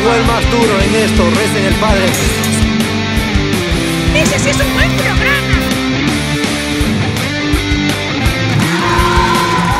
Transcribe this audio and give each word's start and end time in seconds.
Llegó 0.00 0.14
el 0.14 0.24
más 0.24 0.50
duro 0.50 0.80
en 0.80 0.94
esto, 0.94 1.28
recen 1.28 1.64
el 1.66 1.74
Padre. 1.74 2.06
Ese 4.14 4.38
sí 4.38 4.48
es 4.48 4.56
un 4.58 4.72
buen 4.72 4.90
programa. 4.92 5.58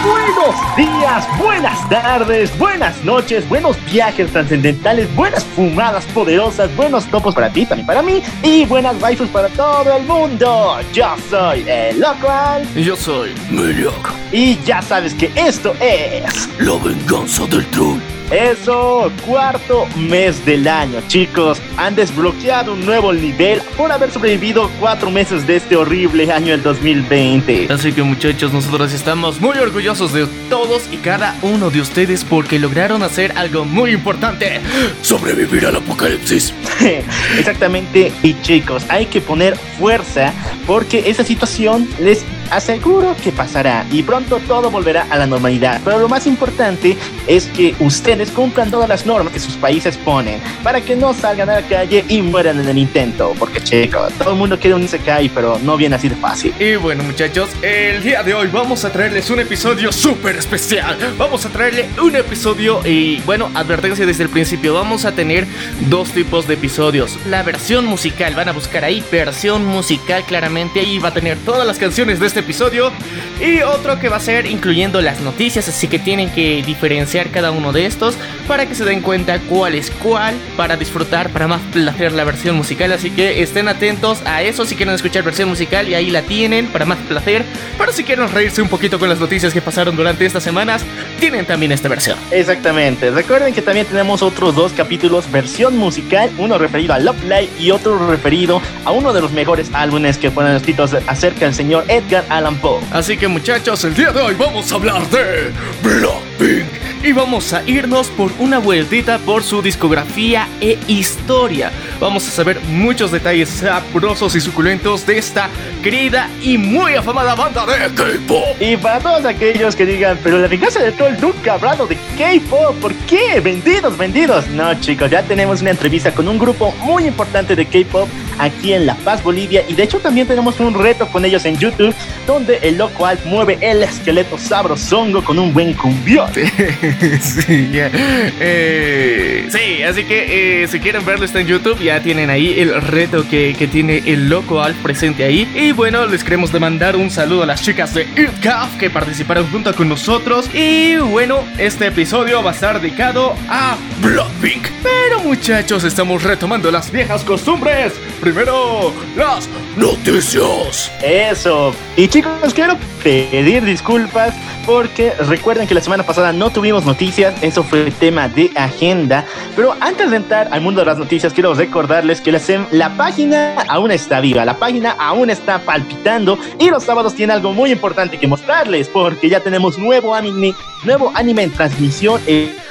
Buenos 0.05 0.77
días, 0.77 1.27
buenas 1.39 1.89
tardes, 1.89 2.59
buenas 2.59 3.03
noches, 3.03 3.49
buenos 3.49 3.79
viajes 3.91 4.31
trascendentales, 4.31 5.15
buenas 5.17 5.43
fumadas 5.43 6.05
poderosas, 6.07 6.75
buenos 6.77 7.07
topos 7.07 7.35
para 7.35 7.51
ti, 7.51 7.65
también 7.65 7.87
para 7.87 8.03
mí, 8.03 8.23
y 8.43 8.67
buenas 8.67 9.01
waifus 9.01 9.29
para 9.29 9.49
todo 9.49 9.97
el 9.97 10.05
mundo. 10.05 10.81
Yo 10.93 11.17
soy 11.31 11.65
el 11.67 11.99
local 11.99 12.69
Y 12.77 12.83
yo 12.83 12.95
soy. 12.95 13.31
Meliak. 13.51 14.13
y 14.33 14.59
ya 14.65 14.83
sabes 14.83 15.15
que 15.15 15.33
esto 15.35 15.75
es 15.81 16.47
La 16.59 16.75
venganza 16.75 17.47
del 17.47 17.65
troll. 17.69 18.20
Eso, 18.31 19.11
cuarto 19.27 19.89
mes 19.97 20.45
del 20.47 20.69
año, 20.69 21.01
chicos. 21.09 21.61
Han 21.77 21.97
desbloqueado 21.97 22.75
un 22.75 22.87
nuevo 22.87 23.13
nivel 23.13 23.61
por 23.77 23.91
haber 23.91 24.13
sobrevivido 24.13 24.71
cuatro 24.79 25.11
meses 25.11 25.49
de 25.49 25.57
este 25.57 25.75
horrible 25.75 26.31
año 26.31 26.53
del 26.53 26.63
2020. 26.63 27.67
Así 27.73 27.93
que 27.93 28.05
muchachos, 28.05 28.53
nosotros 28.53 28.93
estamos 28.93 29.41
muy 29.41 29.59
orgullosos 29.59 30.13
de 30.13 30.29
todos 30.49 30.89
y 30.93 30.99
cada 30.99 31.37
uno 31.43 31.71
de 31.71 31.81
ustedes 31.81 32.23
porque 32.23 32.61
lograron 32.61 33.03
hacer 33.03 33.33
algo 33.37 33.65
muy 33.65 33.91
importante. 33.91 34.61
Sobrevivir 35.03 35.67
al 35.67 35.77
apocalipsis. 35.77 36.55
Exactamente, 37.37 38.13
y 38.23 38.41
chicos, 38.43 38.85
hay 38.89 39.07
que 39.07 39.21
poner 39.21 39.57
fuerza 39.57 40.33
porque 40.69 41.11
esa 41.11 41.25
situación 41.25 41.89
les 41.99 42.25
aseguro 42.51 43.17
que 43.23 43.33
pasará 43.33 43.87
y 43.91 44.03
pronto 44.03 44.41
todo 44.47 44.71
volverá 44.71 45.07
a 45.11 45.17
la 45.17 45.27
normalidad. 45.27 45.81
Pero 45.85 45.99
lo 45.99 46.09
más 46.09 46.27
importante 46.27 46.97
es 47.27 47.47
que 47.47 47.75
ustedes 47.81 48.31
cumplan 48.31 48.71
todas 48.71 48.89
las 48.89 49.07
normas 49.07 49.33
que 49.33 49.41
sus 49.41 49.55
países 49.55 49.97
ponen 49.97 50.41
para 50.63 50.81
que 50.81 50.97
no 50.97 51.15
salgan 51.15 51.49
a 51.51 51.61
la 51.61 51.63
calle 51.63 52.05
y 52.09 52.23
mueran 52.23 52.61
en 52.61 52.69
el 52.69 52.79
intento. 52.79 53.35
Porque 53.39 53.63
chicos, 53.63 54.13
todo 54.15 54.33
el 54.33 54.37
mundo 54.37 54.59
quiere 54.59 54.75
un 54.75 54.83
Isekai, 54.83 55.29
pero 55.29 55.59
no 55.63 55.77
viene 55.77 55.97
así 55.97 56.09
de 56.09 56.17
fácil. 56.17 56.53
Y 56.59 56.77
bueno 56.77 57.03
muchachos, 57.05 57.51
el 57.63 58.03
día 58.03 58.23
de 58.23 58.35
hoy 58.35 58.49
vamos 58.49 58.85
a 58.85 58.91
traerles 58.91 59.31
un 59.31 59.41
episodio 59.41 59.93
súper 59.93 60.37
especial. 60.37 60.97
Vamos 61.17 61.45
a 61.47 61.49
traerle 61.49 61.89
un 62.03 62.17
episodio 62.17 62.81
y 62.85 63.21
bueno, 63.21 63.51
advertencia 63.55 64.07
desde 64.07 64.25
el 64.25 64.29
principio, 64.29 64.75
vamos 64.75 65.05
a 65.05 65.13
tener 65.13 65.47
dos 65.89 66.11
tipos 66.11 66.47
de 66.47 66.55
episodios. 66.55 67.19
La 67.27 67.43
versión 67.43 67.87
musical, 67.87 68.35
van 68.35 68.49
a 68.49 68.53
buscar 68.53 68.85
ahí 68.85 69.05
versión 69.11 69.65
musical 69.67 70.25
claramente, 70.25 70.81
ahí 70.81 70.99
va 70.99 71.09
a 71.09 71.15
tener 71.15 71.39
todas 71.39 71.67
las 71.67 71.79
canciones 71.79 72.21
de 72.21 72.27
este 72.27 72.40
episodio. 72.41 72.93
Y 73.41 73.63
otro 73.63 73.99
que 73.99 74.09
va 74.09 74.17
a 74.17 74.21
ser 74.21 74.47
incluyendo 74.47 75.01
las 75.01 75.21
noticias, 75.21 75.69
así 75.69 75.89
que 75.89 75.99
tienen 75.99 76.31
que 76.31 76.63
diferenciar 76.63 77.31
cada 77.31 77.51
uno 77.51 77.73
de 77.73 77.87
estos 77.87 78.17
para 78.47 78.67
que 78.67 78.75
se 78.75 78.85
den 78.85 79.01
cuenta 79.01 79.39
cuál 79.49 79.75
es 79.75 79.91
cuál, 79.91 80.35
para 80.57 80.77
disfrutar, 80.77 81.31
para 81.31 81.49
más 81.49 81.61
placer 81.73 82.13
la 82.13 82.25
versión 82.25 82.57
musical. 82.57 82.93
Así 82.93 83.11
que 83.11 83.43
estén 83.43 83.69
atentos 83.69 84.21
a 84.27 84.43
eso 84.43 84.65
si 84.67 84.75
quieren 84.75 84.95
escuchar 84.95 85.23
versión 85.23 85.49
musical 85.49 85.89
y 85.89 85.95
ahí 85.95 86.11
la 86.11 86.23
tienen 86.23 86.67
para 86.67 86.85
más 86.85 86.99
placer. 86.99 87.45
Pero 87.79 87.93
si 87.93 88.05
quieren 88.05 88.29
reírse 88.31 88.61
un 88.61 88.69
poquito 88.69 88.99
con 88.99 89.09
las 89.09 89.21
noticias 89.21 89.53
que 89.53 89.61
pasaron 89.61 89.97
durante 89.97 90.27
estas 90.27 90.43
semanas, 90.43 90.83
tienen 91.19 91.47
también 91.47 91.73
esta 91.73 91.89
versión. 91.89 92.19
Exactamente. 92.31 93.11
Recuerden 93.11 93.55
que 93.55 93.63
también 93.63 93.87
tenemos 93.87 94.23
otros 94.23 94.55
dos 94.55 94.73
capítulos 94.73 95.31
versión 95.31 95.77
musical, 95.77 96.31
uno 96.39 96.59
referido 96.59 96.95
a 96.95 96.99
Love 96.99 97.23
Live 97.25 97.49
y 97.59 97.71
otro 97.71 98.09
referido 98.09 98.61
a 98.85 98.91
uno 98.91 99.13
de 99.13 99.21
los 99.21 99.33
mejores 99.33 99.71
álbumes 99.73 100.19
que 100.19 100.31
fueron 100.31 100.55
escritos 100.55 100.95
acerca 101.07 101.45
del 101.45 101.55
señor 101.55 101.85
Edgar 101.89 102.25
Allan 102.31 102.57
Poe. 102.57 102.81
Así 102.93 103.17
que 103.17 103.29
muchachos, 103.29 103.85
el 103.85 103.95
día 103.95 104.13
de 104.13 104.21
hoy 104.21 104.35
vamos 104.35 104.73
a 104.73 104.77
hablar 104.77 105.07
de 105.11 105.53
Blackpink. 105.83 106.67
y 107.03 107.13
vamos 107.13 107.53
a 107.53 107.63
irnos 107.69 108.09
por 108.09 108.31
una 108.39 108.59
vueltita 108.59 109.19
por 109.19 109.43
su 109.43 109.63
discografía 109.63 110.49
e 110.61 110.79
historia. 110.87 111.73
Vamos 112.01 112.27
a 112.27 112.31
saber 112.31 112.59
muchos 112.63 113.13
detalles 113.13 113.51
sabrosos 113.51 114.35
y 114.35 114.41
suculentos 114.41 115.05
de 115.05 115.19
esta 115.19 115.51
querida 115.83 116.31
y 116.43 116.57
muy 116.57 116.95
afamada 116.95 117.35
banda 117.35 117.67
de 117.67 117.95
K-pop. 117.95 118.57
Y 118.59 118.79
para 118.79 119.01
todos 119.01 119.27
aquellos 119.27 119.77
que 119.77 119.85
digan, 119.85 120.19
pero 120.23 120.39
la 120.39 120.49
venganza 120.49 120.81
del 120.81 120.95
troll 120.95 121.15
nunca 121.21 121.53
ha 121.53 121.55
hablado 121.57 121.87
de 121.87 121.97
K-pop, 122.17 122.75
¿por 122.81 122.95
qué? 123.07 123.41
Vendidos, 123.41 123.99
vendidos. 123.99 124.49
No, 124.49 124.73
chicos, 124.81 125.11
ya 125.11 125.23
tenemos 125.23 125.61
una 125.61 125.73
entrevista 125.73 126.11
con 126.11 126.27
un 126.27 126.39
grupo 126.39 126.73
muy 126.81 127.05
importante 127.05 127.55
de 127.55 127.67
K-pop 127.67 128.09
aquí 128.39 128.73
en 128.73 128.87
La 128.87 128.95
Paz, 128.95 129.23
Bolivia. 129.23 129.63
Y 129.69 129.75
de 129.75 129.83
hecho 129.83 129.99
también 129.99 130.27
tenemos 130.27 130.59
un 130.59 130.75
reto 130.75 131.07
con 131.09 131.25
ellos 131.25 131.45
en 131.45 131.59
YouTube, 131.59 131.95
donde 132.27 132.59
el 132.63 132.79
loco 132.79 133.05
Alf 133.05 133.25
mueve 133.27 133.59
el 133.61 133.83
esqueleto 133.83 134.39
sabrosongo 134.39 135.23
con 135.23 135.39
un 135.39 135.53
buen 135.53 135.75
cumbión. 135.75 136.33
sí, 137.21 137.71
ya. 137.73 137.91
Eh, 137.93 139.49
sí, 139.51 139.83
así 139.83 140.05
que 140.05 140.63
eh, 140.63 140.69
si 140.69 140.81
quieren 140.81 141.05
verlo 141.05 141.27
está 141.27 141.41
en 141.41 141.47
YouTube, 141.47 141.79
ya 141.91 142.01
tienen 142.01 142.31
ahí 142.31 142.61
el 142.61 142.81
reto 142.81 143.29
que, 143.29 143.69
tiene 143.73 143.99
el 144.07 144.29
loco 144.29 144.63
Alf 144.63 144.77
presente 144.81 145.25
ahí. 145.25 145.51
Y 145.57 145.73
bueno, 145.73 146.07
les 146.07 146.23
queremos 146.23 146.53
demandar 146.53 146.95
un 146.95 147.11
saludo 147.11 147.43
a 147.43 147.47
las 147.47 147.63
chicas 147.63 147.93
de 147.95 148.07
IRCAF 148.17 148.77
que 148.77 148.91
participaron 148.91 149.51
junto 149.51 149.75
con 149.75 149.89
nosotros. 149.89 150.49
Y 150.55 150.99
bueno, 150.99 151.43
este 151.59 151.89
episodio 151.89 152.45
va 152.45 152.53
a 152.53 152.55
estar 152.55 152.81
dedicado 152.81 153.35
a 153.49 153.77
Blackpink. 154.03 154.69
Pero 154.85 155.19
muchachos, 155.25 155.83
estamos 155.83 156.23
retomando 156.23 156.71
las 156.71 156.93
viejas 156.93 157.25
costumbres. 157.25 157.93
Primero, 158.21 158.95
las 159.17 159.49
Noticias. 159.77 160.91
Eso. 161.03 161.75
Y 161.97 162.09
chicos, 162.09 162.53
quiero 162.55 162.77
pedir 163.03 163.65
disculpas 163.65 164.35
porque 164.67 165.13
recuerden 165.13 165.67
que 165.67 165.75
la 165.75 165.81
semana 165.81 166.03
pasada 166.03 166.33
no 166.33 166.51
tuvimos 166.51 166.85
noticias, 166.85 167.35
eso 167.41 167.63
fue 167.63 167.91
tema 167.93 168.29
de 168.29 168.51
agenda. 168.57 169.25
Pero 169.57 169.75
antes 169.81 170.11
de 170.11 170.17
entrar 170.17 170.49
al 170.51 170.61
mundo 170.61 170.81
de 170.81 170.87
las 170.87 170.99
noticias, 170.99 171.33
quiero 171.33 171.55
recordarles 171.81 172.21
que 172.21 172.31
la, 172.73 172.91
página 172.95 173.55
aún 173.69 173.91
está 173.91 174.21
viva, 174.21 174.45
la 174.45 174.59
página 174.59 174.91
aún 174.99 175.31
está 175.31 175.61
palpitando 175.61 176.39
y 176.59 176.69
los 176.69 176.85
sábados 176.85 177.15
tiene 177.15 177.33
algo 177.33 177.55
muy 177.55 177.73
importante 177.73 178.19
que 178.19 178.27
mostrarles 178.27 178.89
porque 178.89 179.31
ya 179.31 179.41
tenemos 179.41 179.79
nuevo 179.79 180.15
anime, 180.15 180.55
nuevo 180.85 181.11
anime 181.15 181.45
en 181.45 181.53
transmisión, 181.53 182.21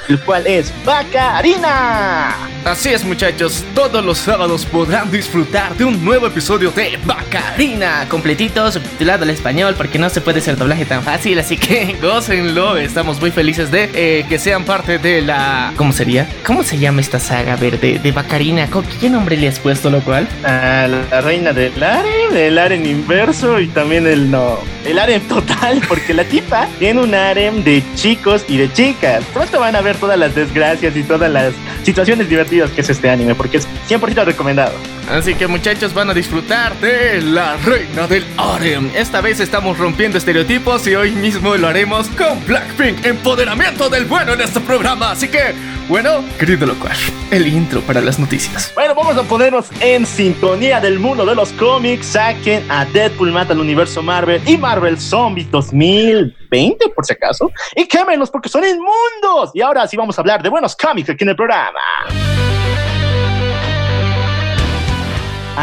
el 0.08 0.20
cual 0.20 0.46
es 0.46 0.72
Bacarina. 0.84 2.34
Así 2.64 2.90
es 2.90 3.04
muchachos, 3.04 3.64
todos 3.74 4.04
los 4.04 4.18
sábados 4.18 4.66
podrán 4.66 5.10
disfrutar 5.10 5.74
de 5.76 5.84
un 5.84 6.04
nuevo 6.04 6.26
episodio 6.26 6.70
de 6.70 6.98
Bacarina, 7.04 8.06
completito, 8.08 8.70
subtitulado 8.70 9.22
al 9.22 9.30
español, 9.30 9.74
porque 9.76 9.98
no 9.98 10.10
se 10.10 10.20
puede 10.20 10.40
hacer 10.40 10.56
doblaje 10.56 10.84
tan 10.84 11.02
fácil, 11.02 11.38
así 11.38 11.56
que 11.56 11.96
gócenlo, 12.02 12.76
estamos 12.76 13.18
muy 13.20 13.30
felices 13.30 13.70
de 13.70 13.90
eh, 13.94 14.26
que 14.28 14.38
sean 14.38 14.64
parte 14.64 14.98
de 14.98 15.22
la... 15.22 15.72
¿Cómo 15.76 15.92
sería? 15.92 16.28
¿Cómo 16.44 16.62
se 16.62 16.78
llama 16.78 17.00
esta 17.00 17.18
saga 17.18 17.56
verde 17.56 17.98
de 18.02 18.12
Bacarina? 18.12 18.68
¿Con 18.68 18.84
¿Qué 19.00 19.08
nombre 19.08 19.36
le 19.38 19.48
has 19.48 19.58
puesto, 19.58 19.88
lo 19.88 20.00
cual? 20.00 20.28
a 20.44 20.86
la 20.86 21.20
reina 21.22 21.52
del 21.52 21.82
harem, 21.82 22.19
el 22.36 22.58
harem 22.58 22.84
inverso 22.86 23.60
y 23.60 23.66
también 23.68 24.06
el 24.06 24.30
no, 24.30 24.58
el 24.84 24.98
harem 24.98 25.20
total, 25.22 25.80
porque 25.88 26.14
la 26.14 26.24
tipa 26.24 26.68
tiene 26.78 27.00
un 27.00 27.14
harem 27.14 27.62
de 27.64 27.82
chicos 27.94 28.44
y 28.48 28.56
de 28.56 28.72
chicas. 28.72 29.24
Pronto 29.32 29.60
van 29.60 29.76
a 29.76 29.80
ver 29.80 29.96
todas 29.96 30.18
las 30.18 30.34
desgracias 30.34 30.96
y 30.96 31.02
todas 31.02 31.30
las 31.30 31.52
situaciones 31.82 32.28
divertidas 32.28 32.70
que 32.70 32.80
es 32.80 32.90
este 32.90 33.10
anime, 33.10 33.34
porque 33.34 33.58
es 33.58 33.68
100% 33.88 34.24
recomendado. 34.24 34.72
Así 35.10 35.34
que 35.34 35.48
muchachos 35.48 35.92
van 35.92 36.08
a 36.08 36.14
disfrutar 36.14 36.72
de 36.76 37.20
la 37.20 37.56
reina 37.56 38.06
del 38.06 38.24
harem. 38.36 38.90
Esta 38.94 39.20
vez 39.20 39.40
estamos 39.40 39.76
rompiendo 39.76 40.16
estereotipos 40.16 40.86
y 40.86 40.94
hoy 40.94 41.10
mismo 41.10 41.56
lo 41.56 41.66
haremos 41.66 42.06
con 42.10 42.44
Blackpink, 42.46 43.04
empoderamiento 43.04 43.88
del 43.88 44.04
bueno 44.04 44.34
en 44.34 44.40
este 44.40 44.60
programa. 44.60 45.10
Así 45.10 45.26
que, 45.26 45.52
bueno, 45.88 46.24
querido 46.38 46.64
locuaz, 46.64 46.96
el 47.32 47.48
intro 47.48 47.80
para 47.80 48.00
las 48.00 48.20
noticias. 48.20 48.70
Bueno, 48.76 48.94
vamos 48.94 49.16
a 49.16 49.24
ponernos 49.24 49.66
en 49.80 50.06
sintonía 50.06 50.80
del 50.80 51.00
mundo 51.00 51.26
de 51.26 51.34
los 51.34 51.50
cómics. 51.54 52.06
Saquen 52.06 52.64
a 52.70 52.84
Deadpool 52.84 53.32
mata 53.32 53.52
al 53.52 53.58
universo 53.58 54.02
Marvel 54.02 54.40
y 54.46 54.56
Marvel 54.56 55.00
Zombies 55.00 55.50
2020, 55.50 56.88
por 56.90 57.04
si 57.04 57.14
acaso. 57.14 57.50
Y 57.74 57.86
quémenlos 57.86 58.30
porque 58.30 58.48
son 58.48 58.62
inmundos. 58.64 59.50
Y 59.54 59.60
ahora 59.60 59.88
sí 59.88 59.96
vamos 59.96 60.16
a 60.16 60.20
hablar 60.20 60.40
de 60.40 60.48
buenos 60.48 60.76
cómics 60.76 61.10
aquí 61.10 61.24
en 61.24 61.30
el 61.30 61.36
programa. 61.36 61.80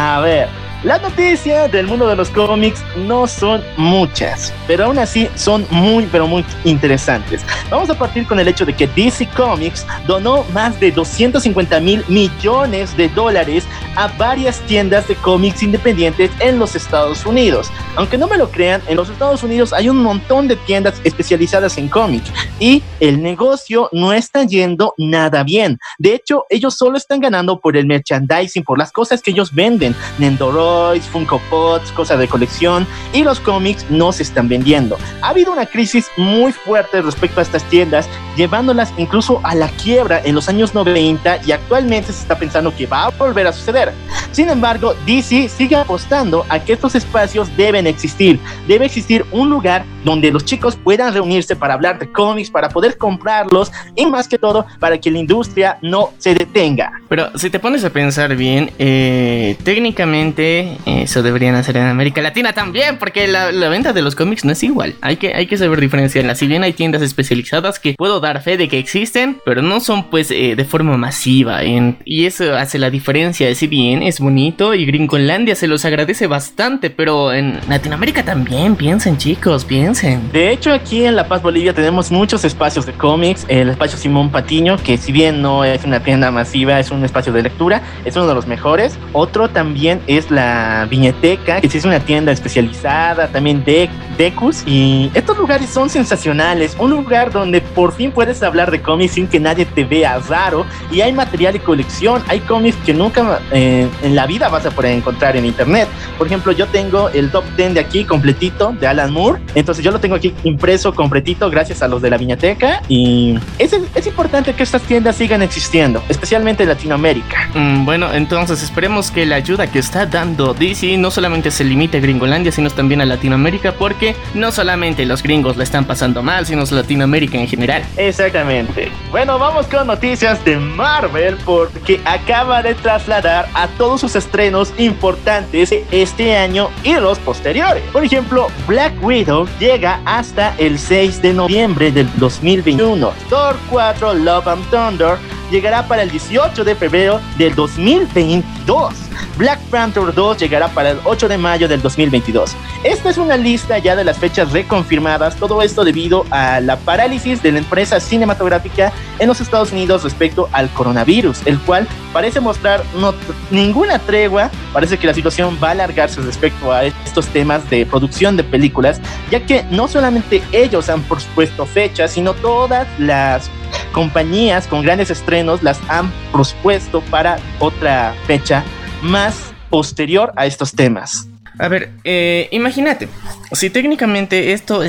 A 0.00 0.20
ver, 0.20 0.48
Las 0.84 1.02
noticias 1.02 1.72
del 1.72 1.88
mundo 1.88 2.06
de 2.06 2.14
los 2.14 2.30
cómics 2.30 2.84
no 2.96 3.26
son 3.26 3.64
muchas, 3.76 4.54
pero 4.68 4.84
aún 4.84 5.00
así 5.00 5.28
son 5.34 5.66
muy, 5.70 6.06
pero 6.06 6.28
muy 6.28 6.44
interesantes. 6.62 7.44
Vamos 7.68 7.90
a 7.90 7.98
partir 7.98 8.28
con 8.28 8.38
el 8.38 8.46
hecho 8.46 8.64
de 8.64 8.72
que 8.72 8.86
DC 8.86 9.28
Comics 9.36 9.84
donó 10.06 10.44
más 10.52 10.78
de 10.78 10.92
250 10.92 11.80
mil 11.80 12.04
millones 12.06 12.96
de 12.96 13.08
dólares 13.08 13.64
a 13.96 14.06
varias 14.06 14.60
tiendas 14.68 15.08
de 15.08 15.16
cómics 15.16 15.64
independientes 15.64 16.30
en 16.38 16.60
los 16.60 16.76
Estados 16.76 17.26
Unidos. 17.26 17.72
Aunque 17.96 18.16
no 18.16 18.28
me 18.28 18.38
lo 18.38 18.48
crean, 18.48 18.80
en 18.86 18.98
los 18.98 19.10
Estados 19.10 19.42
Unidos 19.42 19.72
hay 19.72 19.88
un 19.88 20.00
montón 20.00 20.46
de 20.46 20.54
tiendas 20.54 21.00
especializadas 21.02 21.76
en 21.76 21.88
cómics 21.88 22.30
y 22.60 22.84
el 23.00 23.20
negocio 23.20 23.88
no 23.90 24.12
está 24.12 24.44
yendo 24.44 24.94
nada 24.96 25.42
bien. 25.42 25.80
De 25.98 26.14
hecho, 26.14 26.44
ellos 26.50 26.76
solo 26.76 26.96
están 26.96 27.18
ganando 27.18 27.58
por 27.58 27.76
el 27.76 27.86
merchandising, 27.86 28.62
por 28.62 28.78
las 28.78 28.92
cosas 28.92 29.20
que 29.20 29.32
ellos 29.32 29.52
venden. 29.52 29.96
Nendoro 30.18 30.67
Funko 31.10 31.40
Pops, 31.50 31.92
cosas 31.92 32.18
de 32.18 32.28
colección 32.28 32.86
y 33.12 33.22
los 33.22 33.40
cómics 33.40 33.84
no 33.90 34.12
se 34.12 34.22
están 34.22 34.48
vendiendo. 34.48 34.98
Ha 35.22 35.30
habido 35.30 35.52
una 35.52 35.66
crisis 35.66 36.10
muy 36.16 36.52
fuerte 36.52 37.02
respecto 37.02 37.40
a 37.40 37.42
estas 37.42 37.64
tiendas, 37.64 38.08
llevándolas 38.36 38.92
incluso 38.96 39.40
a 39.44 39.54
la 39.54 39.68
quiebra 39.68 40.20
en 40.24 40.34
los 40.34 40.48
años 40.48 40.74
90 40.74 41.40
y 41.46 41.52
actualmente 41.52 42.12
se 42.12 42.22
está 42.22 42.38
pensando 42.38 42.74
que 42.74 42.86
va 42.86 43.06
a 43.06 43.10
volver 43.10 43.46
a 43.46 43.52
suceder. 43.52 43.92
Sin 44.32 44.48
embargo, 44.48 44.94
DC 45.06 45.48
sigue 45.48 45.76
apostando 45.76 46.44
a 46.48 46.58
que 46.58 46.74
estos 46.74 46.94
espacios 46.94 47.54
deben 47.56 47.86
existir. 47.86 48.38
Debe 48.66 48.86
existir 48.86 49.24
un 49.32 49.50
lugar 49.50 49.84
donde 50.04 50.30
los 50.30 50.44
chicos 50.44 50.76
puedan 50.76 51.12
reunirse 51.12 51.56
para 51.56 51.74
hablar 51.74 51.98
de 51.98 52.10
cómics, 52.10 52.50
para 52.50 52.68
poder 52.68 52.96
comprarlos 52.96 53.72
y 53.94 54.06
más 54.06 54.28
que 54.28 54.38
todo 54.38 54.66
para 54.78 54.98
que 54.98 55.10
la 55.10 55.18
industria 55.18 55.78
no 55.82 56.10
se 56.18 56.34
detenga. 56.34 56.92
Pero 57.08 57.36
si 57.38 57.50
te 57.50 57.58
pones 57.58 57.84
a 57.84 57.90
pensar 57.90 58.36
bien, 58.36 58.70
eh, 58.78 59.56
técnicamente 59.64 60.57
eso 60.86 61.22
deberían 61.22 61.54
hacer 61.54 61.76
en 61.76 61.84
América 61.84 62.22
Latina 62.22 62.52
también, 62.52 62.98
porque 62.98 63.26
la, 63.28 63.50
venta 63.68 63.92
de 63.92 64.02
los 64.02 64.14
cómics 64.14 64.44
no 64.44 64.52
es 64.52 64.62
igual. 64.62 64.94
Hay 65.00 65.16
que, 65.16 65.34
hay 65.34 65.46
que 65.46 65.58
saber 65.58 65.80
diferenciarlas. 65.80 66.38
Si 66.38 66.46
bien 66.46 66.62
hay 66.62 66.72
tiendas 66.72 67.02
especializadas 67.02 67.78
que 67.78 67.94
puedo 67.94 68.20
dar 68.20 68.42
fe 68.42 68.56
de 68.56 68.68
que 68.68 68.78
existen, 68.78 69.40
pero 69.44 69.62
no 69.62 69.80
son 69.80 70.10
pues 70.10 70.30
eh, 70.30 70.54
de 70.56 70.64
forma 70.64 70.96
masiva. 70.96 71.60
y 71.64 72.26
eso 72.26 72.54
hace 72.56 72.78
la 72.78 72.90
diferencia. 72.90 73.54
Si 73.54 73.66
bien 73.66 74.02
es 74.02 74.20
bonito 74.20 74.74
y 74.74 74.86
Gringolandia 74.86 75.54
se 75.54 75.66
los 75.66 75.84
agradece 75.84 76.26
bastante, 76.26 76.90
pero 76.90 77.32
en 77.32 77.58
Latinoamérica 77.68 78.24
también 78.24 78.76
piensen 78.76 79.18
chicos, 79.18 79.64
piensen. 79.64 80.30
De 80.32 80.50
hecho 80.50 80.72
aquí 80.72 81.04
en 81.04 81.16
La 81.16 81.28
Paz 81.28 81.42
Bolivia 81.42 81.72
tenemos 81.72 82.10
muchos 82.10 82.44
espacios 82.44 82.86
de 82.86 82.92
cómics. 82.92 83.44
El 83.48 83.68
espacio 83.68 83.98
Simón 83.98 84.30
Patiño, 84.30 84.76
que 84.76 84.96
si 84.96 85.12
bien 85.12 85.42
no 85.42 85.64
es 85.64 85.84
una 85.84 86.00
tienda 86.00 86.30
masiva, 86.30 86.78
es 86.80 86.90
un 86.90 87.04
espacio 87.04 87.32
de 87.32 87.42
lectura, 87.42 87.82
es 88.04 88.16
uno 88.16 88.26
de 88.26 88.34
los 88.34 88.46
mejores. 88.46 88.98
Otro 89.12 89.48
también 89.48 90.00
es 90.06 90.30
la 90.30 90.47
Viñeteca, 90.88 91.60
que 91.60 91.66
es 91.66 91.84
una 91.84 92.00
tienda 92.00 92.32
especializada, 92.32 93.28
también 93.28 93.64
de 93.64 93.88
Decus. 94.16 94.62
Y 94.66 95.10
estos 95.14 95.36
lugares 95.38 95.70
son 95.70 95.88
sensacionales. 95.88 96.76
Un 96.78 96.90
lugar 96.90 97.30
donde 97.30 97.60
por 97.60 97.92
fin 97.92 98.10
puedes 98.10 98.42
hablar 98.42 98.70
de 98.70 98.80
cómics 98.82 99.14
sin 99.14 99.26
que 99.26 99.40
nadie 99.40 99.64
te 99.64 99.84
vea 99.84 100.18
raro. 100.28 100.66
Y 100.90 101.00
hay 101.00 101.12
material 101.12 101.52
de 101.52 101.60
colección. 101.60 102.22
Hay 102.28 102.40
cómics 102.40 102.76
que 102.84 102.94
nunca 102.94 103.40
eh, 103.52 103.88
en 104.02 104.14
la 104.14 104.26
vida 104.26 104.48
vas 104.48 104.66
a 104.66 104.70
poder 104.70 104.92
encontrar 104.92 105.36
en 105.36 105.44
internet. 105.44 105.88
Por 106.16 106.26
ejemplo, 106.26 106.52
yo 106.52 106.66
tengo 106.66 107.08
el 107.10 107.30
top 107.30 107.44
10 107.56 107.74
de 107.74 107.80
aquí 107.80 108.04
completito 108.04 108.72
de 108.72 108.86
Alan 108.86 109.12
Moore. 109.12 109.40
Entonces 109.54 109.84
yo 109.84 109.90
lo 109.90 110.00
tengo 110.00 110.16
aquí 110.16 110.34
impreso 110.44 110.94
completito 110.94 111.50
gracias 111.50 111.82
a 111.82 111.88
los 111.88 112.02
de 112.02 112.10
la 112.10 112.16
Viñeteca. 112.16 112.82
Y 112.88 113.38
es, 113.58 113.72
es 113.72 114.06
importante 114.06 114.52
que 114.54 114.62
estas 114.62 114.82
tiendas 114.82 115.16
sigan 115.16 115.42
existiendo, 115.42 116.02
especialmente 116.08 116.62
en 116.62 116.68
Latinoamérica. 116.68 117.48
Mm, 117.54 117.84
bueno, 117.84 118.12
entonces 118.12 118.62
esperemos 118.62 119.10
que 119.10 119.26
la 119.26 119.36
ayuda 119.36 119.66
que 119.66 119.78
está 119.78 120.06
dando 120.06 120.37
DC 120.54 120.96
no 120.98 121.10
solamente 121.10 121.50
se 121.50 121.64
limita 121.64 121.98
a 121.98 122.00
Gringolandia, 122.00 122.52
sino 122.52 122.70
también 122.70 123.00
a 123.00 123.04
Latinoamérica, 123.04 123.72
porque 123.72 124.14
no 124.34 124.52
solamente 124.52 125.04
los 125.04 125.22
gringos 125.22 125.56
la 125.56 125.64
están 125.64 125.84
pasando 125.84 126.22
mal, 126.22 126.46
sino 126.46 126.64
Latinoamérica 126.70 127.38
en 127.38 127.48
general. 127.48 127.82
Exactamente. 127.96 128.90
Bueno, 129.10 129.38
vamos 129.38 129.66
con 129.66 129.86
noticias 129.86 130.44
de 130.44 130.56
Marvel, 130.56 131.36
porque 131.44 132.00
acaba 132.04 132.62
de 132.62 132.74
trasladar 132.74 133.48
a 133.54 133.66
todos 133.78 134.00
sus 134.00 134.16
estrenos 134.16 134.72
importantes 134.78 135.74
este 135.90 136.36
año 136.36 136.70
y 136.84 136.94
los 136.94 137.18
posteriores. 137.18 137.82
Por 137.92 138.04
ejemplo, 138.04 138.48
Black 138.66 138.92
Widow 139.02 139.48
llega 139.58 140.00
hasta 140.04 140.54
el 140.58 140.78
6 140.78 141.22
de 141.22 141.32
noviembre 141.32 141.90
del 141.90 142.08
2021. 142.16 143.12
Thor 143.28 143.56
4 143.70 144.14
Love 144.14 144.48
and 144.48 144.70
Thunder 144.70 145.18
llegará 145.50 145.86
para 145.86 146.02
el 146.02 146.10
18 146.10 146.64
de 146.64 146.74
febrero 146.74 147.20
del 147.36 147.54
2022. 147.54 148.94
Black 149.36 149.60
Panther 149.70 150.12
2 150.12 150.38
llegará 150.38 150.68
para 150.68 150.90
el 150.90 150.98
8 151.04 151.28
de 151.28 151.38
mayo 151.38 151.68
del 151.68 151.80
2022. 151.80 152.56
Esta 152.82 153.10
es 153.10 153.18
una 153.18 153.36
lista 153.36 153.78
ya 153.78 153.94
de 153.94 154.04
las 154.04 154.18
fechas 154.18 154.52
reconfirmadas, 154.52 155.36
todo 155.36 155.62
esto 155.62 155.84
debido 155.84 156.24
a 156.30 156.60
la 156.60 156.76
parálisis 156.76 157.42
de 157.42 157.52
la 157.52 157.58
empresa 157.58 158.00
cinematográfica 158.00 158.92
en 159.18 159.28
los 159.28 159.40
Estados 159.40 159.72
Unidos 159.72 160.02
respecto 160.02 160.48
al 160.52 160.68
coronavirus, 160.70 161.46
el 161.46 161.58
cual 161.60 161.86
parece 162.12 162.40
mostrar 162.40 162.84
no, 162.96 163.14
ninguna 163.50 163.98
tregua, 163.98 164.50
parece 164.72 164.98
que 164.98 165.06
la 165.06 165.14
situación 165.14 165.58
va 165.62 165.68
a 165.68 165.72
alargarse 165.72 166.20
respecto 166.20 166.72
a 166.72 166.84
estos 166.84 167.26
temas 167.28 167.68
de 167.70 167.86
producción 167.86 168.36
de 168.36 168.44
películas, 168.44 169.00
ya 169.30 169.44
que 169.46 169.64
no 169.70 169.88
solamente 169.88 170.42
ellos 170.52 170.88
han 170.88 171.02
propuesto 171.02 171.64
fechas, 171.66 172.12
sino 172.12 172.34
todas 172.34 172.88
las 172.98 173.50
compañías 173.92 174.66
con 174.66 174.82
grandes 174.82 175.10
estrenos 175.10 175.62
las 175.62 175.80
han 175.88 176.10
propuesto 176.32 177.00
para 177.02 177.38
otra 177.58 178.14
fecha 178.26 178.64
más 179.02 179.52
posterior 179.70 180.32
a 180.36 180.46
estos 180.46 180.72
temas. 180.72 181.28
A 181.58 181.66
ver, 181.66 181.90
eh, 182.04 182.48
imagínate, 182.52 183.08
si 183.50 183.68
técnicamente 183.68 184.52
esto 184.52 184.80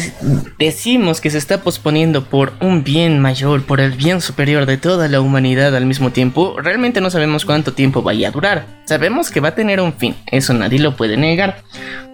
decimos 0.60 1.20
que 1.20 1.32
se 1.32 1.40
está 1.40 1.62
posponiendo 1.62 2.26
por 2.26 2.54
un 2.62 2.84
bien 2.84 3.20
mayor, 3.20 3.64
por 3.64 3.82
el 3.82 3.92
bien 3.92 4.22
superior 4.22 4.68
de 4.68 4.78
toda 4.78 5.08
la 5.08 5.20
humanidad 5.20 5.76
al 5.76 5.88
mismo 5.88 6.12
tiempo, 6.12 6.58
realmente 6.62 7.02
no 7.02 7.10
sabemos 7.10 7.44
cuánto 7.44 7.74
tiempo 7.74 8.04
vaya 8.04 8.28
a 8.28 8.32
durar. 8.32 8.66
Sabemos 8.86 9.32
que 9.32 9.40
va 9.40 9.50
a 9.50 9.56
tener 9.56 9.82
un 9.82 9.94
fin, 9.94 10.16
eso 10.28 10.54
nadie 10.54 10.78
lo 10.78 10.96
puede 10.96 11.18
negar. 11.18 11.64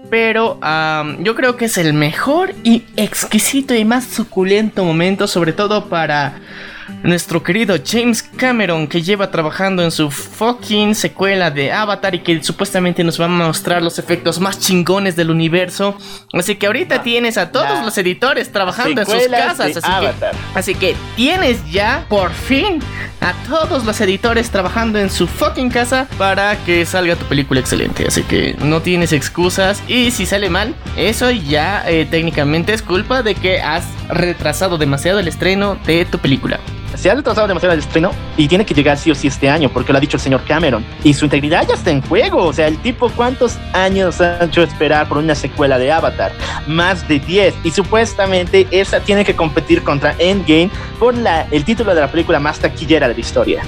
Pero 0.10 0.58
yo 1.20 1.36
creo 1.36 1.58
que 1.58 1.66
es 1.66 1.78
el 1.78 1.92
mejor 1.94 2.54
y 2.64 2.84
exquisito 2.96 3.76
y 3.76 3.84
más 3.84 4.06
suculento 4.06 4.86
momento, 4.86 5.28
sobre 5.28 5.52
todo 5.52 5.90
para 5.90 6.40
nuestro 7.04 7.44
querido 7.44 7.76
James 7.84 8.24
Cameron 8.24 8.88
que 8.88 9.02
lleva 9.02 9.32
trabajando 9.32 9.84
en 9.84 9.92
su 9.92 10.12
fucking 10.12 10.96
secuela 10.96 11.52
de 11.52 11.72
Avatar 11.72 12.16
y 12.16 12.20
que 12.20 12.44
supuestamente 12.44 13.04
nos 13.04 13.20
va 13.20 13.26
a 13.26 13.30
mostrar 13.30 13.82
los 13.82 14.00
efectos 14.00 14.40
más 14.40 14.60
chingones 14.60 15.16
del 15.16 15.30
universo. 15.30 15.98
Así 16.34 16.56
que 16.56 16.68
ahorita 16.68 17.04
tienes 17.04 17.38
a 17.38 17.52
todos 17.52 17.84
los 17.84 17.98
editores 17.98 18.52
trabajando 18.52 19.02
en 19.02 19.08
sus 19.08 19.28
casas. 19.28 19.78
Así 19.78 19.82
que, 19.84 20.14
así 20.56 20.76
que 20.76 20.96
tienes 21.16 21.60
ya 21.72 22.06
por 22.10 22.32
fin 22.32 22.80
a 23.22 23.34
todos 23.48 23.86
los 23.86 24.00
editores 24.02 24.50
trabajando 24.50 25.00
en 25.00 25.10
su 25.10 25.28
fucking 25.28 25.70
casa 25.70 26.08
para 26.18 26.56
que 26.66 26.86
salga 26.86 27.16
tu 27.16 27.26
película 27.26 27.59
excelente. 27.59 28.06
Así 28.07 28.24
que 28.24 28.56
no 28.59 28.81
tienes 28.81 29.14
excusas 29.14 29.81
y 29.88 30.12
si 30.12 30.26
sale 30.26 30.50
mal, 30.50 30.76
eso 30.98 31.31
ya 31.31 31.83
eh, 31.88 32.06
técnicamente 32.09 32.74
es 32.74 32.81
culpa 32.81 33.24
de 33.24 33.36
que 33.36 33.62
has 33.62 33.86
retrasado 34.09 34.78
demasiado 34.78 35.19
el 35.19 35.28
estreno 35.28 35.78
de 35.86 36.06
tu 36.06 36.19
película 36.19 36.59
se 36.95 37.09
ha 37.09 37.16
retrasado 37.16 37.47
demasiado 37.47 37.73
el 37.73 37.80
estreno 37.80 38.11
y 38.37 38.47
tiene 38.47 38.66
que 38.66 38.73
llegar 38.73 38.97
sí 38.97 39.11
o 39.11 39.16
sí 39.16 39.28
este 39.28 39.49
año, 39.49 39.69
porque 39.69 39.92
lo 39.92 39.97
ha 39.97 40.02
dicho 40.02 40.18
el 40.18 40.21
señor 40.21 40.44
Cameron. 40.45 40.85
Y 41.04 41.14
su 41.14 41.25
integridad 41.25 41.68
ya 41.68 41.75
está 41.75 41.92
en 41.92 42.02
juego. 42.02 42.45
O 42.45 42.54
sea, 42.54 42.68
el 42.68 42.78
tipo, 42.80 43.09
¿cuántos 43.09 43.57
años 43.73 44.21
ha 44.21 44.44
hecho 44.44 44.64
esperar 44.64 45.07
por 45.07 45.18
una 45.18 45.35
secuela 45.35 45.78
de 45.78 45.92
Avatar? 45.92 46.31
Más 46.68 47.07
de 47.07 47.19
10. 47.19 47.56
Y 47.64 47.71
supuestamente 47.71 48.68
esa 48.71 48.99
tiene 48.99 49.25
que 49.25 49.35
competir 49.35 49.83
contra 49.83 50.16
Endgame 50.19 50.69
por 50.99 51.16
la, 51.16 51.47
el 51.52 51.64
título 51.64 51.94
de 51.94 52.02
la 52.02 52.11
película 52.11 52.40
más 52.40 52.59
taquillera 52.59 53.07
de 53.07 53.14
la 53.14 53.19
historia. 53.19 53.64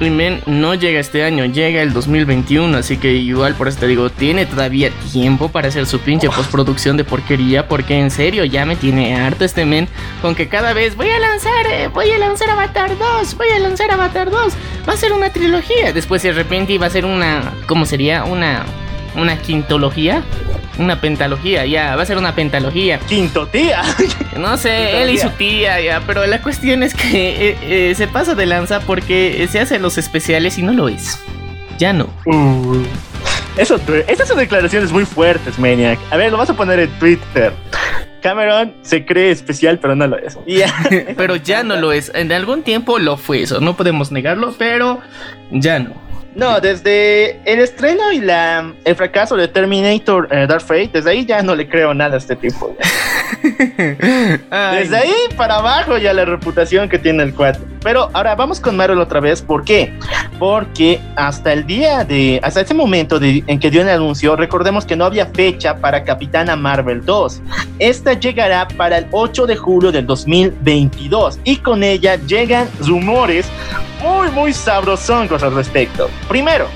Men 0.00 0.42
no 0.46 0.74
llega 0.74 1.00
este 1.00 1.24
año, 1.24 1.44
llega 1.44 1.80
el 1.80 1.92
2021, 1.92 2.76
así 2.76 2.96
que 2.96 3.12
igual 3.12 3.54
por 3.54 3.68
eso 3.68 3.78
te 3.80 3.86
digo, 3.86 4.10
tiene 4.10 4.44
todavía 4.44 4.90
tiempo 5.12 5.48
para 5.48 5.68
hacer 5.68 5.86
su 5.86 6.00
pinche 6.00 6.28
postproducción 6.28 6.96
de 6.96 7.04
porquería, 7.04 7.68
porque 7.68 7.98
en 7.98 8.10
serio 8.10 8.44
ya 8.44 8.66
me 8.66 8.76
tiene 8.76 9.16
harto 9.16 9.44
este 9.44 9.64
men 9.64 9.88
con 10.20 10.34
que 10.34 10.48
cada 10.48 10.72
vez 10.72 10.96
voy 10.96 11.10
a 11.10 11.18
lanzar, 11.18 11.66
eh, 11.70 11.88
voy 11.88 12.10
a 12.10 12.18
lanzar 12.18 12.50
Avatar 12.50 12.98
2, 12.98 13.36
voy 13.36 13.48
a 13.48 13.58
lanzar 13.60 13.90
Avatar 13.90 14.30
2, 14.30 14.52
va 14.88 14.92
a 14.92 14.96
ser 14.96 15.12
una 15.12 15.30
trilogía, 15.30 15.92
después 15.92 16.22
de 16.22 16.32
repente 16.32 16.76
va 16.78 16.86
a 16.86 16.90
ser 16.90 17.04
una, 17.04 17.52
¿cómo 17.66 17.86
sería? 17.86 18.24
Una, 18.24 18.64
una 19.14 19.38
quintología 19.38 20.22
una 20.78 21.00
pentalogía, 21.00 21.66
ya, 21.66 21.96
va 21.96 22.02
a 22.02 22.06
ser 22.06 22.18
una 22.18 22.34
pentalogía. 22.34 22.98
Quinto 22.98 23.46
tía. 23.46 23.82
No 24.38 24.56
sé, 24.56 25.00
él 25.00 25.10
y 25.10 25.18
su 25.18 25.28
tía, 25.30 25.80
ya, 25.80 26.02
pero 26.04 26.26
la 26.26 26.42
cuestión 26.42 26.82
es 26.82 26.92
que 26.92 27.50
eh, 27.50 27.58
eh, 27.62 27.94
se 27.94 28.08
pasa 28.08 28.34
de 28.34 28.46
lanza 28.46 28.80
porque 28.80 29.46
se 29.48 29.60
hacen 29.60 29.80
los 29.80 29.96
especiales 29.96 30.58
y 30.58 30.62
no 30.62 30.72
lo 30.72 30.88
es. 30.88 31.20
Ya 31.78 31.92
no. 31.92 32.08
Uh, 32.26 32.82
eso, 33.56 33.78
esas 34.08 34.26
son 34.26 34.38
declaraciones 34.38 34.90
muy 34.90 35.04
fuertes, 35.04 35.56
Maniac. 35.56 36.00
A 36.10 36.16
ver, 36.16 36.32
lo 36.32 36.38
vas 36.38 36.50
a 36.50 36.54
poner 36.54 36.80
en 36.80 36.90
Twitter. 36.98 37.52
Cameron 38.22 38.74
se 38.82 39.06
cree 39.06 39.30
especial, 39.30 39.78
pero 39.78 39.94
no 39.94 40.08
lo 40.08 40.18
es. 40.18 40.36
pero 41.16 41.36
ya 41.36 41.62
no 41.62 41.76
lo 41.76 41.92
es. 41.92 42.10
En 42.12 42.32
algún 42.32 42.64
tiempo 42.64 42.98
lo 42.98 43.16
fue 43.16 43.42
eso, 43.42 43.60
no 43.60 43.76
podemos 43.76 44.10
negarlo, 44.10 44.52
pero 44.58 44.98
ya 45.52 45.78
no. 45.78 46.03
No, 46.34 46.60
desde 46.60 47.40
el 47.44 47.60
estreno 47.60 48.12
y 48.12 48.20
la, 48.20 48.72
el 48.84 48.96
fracaso 48.96 49.36
de 49.36 49.46
Terminator 49.48 50.28
eh, 50.32 50.46
Dark 50.48 50.62
Fate, 50.62 50.90
desde 50.92 51.10
ahí 51.10 51.24
ya 51.24 51.42
no 51.42 51.54
le 51.54 51.68
creo 51.68 51.94
nada 51.94 52.14
a 52.14 52.18
este 52.18 52.34
tipo. 52.34 52.76
desde 54.72 54.96
ahí 54.96 55.12
para 55.36 55.56
abajo 55.56 55.98
ya 55.98 56.12
la 56.12 56.24
reputación 56.24 56.88
que 56.88 56.98
tiene 56.98 57.22
el 57.22 57.34
cuate. 57.34 57.60
Pero 57.82 58.08
ahora 58.14 58.34
vamos 58.34 58.60
con 58.60 58.76
Marvel 58.76 58.98
otra 58.98 59.20
vez. 59.20 59.42
¿Por 59.42 59.64
qué? 59.64 59.92
Porque 60.38 61.00
hasta 61.16 61.52
el 61.52 61.66
día 61.66 62.04
de, 62.04 62.40
hasta 62.42 62.62
ese 62.62 62.72
momento 62.72 63.20
en 63.20 63.60
que 63.60 63.70
dio 63.70 63.82
el 63.82 63.88
anuncio, 63.88 64.34
recordemos 64.36 64.86
que 64.86 64.96
no 64.96 65.04
había 65.04 65.26
fecha 65.26 65.76
para 65.76 66.02
Capitana 66.02 66.56
Marvel 66.56 67.04
2. 67.04 67.42
Esta 67.78 68.14
llegará 68.14 68.66
para 68.68 68.98
el 68.98 69.06
8 69.10 69.46
de 69.46 69.56
julio 69.56 69.92
del 69.92 70.06
2022 70.06 71.40
y 71.44 71.56
con 71.56 71.82
ella 71.82 72.16
llegan 72.16 72.68
rumores 72.80 73.46
muy, 74.02 74.30
muy 74.30 74.52
sabrosoncos 74.54 75.42
al 75.42 75.54
respecto. 75.54 76.08
Primero, 76.28 76.68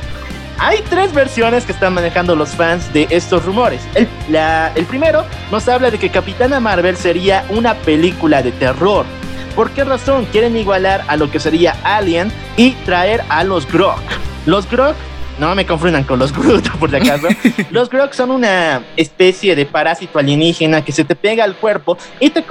hay 0.58 0.82
tres 0.90 1.12
versiones 1.12 1.64
que 1.64 1.72
están 1.72 1.94
manejando 1.94 2.34
los 2.34 2.50
fans 2.50 2.92
de 2.92 3.06
estos 3.10 3.44
rumores. 3.44 3.80
El, 3.94 4.86
primero 4.86 5.24
nos 5.50 5.68
habla 5.68 5.90
de 5.90 5.98
que 5.98 6.10
Capitana 6.10 6.60
Marvel 6.60 6.96
sería 6.96 7.44
una 7.48 7.74
película 7.74 8.42
de 8.42 8.52
terror. 8.52 9.06
¿Por 9.54 9.70
qué 9.70 9.84
razón? 9.84 10.26
Quieren 10.26 10.56
igualar 10.56 11.04
a 11.08 11.16
lo 11.16 11.30
que 11.30 11.40
sería 11.40 11.76
Alien 11.84 12.32
y 12.56 12.72
traer 12.84 13.22
a 13.28 13.44
los 13.44 13.70
Grok. 13.70 14.00
Los 14.46 14.68
Grok 14.68 14.96
no 15.38 15.54
me 15.54 15.66
confundan 15.66 16.04
con 16.04 16.18
los 16.18 16.32
Groot, 16.36 16.70
por 16.78 16.90
si 16.90 16.96
acaso. 16.96 17.28
los 17.70 17.88
Groot 17.88 18.12
son 18.12 18.30
una 18.30 18.82
especie 18.96 19.54
de 19.54 19.66
parásito 19.66 20.18
alienígena 20.18 20.84
que 20.84 20.92
se 20.92 21.04
te 21.04 21.14
pega 21.14 21.44
al 21.44 21.56
cuerpo 21.56 21.96
y 22.20 22.30
te, 22.30 22.44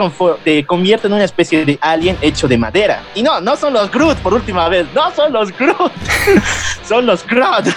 te 0.43 0.65
convierte 0.65 1.07
en 1.07 1.13
una 1.13 1.23
especie 1.23 1.65
de 1.65 1.77
alien 1.81 2.17
hecho 2.21 2.47
de 2.47 2.57
madera. 2.57 3.03
Y 3.15 3.23
no, 3.23 3.41
no 3.41 3.55
son 3.55 3.73
los 3.73 3.91
Groot, 3.91 4.17
por 4.19 4.33
última 4.33 4.69
vez. 4.69 4.87
No 4.93 5.11
son 5.11 5.33
los 5.33 5.55
Groot. 5.57 5.91
son 6.87 7.05
los 7.05 7.25
Groot. 7.25 7.67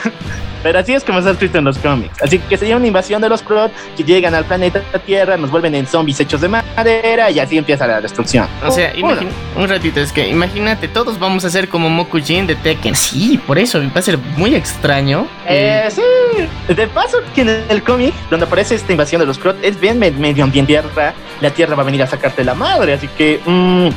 Pero 0.62 0.78
así 0.78 0.94
es 0.94 1.04
como 1.04 1.18
está 1.18 1.32
escrito 1.32 1.58
en 1.58 1.64
los 1.64 1.78
cómics. 1.78 2.22
Así 2.22 2.38
que 2.38 2.56
sería 2.56 2.76
una 2.76 2.86
invasión 2.86 3.20
de 3.20 3.28
los 3.28 3.42
Krot 3.42 3.72
que 3.96 4.04
llegan 4.04 4.34
al 4.34 4.44
planeta 4.44 4.80
Tierra, 5.04 5.36
nos 5.36 5.50
vuelven 5.50 5.74
en 5.74 5.86
zombies 5.86 6.20
hechos 6.20 6.40
de 6.40 6.48
madera 6.48 7.30
y 7.30 7.38
así 7.38 7.58
empieza 7.58 7.86
la 7.86 8.00
destrucción. 8.00 8.46
O 8.66 8.70
sea, 8.70 8.92
un 9.56 9.68
ratito, 9.68 10.00
es 10.00 10.12
que 10.12 10.28
imagínate, 10.28 10.88
todos 10.88 11.18
vamos 11.18 11.44
a 11.44 11.50
ser 11.50 11.68
como 11.68 11.88
Mokujin 11.90 12.46
de 12.46 12.54
Tekken. 12.56 12.94
Sí, 12.94 13.40
por 13.46 13.58
eso 13.58 13.80
va 13.80 14.00
a 14.00 14.02
ser 14.02 14.18
muy 14.36 14.54
extraño. 14.54 15.26
Eh, 15.46 15.88
sí. 15.90 16.02
De 16.72 16.86
paso, 16.86 17.18
que 17.34 17.42
en 17.42 17.64
el 17.68 17.82
cómic, 17.82 18.14
donde 18.30 18.46
aparece 18.46 18.74
esta 18.74 18.92
invasión 18.92 19.20
de 19.20 19.26
los 19.26 19.38
Krot, 19.38 19.56
es 19.62 19.78
bien 19.78 19.98
medio 19.98 20.44
ambiente 20.44 20.70
tierra. 20.70 21.14
La 21.40 21.50
Tierra 21.50 21.74
va 21.74 21.82
a 21.82 21.86
venir 21.86 22.02
a 22.02 22.06
sacarte 22.06 22.44
la 22.44 22.54
madre, 22.54 22.92
así 22.92 23.08
que. 23.08 23.40
Mmm, 23.44 23.88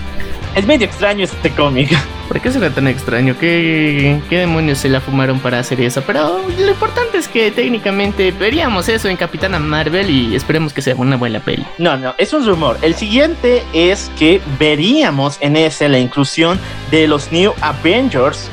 es 0.56 0.66
medio 0.66 0.86
extraño 0.86 1.24
este 1.24 1.52
cómic. 1.52 1.90
¿Por 2.28 2.42
qué 2.42 2.52
será 2.52 2.70
tan 2.70 2.88
extraño? 2.88 3.36
¿Qué, 3.40 4.20
¿Qué 4.30 4.40
demonios 4.40 4.80
se 4.80 4.90
la 4.90 5.02
fumaron 5.02 5.40
para 5.40 5.60
hacer 5.60 5.82
eso? 5.82 6.02
Pero 6.06 6.42
lo 6.58 6.70
importante 6.70 7.18
es 7.18 7.28
que 7.28 7.52
técnicamente 7.52 8.32
veríamos 8.32 8.90
eso 8.90 9.10
en 9.10 9.18
Capitana 9.18 9.60
Marvel 9.60 10.10
y 10.10 10.36
esperemos 10.36 10.74
que 10.74 10.82
sea 10.82 10.96
una 10.96 11.18
buena 11.18 11.40
peli. 11.40 11.66
No, 11.78 11.98
no, 11.98 12.16
es 12.18 12.34
un 12.34 12.46
rumor. 12.46 12.78
El 12.82 12.96
siguiente 12.96 13.64
es 13.74 14.10
que 14.18 14.42
veríamos 14.58 15.38
en 15.42 15.58
ese 15.58 15.90
la 15.90 16.00
inclusión 16.00 16.60
de 16.90 17.08
los 17.08 17.32
New 17.32 17.54
Avengers 17.62 18.50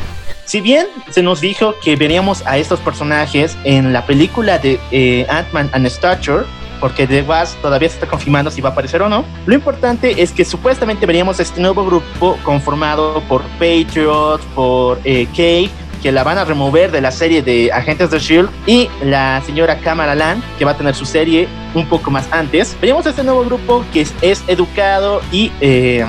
si 0.50 0.60
bien 0.60 0.88
se 1.10 1.22
nos 1.22 1.40
dijo 1.40 1.76
que 1.80 1.94
veríamos 1.94 2.44
a 2.44 2.58
estos 2.58 2.80
personajes 2.80 3.56
en 3.62 3.92
la 3.92 4.04
película 4.04 4.58
de 4.58 4.80
eh, 4.90 5.24
Ant-Man 5.28 5.70
and 5.72 5.86
Stature, 5.86 6.42
porque 6.80 7.06
The 7.06 7.22
Wasp 7.22 7.60
todavía 7.60 7.88
se 7.88 7.96
está 7.96 8.06
confirmando 8.06 8.50
si 8.50 8.60
va 8.60 8.70
a 8.70 8.72
aparecer 8.72 9.02
o 9.02 9.08
no. 9.08 9.24
Lo 9.46 9.54
importante 9.54 10.22
es 10.22 10.32
que 10.32 10.44
supuestamente 10.44 11.06
veríamos 11.06 11.38
este 11.38 11.60
nuevo 11.60 11.84
grupo 11.84 12.38
conformado 12.42 13.22
por 13.28 13.42
Patriot, 13.58 14.40
por 14.54 15.00
eh, 15.04 15.26
Kate, 15.26 15.70
que 16.02 16.10
la 16.10 16.24
van 16.24 16.38
a 16.38 16.44
remover 16.44 16.90
de 16.90 17.00
la 17.00 17.10
serie 17.10 17.42
de 17.42 17.70
Agentes 17.72 18.10
de 18.10 18.18
Shield 18.18 18.50
y 18.66 18.88
la 19.04 19.42
señora 19.44 19.78
Kamala 19.78 20.14
Land, 20.14 20.42
que 20.58 20.64
va 20.64 20.72
a 20.72 20.76
tener 20.76 20.94
su 20.94 21.04
serie 21.04 21.46
un 21.74 21.86
poco 21.86 22.10
más 22.10 22.26
antes. 22.32 22.76
Veríamos 22.80 23.06
este 23.06 23.22
nuevo 23.22 23.44
grupo 23.44 23.84
que 23.92 24.00
es, 24.00 24.44
educado 24.48 25.20
y 25.30 25.52
eh, 25.60 26.04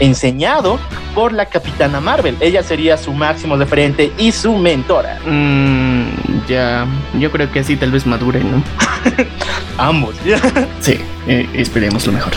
enseñado 0.00 0.78
por 1.14 1.32
la 1.32 1.46
Capitana 1.46 2.00
Marvel. 2.00 2.36
Ella 2.40 2.62
sería 2.62 2.96
su 2.96 3.12
máximo 3.12 3.56
referente 3.56 4.12
y 4.18 4.32
su 4.32 4.56
mentora. 4.56 5.18
Mm, 5.26 6.46
ya, 6.48 6.86
yo 7.18 7.30
creo 7.30 7.50
que 7.50 7.60
así 7.60 7.76
tal 7.76 7.90
vez 7.90 8.06
madure, 8.06 8.42
¿no? 8.42 8.62
Ambos. 9.78 10.16
sí, 10.80 10.98
eh, 11.26 11.48
esperemos 11.54 12.06
lo 12.06 12.12
mejor. 12.12 12.32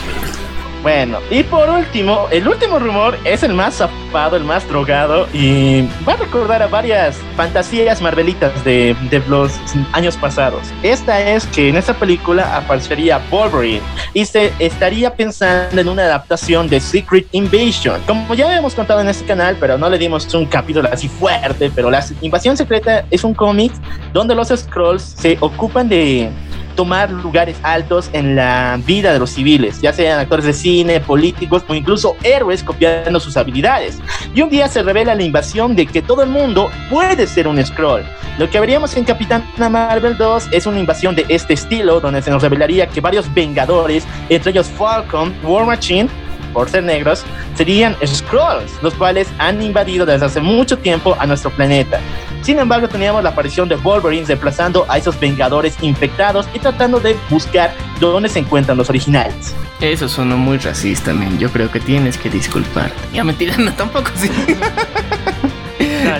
Bueno, 0.86 1.18
y 1.32 1.42
por 1.42 1.68
último, 1.68 2.28
el 2.30 2.48
último 2.48 2.78
rumor 2.78 3.18
es 3.26 3.42
el 3.42 3.56
más 3.56 3.74
zapado, 3.74 4.38
el 4.38 4.44
más 4.44 4.70
drogado 4.70 5.28
y 5.34 5.82
va 6.08 6.14
a 6.14 6.18
recordar 6.18 6.62
a 6.62 6.68
varias 6.68 7.18
fantasías 7.36 8.04
marvelitas 8.04 8.64
de, 8.64 8.96
de 9.10 9.20
los 9.28 9.52
años 9.94 10.16
pasados. 10.16 10.62
Esta 10.84 11.20
es 11.20 11.48
que 11.48 11.70
en 11.70 11.78
esta 11.78 11.96
película 11.96 12.56
aparecería 12.56 13.20
Wolverine 13.32 13.82
y 14.14 14.26
se 14.26 14.54
estaría 14.60 15.16
pensando 15.16 15.82
en 15.82 15.90
una 15.90 16.04
adaptación 16.04 16.68
de 16.70 16.80
Secret 16.80 17.26
Invasion. 17.32 18.00
Como 18.06 18.36
ya 18.36 18.46
habíamos 18.46 18.76
contado 18.76 19.02
en 19.02 19.08
este 19.08 19.26
canal, 19.26 19.58
pero 19.60 19.80
no 19.80 19.90
le 19.90 19.98
dimos 19.98 20.32
un 20.36 20.46
capítulo 20.46 20.88
así 20.94 21.08
fuerte, 21.08 21.72
pero 21.74 21.90
la 21.90 22.06
Invasión 22.22 22.56
Secreta 22.56 23.06
es 23.10 23.24
un 23.24 23.34
cómic 23.34 23.74
donde 24.14 24.36
los 24.36 24.50
Scrolls 24.50 25.02
se 25.02 25.36
ocupan 25.42 25.90
de 25.90 26.30
tomar 26.76 27.10
lugares 27.10 27.58
altos 27.64 28.10
en 28.14 28.36
la 28.36 28.80
vida 28.86 29.14
de 29.14 29.20
los 29.20 29.32
civiles, 29.32 29.82
ya 29.82 29.94
sean 29.94 30.20
actores 30.20 30.46
de 30.46 30.54
cine, 30.54 31.00
políticos 31.00 31.64
o 31.68 31.74
incluso 31.74 32.16
héroes 32.24 32.64
copiando 32.64 33.20
sus 33.20 33.38
habilidades. 33.38 34.00
Y 34.34 34.42
un 34.42 34.50
día 34.50 34.68
se 34.68 34.84
revela 34.84 35.16
la 35.16 35.24
invasión 35.24 35.76
de 35.76 35.86
que 35.86 36.02
todo 36.02 36.24
el 36.24 36.30
mundo 36.30 36.70
puede 36.90 37.28
ser 37.28 37.48
un 37.48 37.64
scroll. 37.66 38.04
Lo 38.38 38.50
que 38.50 38.60
veríamos 38.60 38.96
en 38.98 39.06
Capitana 39.06 39.70
Marvel 39.70 40.18
2 40.18 40.50
es 40.52 40.66
una 40.66 40.80
invasión 40.80 41.16
de 41.16 41.26
este 41.30 41.54
estilo, 41.54 42.00
donde 42.00 42.22
se 42.22 42.32
nos 42.32 42.42
revelaría 42.42 42.88
que 42.88 43.02
varios 43.02 43.34
Vengadores, 43.34 44.06
entre 44.30 44.52
ellos 44.52 44.68
Falcon, 44.68 45.34
War 45.44 45.66
Machine, 45.66 46.10
por 46.56 46.70
ser 46.70 46.86
negros, 46.86 47.26
serían 47.56 47.98
Skrulls, 48.04 48.82
los 48.82 48.94
cuales 48.94 49.28
han 49.40 49.62
invadido 49.62 50.06
desde 50.06 50.26
hace 50.26 50.40
mucho 50.40 50.78
tiempo 50.78 51.18
a 51.20 51.28
nuestro 51.28 51.52
planeta. 51.52 52.00
Sin 52.42 52.60
embargo, 52.60 52.88
teníamos 52.88 53.24
la 53.24 53.32
aparición 53.32 53.68
de 53.68 53.76
Wolverine 53.76 54.26
desplazando 54.26 54.86
a 54.88 54.98
esos 54.98 55.20
Vengadores 55.20 55.76
infectados 55.82 56.48
y 56.54 56.60
tratando 56.60 57.02
de 57.02 57.18
buscar 57.30 57.74
dónde 58.00 58.30
se 58.30 58.40
encuentran 58.40 58.78
los 58.78 58.90
originales. 58.90 59.54
Eso 59.82 60.08
sonó 60.08 60.38
muy 60.38 60.58
racista, 60.58 61.14
men. 61.14 61.38
Yo 61.40 61.50
creo 61.52 61.70
que 61.70 61.82
tienes 61.82 62.18
que 62.18 62.30
disculpar. 62.30 62.92
Ya 63.14 63.26
mentira, 63.26 63.58
no 63.60 63.74
tampoco 63.74 64.12
sí. 64.16 64.30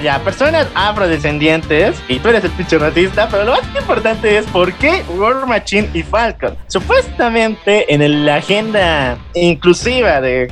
ya, 0.02 0.20
personas 0.20 0.68
afrodescendientes, 0.76 2.02
y 2.08 2.20
tú 2.20 2.30
eres 2.30 2.44
el 2.44 2.52
pinche 2.52 2.78
racista, 2.78 3.28
pero 3.30 3.44
lo 3.44 3.52
más 3.52 3.62
importante 3.78 4.38
es 4.38 4.46
por 4.48 4.74
qué 4.74 5.04
War 5.18 5.46
Machine 5.46 5.90
y 5.94 6.04
Falcon. 6.04 6.56
Supuestamente 6.68 7.94
en 7.94 8.26
la 8.26 8.36
agenda 8.36 9.18
inclusiva 9.34 10.22
de, 10.22 10.52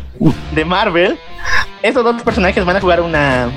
de 0.54 0.66
Marvel, 0.66 1.18
estos 1.82 2.04
dos 2.04 2.22
personajes 2.24 2.63
van 2.63 2.78
a 2.78 2.82
jugar 2.82 3.02
una 3.02 3.50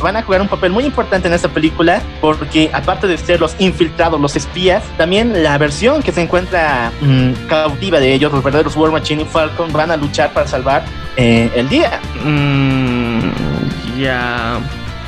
van 0.00 0.16
a 0.16 0.22
jugar 0.22 0.40
un 0.40 0.48
papel 0.48 0.72
muy 0.72 0.84
importante 0.84 1.28
en 1.28 1.34
esta 1.34 1.48
película 1.48 2.00
porque 2.20 2.70
aparte 2.72 3.06
de 3.06 3.18
ser 3.18 3.40
los 3.40 3.54
infiltrados, 3.58 4.18
los 4.18 4.36
espías, 4.36 4.82
también 4.96 5.42
la 5.42 5.58
versión 5.58 6.02
que 6.02 6.10
se 6.10 6.22
encuentra 6.22 6.90
mm, 7.02 7.46
cautiva 7.46 8.00
de 8.00 8.14
ellos, 8.14 8.32
los 8.32 8.42
verdaderos 8.42 8.74
War 8.76 8.90
Machine 8.90 9.22
y 9.22 9.26
Falcon, 9.26 9.72
van 9.72 9.90
a 9.90 9.96
luchar 9.96 10.32
para 10.32 10.46
salvar 10.46 10.82
eh, 11.16 11.50
el 11.54 11.68
día. 11.68 12.00
Mm, 12.24 13.30
ya. 14.00 14.60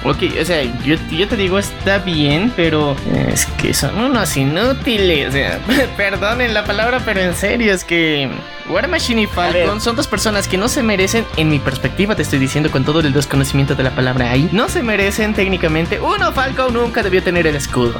Ok, 0.06 0.22
o 0.40 0.44
sea, 0.44 0.62
yo, 0.84 0.96
yo, 1.10 1.26
te 1.26 1.36
digo, 1.36 1.58
está 1.58 1.98
bien, 1.98 2.52
pero 2.54 2.96
es 3.28 3.46
que 3.60 3.74
son 3.74 3.98
unos 3.98 4.36
inútiles. 4.36 5.28
O 5.28 5.32
sea, 5.32 5.58
perdonen 5.96 6.54
la 6.54 6.64
palabra, 6.64 7.02
pero 7.04 7.20
en 7.20 7.34
serio, 7.34 7.74
es 7.74 7.82
que 7.82 8.30
War 8.68 8.88
Machine 8.88 9.22
y 9.22 9.26
Falcon 9.26 9.80
son 9.80 9.94
dos 9.96 10.06
personas 10.06 10.48
que 10.48 10.56
no 10.56 10.68
se 10.68 10.82
merecen, 10.82 11.24
en 11.36 11.48
mi 11.48 11.58
perspectiva, 11.58 12.16
te 12.16 12.22
estoy 12.22 12.38
diciendo 12.38 12.70
con 12.70 12.84
todo 12.84 13.00
el 13.00 13.12
desconocimiento 13.12 13.74
de 13.74 13.82
la 13.82 13.90
palabra 13.90 14.30
ahí, 14.30 14.48
no 14.52 14.68
se 14.68 14.82
merecen 14.82 15.34
técnicamente. 15.34 16.00
Uno, 16.00 16.32
Falcon 16.32 16.74
nunca 16.74 17.02
debió 17.02 17.22
tener 17.22 17.46
el 17.46 17.56
escudo. 17.56 17.94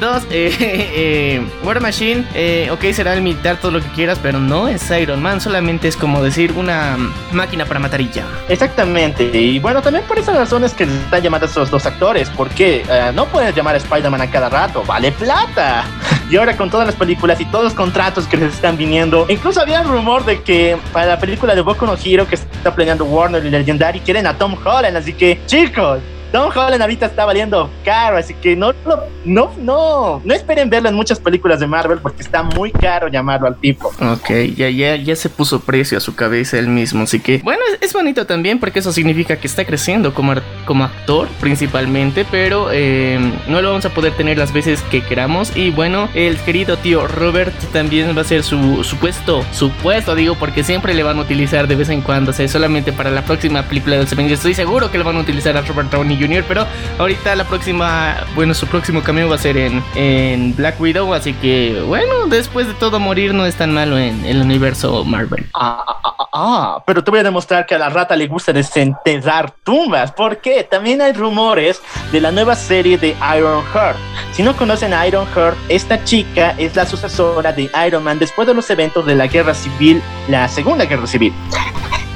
Dos, 0.00 0.24
eh, 0.30 0.56
eh, 0.60 1.46
War 1.64 1.80
Machine, 1.80 2.26
eh, 2.34 2.68
ok, 2.70 2.84
será 2.92 3.14
el 3.14 3.22
militar, 3.22 3.58
todo 3.60 3.72
lo 3.72 3.80
que 3.80 3.88
quieras, 3.88 4.18
pero 4.20 4.40
no 4.40 4.68
es 4.68 4.90
Iron 4.90 5.22
Man, 5.22 5.40
solamente 5.40 5.88
es 5.88 5.96
como 5.96 6.22
decir 6.22 6.52
una 6.52 6.96
máquina 7.32 7.64
para 7.64 7.78
matar 7.78 8.00
y 8.00 8.10
ya. 8.10 8.26
Exactamente, 8.48 9.24
y 9.24 9.58
bueno, 9.58 9.80
también 9.82 10.04
por 10.06 10.18
esas 10.18 10.36
razones 10.36 10.74
que 10.74 10.84
están 10.84 11.22
llamando 11.22 11.39
a 11.42 11.46
esos 11.46 11.70
dos 11.70 11.86
actores, 11.86 12.30
porque 12.30 12.84
no 13.14 13.26
puedes 13.26 13.54
llamar 13.54 13.74
a 13.74 13.78
Spider-Man 13.78 14.20
a 14.20 14.30
cada 14.30 14.48
rato, 14.48 14.82
vale 14.84 15.12
plata. 15.12 15.84
Y 16.30 16.36
ahora 16.36 16.56
con 16.56 16.70
todas 16.70 16.86
las 16.86 16.94
películas 16.94 17.40
y 17.40 17.44
todos 17.46 17.64
los 17.64 17.74
contratos 17.74 18.26
que 18.26 18.36
les 18.36 18.54
están 18.54 18.76
viniendo, 18.76 19.26
incluso 19.28 19.60
había 19.60 19.82
rumor 19.82 20.24
de 20.24 20.42
que 20.42 20.76
para 20.92 21.06
la 21.06 21.18
película 21.18 21.54
de 21.54 21.60
Boku 21.60 21.86
no 21.86 21.96
Hero 22.02 22.26
que 22.28 22.36
está 22.36 22.74
planeando 22.74 23.04
Warner 23.04 23.44
y 23.44 23.50
Legendary 23.50 24.00
quieren 24.00 24.26
a 24.26 24.38
Tom 24.38 24.56
Holland, 24.64 24.96
así 24.96 25.12
que 25.12 25.40
chicos, 25.46 25.98
Tom 26.32 26.50
Holland 26.54 26.80
ahorita 26.80 27.06
está 27.06 27.24
valiendo 27.24 27.70
caro, 27.84 28.16
así 28.16 28.34
que 28.34 28.54
no, 28.54 28.72
no, 28.86 29.00
no, 29.24 29.52
no, 29.58 30.22
no 30.24 30.34
esperen 30.34 30.70
verlo 30.70 30.88
en 30.88 30.94
muchas 30.94 31.18
películas 31.18 31.60
de 31.60 31.66
Marvel 31.66 31.98
porque 31.98 32.22
está 32.22 32.42
muy 32.42 32.70
caro 32.70 33.08
llamarlo 33.08 33.48
al 33.48 33.56
tipo. 33.56 33.88
Ok, 34.00 34.30
ya, 34.56 34.70
ya, 34.70 34.96
ya 34.96 35.16
se 35.16 35.28
puso 35.28 35.60
precio 35.60 35.98
a 35.98 36.00
su 36.00 36.14
cabeza 36.14 36.58
él 36.58 36.68
mismo, 36.68 37.02
así 37.02 37.20
que 37.20 37.38
bueno, 37.38 37.60
es, 37.80 37.92
bonito 37.92 38.26
también 38.26 38.60
porque 38.60 38.78
eso 38.78 38.92
significa 38.92 39.36
que 39.36 39.46
está 39.46 39.64
creciendo 39.64 40.14
como, 40.14 40.34
como 40.64 40.84
actor 40.84 41.28
principalmente, 41.40 42.24
pero 42.30 42.68
eh, 42.72 43.18
no 43.48 43.60
lo 43.60 43.70
vamos 43.70 43.84
a 43.84 43.90
poder 43.90 44.12
tener 44.12 44.38
las 44.38 44.52
veces 44.52 44.80
que 44.90 45.02
queramos 45.02 45.56
y 45.56 45.70
bueno, 45.70 46.08
el 46.14 46.38
querido 46.38 46.76
tío 46.76 47.08
Robert 47.08 47.54
también 47.72 48.16
va 48.16 48.22
a 48.22 48.24
ser 48.24 48.44
su 48.44 48.84
supuesto, 48.84 49.44
supuesto 49.52 50.14
digo 50.14 50.36
porque 50.36 50.62
siempre 50.62 50.94
le 50.94 51.02
van 51.02 51.18
a 51.18 51.22
utilizar 51.22 51.66
de 51.66 51.74
vez 51.74 51.88
en 51.88 52.02
cuando, 52.02 52.30
o 52.30 52.34
sea, 52.34 52.46
solamente 52.48 52.92
para 52.92 53.10
la 53.10 53.24
próxima 53.24 53.62
película 53.64 53.96
de 53.96 54.02
los 54.02 54.12
Avengers, 54.12 54.38
estoy 54.38 54.54
seguro 54.54 54.90
que 54.90 54.98
le 54.98 55.04
van 55.04 55.16
a 55.16 55.20
utilizar 55.20 55.56
a 55.56 55.62
Robert 55.62 55.90
Downey 55.90 56.19
Jr., 56.20 56.44
pero 56.46 56.66
ahorita 56.98 57.34
la 57.36 57.44
próxima, 57.44 58.16
bueno, 58.34 58.54
su 58.54 58.66
próximo 58.66 59.02
cameo 59.02 59.28
va 59.28 59.36
a 59.36 59.38
ser 59.38 59.56
en, 59.56 59.82
en 59.94 60.54
Black 60.54 60.80
Widow, 60.80 61.12
así 61.14 61.32
que 61.34 61.82
bueno, 61.86 62.26
después 62.26 62.66
de 62.66 62.74
todo 62.74 63.00
morir 63.00 63.34
no 63.34 63.46
es 63.46 63.56
tan 63.56 63.72
malo 63.72 63.98
en 63.98 64.24
el 64.24 64.40
universo 64.40 65.04
Marvel. 65.04 65.46
Ah, 65.54 65.84
ah, 65.86 66.14
ah, 66.18 66.28
ah, 66.32 66.82
pero 66.86 67.02
te 67.02 67.10
voy 67.10 67.20
a 67.20 67.24
demostrar 67.24 67.66
que 67.66 67.74
a 67.74 67.78
la 67.78 67.88
rata 67.88 68.16
le 68.16 68.26
gusta 68.26 68.52
desenterrar 68.52 69.50
tumbas, 69.64 70.12
porque 70.12 70.64
también 70.64 71.00
hay 71.02 71.12
rumores 71.12 71.80
de 72.12 72.20
la 72.20 72.30
nueva 72.30 72.54
serie 72.54 72.98
de 72.98 73.16
Iron 73.36 73.64
Heart. 73.72 73.96
Si 74.32 74.42
no 74.42 74.56
conocen 74.56 74.94
a 74.94 75.06
Iron 75.06 75.26
Heart, 75.34 75.56
esta 75.68 76.02
chica 76.04 76.54
es 76.58 76.76
la 76.76 76.86
sucesora 76.86 77.52
de 77.52 77.70
Iron 77.86 78.04
Man 78.04 78.18
después 78.18 78.46
de 78.46 78.54
los 78.54 78.68
eventos 78.70 79.06
de 79.06 79.14
la 79.14 79.26
guerra 79.26 79.54
civil, 79.54 80.02
la 80.28 80.48
segunda 80.48 80.84
guerra 80.84 81.06
civil, 81.06 81.32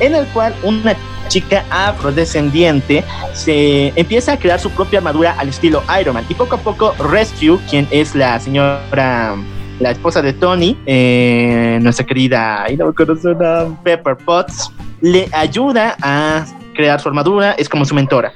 en 0.00 0.14
el 0.14 0.26
cual 0.28 0.54
una 0.62 0.94
chica 1.28 1.64
afrodescendiente 1.70 3.02
se 3.32 3.92
empieza 3.96 4.32
a 4.32 4.38
crear 4.38 4.60
su 4.60 4.70
propia 4.70 4.98
armadura 4.98 5.34
al 5.38 5.48
estilo 5.48 5.82
Iron 6.00 6.14
Man 6.14 6.24
y 6.28 6.34
poco 6.34 6.56
a 6.56 6.58
poco 6.58 6.94
Rescue, 7.10 7.58
quien 7.68 7.88
es 7.90 8.14
la 8.14 8.38
señora 8.38 9.36
la 9.80 9.90
esposa 9.90 10.22
de 10.22 10.32
Tony, 10.32 10.78
eh, 10.86 11.78
nuestra 11.82 12.06
querida, 12.06 12.66
y 12.70 12.76
no 12.76 12.92
Pepper 13.82 14.16
Potts, 14.24 14.70
le 15.00 15.28
ayuda 15.32 15.96
a 16.00 16.46
crear 16.74 17.00
su 17.00 17.08
armadura, 17.08 17.52
es 17.52 17.68
como 17.68 17.84
su 17.84 17.94
mentora. 17.94 18.32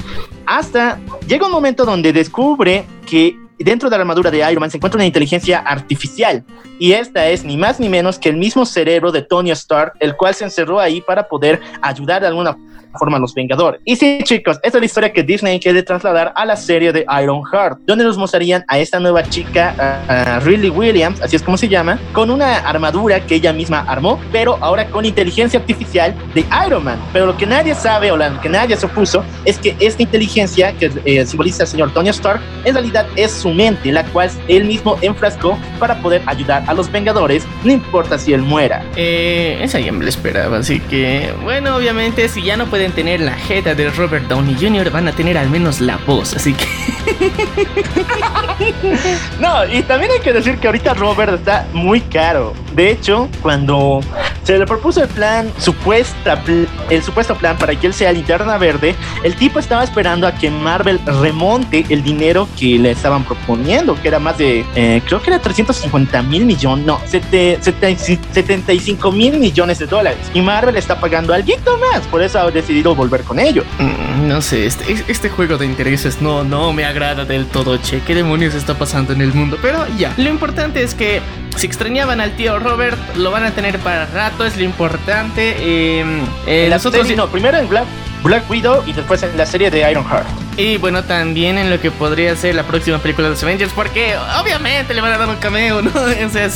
Hasta 0.46 0.98
llega 1.26 1.46
un 1.46 1.52
momento 1.52 1.84
donde 1.84 2.12
descubre 2.12 2.84
que 3.06 3.38
dentro 3.64 3.90
de 3.90 3.96
la 3.96 4.02
armadura 4.02 4.30
de 4.30 4.38
Iron 4.38 4.60
Man 4.60 4.70
se 4.70 4.76
encuentra 4.76 4.98
una 4.98 5.06
inteligencia 5.06 5.58
artificial. 5.58 6.44
Y 6.78 6.92
esta 6.92 7.26
es 7.28 7.44
ni 7.44 7.56
más 7.56 7.80
ni 7.80 7.88
menos 7.88 8.18
que 8.18 8.28
el 8.28 8.36
mismo 8.36 8.64
cerebro 8.64 9.12
de 9.12 9.22
Tony 9.22 9.50
Stark, 9.50 9.94
el 10.00 10.16
cual 10.16 10.34
se 10.34 10.44
encerró 10.44 10.80
ahí 10.80 11.00
para 11.00 11.28
poder 11.28 11.60
ayudar 11.82 12.22
de 12.22 12.28
alguna 12.28 12.56
forma 12.98 13.16
a 13.16 13.20
los 13.20 13.34
Vengadores. 13.34 13.80
Y 13.84 13.96
sí, 13.96 14.20
chicos, 14.22 14.58
esta 14.62 14.78
es 14.78 14.82
la 14.82 14.86
historia 14.86 15.12
que 15.12 15.22
Disney 15.22 15.60
quiere 15.60 15.82
trasladar 15.82 16.32
a 16.34 16.44
la 16.44 16.56
serie 16.56 16.92
de 16.92 17.04
Iron 17.22 17.42
Heart, 17.52 17.80
donde 17.86 18.04
nos 18.04 18.16
mostrarían 18.16 18.64
a 18.68 18.78
esta 18.78 18.98
nueva 19.00 19.22
chica, 19.22 20.40
Riley 20.44 20.70
Williams, 20.70 21.20
así 21.20 21.36
es 21.36 21.42
como 21.42 21.56
se 21.56 21.68
llama, 21.68 21.98
con 22.12 22.30
una 22.30 22.58
armadura 22.58 23.20
que 23.20 23.36
ella 23.36 23.52
misma 23.52 23.80
armó, 23.80 24.20
pero 24.32 24.58
ahora 24.60 24.86
con 24.86 25.04
inteligencia 25.04 25.60
artificial 25.60 26.14
de 26.34 26.44
Iron 26.66 26.84
Man. 26.84 26.98
Pero 27.12 27.26
lo 27.26 27.36
que 27.36 27.46
nadie 27.46 27.74
sabe 27.74 28.10
o 28.10 28.16
lo 28.16 28.40
que 28.40 28.48
nadie 28.48 28.76
supuso 28.76 29.24
es 29.44 29.58
que 29.58 29.76
esta 29.80 30.02
inteligencia 30.02 30.72
que 30.72 30.90
eh, 31.04 31.26
simboliza 31.26 31.62
al 31.62 31.68
señor 31.68 31.92
Tony 31.92 32.08
Stark, 32.10 32.40
en 32.64 32.74
realidad 32.74 33.06
es 33.16 33.32
su 33.32 33.50
mente, 33.50 33.92
la 33.92 34.04
cual 34.04 34.30
él 34.48 34.64
mismo 34.64 34.96
enfrascó 35.00 35.58
para 35.78 36.00
poder 36.00 36.22
ayudar 36.26 36.64
a 36.66 36.74
los 36.74 36.90
Vengadores, 36.90 37.46
no 37.64 37.72
importa 37.72 38.18
si 38.18 38.32
él 38.32 38.42
muera. 38.42 38.84
Eh, 38.96 39.58
esa 39.62 39.78
ya 39.80 39.92
me 39.92 40.04
lo 40.04 40.08
esperaba, 40.08 40.58
así 40.58 40.80
que, 40.80 41.32
bueno, 41.42 41.76
obviamente, 41.76 42.28
si 42.28 42.42
ya 42.42 42.56
no 42.56 42.66
pueden 42.78 42.92
tener 42.92 43.20
la 43.20 43.32
jeta 43.32 43.74
de 43.74 43.90
Robert 43.90 44.28
Downey 44.28 44.54
Jr., 44.54 44.92
van 44.92 45.08
a 45.08 45.12
tener 45.12 45.36
al 45.36 45.50
menos 45.50 45.80
la 45.80 45.96
voz, 45.96 46.36
así 46.36 46.54
que. 46.54 46.64
no, 49.40 49.66
y 49.66 49.82
también 49.82 50.12
hay 50.12 50.20
que 50.20 50.32
decir 50.32 50.58
que 50.58 50.68
ahorita 50.68 50.94
Robert 50.94 51.34
está 51.34 51.66
muy 51.72 52.00
caro. 52.02 52.54
De 52.74 52.92
hecho, 52.92 53.28
cuando 53.42 54.00
se 54.44 54.56
le 54.56 54.64
propuso 54.64 55.02
el 55.02 55.08
plan, 55.08 55.50
supuesta, 55.58 56.40
el 56.88 57.02
supuesto 57.02 57.34
plan 57.34 57.58
para 57.58 57.74
que 57.74 57.88
él 57.88 57.92
sea 57.92 58.12
linterna 58.12 58.56
verde, 58.58 58.94
el 59.24 59.34
tipo 59.34 59.58
estaba 59.58 59.82
esperando 59.82 60.28
a 60.28 60.36
que 60.36 60.48
Marvel 60.48 61.00
remonte 61.04 61.84
el 61.88 62.04
dinero 62.04 62.46
que 62.56 62.78
le 62.78 62.92
estaban 62.92 63.24
proponiendo, 63.24 64.00
que 64.00 64.06
era 64.06 64.20
más 64.20 64.38
de, 64.38 64.64
eh, 64.76 65.02
creo 65.04 65.20
que 65.20 65.30
era 65.30 65.40
350 65.40 66.22
mil 66.22 66.46
millones, 66.46 66.86
no, 66.86 67.00
75 67.04 69.10
mil 69.10 69.40
millones 69.40 69.80
de 69.80 69.86
dólares. 69.86 70.30
Y 70.32 70.40
Marvel 70.40 70.76
está 70.76 71.00
pagando 71.00 71.34
algo 71.34 71.48
más, 71.92 72.06
por 72.06 72.22
eso 72.22 72.38
decidido 72.68 72.94
volver 72.94 73.22
con 73.22 73.38
ello. 73.38 73.64
Mm, 73.78 74.28
no 74.28 74.42
sé, 74.42 74.66
este, 74.66 75.04
este 75.08 75.30
juego 75.30 75.56
de 75.56 75.64
intereses 75.64 76.20
no, 76.20 76.44
no 76.44 76.74
me 76.74 76.84
agrada 76.84 77.24
del 77.24 77.46
todo, 77.46 77.78
che. 77.78 78.02
¿Qué 78.02 78.14
demonios 78.14 78.54
está 78.54 78.74
pasando 78.74 79.14
en 79.14 79.22
el 79.22 79.32
mundo? 79.32 79.56
Pero 79.62 79.86
ya, 79.96 80.12
lo 80.18 80.28
importante 80.28 80.82
es 80.82 80.94
que 80.94 81.22
si 81.56 81.66
extrañaban 81.66 82.20
al 82.20 82.36
tío 82.36 82.58
Robert, 82.58 82.98
lo 83.16 83.30
van 83.30 83.44
a 83.44 83.52
tener 83.52 83.78
para 83.78 84.04
rato, 84.04 84.44
es 84.44 84.58
lo 84.58 84.64
importante. 84.64 85.56
Eh, 85.58 86.04
eh, 86.46 86.68
nosotros... 86.70 87.08
no, 87.16 87.28
primero 87.28 87.56
en 87.56 87.70
Black, 87.70 87.86
Black 88.22 88.48
Widow 88.50 88.82
y 88.86 88.92
después 88.92 89.22
en 89.22 89.36
la 89.36 89.46
serie 89.46 89.70
de 89.70 89.90
Iron 89.90 90.04
Heart. 90.04 90.26
Y 90.56 90.76
bueno, 90.76 91.04
también 91.04 91.56
en 91.56 91.70
lo 91.70 91.80
que 91.80 91.90
podría 91.92 92.34
ser 92.34 92.56
la 92.56 92.64
próxima 92.64 92.98
película 92.98 93.28
de 93.28 93.34
los 93.34 93.42
Avengers, 93.44 93.72
porque 93.72 94.14
obviamente 94.40 94.92
le 94.92 95.00
van 95.00 95.12
a 95.12 95.18
dar 95.18 95.28
un 95.28 95.36
cameo, 95.36 95.82
¿no? 95.82 95.90
O 96.26 96.30
sea, 96.30 96.50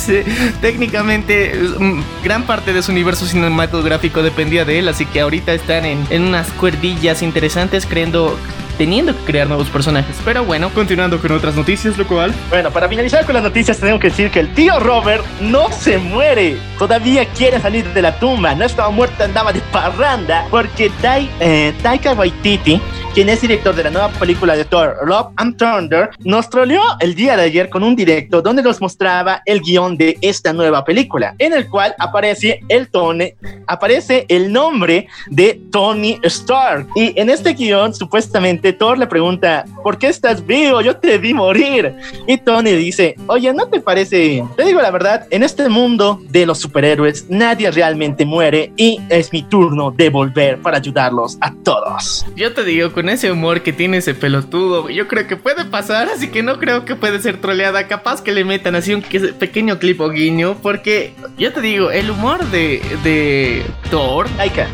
técnicamente 0.60 1.54
mm, 1.78 2.02
gran 2.24 2.42
parte 2.42 2.72
de 2.72 2.82
su 2.82 2.90
universo 2.90 3.26
cinematográfico 3.26 4.22
dependía 4.22 4.64
de 4.64 4.80
él, 4.80 4.88
así 4.88 5.06
que 5.06 5.20
ahorita 5.20 5.52
están 5.52 5.84
en, 5.84 6.04
en 6.10 6.22
unas 6.22 6.48
cuerdillas 6.48 7.22
interesantes, 7.22 7.86
creyendo 7.86 8.36
teniendo 8.82 9.16
que 9.16 9.22
crear 9.22 9.46
nuevos 9.46 9.68
personajes. 9.68 10.16
Pero 10.24 10.44
bueno, 10.44 10.68
continuando 10.70 11.20
con 11.20 11.30
otras 11.30 11.54
noticias, 11.54 11.96
lo 11.96 12.04
cual. 12.04 12.34
Bueno, 12.50 12.72
para 12.72 12.88
finalizar 12.88 13.24
con 13.24 13.34
las 13.34 13.44
noticias, 13.44 13.78
tengo 13.78 14.00
que 14.00 14.08
decir 14.08 14.28
que 14.28 14.40
el 14.40 14.52
tío 14.54 14.80
Robert 14.80 15.24
no 15.40 15.70
se 15.70 15.98
muere. 15.98 16.56
Todavía 16.80 17.24
quiere 17.26 17.60
salir 17.60 17.86
de 17.94 18.02
la 18.02 18.18
tumba. 18.18 18.56
No 18.56 18.64
estaba 18.64 18.90
muerto, 18.90 19.22
andaba 19.22 19.52
de 19.52 19.60
parranda. 19.70 20.46
Porque 20.50 20.90
eh, 21.38 21.72
Taika 21.80 22.14
Waititi, 22.14 22.80
quien 23.14 23.28
es 23.28 23.42
director 23.42 23.74
de 23.74 23.84
la 23.84 23.90
nueva 23.90 24.08
película 24.08 24.56
de 24.56 24.64
Thor, 24.64 24.96
Love 25.04 25.32
and 25.36 25.56
Thunder, 25.58 26.10
nos 26.20 26.48
troleó 26.48 26.80
el 27.00 27.14
día 27.14 27.36
de 27.36 27.42
ayer 27.42 27.68
con 27.68 27.82
un 27.82 27.94
directo 27.94 28.40
donde 28.40 28.62
nos 28.62 28.80
mostraba 28.80 29.42
el 29.44 29.60
guion 29.60 29.98
de 29.98 30.16
esta 30.22 30.54
nueva 30.54 30.82
película, 30.82 31.34
en 31.38 31.52
el 31.52 31.68
cual 31.68 31.94
aparece 31.98 32.60
el 32.68 32.88
Tony, 32.88 33.34
aparece 33.66 34.24
el 34.28 34.50
nombre 34.50 35.08
de 35.28 35.60
Tony 35.70 36.18
Stark. 36.22 36.86
Y 36.94 37.18
en 37.20 37.28
este 37.28 37.52
guion, 37.52 37.94
supuestamente, 37.94 38.72
Thor 38.72 38.96
le 38.98 39.06
pregunta, 39.06 39.66
¿por 39.82 39.98
qué 39.98 40.08
estás 40.08 40.46
vivo? 40.46 40.80
Yo 40.80 40.96
te 40.96 41.18
vi 41.18 41.34
morir. 41.34 41.94
Y 42.26 42.38
Tony 42.38 42.72
dice, 42.72 43.14
oye, 43.26 43.52
¿no 43.52 43.68
te 43.68 43.80
parece? 43.80 44.42
Te 44.56 44.64
digo 44.64 44.80
la 44.80 44.90
verdad, 44.90 45.26
en 45.30 45.42
este 45.42 45.68
mundo 45.68 46.18
de 46.30 46.46
los 46.46 46.58
superhéroes 46.58 47.26
nadie 47.28 47.70
realmente 47.70 48.24
muere 48.24 48.72
y 48.76 49.00
es 49.10 49.32
mi 49.32 49.42
turno 49.42 49.90
de 49.90 50.08
volver 50.08 50.62
para 50.62 50.78
ayudarlos 50.78 51.36
a 51.42 51.52
todos. 51.62 52.24
Yo 52.36 52.54
te 52.54 52.64
digo, 52.64 52.90
con 53.02 53.08
ese 53.08 53.32
humor 53.32 53.62
que 53.62 53.72
tiene 53.72 53.96
ese 53.96 54.14
pelotudo, 54.14 54.88
yo 54.88 55.08
creo 55.08 55.26
que 55.26 55.36
puede 55.36 55.64
pasar, 55.64 56.08
así 56.08 56.28
que 56.28 56.44
no 56.44 56.60
creo 56.60 56.84
que 56.84 56.94
puede 56.94 57.18
ser 57.20 57.40
troleada. 57.40 57.88
Capaz 57.88 58.22
que 58.22 58.30
le 58.30 58.44
metan 58.44 58.76
así 58.76 58.94
un 58.94 59.02
pequeño 59.02 59.80
clip 59.80 60.00
o 60.00 60.08
guiño, 60.08 60.56
porque 60.62 61.12
yo 61.36 61.52
te 61.52 61.60
digo, 61.60 61.90
el 61.90 62.12
humor 62.12 62.46
de, 62.52 62.80
de 63.02 63.64
Thor... 63.90 64.28
Taika 64.36 64.68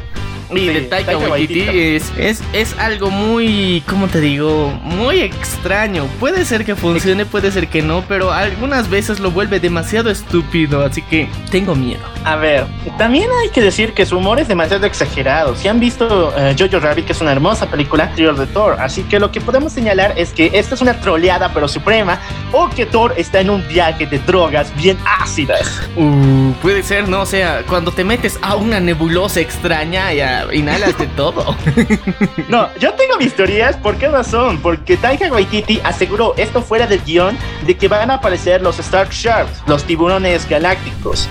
y 0.55 0.67
de 0.67 0.81
Taika, 0.83 1.17
Waititi 1.17 1.61
es, 1.61 2.13
es, 2.19 2.43
es, 2.53 2.79
algo 2.79 3.11
muy, 3.11 3.83
¿cómo 3.87 4.09
te 4.09 4.21
digo? 4.21 4.71
Muy 4.83 5.21
extraño. 5.21 6.07
Puede 6.21 6.45
ser 6.45 6.65
que 6.65 6.75
funcione, 6.75 7.25
puede 7.25 7.51
ser 7.51 7.69
que 7.69 7.83
no, 7.83 8.05
pero 8.09 8.33
algunas 8.33 8.89
veces 8.89 9.21
lo 9.21 9.31
vuelve 9.31 9.61
demasiado 9.61 10.11
estúpido, 10.11 10.85
así 10.85 11.01
que 11.03 11.29
tengo 11.51 11.75
miedo. 11.75 12.03
A 12.25 12.37
ver, 12.37 12.67
también 12.99 13.29
hay 13.43 13.49
que 13.51 13.61
decir 13.61 13.95
que 13.95 14.05
su 14.05 14.19
humor 14.19 14.39
es 14.41 14.49
demasiado 14.49 14.87
exagerado. 14.87 15.55
Si 15.57 15.69
han 15.69 15.81
visto 15.81 16.29
uh, 16.29 16.55
Jojo 16.59 16.81
Rabbit, 16.81 17.07
que 17.07 17.13
es 17.13 17.21
una 17.21 17.33
hermosa 17.33 17.67
película, 17.67 18.07
de 18.17 18.47
Thor, 18.47 18.77
así 18.81 19.03
que 19.05 19.21
lo 19.21 19.31
que 19.31 19.41
podemos 19.41 19.73
señalar 19.73 20.13
es 20.17 20.33
que 20.33 20.51
esta 20.53 20.75
es 20.75 20.81
una 20.81 21.01
troleada 21.01 21.53
pero 21.55 21.69
suprema, 21.69 22.19
o 22.53 22.69
que 22.69 22.85
Thor 22.85 23.15
está 23.17 23.41
en 23.41 23.51
un 23.51 23.67
viaje 23.69 24.07
de 24.07 24.19
drogas 24.19 24.75
bien 24.77 24.99
ácidas. 25.21 25.81
Uh, 25.97 26.53
puede 26.61 26.83
ser, 26.83 27.09
no, 27.09 27.23
o 27.23 27.27
sea, 27.27 27.63
cuando 27.69 27.93
te 27.93 28.05
metes 28.05 28.39
a 28.43 28.57
una 28.57 28.81
nebulosa 28.81 29.41
extraña 29.41 30.13
y 30.13 30.21
a 30.21 30.53
inhalas 30.53 30.99
de 30.99 31.07
todo. 31.09 31.57
no, 32.49 32.69
yo 32.79 32.93
tengo 32.95 33.17
mis 33.19 33.35
teorías. 33.35 33.77
¿Por 33.77 33.97
qué 33.97 34.09
razón? 34.09 34.59
Porque 34.59 34.97
Taika 34.97 35.31
Waititi 35.31 35.81
aseguró 35.85 36.35
esto 36.37 36.63
fuera 36.63 36.87
del 36.87 37.01
guion 37.05 37.37
de 37.67 37.77
que 37.77 37.89
van 37.89 38.11
a 38.11 38.15
aparecer 38.15 38.63
los 38.63 38.79
Star 38.79 39.09
Sharks, 39.11 39.63
los 39.67 39.85
tiburones 39.85 40.49
galácticos. 40.49 41.29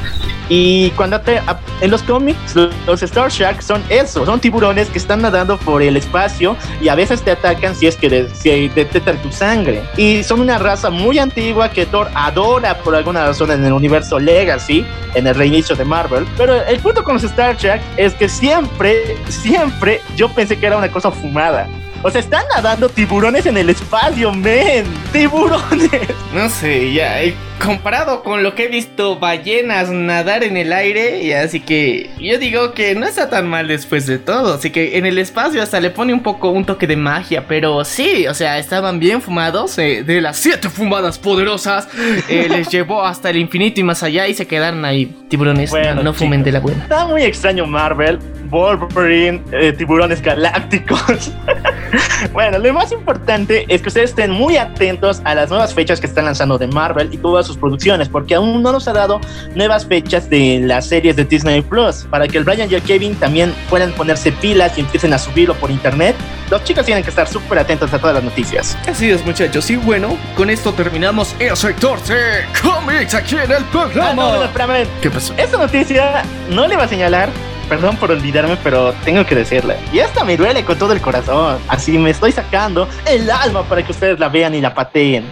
Y 0.50 0.77
cuando 0.96 1.20
te, 1.22 1.42
en 1.82 1.92
los 1.92 2.04
cómics, 2.04 2.56
los 2.86 3.04
Star 3.04 3.30
Sharks 3.30 3.66
son 3.66 3.84
eso, 3.90 4.26
son 4.26 4.40
tiburones 4.40 4.90
que 4.90 4.98
están 4.98 5.22
nadando 5.22 5.58
por 5.58 5.82
el 5.82 5.98
espacio 5.98 6.56
y 6.82 6.90
a 6.90 6.96
veces 6.96 7.22
te 7.22 7.32
atacan 7.32 7.76
si 7.76 7.88
es 7.88 7.96
que 7.96 8.28
si 8.34 8.70
detectan 8.70 9.18
tu 9.22 9.32
sangre. 9.32 9.84
Y 9.98 10.24
son 10.24 10.42
una 10.42 10.58
raza 10.58 10.90
muy 10.90 11.20
antigua 11.20 11.70
que 11.70 11.86
Thor 11.86 12.10
adora 12.16 12.78
por 12.80 12.96
alguna 12.96 13.26
razón 13.26 13.52
en 13.52 13.64
el 13.66 13.74
universo 13.74 14.20
Legacy, 14.20 14.86
en 15.14 15.28
el 15.28 15.36
reinicio 15.36 15.76
de 15.76 15.86
Marvel. 15.86 16.26
Pero 16.38 16.54
el 16.54 16.80
punto 16.80 17.04
con 17.04 17.16
los 17.16 17.24
Star 17.24 17.58
Sharks 17.58 17.86
es 17.98 18.14
que 18.14 18.30
siempre, 18.30 19.18
siempre 19.30 20.02
yo 20.16 20.30
pensé 20.30 20.58
que 20.58 20.66
era 20.66 20.78
una 20.78 20.92
cosa 20.92 21.12
fumada. 21.12 21.68
O 22.04 22.12
sea, 22.12 22.22
están 22.22 22.44
nadando 22.54 22.90
tiburones 22.90 23.46
en 23.48 23.58
el 23.58 23.70
espacio, 23.70 24.32
men. 24.32 24.86
Tiburones. 25.12 26.08
No 26.34 26.48
sé, 26.50 26.94
ya. 26.94 27.20
Comparado 27.64 28.24
con 28.24 28.44
lo 28.44 28.56
que 28.56 28.66
he 28.66 28.68
visto 28.68 29.18
ballenas 29.20 29.90
nadar 29.90 30.44
en 30.44 30.58
el 30.58 30.72
aire, 30.72 31.24
y 31.24 31.34
así 31.34 31.60
que 31.60 32.10
yo 32.20 32.38
digo 32.38 32.72
que 32.74 32.96
no 32.96 33.06
está 33.06 33.30
tan 33.30 33.48
mal 33.48 33.68
después 33.68 34.06
de 34.06 34.20
todo. 34.20 34.54
Así 34.54 34.70
que 34.70 34.98
en 34.98 35.06
el 35.06 35.18
espacio 35.18 35.62
hasta 35.62 35.80
le 35.80 35.90
pone 35.90 36.14
un 36.14 36.22
poco 36.22 36.50
un 36.52 36.66
toque 36.66 36.88
de 36.88 36.96
magia, 36.96 37.46
pero 37.48 37.84
sí, 37.84 38.28
o 38.28 38.34
sea, 38.34 38.60
estaban 38.60 39.00
bien 39.00 39.22
fumados. 39.22 39.78
eh, 39.80 40.04
de 40.04 40.22
las 40.22 40.38
siete 40.38 40.70
fumadas 40.70 41.18
poderosas, 41.20 41.88
eh, 42.30 42.48
les 42.50 42.70
llevó 42.70 43.04
hasta 43.04 43.30
el 43.32 43.38
infinito 43.38 43.82
y 43.82 43.84
más 43.84 44.04
allá 44.04 44.28
y 44.28 44.34
se 44.34 44.46
quedaron 44.46 44.86
ahí. 44.86 45.14
Tiburones, 45.28 45.72
Bueno, 45.72 45.96
no, 45.96 46.04
no 46.04 46.14
fumen 46.14 46.44
de 46.44 46.52
la 46.52 46.60
buena. 46.60 46.84
Está 46.84 47.06
muy 47.06 47.24
extraño 47.24 47.66
Marvel, 47.66 48.20
Wolverine, 48.50 49.42
eh, 49.52 49.74
tiburones 49.74 50.22
galácticos. 50.22 51.32
bueno, 52.34 52.60
lo 52.60 52.74
más 52.74 52.92
importante 52.92 53.66
es 53.68 53.82
que 53.82 53.90
ustedes 53.90 54.12
estén 54.12 54.32
muy 54.32 54.58
atentos 54.58 55.22
a 55.26 55.36
las 55.36 55.50
nuevas 55.50 55.74
fechas 55.74 56.00
que 56.00 56.08
están 56.08 56.26
lanzando 56.26 56.58
de 56.58 56.68
Marvel 56.68 57.14
y 57.14 57.18
todas 57.18 57.47
sus 57.48 57.58
producciones, 57.58 58.10
porque 58.10 58.36
aún 58.36 58.62
no 58.62 58.72
nos 58.72 58.88
ha 58.88 58.94
dado 58.94 59.20
nuevas 59.56 59.86
fechas 59.86 60.30
de 60.30 60.60
las 60.64 60.88
series 60.88 61.16
de 61.16 61.26
Disney 61.26 61.62
Plus, 61.62 62.06
para 62.10 62.28
que 62.28 62.38
el 62.38 62.44
Brian 62.44 62.70
y 62.72 62.76
el 62.76 62.82
Kevin 62.82 63.16
también 63.16 63.54
puedan 63.70 63.92
ponerse 63.94 64.32
pilas 64.32 64.78
y 64.78 64.82
empiecen 64.82 65.14
a 65.14 65.18
subirlo 65.18 65.56
por 65.56 65.72
internet. 65.72 66.16
Los 66.50 66.64
chicos 66.64 66.86
tienen 66.86 67.04
que 67.04 67.10
estar 67.10 67.28
súper 67.28 67.60
atentos 67.60 67.92
a 67.94 68.00
todas 68.00 68.16
las 68.16 68.24
noticias. 68.24 68.78
Así 68.88 69.10
es, 69.10 69.26
muchachos. 69.26 69.70
Y 69.70 69.76
bueno, 69.78 70.18
con 70.36 70.50
esto 70.50 70.74
terminamos 70.74 71.36
el 71.40 71.56
sector 71.58 72.02
de 72.04 72.46
cómics 72.62 73.14
aquí 73.16 73.36
en 73.36 73.52
el 73.52 73.58
Ah, 73.58 73.60
no, 73.60 73.70
programa. 73.72 74.46
espérame. 74.46 74.88
¿Qué 75.02 75.10
pasó? 75.10 75.34
Esta 75.38 75.58
noticia 75.58 76.24
no 76.50 76.68
le 76.68 76.76
va 76.78 76.84
a 76.84 76.88
señalar, 76.88 77.30
perdón 77.68 77.98
por 77.98 78.12
olvidarme, 78.12 78.58
pero 78.64 78.94
tengo 79.04 79.26
que 79.26 79.36
decirle. 79.36 79.76
Y 79.92 80.00
esta 80.00 80.24
me 80.24 80.38
duele 80.38 80.64
con 80.64 80.78
todo 80.78 80.94
el 80.94 81.02
corazón. 81.02 81.58
Así 81.68 81.98
me 81.98 82.12
estoy 82.12 82.32
sacando 82.32 82.88
el 83.06 83.30
alma 83.30 83.64
para 83.64 83.84
que 83.84 83.92
ustedes 83.92 84.18
la 84.20 84.30
vean 84.30 84.56
y 84.56 84.62
la 84.62 84.74
pateen. 84.74 85.26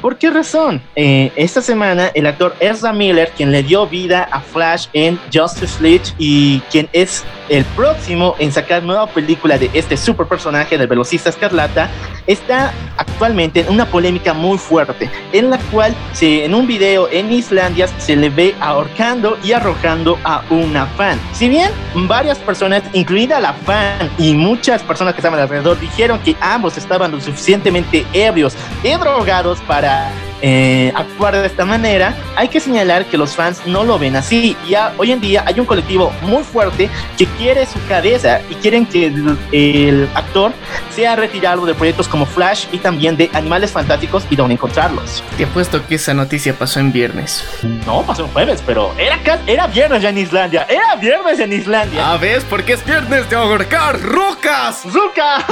¿Por 0.00 0.16
qué 0.16 0.30
razón? 0.30 0.80
Eh, 0.96 1.30
esta 1.36 1.60
semana 1.60 2.10
el 2.14 2.26
actor 2.26 2.56
Ezra 2.58 2.92
Miller, 2.92 3.30
quien 3.36 3.52
le 3.52 3.62
dio 3.62 3.86
vida 3.86 4.28
a 4.32 4.40
Flash 4.40 4.86
en 4.94 5.18
Justice 5.32 5.82
League 5.82 6.04
y 6.18 6.60
quien 6.70 6.88
es 6.94 7.22
el 7.50 7.64
próximo 7.76 8.34
en 8.38 8.50
sacar 8.50 8.82
nueva 8.82 9.06
película 9.08 9.58
de 9.58 9.68
este 9.74 9.96
super 9.98 10.26
personaje 10.26 10.78
del 10.78 10.86
velocista 10.86 11.28
escarlata, 11.28 11.90
está 12.26 12.72
actualmente 12.96 13.60
en 13.60 13.68
una 13.68 13.86
polémica 13.86 14.32
muy 14.32 14.56
fuerte, 14.56 15.10
en 15.32 15.50
la 15.50 15.58
cual 15.70 15.94
se, 16.12 16.44
en 16.44 16.54
un 16.54 16.66
video 16.66 17.08
en 17.10 17.30
Islandia 17.32 17.88
se 17.98 18.16
le 18.16 18.30
ve 18.30 18.54
ahorcando 18.60 19.36
y 19.42 19.52
arrojando 19.52 20.18
a 20.24 20.42
una 20.48 20.86
fan. 20.86 21.20
Si 21.32 21.48
bien 21.48 21.70
varias 22.08 22.38
personas, 22.38 22.82
incluida 22.92 23.40
la 23.40 23.52
fan 23.52 24.10
y 24.16 24.32
muchas 24.32 24.82
personas 24.82 25.14
que 25.14 25.20
estaban 25.20 25.40
alrededor, 25.40 25.78
dijeron 25.78 26.20
que 26.20 26.36
ambos 26.40 26.78
estaban 26.78 27.10
lo 27.10 27.20
suficientemente 27.20 28.06
ebrios 28.12 28.54
y 28.84 28.90
drogados 28.94 29.60
para 29.62 29.89
that 29.90 30.29
eh, 30.42 30.92
actuar 30.94 31.36
de 31.36 31.46
esta 31.46 31.64
manera, 31.64 32.14
hay 32.36 32.48
que 32.48 32.60
señalar 32.60 33.04
que 33.06 33.18
los 33.18 33.36
fans 33.36 33.62
no 33.66 33.84
lo 33.84 33.98
ven 33.98 34.16
así. 34.16 34.56
Ya 34.68 34.92
hoy 34.96 35.12
en 35.12 35.20
día 35.20 35.44
hay 35.46 35.60
un 35.60 35.66
colectivo 35.66 36.12
muy 36.22 36.42
fuerte 36.42 36.88
que 37.16 37.26
quiere 37.26 37.66
su 37.66 37.78
cabeza 37.88 38.40
y 38.48 38.54
quieren 38.54 38.86
que 38.86 39.06
el, 39.06 39.38
el 39.52 40.08
actor 40.14 40.52
sea 40.94 41.16
retirado 41.16 41.66
de 41.66 41.74
proyectos 41.74 42.08
como 42.08 42.26
Flash 42.26 42.66
y 42.72 42.78
también 42.78 43.16
de 43.16 43.30
Animales 43.32 43.72
Fantásticos 43.72 44.24
y 44.30 44.36
donde 44.36 44.54
encontrarlos. 44.54 45.22
Te 45.36 45.44
apuesto 45.44 45.86
que 45.86 45.96
esa 45.96 46.14
noticia 46.14 46.54
pasó 46.54 46.80
en 46.80 46.92
viernes. 46.92 47.44
No, 47.86 48.02
pasó 48.02 48.24
un 48.24 48.30
jueves, 48.30 48.62
pero 48.64 48.94
era, 48.98 49.18
era 49.46 49.66
viernes 49.66 50.02
ya 50.02 50.08
en 50.10 50.18
Islandia. 50.18 50.66
Era 50.68 50.96
viernes 50.96 51.38
en 51.40 51.52
Islandia. 51.52 52.12
Ah, 52.12 52.16
¿ves? 52.16 52.44
Porque 52.48 52.74
es 52.74 52.84
viernes 52.84 53.28
de 53.28 53.36
ahorcar 53.36 54.00
rocas. 54.00 54.82
¡Zuka! 54.82 55.44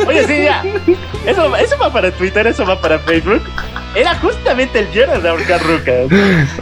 Oye, 0.06 0.26
sí, 0.26 0.44
ya. 0.44 0.62
Eso, 1.26 1.54
eso 1.56 1.76
va 1.78 1.92
para 1.92 2.10
Twitter, 2.10 2.46
eso 2.46 2.64
va 2.64 2.80
para 2.80 2.98
Facebook. 2.98 3.42
Era 3.94 4.14
justamente 4.16 4.78
el 4.78 4.86
viernes 4.86 5.22
de 5.22 5.28
ahorcar 5.28 5.60
rucas. 5.62 6.06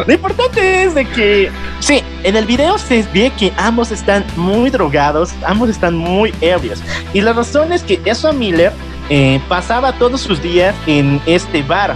Lo 0.06 0.12
importante 0.12 0.84
es 0.84 0.94
de 0.94 1.04
que, 1.04 1.50
sí, 1.80 2.02
en 2.22 2.36
el 2.36 2.46
video 2.46 2.78
se 2.78 3.02
ve 3.12 3.30
que 3.38 3.52
ambos 3.56 3.90
están 3.90 4.24
muy 4.36 4.70
drogados, 4.70 5.30
ambos 5.46 5.68
están 5.68 5.94
muy 5.94 6.32
ebrios. 6.40 6.82
Y 7.12 7.20
la 7.20 7.34
razón 7.34 7.72
es 7.72 7.82
que 7.82 8.00
Ezra 8.04 8.32
Miller 8.32 8.72
eh, 9.10 9.40
pasaba 9.48 9.92
todos 9.92 10.20
sus 10.22 10.42
días 10.42 10.74
en 10.86 11.20
este 11.26 11.62
bar. 11.62 11.94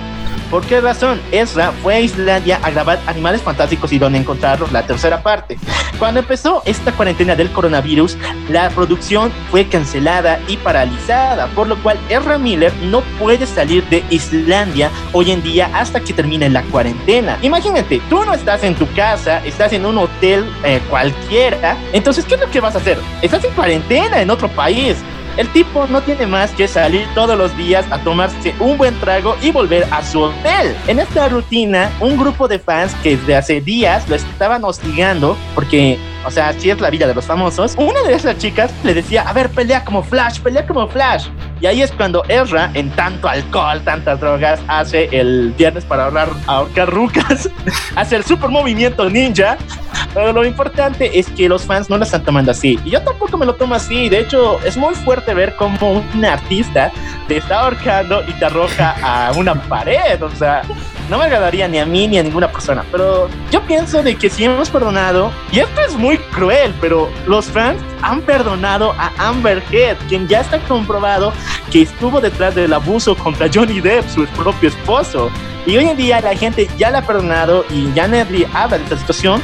¿Por 0.53 0.67
qué 0.67 0.83
razón? 0.83 1.19
Ezra 1.31 1.73
fue 1.83 1.95
a 1.95 2.01
Islandia 2.01 2.61
a 2.63 2.71
grabar 2.71 3.01
Animales 3.07 3.41
Fantásticos 3.41 3.91
y 3.91 3.99
donde 3.99 4.19
encontrarlos, 4.19 4.71
la 4.71 4.87
tercera 4.87 5.23
parte. 5.23 5.57
Cuando 5.99 6.21
empezó 6.21 6.61
esta 6.67 6.93
cuarentena 6.93 7.35
del 7.35 7.51
coronavirus, 7.51 8.19
la 8.51 8.69
producción 8.69 9.33
fue 9.51 9.67
cancelada 9.67 10.39
y 10.49 10.59
paralizada, 10.59 11.47
por 11.55 11.69
lo 11.69 11.83
cual 11.83 11.99
Ezra 12.11 12.37
Miller 12.37 12.71
no 12.83 13.01
puede 13.19 13.47
salir 13.47 13.83
de 13.89 14.05
Islandia 14.11 14.91
hoy 15.15 15.31
en 15.31 15.43
día 15.43 15.71
hasta 15.73 16.01
que 16.01 16.13
termine 16.13 16.51
la 16.51 16.63
cuarentena. 16.65 17.39
Imagínate, 17.41 18.03
tú 18.11 18.23
no 18.23 18.35
estás 18.35 18.63
en 18.63 18.75
tu 18.75 18.87
casa, 18.93 19.43
estás 19.47 19.73
en 19.73 19.87
un 19.87 19.97
hotel 19.97 20.45
eh, 20.65 20.83
cualquiera, 20.91 21.79
entonces 21.95 22.27
¿qué 22.27 22.35
es 22.35 22.41
lo 22.43 22.51
que 22.51 22.61
vas 22.61 22.75
a 22.75 22.79
hacer? 22.79 22.99
Estás 23.23 23.43
en 23.45 23.55
cuarentena 23.55 24.21
en 24.21 24.29
otro 24.29 24.49
país. 24.49 24.99
El 25.37 25.49
tipo 25.49 25.87
no 25.87 26.03
tiene 26.03 26.27
más 26.27 26.51
que 26.51 26.69
salir 26.69 27.07
todos 27.15 27.39
los 27.39 27.57
días 27.57 27.87
a 27.91 27.99
tomarse 27.99 28.55
un 28.61 28.77
buen 28.77 28.99
trago 29.01 29.37
y 29.41 29.51
volver 29.51 29.87
a 29.91 30.05
su 30.05 30.21
hotel. 30.21 30.77
En 30.87 30.99
esta 30.99 31.29
rutina, 31.29 31.91
un 32.01 32.19
grupo 32.19 32.49
de 32.49 32.59
fans 32.59 32.95
que 33.03 33.17
desde 33.17 33.37
hace 33.37 33.61
días 33.61 34.09
lo 34.09 34.17
estaban 34.17 34.63
hostigando 34.65 35.37
porque, 35.55 35.99
o 36.25 36.31
sea, 36.31 36.49
así 36.49 36.71
es 36.71 36.81
la 36.81 36.91
vida 36.91 37.07
de 37.07 37.15
los 37.15 37.27
famosos. 37.27 37.75
Una 37.77 38.03
de 38.03 38.15
esas 38.15 38.39
chicas 38.39 38.73
le 38.85 38.95
decía, 38.95 39.23
a 39.23 39.33
ver, 39.33 39.51
pelea 39.51 39.85
como 39.85 40.03
Flash, 40.03 40.41
pelea 40.41 40.67
como 40.67 40.89
Flash. 40.89 41.29
Y 41.61 41.67
ahí 41.67 41.83
es 41.83 41.93
cuando 41.93 42.25
Ezra, 42.29 42.71
en 42.75 42.91
tanto 42.91 43.29
alcohol, 43.29 43.81
tantas 43.85 44.21
drogas, 44.21 44.61
hace 44.69 45.09
el 45.13 45.53
viernes 45.57 45.85
para 45.85 46.05
ahorrar, 46.05 46.29
ahorcar 46.47 46.91
rucas, 46.91 47.49
hace 47.97 48.17
el 48.17 48.25
super 48.25 48.51
movimiento 48.51 49.09
ninja. 49.09 49.57
Pero 50.15 50.33
lo 50.33 50.45
importante 50.45 51.19
es 51.19 51.29
que 51.29 51.49
los 51.49 51.63
fans 51.63 51.89
no 51.89 51.97
la 51.97 52.05
están 52.05 52.23
tomando 52.23 52.51
así. 52.51 52.79
Y 52.85 52.91
yo 52.91 53.03
tampoco 53.03 53.37
me 53.37 53.47
lo 53.47 53.55
tomo 53.55 53.75
así. 53.75 54.09
De 54.09 54.21
hecho, 54.21 54.59
es 54.65 54.77
muy 54.77 54.95
fuerte 54.95 55.33
ver 55.33 55.55
cómo 55.57 55.93
un 55.93 56.25
artista 56.25 56.91
te 57.29 57.39
está 57.39 57.61
ahorcando 57.61 58.23
y 58.27 58.33
te 58.33 58.45
arroja 58.45 58.95
a 59.03 59.33
una 59.33 59.55
pared. 59.55 60.23
O 60.23 60.31
sea, 60.31 60.63
no 61.13 61.19
me 61.19 61.25
agradaría 61.25 61.69
ni 61.69 61.79
a 61.79 61.85
mí 61.85 62.09
ni 62.09 62.19
a 62.19 62.23
ninguna 62.23 62.51
persona. 62.51 62.87
Pero 62.91 63.29
yo 63.51 63.61
pienso 63.67 64.03
de 64.03 64.17
que 64.17 64.31
si 64.31 64.45
hemos 64.45 64.71
perdonado, 64.71 65.31
y 65.53 65.59
esto 65.59 65.83
es 65.87 65.95
muy 65.95 66.17
cruel, 66.17 66.73
pero 66.81 67.11
los 67.27 67.45
fans 67.45 67.79
han 68.01 68.23
perdonado 68.23 68.95
a 68.97 69.13
Amber 69.19 69.63
Heard, 69.71 69.99
quien 70.09 70.27
ya 70.27 70.41
está 70.41 70.59
comprobado 70.61 71.35
que 71.71 71.83
estuvo 71.83 72.19
detrás 72.19 72.55
del 72.55 72.73
abuso 72.73 73.15
contra 73.15 73.51
Johnny 73.53 73.83
Depp, 73.83 74.09
su 74.09 74.25
propio 74.29 74.71
esposo. 74.71 75.31
Y 75.67 75.77
hoy 75.77 75.85
en 75.85 75.99
día 75.99 76.23
la 76.23 76.35
gente 76.35 76.67
ya 76.79 76.91
la 76.91 77.01
ha 77.01 77.07
perdonado 77.07 77.67
y 77.69 77.93
ya 77.93 78.09
nadie 78.09 78.49
habla 78.55 78.79
de 78.79 78.85
esta 78.85 78.97
situación, 78.97 79.43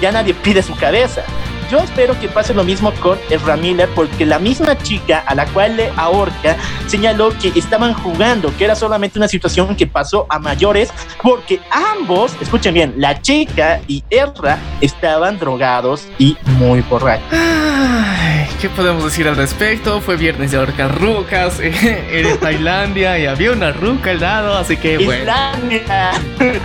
ya 0.00 0.10
nadie 0.12 0.32
pide 0.32 0.62
su 0.62 0.74
cabeza. 0.74 1.22
Yo 1.70 1.78
espero 1.78 2.18
que 2.18 2.26
pase 2.26 2.52
lo 2.52 2.64
mismo 2.64 2.92
con 2.94 3.16
Ezra 3.30 3.56
Miller 3.56 3.88
porque 3.94 4.26
la 4.26 4.40
misma 4.40 4.76
chica 4.76 5.22
a 5.24 5.36
la 5.36 5.46
cual 5.46 5.76
le 5.76 5.92
ahorca 5.96 6.56
señaló 6.88 7.32
que 7.38 7.52
estaban 7.54 7.94
jugando, 7.94 8.52
que 8.56 8.64
era 8.64 8.74
solamente 8.74 9.20
una 9.20 9.28
situación 9.28 9.76
que 9.76 9.86
pasó 9.86 10.26
a 10.28 10.40
mayores 10.40 10.92
porque 11.22 11.60
ambos, 11.70 12.36
escuchen 12.40 12.74
bien, 12.74 12.94
la 12.96 13.22
chica 13.22 13.80
y 13.86 14.02
Ezra 14.10 14.58
estaban 14.80 15.38
drogados 15.38 16.08
y 16.18 16.36
muy 16.58 16.80
borrachos. 16.80 17.28
Ay, 17.30 18.48
¿Qué 18.60 18.68
podemos 18.68 19.04
decir 19.04 19.26
al 19.26 19.36
respecto? 19.36 20.02
Fue 20.02 20.16
viernes 20.16 20.50
de 20.50 20.58
ahorcar 20.58 21.00
rucas. 21.00 21.60
Era 21.60 21.72
en 22.30 22.40
Tailandia 22.40 23.18
y 23.18 23.24
había 23.24 23.52
una 23.52 23.72
ruca 23.72 24.10
al 24.10 24.20
lado, 24.20 24.54
así 24.54 24.76
que 24.76 24.98
bueno. 24.98 25.22
Islandia. 25.22 26.10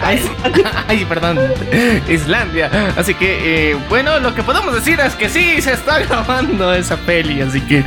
Ay, 0.03 0.21
ay, 0.89 1.05
perdón, 1.05 1.39
Islandia. 2.09 2.69
Así 2.97 3.13
que, 3.13 3.71
eh, 3.71 3.77
bueno, 3.87 4.19
lo 4.19 4.35
que 4.35 4.43
podemos 4.43 4.75
decir 4.75 4.94
es 5.03 5.15
que 5.15 5.29
sí, 5.29 5.61
se 5.61 5.73
está 5.73 5.99
grabando 6.07 6.73
esa 6.73 6.97
peli. 6.97 7.41
Así 7.41 7.61
que 7.61 7.83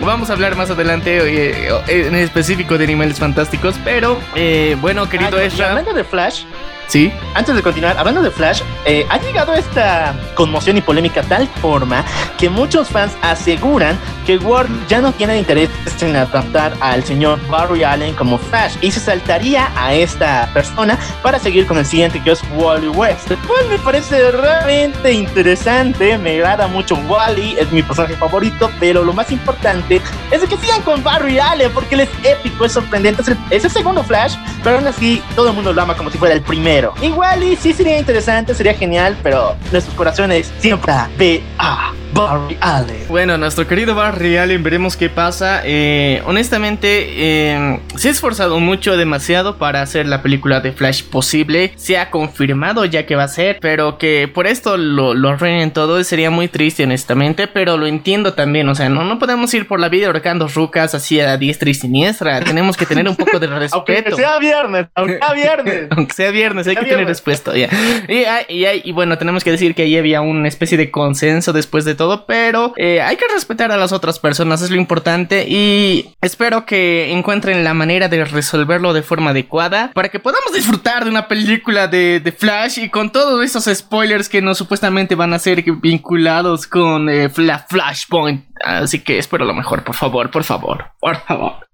vamos 0.00 0.30
a 0.30 0.34
hablar 0.34 0.56
más 0.56 0.70
adelante 0.70 1.18
eh, 1.22 1.70
en 1.88 2.14
específico 2.14 2.78
de 2.78 2.84
animales 2.84 3.18
fantásticos. 3.18 3.74
Pero, 3.84 4.20
eh, 4.34 4.76
bueno, 4.80 5.08
querido 5.08 5.38
Ah, 5.38 5.44
Ezra, 5.44 5.82
de 5.82 6.04
Flash, 6.04 6.44
sí. 6.88 7.12
Antes 7.34 7.54
de 7.54 7.62
continuar, 7.62 7.96
hablando 7.98 8.22
de 8.22 8.30
Flash, 8.30 8.62
eh, 8.84 9.06
ha 9.08 9.18
llegado 9.18 9.54
esta 9.54 10.14
conmoción 10.34 10.76
y 10.76 10.80
polémica 10.80 11.22
tal 11.22 11.48
forma 11.60 12.04
que 12.38 12.48
muchos 12.48 12.88
fans 12.88 13.12
aseguran 13.22 13.98
que 14.24 14.38
Warner 14.38 14.86
ya 14.88 15.00
no 15.00 15.12
tiene 15.12 15.38
interés 15.38 15.70
en 16.00 16.16
adaptar 16.16 16.74
al 16.80 17.04
señor 17.04 17.38
Barry 17.48 17.84
Allen 17.84 18.14
como 18.14 18.38
Flash 18.38 18.76
y 18.80 18.90
se 18.90 19.00
saltaría 19.00 19.70
a 19.76 19.94
esta 19.94 20.50
persona 20.52 20.98
para 21.22 21.38
seguir 21.38 21.66
con 21.66 21.78
el 21.78 21.86
siguiente 21.86 22.22
que 22.22 22.32
es 22.32 22.42
Wally 22.56 22.88
West, 22.88 23.30
el 23.30 23.38
me 23.68 23.78
parece 23.78 24.30
realmente 24.32 25.12
interesante, 25.12 26.18
me 26.18 26.34
agrada 26.34 26.66
mucho 26.66 26.96
Wally, 27.08 27.56
es 27.58 27.70
mi 27.72 27.82
personaje 27.82 28.16
favorito, 28.16 28.70
pero 28.78 29.04
lo 29.04 29.12
más 29.12 29.30
importante 29.30 30.00
es 30.30 30.42
que 30.44 30.56
sigan 30.56 30.82
con 30.82 31.02
Barry 31.02 31.38
Allen 31.38 31.70
porque 31.72 31.94
él 31.94 32.02
es 32.02 32.10
épico, 32.22 32.64
es 32.64 32.72
sorprendente, 32.72 33.22
es 33.22 33.28
el, 33.28 33.38
es 33.50 33.64
el 33.64 33.70
segundo 33.70 34.04
Flash, 34.04 34.36
pero 34.62 34.76
aún 34.76 34.86
así 34.86 35.22
todo 35.34 35.48
el 35.48 35.54
mundo 35.54 35.72
lo 35.72 35.82
ama 35.82 35.96
como 35.96 36.10
si 36.10 36.18
fuera 36.18 36.34
el 36.34 36.42
primero. 36.42 36.75
Igual 37.02 37.42
y 37.42 37.56
sí 37.56 37.72
sería 37.72 37.98
interesante, 37.98 38.54
sería 38.54 38.74
genial, 38.74 39.16
pero 39.22 39.56
nuestros 39.72 39.94
corazones 39.96 40.52
siempre 40.58 40.92
B 41.16 41.42
A 41.58 41.92
Barry 42.16 42.56
Allen. 42.60 42.96
Bueno, 43.08 43.36
nuestro 43.38 43.66
querido 43.66 43.94
Barry 43.94 44.36
Allen, 44.36 44.62
veremos 44.62 44.96
qué 44.96 45.08
pasa. 45.08 45.60
Eh, 45.64 46.22
honestamente, 46.24 47.06
eh, 47.16 47.80
se 47.96 48.08
ha 48.08 48.10
esforzado 48.10 48.58
mucho, 48.58 48.96
demasiado 48.96 49.58
para 49.58 49.82
hacer 49.82 50.06
la 50.06 50.22
película 50.22 50.60
de 50.60 50.72
Flash 50.72 51.04
posible. 51.04 51.72
Se 51.76 51.98
ha 51.98 52.10
confirmado 52.10 52.84
ya 52.84 53.06
que 53.06 53.16
va 53.16 53.24
a 53.24 53.28
ser, 53.28 53.58
pero 53.60 53.98
que 53.98 54.30
por 54.32 54.46
esto 54.46 54.76
lo, 54.76 55.14
lo 55.14 55.28
arruinen 55.28 55.72
todo 55.72 56.02
sería 56.04 56.30
muy 56.30 56.48
triste, 56.48 56.84
honestamente. 56.84 57.46
Pero 57.46 57.76
lo 57.76 57.86
entiendo 57.86 58.34
también, 58.34 58.68
o 58.68 58.74
sea, 58.74 58.88
no, 58.88 59.04
no 59.04 59.18
podemos 59.18 59.52
ir 59.54 59.66
por 59.66 59.80
la 59.80 59.88
vida 59.88 60.06
ahorcando 60.06 60.48
rucas 60.48 60.94
así 60.94 61.20
a 61.20 61.36
diestra 61.36 61.70
y 61.70 61.74
siniestra. 61.74 62.40
Tenemos 62.44 62.76
que 62.76 62.86
tener 62.86 63.08
un 63.08 63.16
poco 63.16 63.38
de 63.38 63.46
respeto. 63.46 63.76
aunque 63.76 64.12
sea 64.12 64.38
viernes, 64.38 64.86
aunque 64.94 65.18
sea 65.18 65.32
viernes. 65.32 65.88
aunque 65.96 66.14
sea 66.14 66.30
viernes, 66.30 66.66
hay 66.66 66.76
que 66.76 66.84
tener 66.84 67.06
respeto. 67.06 67.54
Ya. 67.54 67.68
Y, 68.08 68.24
y, 68.48 68.66
y, 68.84 68.92
bueno, 68.92 69.18
tenemos 69.18 69.44
que 69.44 69.50
decir 69.50 69.74
que 69.74 69.82
ahí 69.82 69.96
había 69.96 70.20
una 70.20 70.48
especie 70.48 70.78
de 70.78 70.90
consenso 70.90 71.52
después 71.52 71.84
de 71.84 71.94
todo, 71.94 72.05
pero 72.26 72.72
eh, 72.76 73.00
hay 73.00 73.16
que 73.16 73.26
respetar 73.32 73.72
a 73.72 73.76
las 73.76 73.92
otras 73.92 74.18
personas, 74.18 74.62
es 74.62 74.70
lo 74.70 74.76
importante. 74.76 75.46
Y 75.48 76.10
espero 76.20 76.66
que 76.66 77.12
encuentren 77.12 77.64
la 77.64 77.74
manera 77.74 78.08
de 78.08 78.24
resolverlo 78.24 78.92
de 78.92 79.02
forma 79.02 79.30
adecuada 79.30 79.90
para 79.94 80.08
que 80.08 80.20
podamos 80.20 80.52
disfrutar 80.52 81.04
de 81.04 81.10
una 81.10 81.28
película 81.28 81.88
de, 81.88 82.34
Flash 82.36 82.78
y 82.78 82.90
con 82.90 83.10
todos 83.10 83.42
esos 83.42 83.64
spoilers 83.72 84.28
que 84.28 84.42
no 84.42 84.54
supuestamente 84.54 85.14
van 85.14 85.32
a 85.32 85.38
ser 85.38 85.62
vinculados 85.62 86.66
con 86.66 87.08
eh, 87.08 87.30
la 87.36 87.60
Flashpoint. 87.60 88.44
Así 88.62 89.00
que 89.00 89.18
espero 89.18 89.44
lo 89.44 89.54
mejor, 89.54 89.84
por 89.84 89.94
favor, 89.94 90.30
por 90.30 90.44
favor, 90.44 90.86
por 90.98 91.16
favor. 91.16 91.66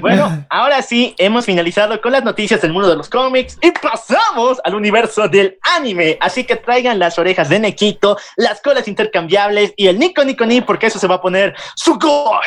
Bueno, 0.00 0.44
ahora 0.50 0.82
sí, 0.82 1.14
hemos 1.18 1.46
finalizado 1.46 2.00
con 2.00 2.10
las 2.10 2.24
noticias 2.24 2.60
del 2.60 2.72
mundo 2.72 2.88
de 2.88 2.96
los 2.96 3.08
cómics 3.08 3.56
y 3.62 3.70
pasamos 3.70 4.60
al 4.64 4.74
universo 4.74 5.28
del 5.28 5.58
anime. 5.76 6.18
Así 6.20 6.44
que 6.44 6.56
traigan 6.56 6.98
las 6.98 7.18
orejas 7.18 7.48
de 7.48 7.60
Nequito, 7.60 8.18
las 8.36 8.60
colas 8.60 8.88
intercambiables 8.88 9.72
y 9.76 9.86
el 9.86 9.98
Nico 9.98 10.24
Nico 10.24 10.44
Ni, 10.44 10.60
porque 10.60 10.86
eso 10.88 10.98
se 10.98 11.06
va 11.06 11.16
a 11.16 11.22
poner 11.22 11.54
Sugoi. 11.76 12.40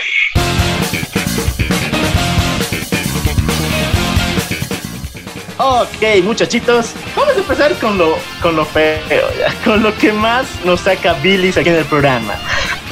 Ok, 5.60 6.24
muchachitos, 6.24 6.94
vamos 7.16 7.36
a 7.36 7.40
empezar 7.40 7.74
con 7.80 7.98
lo, 7.98 8.16
con 8.44 8.56
lo 8.56 8.64
feo, 8.64 9.00
con 9.66 9.82
lo 9.82 9.96
que 9.98 10.14
más 10.14 10.46
nos 10.64 10.82
saca 10.82 11.14
Billy 11.14 11.50
aquí 11.50 11.70
en 11.70 11.78
el 11.78 11.86
programa. 11.86 12.36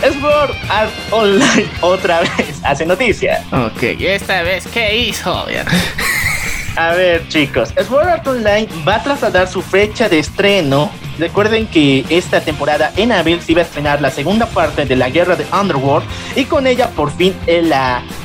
Sword 0.02 0.56
Art 0.70 0.92
Online 1.12 1.70
otra 1.82 2.22
vez 2.22 2.60
hace 2.64 2.86
noticia. 2.86 3.44
Ok, 3.52 3.84
esta 4.00 4.42
vez, 4.44 4.68
¿qué 4.68 4.96
hizo? 4.96 5.46
A 6.76 6.90
ver, 6.94 7.28
chicos, 7.30 7.74
Sword 7.88 8.08
Art 8.08 8.28
Online 8.28 8.68
va 8.88 8.96
a 8.96 9.04
trasladar 9.04 9.48
su 9.48 9.62
fecha 9.62 10.10
de 10.10 10.20
estreno. 10.20 10.92
Recuerden 11.18 11.68
que 11.68 12.04
esta 12.10 12.42
temporada 12.42 12.92
en 12.98 13.14
abril 13.14 13.40
se 13.42 13.54
iba 13.54 13.62
a 13.62 13.64
estrenar 13.64 14.02
la 14.02 14.12
segunda 14.12 14.46
parte 14.48 14.86
de 14.86 14.98
la 14.98 15.10
guerra 15.10 15.38
de 15.38 15.46
Underworld 15.58 16.06
y 16.36 16.44
con 16.44 16.68
ella 16.68 16.90
por 16.90 17.16
fin 17.16 17.34
el, 17.48 17.74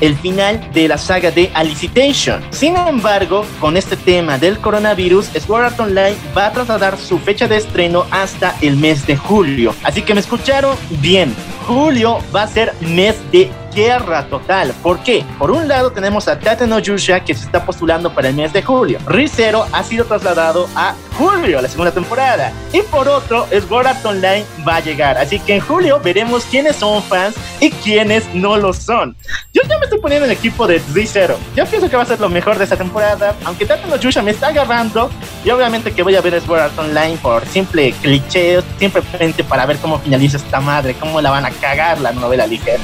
el 0.01 0.17
final 0.17 0.69
de 0.73 0.89
la 0.89 0.99
saga 0.99 1.31
de 1.31 1.53
Alicitation. 1.55 2.43
Sin 2.51 2.77
embargo, 2.77 3.47
con 3.61 3.77
este 3.77 3.97
tema 3.97 4.39
del 4.39 4.59
coronavirus, 4.59 5.27
Sword 5.27 5.67
Art 5.67 5.79
Online 5.79 6.17
va 6.37 6.47
a 6.47 6.53
trasladar 6.53 6.99
su 6.99 7.21
fecha 7.21 7.47
de 7.47 7.59
estreno 7.59 8.05
hasta 8.11 8.57
el 8.61 8.77
mes 8.77 9.07
de 9.07 9.17
julio. 9.17 9.73
Así 9.85 10.03
que 10.03 10.15
me 10.15 10.21
escucharon 10.21 10.77
bien. 11.01 11.33
Julio 11.71 12.19
va 12.35 12.43
a 12.43 12.49
ser 12.49 12.73
mes 12.81 13.15
de 13.31 13.49
guerra 13.75 14.27
total. 14.27 14.73
¿Por 14.83 15.03
qué? 15.03 15.25
Por 15.39 15.51
un 15.51 15.69
lado 15.69 15.93
tenemos 15.93 16.29
a 16.29 16.39
Tate 16.39 16.67
no 16.67 16.79
Yusha 16.79 17.21
que 17.21 17.35
se 17.35 17.45
está 17.45 17.65
postulando 17.65 18.13
para 18.13 18.29
el 18.29 18.35
mes 18.35 18.53
de 18.53 18.63
julio. 18.63 18.99
Rizero 19.07 19.67
ha 19.73 19.83
sido 19.83 20.05
trasladado 20.05 20.69
a 20.75 20.95
julio, 21.17 21.61
la 21.61 21.69
segunda 21.69 21.93
temporada. 21.93 22.53
Y 22.73 22.83
por 22.83 23.09
otro, 23.09 23.47
Sword 23.51 24.05
Online 24.05 24.45
va 24.67 24.77
a 24.77 24.81
llegar. 24.81 25.19
Así 25.19 25.39
que 25.39 25.57
en 25.57 25.61
julio 25.61 26.01
veremos 26.03 26.45
quiénes 26.45 26.77
son 26.77 27.03
fans 27.03 27.37
y 27.61 27.71
quiénes 27.71 28.25
no 28.35 28.57
lo 28.57 28.73
son. 28.73 29.17
Yo 29.53 29.63
ya 29.69 29.79
me 29.79 29.85
estoy 29.85 30.01
poniendo 30.01 30.27
en 30.27 30.33
el 30.33 30.37
equipo 30.39 30.67
de 30.67 30.81
Rizero. 30.93 31.39
Yo 31.55 31.67
pienso 31.67 31.89
que 31.89 31.97
va 31.97 32.03
a 32.03 32.07
ser 32.07 32.21
lo 32.21 32.29
mejor 32.29 32.59
de 32.59 32.65
esta 32.65 32.77
temporada. 32.77 33.35
Aunque 33.45 33.67
Tate 33.67 33.87
no 33.87 33.97
Yusha 33.97 34.23
me 34.23 34.31
está 34.31 34.49
agarrando. 34.49 35.11
Y 35.45 35.51
obviamente 35.51 35.93
que 35.93 36.03
voy 36.03 36.17
a 36.17 36.21
ver 36.21 36.41
Sword 36.41 36.61
Art 36.61 36.79
Online 36.79 37.19
por 37.23 37.45
simple 37.47 37.93
cliché, 38.01 38.63
simplemente 38.79 39.45
para 39.45 39.67
ver 39.67 39.79
cómo 39.79 39.99
finaliza 39.99 40.37
esta 40.37 40.61
madre, 40.61 40.95
cómo 40.99 41.21
la 41.21 41.31
van 41.31 41.45
a 41.45 41.51
cagar 41.51 42.01
la 42.01 42.13
novela 42.13 42.47
ligera. 42.47 42.81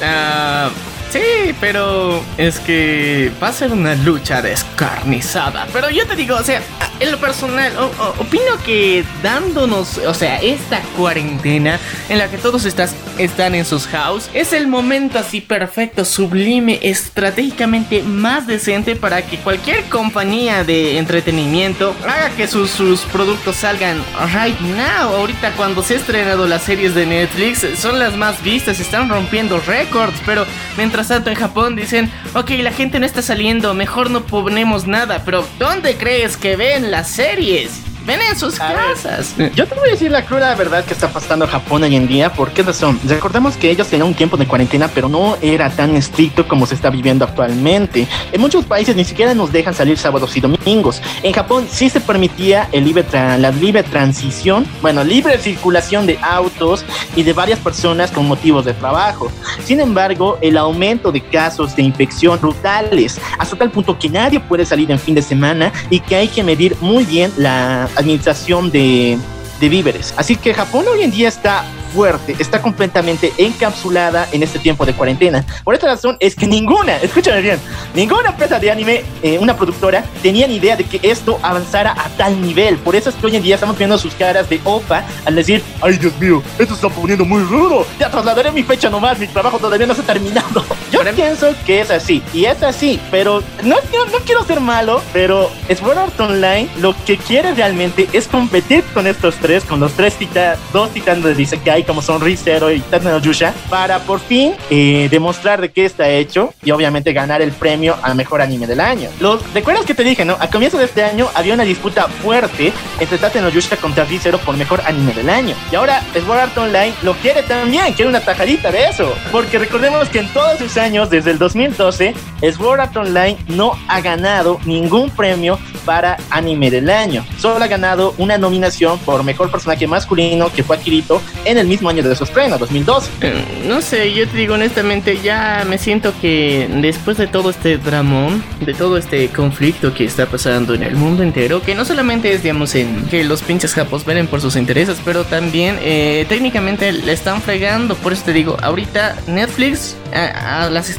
Ah, 0.00 0.70
sí, 1.10 1.54
pero 1.60 2.22
es 2.36 2.58
que 2.60 3.30
va 3.42 3.48
a 3.48 3.52
ser 3.52 3.72
una 3.72 3.94
lucha 3.94 4.42
descarnizada. 4.42 5.66
Pero 5.72 5.90
yo 5.90 6.06
te 6.06 6.16
digo, 6.16 6.36
o 6.36 6.42
sea, 6.42 6.62
en 7.00 7.10
lo 7.10 7.18
personal, 7.18 7.72
opino 8.18 8.56
que 8.64 9.04
dándonos, 9.22 9.98
o 9.98 10.14
sea, 10.14 10.40
esta 10.40 10.80
cuarentena 10.96 11.78
en 12.08 12.18
la 12.18 12.28
que 12.28 12.38
todos 12.38 12.64
estás, 12.64 12.94
están 13.18 13.54
en 13.54 13.64
sus 13.64 13.86
house, 13.86 14.28
es 14.34 14.52
el 14.52 14.66
momento 14.66 15.18
así 15.18 15.40
perfecto, 15.40 16.04
sublime, 16.04 16.78
estratégicamente 16.82 18.02
más 18.02 18.46
decente 18.46 18.96
para 18.96 19.22
que 19.22 19.38
cualquier 19.38 19.84
compañía 19.84 20.64
de 20.64 20.98
entretenimiento 20.98 21.94
haga 22.02 22.30
que 22.30 22.48
sus, 22.48 22.70
sus 22.70 23.00
productos 23.02 23.56
salgan 23.56 24.02
right 24.34 24.58
now. 24.60 25.14
Ahorita 25.16 25.52
cuando 25.52 25.82
se 25.82 25.94
ha 25.94 25.96
estrenado 25.98 26.46
las 26.46 26.62
series 26.62 26.94
de 26.94 27.06
Netflix, 27.06 27.64
son 27.78 27.98
las 27.98 28.16
más 28.16 28.42
vistas, 28.42 28.80
están 28.80 29.08
rompiendo 29.08 29.60
récords, 29.60 30.20
pero 30.26 30.44
mientras 30.76 30.97
tanto 31.06 31.30
en 31.30 31.36
Japón 31.36 31.76
dicen, 31.76 32.10
ok, 32.34 32.50
la 32.60 32.72
gente 32.72 32.98
no 32.98 33.06
está 33.06 33.22
saliendo, 33.22 33.72
mejor 33.74 34.10
no 34.10 34.24
ponemos 34.26 34.88
nada, 34.88 35.22
pero 35.24 35.46
¿dónde 35.60 35.96
crees 35.96 36.36
que 36.36 36.56
ven 36.56 36.90
las 36.90 37.08
series? 37.08 37.87
Ven 38.08 38.22
en 38.22 38.38
sus 38.38 38.58
casas. 38.58 39.34
yo 39.54 39.66
te 39.66 39.74
voy 39.74 39.88
a 39.88 39.90
decir 39.90 40.10
la 40.10 40.24
cruda 40.24 40.54
verdad 40.54 40.82
que 40.82 40.94
está 40.94 41.10
pasando 41.10 41.46
Japón 41.46 41.82
hoy 41.82 41.94
en 41.94 42.08
día. 42.08 42.32
¿Por 42.32 42.52
qué 42.52 42.62
razón? 42.62 42.98
Recordemos 43.04 43.58
que 43.58 43.70
ellos 43.70 43.86
tenían 43.86 44.08
un 44.08 44.14
tiempo 44.14 44.38
de 44.38 44.46
cuarentena, 44.46 44.88
pero 44.88 45.10
no 45.10 45.36
era 45.42 45.68
tan 45.68 45.94
estricto 45.94 46.48
como 46.48 46.64
se 46.64 46.74
está 46.74 46.88
viviendo 46.88 47.26
actualmente. 47.26 48.08
En 48.32 48.40
muchos 48.40 48.64
países 48.64 48.96
ni 48.96 49.04
siquiera 49.04 49.34
nos 49.34 49.52
dejan 49.52 49.74
salir 49.74 49.98
sábados 49.98 50.34
y 50.38 50.40
domingos. 50.40 51.02
En 51.22 51.34
Japón 51.34 51.66
sí 51.70 51.90
se 51.90 52.00
permitía 52.00 52.70
el 52.72 52.84
libre 52.84 53.04
la 53.12 53.50
libre 53.50 53.82
transición, 53.82 54.66
bueno, 54.80 55.04
libre 55.04 55.36
circulación 55.36 56.06
de 56.06 56.18
autos 56.22 56.86
y 57.14 57.22
de 57.22 57.34
varias 57.34 57.58
personas 57.58 58.10
con 58.10 58.26
motivos 58.26 58.64
de 58.64 58.72
trabajo. 58.72 59.30
Sin 59.62 59.80
embargo, 59.80 60.38
el 60.40 60.56
aumento 60.56 61.12
de 61.12 61.20
casos 61.20 61.76
de 61.76 61.82
infección 61.82 62.40
brutales, 62.40 63.20
hasta 63.38 63.54
tal 63.54 63.70
punto 63.70 63.98
que 63.98 64.08
nadie 64.08 64.40
puede 64.40 64.64
salir 64.64 64.90
en 64.90 64.98
fin 64.98 65.14
de 65.14 65.20
semana 65.20 65.70
y 65.90 66.00
que 66.00 66.16
hay 66.16 66.28
que 66.28 66.42
medir 66.42 66.74
muy 66.80 67.04
bien 67.04 67.30
la 67.36 67.86
administración 67.98 68.70
de, 68.70 69.18
de 69.60 69.68
víveres. 69.68 70.14
Así 70.16 70.36
que 70.36 70.54
Japón 70.54 70.86
hoy 70.88 71.02
en 71.02 71.10
día 71.10 71.28
está 71.28 71.64
fuerte, 71.92 72.36
está 72.38 72.60
completamente 72.60 73.32
encapsulada 73.38 74.28
en 74.32 74.42
este 74.42 74.58
tiempo 74.58 74.84
de 74.84 74.92
cuarentena. 74.92 75.44
Por 75.64 75.74
esta 75.74 75.86
razón 75.86 76.16
es 76.20 76.34
que 76.34 76.46
ninguna, 76.46 76.96
escúchame 76.98 77.40
bien, 77.40 77.58
ninguna 77.94 78.30
empresa 78.30 78.58
de 78.58 78.70
anime, 78.70 79.04
eh, 79.22 79.38
una 79.38 79.56
productora, 79.56 80.04
tenía 80.22 80.46
ni 80.46 80.56
idea 80.56 80.76
de 80.76 80.84
que 80.84 81.00
esto 81.02 81.38
avanzara 81.42 81.92
a 81.92 82.08
tal 82.16 82.40
nivel. 82.40 82.76
Por 82.78 82.94
eso 82.94 83.10
es 83.10 83.16
que 83.16 83.26
hoy 83.26 83.36
en 83.36 83.42
día 83.42 83.54
estamos 83.54 83.76
viendo 83.76 83.98
sus 83.98 84.14
caras 84.14 84.48
de 84.48 84.60
opa 84.64 85.04
al 85.24 85.34
decir, 85.34 85.62
ay 85.80 85.96
Dios 85.96 86.12
mío, 86.18 86.42
esto 86.58 86.74
está 86.74 86.88
poniendo 86.88 87.24
muy 87.24 87.42
rudo. 87.42 87.86
Ya 87.98 88.10
trasladaré 88.10 88.52
mi 88.52 88.62
fecha 88.62 88.90
nomás, 88.90 89.18
mi 89.18 89.26
trabajo 89.26 89.58
todavía 89.58 89.86
no 89.86 89.94
se 89.94 90.02
ha 90.02 90.04
terminado. 90.04 90.64
Yo 90.92 91.00
pienso 91.14 91.54
que 91.64 91.80
es 91.80 91.90
así, 91.90 92.22
y 92.32 92.44
es 92.44 92.62
así, 92.62 93.00
pero 93.10 93.42
no, 93.62 93.76
no, 93.76 94.18
quiero 94.24 94.44
ser 94.44 94.60
malo, 94.60 95.02
pero 95.12 95.50
Sword 95.68 95.98
Art 95.98 96.20
Online 96.20 96.68
lo 96.78 96.94
que 97.04 97.16
quiere 97.16 97.54
realmente 97.54 98.08
es 98.12 98.28
competir 98.28 98.84
con 98.94 99.06
estos 99.06 99.34
tres, 99.36 99.47
con 99.66 99.80
los 99.80 99.92
tres 99.92 100.14
titanes, 100.16 100.58
dos 100.74 100.90
titanes 100.90 101.34
de 101.34 101.42
Isekai 101.42 101.82
como 101.84 102.02
son 102.02 102.20
Rizero 102.20 102.70
y 102.70 102.80
Tateno 102.80 103.18
Yusha 103.18 103.54
para 103.70 103.98
por 104.00 104.20
fin 104.20 104.52
eh, 104.68 105.08
demostrar 105.10 105.58
de 105.62 105.72
qué 105.72 105.86
está 105.86 106.06
hecho 106.10 106.52
y 106.62 106.70
obviamente 106.70 107.14
ganar 107.14 107.40
el 107.40 107.52
premio 107.52 107.96
al 108.02 108.14
mejor 108.14 108.42
anime 108.42 108.66
del 108.66 108.78
año. 108.78 109.08
Los, 109.20 109.42
¿Recuerdas 109.54 109.86
que 109.86 109.94
te 109.94 110.04
dije, 110.04 110.26
no? 110.26 110.36
A 110.38 110.50
comienzo 110.50 110.76
de 110.76 110.84
este 110.84 111.02
año 111.02 111.28
había 111.34 111.54
una 111.54 111.62
disputa 111.62 112.08
fuerte 112.08 112.74
entre 113.00 113.16
Tateno 113.16 113.48
Yusha 113.48 113.78
contra 113.78 114.04
Rizero 114.04 114.36
por 114.36 114.54
mejor 114.54 114.82
anime 114.84 115.14
del 115.14 115.30
año. 115.30 115.56
Y 115.72 115.76
ahora 115.76 116.02
Sword 116.12 116.38
Art 116.38 116.58
Online 116.58 116.92
lo 117.02 117.14
quiere 117.14 117.42
también, 117.42 117.94
quiere 117.94 118.10
una 118.10 118.20
tajadita 118.20 118.70
de 118.70 118.84
eso. 118.84 119.14
Porque 119.32 119.58
recordemos 119.58 120.10
que 120.10 120.18
en 120.18 120.28
todos 120.34 120.58
sus 120.58 120.76
años, 120.76 121.08
desde 121.08 121.30
el 121.30 121.38
2012, 121.38 122.14
Sword 122.54 122.80
Art 122.80 122.96
Online 122.98 123.38
no 123.48 123.72
ha 123.88 124.02
ganado 124.02 124.60
ningún 124.66 125.08
premio 125.08 125.58
para 125.86 126.18
anime 126.28 126.70
del 126.70 126.90
año. 126.90 127.24
Solo 127.38 127.64
ha 127.64 127.68
ganado 127.68 128.14
una 128.18 128.36
nominación 128.36 128.98
por 128.98 129.22
mejor 129.22 129.37
personaje 129.50 129.86
masculino 129.86 130.50
que 130.52 130.62
fue 130.62 130.76
Akirito 130.76 131.22
en 131.44 131.58
el 131.58 131.66
mismo 131.66 131.88
año 131.88 132.02
de 132.02 132.14
su 132.14 132.24
estreno, 132.24 132.58
2012. 132.58 133.10
Eh, 133.20 133.64
no 133.66 133.80
sé, 133.80 134.12
yo 134.12 134.26
te 134.28 134.36
digo 134.36 134.54
honestamente, 134.54 135.18
ya 135.22 135.64
me 135.68 135.78
siento 135.78 136.12
que 136.20 136.68
después 136.80 137.16
de 137.16 137.26
todo 137.26 137.50
este 137.50 137.78
dramón, 137.78 138.42
de 138.60 138.74
todo 138.74 138.96
este 138.96 139.28
conflicto 139.28 139.94
que 139.94 140.04
está 140.04 140.26
pasando 140.26 140.74
en 140.74 140.82
el 140.82 140.96
mundo 140.96 141.22
entero, 141.22 141.62
que 141.62 141.74
no 141.74 141.84
solamente 141.84 142.32
es, 142.32 142.42
digamos, 142.42 142.74
en 142.74 143.06
que 143.06 143.24
los 143.24 143.42
pinches 143.42 143.74
japos 143.74 144.04
velen 144.04 144.26
por 144.26 144.40
sus 144.40 144.56
intereses, 144.56 144.98
pero 145.04 145.24
también 145.24 145.78
eh, 145.80 146.26
técnicamente 146.28 146.92
le 146.92 147.12
están 147.12 147.40
fregando. 147.42 147.94
Por 147.94 148.12
eso 148.12 148.24
te 148.24 148.32
digo, 148.32 148.56
ahorita 148.62 149.16
Netflix 149.26 149.96
a, 150.14 150.68
las, 150.70 150.94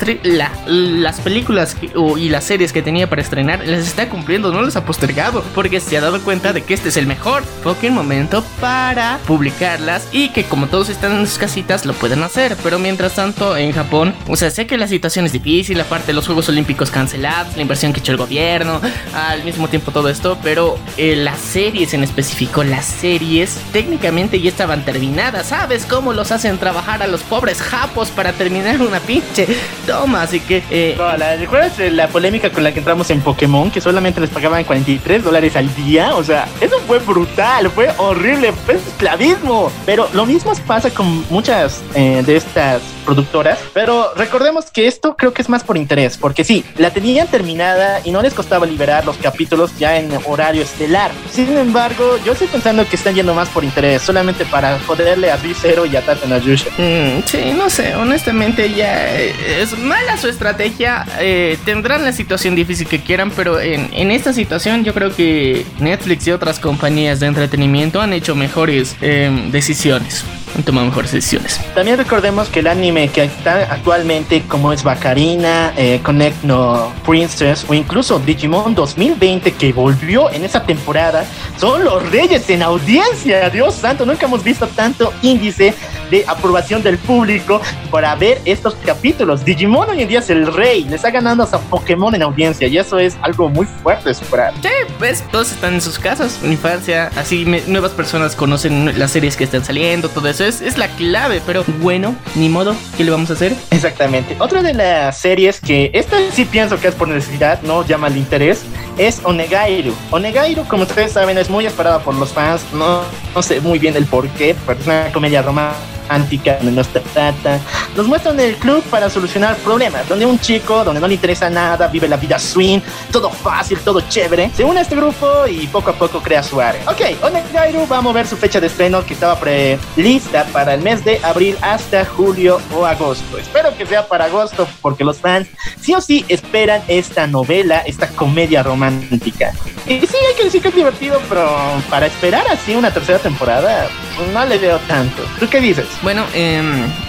las 0.68 1.20
películas 1.22 1.76
y 2.18 2.30
las 2.30 2.44
series 2.44 2.74
que 2.74 2.82
tenía 2.82 3.10
para 3.10 3.22
estrenar, 3.22 3.66
las 3.66 3.88
está 3.88 4.10
cumpliendo, 4.10 4.52
no 4.52 4.62
les 4.62 4.76
ha 4.76 4.86
postergado, 4.86 5.44
porque 5.56 5.80
se 5.80 5.98
ha 5.98 6.02
dado 6.02 6.22
cuenta 6.22 6.54
de 6.54 6.64
que 6.64 6.74
este 6.74 6.90
es 6.90 6.98
el 6.98 7.08
mejor 7.08 7.44
fucking 7.64 7.94
momento 7.94 8.44
para 8.60 9.20
publicarlas 9.28 10.08
y 10.12 10.30
que 10.30 10.44
como 10.44 10.68
todos 10.68 10.90
están 10.90 11.14
en 11.14 11.28
sus 11.28 11.38
casitas 11.38 11.86
lo 11.86 11.94
pueden 11.94 12.24
hacer, 12.24 12.56
pero 12.64 12.80
mientras 12.80 13.16
tanto 13.16 13.58
en 13.58 13.72
Japón, 13.72 14.14
o 14.28 14.36
sea, 14.36 14.52
sé 14.52 14.68
que 14.68 14.78
la 14.78 14.88
situación 14.88 15.26
es 15.26 15.32
difícil, 15.32 15.80
aparte 15.80 16.14
los 16.14 16.26
Juegos 16.26 16.50
Olímpicos 16.50 16.92
cancelados, 16.92 17.56
la 17.56 17.62
inversión 17.62 17.94
que 17.94 18.00
echó 18.00 18.12
el 18.12 18.18
gobierno, 18.18 18.82
al 19.14 19.44
mismo 19.44 19.68
tiempo 19.68 19.92
todo 19.92 20.10
esto, 20.10 20.38
pero 20.44 20.78
eh, 20.98 21.16
las 21.16 21.40
series 21.40 21.94
en 21.94 22.04
específico, 22.04 22.64
las 22.64 22.86
series 22.86 23.60
técnicamente 23.72 24.40
ya 24.40 24.50
estaban 24.50 24.86
terminadas, 24.86 25.48
¿sabes 25.48 25.86
cómo 25.86 26.14
los 26.14 26.32
hacen 26.32 26.58
trabajar 26.58 27.04
a 27.04 27.08
los 27.08 27.22
pobres 27.22 27.62
japos 27.62 28.10
para 28.10 28.34
terminar 28.34 28.82
una 28.82 28.99
pinche 29.00 29.48
toma? 29.86 30.24
Así 30.24 30.40
que... 30.40 30.64
Eh, 30.70 30.98
¿Recuerdas 31.40 31.80
la 31.92 32.08
polémica 32.08 32.52
con 32.52 32.64
la 32.64 32.72
que 32.72 32.80
entramos 32.80 33.10
en 33.10 33.22
Pokémon? 33.22 33.72
Que 33.72 33.82
solamente 33.82 34.22
les 34.22 34.30
pagaban 34.30 34.64
43 34.64 35.24
dólares 35.24 35.56
al 35.56 35.74
día, 35.76 36.16
o 36.16 36.24
sea, 36.24 36.48
eso 36.62 36.80
fue 36.88 37.00
brutal, 37.00 37.70
fue 37.70 37.90
horrible, 37.98 38.52
fue 38.66 38.76
esclavismo, 38.76 39.72
pero 39.86 40.10
lo 40.14 40.26
mismo 40.26 40.54
pasa 40.68 40.90
con 40.90 41.26
muchas 41.30 41.84
eh, 41.96 42.24
de 42.26 42.36
estas 42.36 42.82
productoras, 43.10 43.58
pero 43.74 44.14
recordemos 44.16 44.66
que 44.70 44.86
esto 44.86 45.16
creo 45.18 45.34
que 45.34 45.42
es 45.42 45.50
más 45.50 45.64
por 45.64 45.78
interés, 45.78 46.16
porque 46.16 46.44
sí, 46.44 46.64
la 46.78 46.92
tenían 46.92 47.26
terminada 47.26 48.02
y 48.06 48.12
no 48.12 48.22
les 48.22 48.36
costaba 48.36 48.68
liberar 48.68 49.04
los 49.04 49.18
capítulos 49.18 49.72
ya 49.80 49.98
en 49.98 50.12
horario 50.28 50.62
estelar. 50.62 51.10
Sin 51.32 51.58
embargo, 51.58 52.20
yo 52.24 52.34
estoy 52.34 52.48
pensando 52.48 52.88
que 52.88 52.96
están 52.96 53.16
yendo 53.16 53.34
más 53.34 53.50
por 53.50 53.64
interés, 53.64 54.04
solamente 54.04 54.46
para 54.46 54.78
joderle 54.82 55.32
a 55.32 55.40
Zero 55.60 55.88
y 55.88 55.96
a 55.96 56.06
Tatena 56.06 56.38
Yusha. 56.38 56.70
Mm, 56.78 57.24
sí, 57.26 57.52
no 57.58 57.68
sé, 57.72 57.96
honestamente 57.96 58.72
ya 58.72 59.18
eh, 59.18 59.34
es 59.60 59.76
mala 59.76 60.16
su 60.18 60.28
estrategia. 60.28 61.08
Eh, 61.20 61.58
tendrán 61.66 62.06
la 62.06 62.14
situación 62.14 62.54
difícil 62.54 62.88
que 62.88 63.02
quieran, 63.02 63.32
pero 63.32 63.60
en, 63.60 63.90
en, 63.92 64.12
esta 64.12 64.34
situación 64.34 64.84
yo 64.84 64.94
creo 64.94 65.16
que 65.16 65.66
Netflix 65.80 66.28
y 66.28 66.32
otras 66.32 66.60
compañías 66.60 67.20
de 67.20 67.26
entretenimiento 67.26 68.02
han 68.02 68.14
hecho 68.14 68.36
mejores 68.36 68.96
eh, 69.02 69.48
decisiones 69.52 70.24
han 70.56 70.64
tomado 70.64 70.88
mejores 70.88 71.12
decisiones. 71.12 71.62
También 71.76 71.98
recordemos 71.98 72.50
que 72.50 72.60
el 72.60 72.68
anime 72.68 72.99
que 73.08 73.24
está 73.24 73.72
actualmente, 73.72 74.44
como 74.48 74.74
es 74.74 74.84
Bacarina, 74.84 75.74
eh, 75.78 76.02
Connect 76.04 76.44
No 76.44 76.92
Princess 77.06 77.66
o 77.68 77.74
incluso 77.74 78.20
Digimon 78.20 78.76
2020, 78.76 79.54
que 79.54 79.72
volvió 79.72 80.30
en 80.32 80.44
esa 80.44 80.64
temporada, 80.64 81.26
son 81.58 81.84
los 81.84 82.10
reyes 82.12 82.50
en 82.50 82.62
audiencia. 82.62 83.50
Dios 83.50 83.76
santo, 83.76 84.06
nunca 84.06 84.26
hemos 84.26 84.44
visto 84.44 84.68
tanto 84.68 85.14
índice 85.22 85.74
de 86.10 86.26
aprobación 86.28 86.82
del 86.84 86.98
público 86.98 87.62
para 87.92 88.16
ver 88.16 88.42
estos 88.46 88.76
capítulos. 88.76 89.46
Digimon 89.46 89.90
hoy 89.90 90.02
en 90.02 90.08
día 90.08 90.20
es 90.20 90.30
el 90.30 90.52
rey, 90.52 90.84
le 90.84 90.96
está 90.96 91.12
ganando 91.12 91.44
hasta 91.44 91.60
Pokémon 91.60 92.14
en 92.16 92.24
audiencia 92.24 92.68
y 92.68 92.78
eso 92.78 92.98
es 92.98 93.18
algo 93.22 93.50
muy 93.50 93.66
fuerte 93.66 94.10
de 94.10 94.16
superar. 94.16 94.54
Sí, 94.62 94.70
pues 94.98 95.24
todos 95.32 95.52
están 95.52 95.76
en 95.76 95.82
sus 95.82 96.00
casas, 96.00 96.40
en 96.44 96.52
infancia, 96.52 97.12
así 97.16 97.46
nuevas 97.68 97.92
personas 97.92 98.36
conocen 98.36 98.98
las 98.98 99.12
series 99.12 99.36
que 99.36 99.44
están 99.44 99.64
saliendo, 99.64 100.10
todo 100.10 100.28
eso 100.28 100.44
es, 100.44 100.62
es 100.62 100.78
la 100.78 100.88
clave, 100.90 101.42
pero 101.46 101.64
bueno, 101.80 102.16
ni 102.36 102.50
modo, 102.50 102.76
¿qué 102.98 103.04
le 103.04 103.12
vamos 103.12 103.30
a 103.30 103.34
hacer? 103.34 103.56
Exactamente. 103.72 104.36
Otra 104.40 104.62
de 104.62 104.74
las 104.74 105.18
series 105.18 105.60
que 105.60 105.92
esta 105.94 106.18
sí 106.32 106.46
pienso 106.46 106.80
que 106.80 106.88
es 106.88 106.96
por 106.96 107.08
necesidad, 107.08 107.62
no 107.62 107.86
llama 107.86 108.08
el 108.08 108.18
interés, 108.18 108.64
es 108.98 109.22
Onegairu. 109.24 109.94
Onegairu, 110.12 110.66
como 110.66 110.84
ustedes 110.84 111.14
saben, 111.14 111.38
es 111.38 111.50
muy 111.50 111.66
esperada 111.66 112.00
por 112.00 112.16
los 112.16 112.30
fans, 112.30 112.62
no, 112.74 113.02
no 113.36 113.42
sé 113.42 113.62
muy 113.62 113.80
bien 113.80 113.96
el 113.96 114.06
por 114.06 114.28
qué, 114.30 114.56
pero 114.66 114.80
es 114.80 114.86
una 114.86 115.12
comedia 115.12 115.42
romántica 115.42 115.99
romántica 116.10 116.58
donde 116.58 116.72
nos 116.72 116.88
trata, 116.88 117.60
nos 117.96 118.08
muestran 118.08 118.40
el 118.40 118.56
club 118.56 118.84
para 118.90 119.10
solucionar 119.10 119.56
problemas, 119.58 120.08
donde 120.10 120.26
un 120.26 120.40
chico, 120.40 120.84
donde 120.84 121.00
no 121.00 121.08
le 121.08 121.14
interesa 121.14 121.50
nada, 121.50 121.88
vive 121.88 122.08
la 122.08 122.18
vida 122.18 122.40
swing, 122.40 122.80
todo 123.12 123.30
fácil, 123.30 123.80
todo 123.80 124.02
chévere, 124.02 124.50
se 124.56 124.64
une 124.64 124.80
a 124.80 124.82
este 124.82 124.96
grupo 124.96 125.46
y 125.48 125.68
poco 125.68 125.92
a 125.92 125.94
poco 125.94 126.22
crea 126.22 126.42
su 126.42 126.60
área. 126.60 126.82
Ok, 126.90 127.02
Onegairu 127.22 127.88
va 127.88 127.98
a 127.98 128.02
mover 128.02 128.26
su 128.28 128.38
fecha 128.38 128.60
de 128.60 128.68
estreno 128.68 129.06
que 129.06 129.14
estaba 129.14 129.40
prelista 129.40 130.46
para 130.46 130.74
el 130.74 130.82
mes 130.82 131.06
de 131.06 131.20
abril 131.24 131.56
hasta 131.62 132.06
julio 132.06 132.60
o 132.76 132.86
agosto. 132.86 133.38
Espero 133.38 133.76
que 133.78 133.86
sea 133.86 134.08
para 134.08 134.26
agosto 134.26 134.68
porque 134.82 135.04
los 135.04 135.18
fans 135.18 135.48
sí 135.80 135.94
o 135.94 136.02
sí 136.02 136.26
esperan 136.28 136.82
esta 136.88 137.28
novela, 137.28 137.80
esta 137.86 138.08
comedia 138.08 138.64
romántica. 138.64 139.54
Y 139.86 140.00
sí, 140.02 140.16
hay 140.28 140.36
que 140.36 140.44
decir 140.46 140.62
que 140.62 140.70
es 140.70 140.76
divertido, 140.76 141.22
pero 141.30 141.50
para 141.90 142.06
esperar 142.06 142.46
así 142.48 142.76
una 142.76 142.92
tercera 142.92 143.20
temporada, 143.20 143.88
no 144.34 144.46
le 144.46 144.58
veo 144.58 144.78
tanto. 144.88 145.24
¿Tú 145.40 145.48
qué 145.50 145.60
dices? 145.60 145.86
Bueno, 146.02 146.26
eh, 146.34 146.62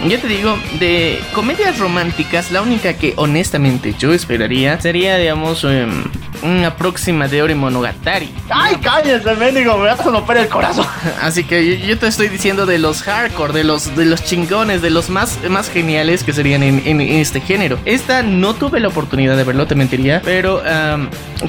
yo 0.09 0.19
te 0.19 0.27
digo, 0.27 0.57
de 0.79 1.17
comedias 1.33 1.79
románticas, 1.79 2.51
la 2.51 2.61
única 2.61 2.93
que 2.93 3.13
honestamente 3.15 3.95
yo 3.97 4.13
esperaría 4.13 4.81
sería, 4.81 5.15
digamos, 5.17 5.63
eh, 5.63 5.87
una 6.43 6.75
próxima 6.75 7.29
de 7.29 7.41
Ori 7.41 7.55
Monogatari. 7.55 8.29
¡Ay, 8.49 8.75
cállate, 8.81 9.33
mendigo! 9.35 9.77
Me 9.77 9.85
vas 9.85 10.01
a 10.01 10.03
romper 10.03 10.37
el 10.37 10.49
corazón. 10.49 10.85
Así 11.21 11.45
que 11.45 11.79
yo, 11.79 11.97
te 11.97 12.07
estoy 12.07 12.27
diciendo 12.27 12.65
de 12.65 12.79
los 12.79 13.01
hardcore, 13.03 13.53
de 13.53 13.63
los, 13.63 13.95
de 13.95 14.03
los 14.03 14.25
chingones, 14.25 14.81
de 14.81 14.89
los 14.89 15.09
más, 15.09 15.39
más 15.49 15.69
geniales 15.69 16.25
que 16.25 16.33
serían 16.33 16.61
en, 16.61 16.99
este 16.99 17.39
género. 17.39 17.79
Esta 17.85 18.23
no 18.23 18.55
tuve 18.55 18.81
la 18.81 18.89
oportunidad 18.89 19.37
de 19.37 19.45
verlo, 19.45 19.67
te 19.67 19.75
mentiría, 19.75 20.21
pero 20.25 20.61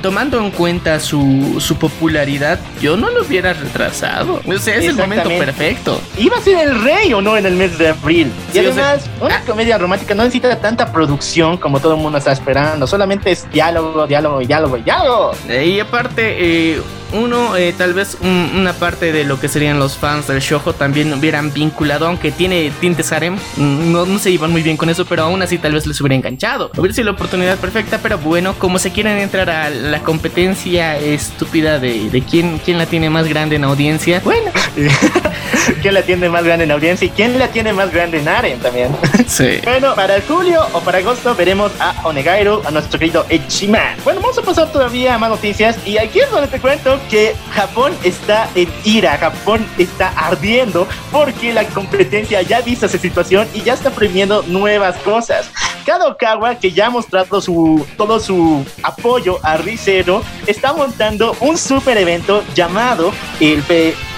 tomando 0.00 0.38
en 0.38 0.50
cuenta 0.50 1.00
su, 1.00 1.56
su 1.60 1.76
popularidad, 1.76 2.58
yo 2.80 2.96
no 2.96 3.10
lo 3.10 3.22
hubiera 3.22 3.52
retrasado. 3.52 4.40
O 4.46 4.58
sea, 4.58 4.76
es 4.76 4.84
el 4.84 4.96
momento 4.96 5.28
perfecto. 5.28 6.00
Iba 6.16 6.36
a 6.36 6.40
ser 6.40 6.68
el 6.68 6.82
rey 6.82 7.12
o 7.12 7.20
no 7.20 7.31
en 7.36 7.46
el 7.46 7.54
mes 7.54 7.78
de 7.78 7.88
abril. 7.88 8.32
Y 8.52 8.58
además, 8.58 9.08
una 9.20 9.40
comedia 9.42 9.78
romántica 9.78 10.14
no 10.14 10.22
necesita 10.22 10.56
tanta 10.60 10.92
producción 10.92 11.56
como 11.56 11.80
todo 11.80 11.94
el 11.94 12.00
mundo 12.00 12.18
está 12.18 12.32
esperando. 12.32 12.86
Solamente 12.86 13.30
es 13.30 13.50
diálogo, 13.50 14.06
diálogo, 14.06 14.40
diálogo, 14.40 14.76
diálogo. 14.78 15.32
Y 15.48 15.80
aparte, 15.80 16.74
eh, 16.74 16.80
uno, 17.12 17.56
eh, 17.56 17.74
tal 17.76 17.94
vez 17.94 18.16
una 18.22 18.72
parte 18.72 19.12
de 19.12 19.24
lo 19.24 19.38
que 19.38 19.48
serían 19.48 19.78
los 19.78 19.96
fans 19.96 20.28
del 20.28 20.40
shojo 20.40 20.72
también 20.72 21.12
hubieran 21.12 21.52
vinculado, 21.52 22.06
aunque 22.06 22.30
tiene 22.30 22.72
tintes 22.80 23.12
harem, 23.12 23.36
no, 23.56 24.06
no 24.06 24.18
se 24.18 24.30
iban 24.30 24.50
muy 24.50 24.62
bien 24.62 24.76
con 24.76 24.88
eso, 24.88 25.04
pero 25.04 25.24
aún 25.24 25.42
así 25.42 25.58
tal 25.58 25.72
vez 25.74 25.86
les 25.86 26.00
hubiera 26.00 26.14
enganchado. 26.14 26.70
Hubiera 26.76 26.94
sido 26.94 27.06
la 27.06 27.12
oportunidad 27.12 27.58
perfecta, 27.58 27.98
pero 28.02 28.18
bueno, 28.18 28.54
como 28.58 28.78
se 28.78 28.92
quieren 28.92 29.18
entrar 29.18 29.50
a 29.50 29.70
la 29.70 30.02
competencia 30.02 30.96
estúpida 30.96 31.78
de, 31.78 32.10
de 32.10 32.22
quién, 32.22 32.58
quién 32.64 32.78
la 32.78 32.86
tiene 32.86 33.10
más 33.10 33.28
grande 33.28 33.56
en 33.56 33.64
audiencia, 33.64 34.20
bueno. 34.24 34.50
¿Quién 35.82 35.94
la 35.94 36.02
tiene 36.02 36.28
más 36.28 36.44
grande 36.44 36.64
en 36.64 36.70
audiencia 36.70 37.06
y 37.06 37.10
quién 37.10 37.21
la 37.30 37.48
tiene 37.48 37.72
más 37.72 37.92
grande 37.92 38.18
en 38.18 38.28
Aren 38.28 38.58
también? 38.60 38.94
Sí. 39.26 39.60
bueno, 39.64 39.94
para 39.94 40.20
julio 40.20 40.66
o 40.72 40.80
para 40.80 40.98
agosto 40.98 41.34
veremos 41.34 41.72
a 41.80 41.94
Onegairu, 42.04 42.60
a 42.66 42.70
nuestro 42.70 42.98
querido 42.98 43.24
Echiman. 43.28 43.96
Bueno, 44.04 44.20
vamos 44.20 44.36
a 44.36 44.42
pasar 44.42 44.70
todavía 44.70 45.14
a 45.14 45.18
más 45.18 45.30
noticias 45.30 45.78
y 45.86 45.96
aquí 45.96 46.20
es 46.20 46.30
donde 46.30 46.48
te 46.48 46.60
cuento 46.60 46.98
que 47.08 47.34
Japón 47.54 47.96
está 48.02 48.48
en 48.54 48.68
ira, 48.84 49.16
Japón 49.16 49.66
está 49.78 50.08
ardiendo 50.16 50.86
porque 51.10 51.52
la 51.52 51.64
competencia 51.64 52.42
ya 52.42 52.58
ha 52.58 52.60
visto 52.60 52.86
esa 52.86 52.98
situación 52.98 53.48
y 53.54 53.62
ya 53.62 53.74
está 53.74 53.90
prohibiendo 53.90 54.42
nuevas 54.48 54.96
cosas. 54.98 55.50
Kadokawa, 55.86 56.56
que 56.56 56.72
ya 56.72 56.86
ha 56.86 56.90
mostrado 56.90 57.40
su, 57.40 57.86
todo 57.96 58.20
su 58.20 58.64
apoyo 58.82 59.38
a 59.42 59.56
Rizero, 59.56 60.22
está 60.46 60.72
montando 60.72 61.36
un 61.40 61.56
super 61.56 61.96
evento 61.96 62.42
llamado 62.54 63.12
el, 63.40 63.62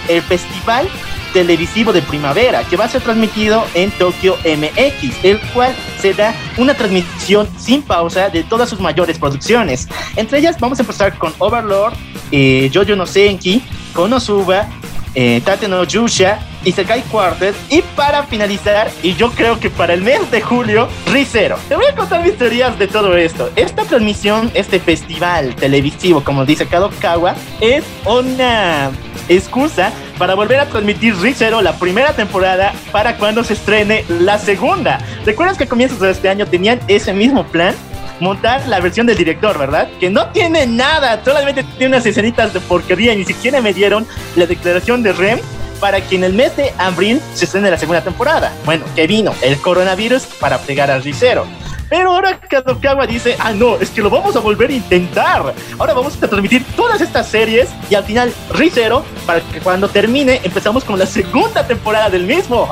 el 0.09 0.23
Festival 0.23 0.89
televisivo 1.35 1.93
de 1.93 2.01
primavera 2.01 2.63
que 2.65 2.77
va 2.77 2.85
a 2.85 2.89
ser 2.89 3.03
transmitido 3.03 3.67
en 3.75 3.91
Tokio 3.91 4.37
MX, 4.45 5.25
el 5.25 5.41
cual 5.53 5.75
será 6.01 6.33
una 6.57 6.75
transmisión 6.75 7.47
sin 7.59 7.83
pausa 7.83 8.31
de 8.31 8.45
todas 8.45 8.71
sus 8.71 8.81
mayores 8.81 9.19
producciones. 9.19 9.89
Entre 10.17 10.39
ellas 10.39 10.57
vamos 10.59 10.79
a 10.79 10.83
empezar 10.83 11.19
con 11.19 11.35
Overlord, 11.39 11.95
eh, 12.31 12.71
Jojo 12.73 12.95
no 12.95 13.05
Senki, 13.05 13.63
Konosuba, 13.93 14.69
eh, 15.15 15.41
Tate 15.45 15.69
no 15.69 15.85
Yusha, 15.85 16.39
Isekai 16.65 17.03
Quartet 17.03 17.55
y 17.69 17.83
para 17.97 18.23
finalizar, 18.23 18.91
y 19.03 19.15
yo 19.15 19.31
creo 19.33 19.59
que 19.59 19.71
para 19.71 19.93
el 19.93 20.03
mes 20.03 20.31
de 20.31 20.41
julio, 20.41 20.89
Rizero. 21.13 21.59
Te 21.69 21.75
voy 21.75 21.87
a 21.87 21.95
contar 21.95 22.23
mis 22.25 22.39
teorías 22.39 22.79
de 22.79 22.87
todo 22.87 23.17
esto. 23.17 23.51
Esta 23.57 23.83
transmisión, 23.85 24.51
este 24.55 24.79
festival 24.79 25.55
televisivo, 25.57 26.23
como 26.23 26.47
dice 26.47 26.67
Kadokawa, 26.67 27.35
es 27.61 27.85
una 28.07 28.91
excusa 29.29 29.93
para 30.19 30.35
volver 30.35 30.61
a 30.61 30.67
transmitir 30.67 31.17
Rizero 31.17 31.63
la 31.63 31.77
primera 31.77 32.13
temporada 32.13 32.73
para 32.93 33.17
cuando 33.17 33.45
se 33.45 33.55
estrene 33.55 34.05
la 34.09 34.39
segunda. 34.39 34.99
¿Recuerdas 35.25 35.59
que 35.59 35.65
a 35.65 35.69
comienzos 35.69 36.01
de 36.01 36.11
este 36.11 36.29
año 36.29 36.47
tenían 36.47 36.81
ese 36.89 37.13
mismo 37.13 37.45
plan? 37.45 37.75
montar 38.21 38.67
la 38.69 38.81
versión 38.81 39.07
del 39.07 39.17
director, 39.17 39.59
¿verdad? 39.59 39.89
Que 39.99 40.09
no 40.09 40.29
tiene 40.29 40.67
nada, 40.67 41.21
solamente 41.25 41.65
tiene 41.65 41.97
unas 41.97 42.07
escenitas 42.07 42.55
de 42.55 42.61
porquería 42.61 43.13
y 43.13 43.17
ni 43.19 43.25
siquiera 43.25 43.61
me 43.61 43.73
dieron 43.73 44.07
la 44.37 44.47
declaración 44.47 45.03
de 45.03 45.13
Rem 45.13 45.41
para 45.81 46.01
que 46.01 46.17
en 46.17 46.25
el 46.25 46.33
mes 46.33 46.57
de 46.57 46.73
abril 46.79 47.21
se 47.35 47.45
estrene 47.45 47.71
la 47.71 47.79
segunda 47.79 48.03
temporada. 48.03 48.53
Bueno, 48.65 48.85
que 48.95 49.07
vino 49.07 49.35
el 49.43 49.59
coronavirus 49.59 50.25
para 50.41 50.59
pegar 50.59 50.91
al 50.91 51.03
Rizero. 51.03 51.47
Pero 51.89 52.13
ahora 52.13 52.39
Kadokawa 52.39 53.07
dice, 53.07 53.37
ah, 53.39 53.53
no, 53.53 53.77
es 53.77 53.91
que 53.91 54.03
lo 54.03 54.11
vamos 54.11 54.35
a 54.37 54.41
volver 54.41 54.71
a 54.71 54.75
intentar. 54.75 55.55
Ahora 55.79 55.95
vamos 55.95 56.17
a 56.17 56.29
transmitir 56.29 56.65
todas 56.77 57.01
estas 57.01 57.29
series 57.29 57.69
y 57.91 57.95
al 57.95 58.05
final 58.05 58.33
Rizero 58.53 59.05
para 59.27 59.41
que 59.41 59.61
cuando 59.61 59.89
termine 59.89 60.41
empezamos 60.43 60.85
con 60.85 60.99
la 60.99 61.07
segunda 61.07 61.67
temporada 61.67 62.11
del 62.11 62.25
mismo. 62.25 62.69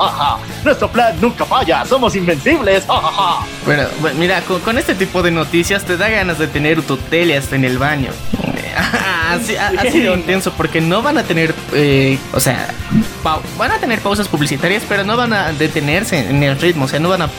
Nuestro 0.63 0.89
plan 0.89 1.15
nunca 1.21 1.45
falla, 1.45 1.85
somos 1.85 2.15
invencibles. 2.15 2.85
Bueno, 3.65 3.87
mira, 4.17 4.41
con, 4.41 4.77
este 4.77 4.95
tipo 4.95 5.21
de 5.21 5.31
noticias 5.31 5.83
te 5.83 5.97
da 5.97 6.09
ganas 6.09 6.39
de 6.39 6.47
tener 6.47 6.81
tu 6.81 6.97
tele 6.97 7.37
hasta 7.37 7.55
en 7.55 7.65
el 7.65 7.77
baño. 7.77 8.11
ha 9.29 9.91
sido 9.91 10.15
intenso 10.15 10.51
porque 10.55 10.81
no 10.81 11.01
van 11.01 11.17
a 11.17 11.23
tener, 11.23 11.53
eh, 11.73 12.17
o 12.33 12.39
sea, 12.39 12.67
van 13.57 13.71
a 13.71 13.77
tener 13.77 13.99
pausas 13.99 14.27
publicitarias, 14.27 14.83
pero 14.87 15.03
no 15.03 15.17
van 15.17 15.33
a 15.33 15.51
detenerse 15.53 16.29
en 16.29 16.43
el 16.43 16.59
ritmo, 16.59 16.85
o 16.85 16.87
sea, 16.87 16.99
no 16.99 17.09
van 17.09 17.23
a 17.23 17.29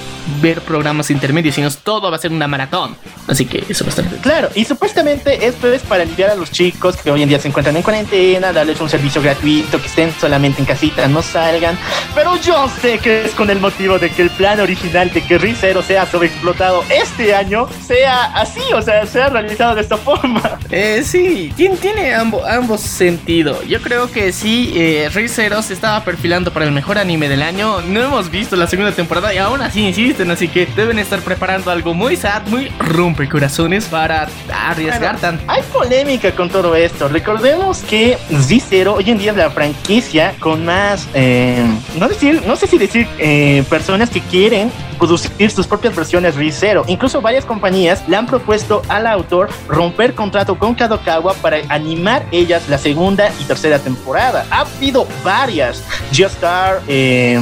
ver 0.41 0.61
programas 0.61 1.11
intermedios, 1.11 1.55
sino 1.55 1.71
todo 1.71 2.11
va 2.11 2.17
a 2.17 2.21
ser 2.21 2.33
una 2.33 2.49
maratón. 2.49 2.97
Así 3.27 3.47
que 3.47 3.65
eso 3.69 3.85
va 3.85 3.89
a 3.89 3.95
estar 3.95 4.05
Claro, 4.21 4.51
y 4.55 4.65
supuestamente 4.65 5.47
esto 5.47 5.73
es 5.73 5.83
para 5.83 6.03
aliviar 6.03 6.31
a 6.31 6.35
los 6.35 6.51
chicos 6.51 6.97
que 6.97 7.11
hoy 7.11 7.23
en 7.23 7.29
día 7.29 7.39
se 7.39 7.49
encuentran 7.49 7.77
en 7.77 7.83
cuarentena, 7.83 8.53
darles 8.53 8.81
un 8.81 8.89
servicio 8.89 9.23
gratuito, 9.23 9.81
que 9.81 9.87
estén 9.87 10.13
solamente 10.21 10.61
en 10.61 10.67
casita, 10.67 11.07
no 11.09 11.23
salgan. 11.23 11.79
Pero 12.15 12.37
yo 12.41 12.69
sé 12.81 12.99
que 12.99 13.25
es 13.25 13.33
con 13.33 13.51
el 13.51 13.61
motivo 13.61 13.99
de 13.99 14.11
que 14.11 14.23
el 14.23 14.31
plan 14.31 14.61
original 14.61 15.13
de 15.13 15.23
que 15.23 15.39
Rizero 15.39 15.83
sea 15.83 16.07
sobreexplotado 16.07 16.85
este 16.91 17.35
año 17.35 17.67
sea 17.87 18.25
así, 18.35 18.63
o 18.75 18.83
sea, 18.83 19.07
sea 19.07 19.29
realizado 19.29 19.75
de 19.75 19.83
esta 19.83 19.97
forma. 19.97 20.59
Eh, 20.71 21.03
sí, 21.05 21.24
tiene, 21.57 21.77
tiene 21.77 22.15
ambos 22.15 22.81
sentidos. 22.81 23.67
Yo 23.67 23.81
creo 23.81 24.11
que 24.11 24.33
sí, 24.33 24.73
eh, 24.75 25.09
Rizero 25.13 25.63
se 25.63 25.73
estaba 25.73 26.05
perfilando 26.05 26.53
para 26.53 26.67
el 26.67 26.73
mejor 26.73 26.99
anime 26.99 27.29
del 27.29 27.43
año. 27.43 27.81
No 27.83 28.03
hemos 28.03 28.31
visto 28.31 28.57
la 28.57 28.67
segunda 28.67 28.93
temporada 28.93 29.33
y 29.33 29.39
aún 29.39 29.63
así 29.63 29.87
insisten, 29.87 30.31
así 30.31 30.49
que 30.49 30.67
deben 30.77 30.99
estar 30.99 31.21
preparando 31.21 31.71
algo 31.71 31.95
muy 31.95 32.17
sad, 32.17 32.47
muy 32.49 32.69
rompecorazones 32.79 33.87
para 33.87 34.29
arriesgar 34.53 35.19
tan. 35.19 35.41
Hay 35.47 35.63
polémica 35.73 36.33
con 36.33 36.51
todo 36.51 36.75
esto. 36.77 37.09
Recordemos 37.09 37.79
que 37.83 38.19
Z0 38.31 38.95
hoy 38.95 39.11
en 39.11 39.19
día 39.19 39.31
es 39.31 39.37
la 39.37 39.51
franquicia 39.51 40.35
con 40.41 40.65
más, 40.65 41.09
eh, 41.15 41.65
no 41.99 42.09
decir, 42.09 42.43
no 42.47 42.57
sé 42.57 42.67
si 42.67 42.79
decir 42.79 43.09
eh, 43.19 43.65
personas 43.69 44.11
que 44.11 44.21
quieren 44.21 44.71
producir 44.95 45.51
sus 45.51 45.67
propias 45.67 45.95
versiones 45.95 46.37
ReZero. 46.37 46.85
Incluso 46.87 47.21
varias 47.21 47.45
compañías 47.45 48.07
le 48.09 48.17
han 48.17 48.27
propuesto 48.27 48.83
al 48.89 49.07
autor 49.07 49.49
romper 49.69 50.15
contrato 50.15 50.59
con 50.59 50.75
Kadokawa 50.75 51.35
para 51.35 51.59
animar 51.69 52.25
ellas 52.31 52.69
la 52.69 52.79
segunda 52.79 53.31
y 53.41 53.45
tercera 53.45 53.79
temporada. 53.79 54.47
Ha 54.51 54.61
habido 54.61 55.07
varias, 55.23 55.85
Geostar, 56.13 56.81
eh, 56.89 57.39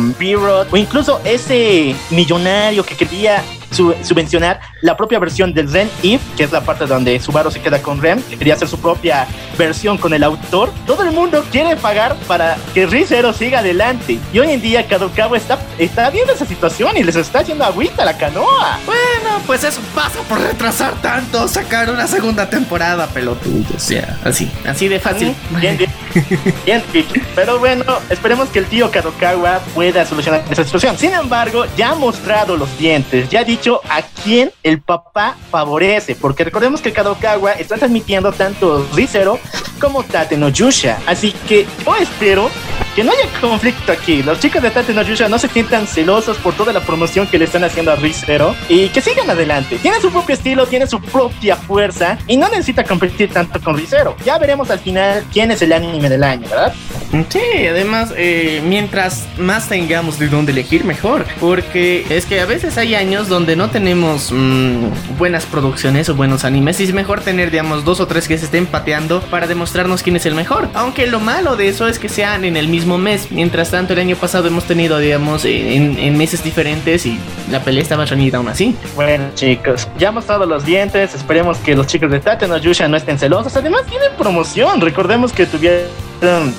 o 0.70 0.76
incluso 0.76 1.20
ese 1.24 1.94
millonario 2.10 2.84
que 2.84 2.96
quería 2.96 3.42
subvencionar 3.72 4.60
la 4.80 4.96
propia 4.96 5.18
versión 5.18 5.54
del 5.54 5.72
Ren 5.72 5.90
If, 6.02 6.20
que 6.36 6.44
es 6.44 6.52
la 6.52 6.60
parte 6.60 6.86
donde 6.86 7.18
Subaru 7.20 7.50
se 7.50 7.60
queda 7.60 7.80
con 7.82 8.00
Rem, 8.00 8.22
que 8.22 8.36
quería 8.36 8.54
hacer 8.54 8.68
su 8.68 8.78
propia 8.78 9.26
versión 9.58 9.98
con 9.98 10.12
el 10.14 10.22
autor. 10.22 10.72
Todo 10.86 11.02
el 11.02 11.12
mundo 11.12 11.44
quiere 11.50 11.76
pagar 11.76 12.16
para 12.26 12.56
que 12.74 12.86
ReZero 12.86 13.32
siga 13.32 13.60
adelante. 13.60 14.18
Y 14.32 14.38
hoy 14.38 14.50
en 14.50 14.60
día 14.60 14.86
Kadokawa 14.86 15.36
está, 15.36 15.58
está 15.78 16.10
viendo 16.10 16.32
esa 16.32 16.46
situación 16.46 16.96
y 16.96 17.02
les 17.02 17.16
está 17.16 17.40
haciendo 17.40 17.64
agüita 17.64 18.04
la 18.04 18.16
canoa. 18.16 18.78
Bueno, 18.84 19.40
pues 19.46 19.64
eso 19.64 19.80
pasa 19.94 20.20
por 20.28 20.40
retrasar 20.40 21.00
tanto, 21.00 21.48
sacar 21.48 21.90
una 21.90 22.06
segunda 22.06 22.48
temporada, 22.48 23.06
pelotudo. 23.08 23.64
O 23.74 23.80
sea, 23.80 24.18
así, 24.24 24.50
así 24.66 24.88
de 24.88 25.00
fácil. 25.00 25.34
Bien, 25.60 25.76
bien. 25.76 25.90
bien, 26.66 26.82
Pero 27.34 27.58
bueno, 27.58 27.84
esperemos 28.10 28.48
que 28.48 28.60
el 28.60 28.66
tío 28.66 28.90
Kadokawa 28.90 29.60
pueda 29.74 30.04
solucionar 30.04 30.44
esa 30.50 30.64
situación. 30.64 30.98
Sin 30.98 31.12
embargo, 31.12 31.64
ya 31.76 31.90
ha 31.90 31.94
mostrado 31.94 32.56
los 32.56 32.76
dientes, 32.78 33.28
ya 33.28 33.40
ha 33.40 33.44
dicho 33.44 33.80
a 33.88 34.02
quién 34.02 34.52
el 34.62 34.80
papá 34.80 35.36
favorece, 35.50 36.14
porque 36.14 36.44
recordemos 36.44 36.80
que 36.80 36.92
Kadokawa 36.92 37.52
está 37.52 37.76
transmitiendo 37.76 38.32
tanto 38.32 38.86
Rizero 38.94 39.38
como 39.80 40.02
Tate 40.02 40.36
no 40.36 40.48
Yusha, 40.48 40.98
así 41.06 41.32
que 41.48 41.66
yo 41.84 41.96
espero 41.96 42.50
que 42.94 43.02
no 43.04 43.12
haya 43.12 43.26
conflicto 43.40 43.92
aquí. 43.92 44.22
Los 44.22 44.38
chicos 44.38 44.62
de 44.62 44.70
Tate 44.70 44.92
no 44.92 45.02
Yusha 45.02 45.28
no 45.28 45.38
se 45.38 45.48
sientan 45.48 45.86
celosos 45.86 46.36
por 46.38 46.54
toda 46.54 46.72
la 46.72 46.80
promoción 46.80 47.26
que 47.26 47.38
le 47.38 47.46
están 47.46 47.64
haciendo 47.64 47.90
a 47.90 47.96
Rizero 47.96 48.54
y 48.68 48.88
que 48.88 49.00
sigan 49.00 49.30
adelante. 49.30 49.78
Tiene 49.78 50.00
su 50.00 50.10
propio 50.10 50.34
estilo, 50.34 50.66
tiene 50.66 50.86
su 50.86 51.00
propia 51.00 51.56
fuerza 51.56 52.18
y 52.26 52.36
no 52.36 52.48
necesita 52.48 52.84
competir 52.84 53.32
tanto 53.32 53.60
con 53.60 53.76
Rizero. 53.76 54.16
Ya 54.24 54.38
veremos 54.38 54.70
al 54.70 54.78
final 54.78 55.24
quién 55.32 55.50
es 55.50 55.62
el 55.62 55.72
anime 55.72 56.01
del 56.08 56.24
año, 56.24 56.48
¿verdad? 56.48 56.72
Sí, 57.28 57.66
además, 57.68 58.12
eh, 58.16 58.62
mientras 58.64 59.26
más 59.36 59.68
tengamos 59.68 60.18
de 60.18 60.28
dónde 60.28 60.52
elegir, 60.52 60.84
mejor. 60.84 61.26
Porque 61.40 62.06
es 62.08 62.24
que 62.24 62.40
a 62.40 62.46
veces 62.46 62.78
hay 62.78 62.94
años 62.94 63.28
donde 63.28 63.54
no 63.54 63.68
tenemos 63.68 64.32
mm, 64.32 65.18
buenas 65.18 65.44
producciones 65.44 66.08
o 66.08 66.14
buenos 66.14 66.44
animes 66.44 66.80
y 66.80 66.84
es 66.84 66.94
mejor 66.94 67.20
tener, 67.20 67.50
digamos, 67.50 67.84
dos 67.84 68.00
o 68.00 68.06
tres 68.06 68.28
que 68.28 68.38
se 68.38 68.46
estén 68.46 68.66
pateando 68.66 69.20
para 69.22 69.46
demostrarnos 69.46 70.02
quién 70.02 70.16
es 70.16 70.24
el 70.24 70.34
mejor. 70.34 70.68
Aunque 70.74 71.06
lo 71.06 71.20
malo 71.20 71.56
de 71.56 71.68
eso 71.68 71.86
es 71.86 71.98
que 71.98 72.08
sean 72.08 72.44
en 72.44 72.56
el 72.56 72.68
mismo 72.68 72.96
mes. 72.96 73.30
Mientras 73.30 73.70
tanto, 73.70 73.92
el 73.92 73.98
año 73.98 74.16
pasado 74.16 74.48
hemos 74.48 74.64
tenido, 74.64 74.98
digamos, 74.98 75.44
en, 75.44 76.16
meses 76.16 76.44
diferentes 76.44 77.06
y 77.06 77.18
la 77.50 77.60
pelea 77.60 77.82
estaba 77.82 78.04
reñida 78.04 78.38
aún 78.38 78.48
así. 78.48 78.74
Bueno, 78.94 79.24
chicos, 79.34 79.88
ya 79.98 80.08
hemos 80.08 80.26
dado 80.26 80.46
los 80.46 80.64
dientes. 80.64 81.14
Esperemos 81.14 81.58
que 81.58 81.74
los 81.74 81.86
chicos 81.86 82.10
de 82.10 82.20
Tate 82.20 82.48
no 82.48 82.56
Yusha 82.56 82.88
no 82.88 82.96
estén 82.96 83.18
celosos. 83.18 83.56
Además, 83.56 83.82
tienen 83.86 84.12
promoción. 84.16 84.80
Recordemos 84.80 85.32
que 85.32 85.46
tuvieron, 85.46 85.82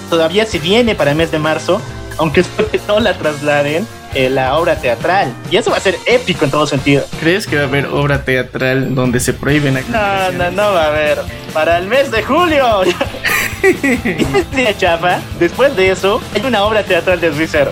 todavía 0.09 0.45
se 0.45 0.59
viene 0.59 0.95
para 0.95 1.11
el 1.11 1.17
mes 1.17 1.31
de 1.31 1.39
marzo, 1.39 1.81
aunque 2.17 2.41
espero 2.41 2.69
que 2.69 2.79
no 2.87 2.99
la 2.99 3.17
trasladen 3.17 3.87
eh, 4.13 4.29
la 4.29 4.57
obra 4.57 4.75
teatral. 4.75 5.33
Y 5.49 5.57
eso 5.57 5.71
va 5.71 5.77
a 5.77 5.79
ser 5.79 5.97
épico 6.05 6.45
en 6.45 6.51
todo 6.51 6.67
sentido. 6.67 7.03
¿Crees 7.19 7.47
que 7.47 7.55
va 7.55 7.63
a 7.63 7.65
haber 7.65 7.87
obra 7.87 8.23
teatral 8.23 8.93
donde 8.93 9.19
se 9.19 9.33
prohíben 9.33 9.73
No, 9.89 10.31
no, 10.33 10.51
no 10.51 10.73
va 10.73 10.83
a 10.83 10.87
haber. 10.87 11.19
Para 11.51 11.77
el 11.77 11.87
mes 11.87 12.11
de 12.11 12.21
julio. 12.21 12.81
y 13.63 14.77
chafa. 14.77 15.19
Después 15.39 15.75
de 15.75 15.91
eso, 15.91 16.21
hay 16.35 16.45
una 16.45 16.63
obra 16.63 16.83
teatral 16.83 17.19
de 17.19 17.29
Rizero. 17.31 17.71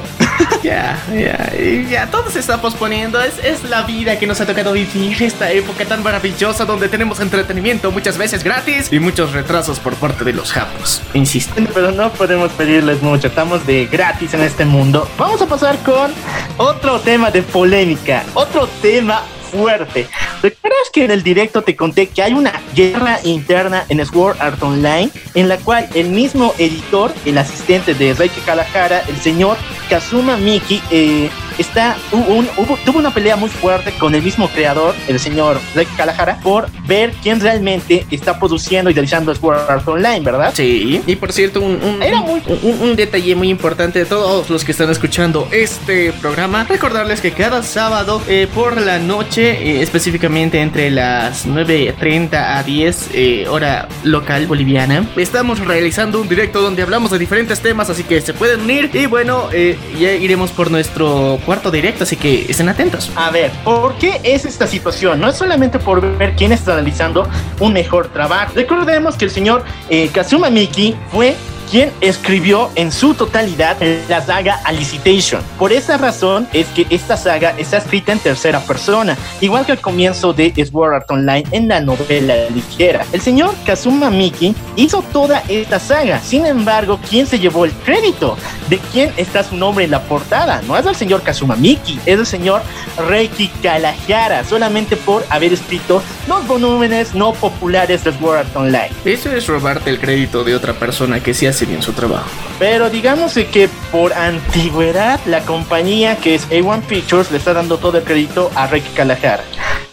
Ya, 0.63 1.01
ya, 1.13 1.51
ya, 1.89 2.07
todo 2.11 2.29
se 2.29 2.39
está 2.39 2.61
posponiendo. 2.61 3.21
Es, 3.21 3.37
es 3.43 3.63
la 3.63 3.83
vida 3.83 4.19
que 4.19 4.27
nos 4.27 4.39
ha 4.41 4.45
tocado 4.45 4.73
vivir, 4.73 5.21
esta 5.21 5.51
época 5.51 5.85
tan 5.85 6.03
maravillosa 6.03 6.65
donde 6.65 6.87
tenemos 6.87 7.19
entretenimiento 7.19 7.91
muchas 7.91 8.17
veces 8.17 8.43
gratis 8.43 8.91
y 8.91 8.99
muchos 8.99 9.31
retrasos 9.33 9.79
por 9.79 9.95
parte 9.95 10.23
de 10.23 10.33
los 10.33 10.51
japos. 10.51 11.01
Insisto. 11.13 11.53
Pero 11.73 11.91
no 11.91 12.11
podemos 12.11 12.51
pedirles 12.51 13.01
mucho, 13.01 13.27
estamos 13.27 13.65
de 13.65 13.87
gratis 13.87 14.33
en 14.33 14.41
este 14.41 14.65
mundo. 14.65 15.07
Vamos 15.17 15.41
a 15.41 15.47
pasar 15.47 15.77
con 15.79 16.11
otro 16.57 16.99
tema 16.99 17.31
de 17.31 17.41
polémica, 17.41 18.23
otro 18.33 18.67
tema 18.81 19.23
fuerte. 19.51 20.07
¿Recuerdas 20.41 20.89
que 20.91 21.05
en 21.05 21.11
el 21.11 21.21
directo 21.21 21.61
te 21.61 21.75
conté 21.75 22.07
que 22.07 22.23
hay 22.23 22.33
una 22.33 22.51
guerra 22.75 23.19
interna 23.23 23.85
en 23.89 24.03
Sword 24.03 24.37
Art 24.39 24.61
Online 24.63 25.11
en 25.35 25.47
la 25.47 25.57
cual 25.57 25.87
el 25.93 26.09
mismo 26.09 26.55
editor, 26.57 27.13
el 27.25 27.37
asistente 27.37 27.93
de 27.93 28.15
Reiki 28.15 28.41
Kalahara, 28.41 29.03
el 29.07 29.17
señor 29.17 29.57
Kazuma 29.87 30.37
Miki, 30.37 30.81
eh, 30.89 31.29
está, 31.61 31.97
un, 32.11 32.47
tuvo 32.85 32.99
una 32.99 33.13
pelea 33.13 33.35
muy 33.35 33.49
fuerte 33.49 33.91
con 33.93 34.13
el 34.15 34.21
mismo 34.21 34.49
creador, 34.49 34.95
el 35.07 35.19
señor 35.19 35.59
Reiki 35.75 35.95
Kalahara, 35.95 36.39
por 36.41 36.69
ver 36.85 37.13
quién 37.21 37.39
realmente 37.39 38.05
está 38.11 38.39
produciendo 38.39 38.89
y 38.89 38.93
realizando 38.93 39.33
Sword 39.33 39.69
Art 39.69 39.87
Online, 39.87 40.21
¿verdad? 40.21 40.53
Sí, 40.55 41.01
y 41.05 41.15
por 41.15 41.31
cierto, 41.31 41.61
un, 41.61 42.01
Era 42.01 42.21
muy... 42.21 42.41
un, 42.63 42.95
detalle 42.95 43.35
muy 43.35 43.49
importante 43.49 43.99
de 43.99 44.05
todos 44.05 44.49
los 44.49 44.65
que 44.65 44.71
están 44.71 44.89
escuchando 44.89 45.47
este 45.51 46.11
programa, 46.13 46.65
recordarles 46.67 47.21
que 47.21 47.31
cada 47.31 47.63
sábado 47.63 48.21
eh, 48.27 48.47
por 48.53 48.79
la 48.81 48.99
noche, 48.99 49.51
eh, 49.51 49.81
específicamente 49.81 50.59
entre 50.59 50.89
las 50.89 51.47
9.30 51.47 52.33
a 52.33 52.63
10 52.63 53.09
eh, 53.13 53.47
hora 53.47 53.87
local 54.03 54.47
boliviana, 54.47 55.07
estamos 55.15 55.59
realizando 55.59 56.19
un 56.21 56.27
directo 56.27 56.61
donde 56.61 56.81
hablamos 56.81 57.11
de 57.11 57.19
diferentes 57.19 57.61
temas, 57.61 57.89
así 57.89 58.03
que 58.03 58.19
se 58.21 58.33
pueden 58.33 58.61
unir. 58.61 58.89
Y 58.93 59.05
bueno, 59.05 59.49
ya 59.51 60.11
iremos 60.13 60.51
por 60.51 60.71
nuestro 60.71 61.39
cuarto 61.51 61.69
directo, 61.69 62.05
así 62.05 62.15
que 62.15 62.45
estén 62.49 62.69
atentos. 62.69 63.11
A 63.13 63.29
ver, 63.29 63.51
¿por 63.65 63.95
qué 63.95 64.21
es 64.23 64.45
esta 64.45 64.67
situación? 64.67 65.19
No 65.19 65.27
es 65.27 65.35
solamente 65.35 65.79
por 65.79 65.99
ver 66.17 66.33
quién 66.37 66.53
está 66.53 66.75
realizando 66.75 67.27
un 67.59 67.73
mejor 67.73 68.07
trabajo. 68.07 68.53
Recordemos 68.55 69.17
que 69.17 69.25
el 69.25 69.31
señor 69.31 69.65
eh, 69.89 70.09
Kazuma 70.13 70.49
Miki 70.49 70.95
fue 71.11 71.35
quien 71.69 71.91
escribió 72.01 72.69
en 72.75 72.91
su 72.91 73.13
totalidad 73.13 73.77
la 74.09 74.21
saga 74.21 74.59
Alicitation. 74.65 75.41
Por 75.57 75.71
esa 75.71 75.97
razón 75.97 76.47
es 76.53 76.67
que 76.67 76.85
esta 76.89 77.17
saga 77.17 77.53
está 77.57 77.77
escrita 77.77 78.11
en 78.11 78.19
tercera 78.19 78.59
persona, 78.61 79.17
igual 79.39 79.65
que 79.65 79.73
al 79.73 79.81
comienzo 79.81 80.33
de 80.33 80.53
Sword 80.65 80.93
Art 80.93 81.11
Online 81.11 81.43
en 81.51 81.67
la 81.67 81.81
novela 81.81 82.35
ligera. 82.49 83.05
El 83.11 83.21
señor 83.21 83.53
Kazuma 83.65 84.09
Miki 84.09 84.55
hizo 84.75 85.01
toda 85.01 85.43
esta 85.47 85.79
saga, 85.79 86.19
sin 86.19 86.45
embargo, 86.45 86.99
¿quién 87.09 87.25
se 87.25 87.39
llevó 87.39 87.65
el 87.65 87.71
crédito? 87.71 88.37
¿De 88.69 88.77
quién 88.91 89.13
está 89.17 89.43
su 89.43 89.55
nombre 89.55 89.85
en 89.85 89.91
la 89.91 90.01
portada? 90.03 90.61
No 90.67 90.77
es 90.77 90.85
el 90.85 90.95
señor 90.95 91.21
Kazuma 91.23 91.55
Miki, 91.55 91.99
es 92.05 92.19
el 92.19 92.25
señor 92.25 92.61
Reiki 93.09 93.47
Kalahara, 93.61 94.43
solamente 94.43 94.95
por 94.97 95.25
haber 95.29 95.53
escrito 95.53 96.01
los 96.27 96.45
volúmenes 96.47 97.15
no 97.15 97.33
populares 97.33 98.03
de 98.03 98.13
Sword 98.13 98.37
Art 98.37 98.55
Online. 98.55 98.89
Eso 99.05 99.31
es 99.31 99.47
robarte 99.47 99.89
el 99.89 99.99
crédito 99.99 100.43
de 100.43 100.55
otra 100.55 100.73
persona 100.73 101.19
que 101.21 101.33
sí 101.33 101.47
hace 101.47 101.60
bien 101.65 101.81
su 101.81 101.93
trabajo. 101.93 102.29
Pero 102.59 102.89
digamos 102.89 103.33
que 103.33 103.69
por 103.91 104.13
antigüedad 104.13 105.19
la 105.25 105.41
compañía 105.41 106.17
que 106.17 106.35
es 106.35 106.49
A1 106.49 106.81
Pictures 106.81 107.31
le 107.31 107.37
está 107.37 107.53
dando 107.53 107.77
todo 107.77 107.97
el 107.97 108.03
crédito 108.03 108.51
a 108.55 108.67
Rick 108.67 108.93
Kalahara. 108.93 109.43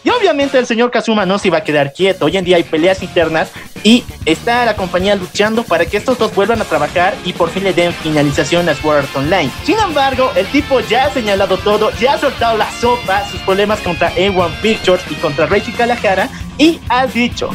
Y 0.04 0.10
obviamente 0.10 0.58
el 0.58 0.66
señor 0.66 0.90
Kazuma 0.90 1.26
no 1.26 1.38
se 1.38 1.48
iba 1.48 1.58
a 1.58 1.64
quedar 1.64 1.92
quieto. 1.92 2.26
Hoy 2.26 2.36
en 2.36 2.44
día 2.44 2.56
hay 2.56 2.62
peleas 2.62 3.02
internas 3.02 3.50
y 3.82 4.04
está 4.24 4.64
la 4.64 4.76
compañía 4.76 5.14
luchando 5.16 5.64
para 5.64 5.86
que 5.86 5.96
estos 5.96 6.18
dos 6.18 6.34
vuelvan 6.34 6.60
a 6.60 6.64
trabajar 6.64 7.14
y 7.24 7.32
por 7.32 7.50
fin 7.50 7.64
le 7.64 7.72
den 7.72 7.92
finalización 7.92 8.68
a 8.68 8.74
Sword 8.74 8.98
Art 8.98 9.16
Online. 9.16 9.50
Sin 9.64 9.78
embargo, 9.78 10.32
el 10.36 10.46
tipo 10.46 10.80
ya 10.80 11.06
ha 11.06 11.10
señalado 11.10 11.58
todo, 11.58 11.90
ya 12.00 12.14
ha 12.14 12.18
soltado 12.18 12.56
la 12.56 12.70
sopa, 12.80 13.28
sus 13.30 13.40
problemas 13.42 13.80
contra 13.80 14.14
A1 14.14 14.50
Pictures 14.62 15.02
y 15.10 15.14
contra 15.14 15.46
Reichi 15.46 15.72
Kalahara 15.72 16.28
y 16.58 16.80
ha 16.88 17.06
dicho, 17.06 17.50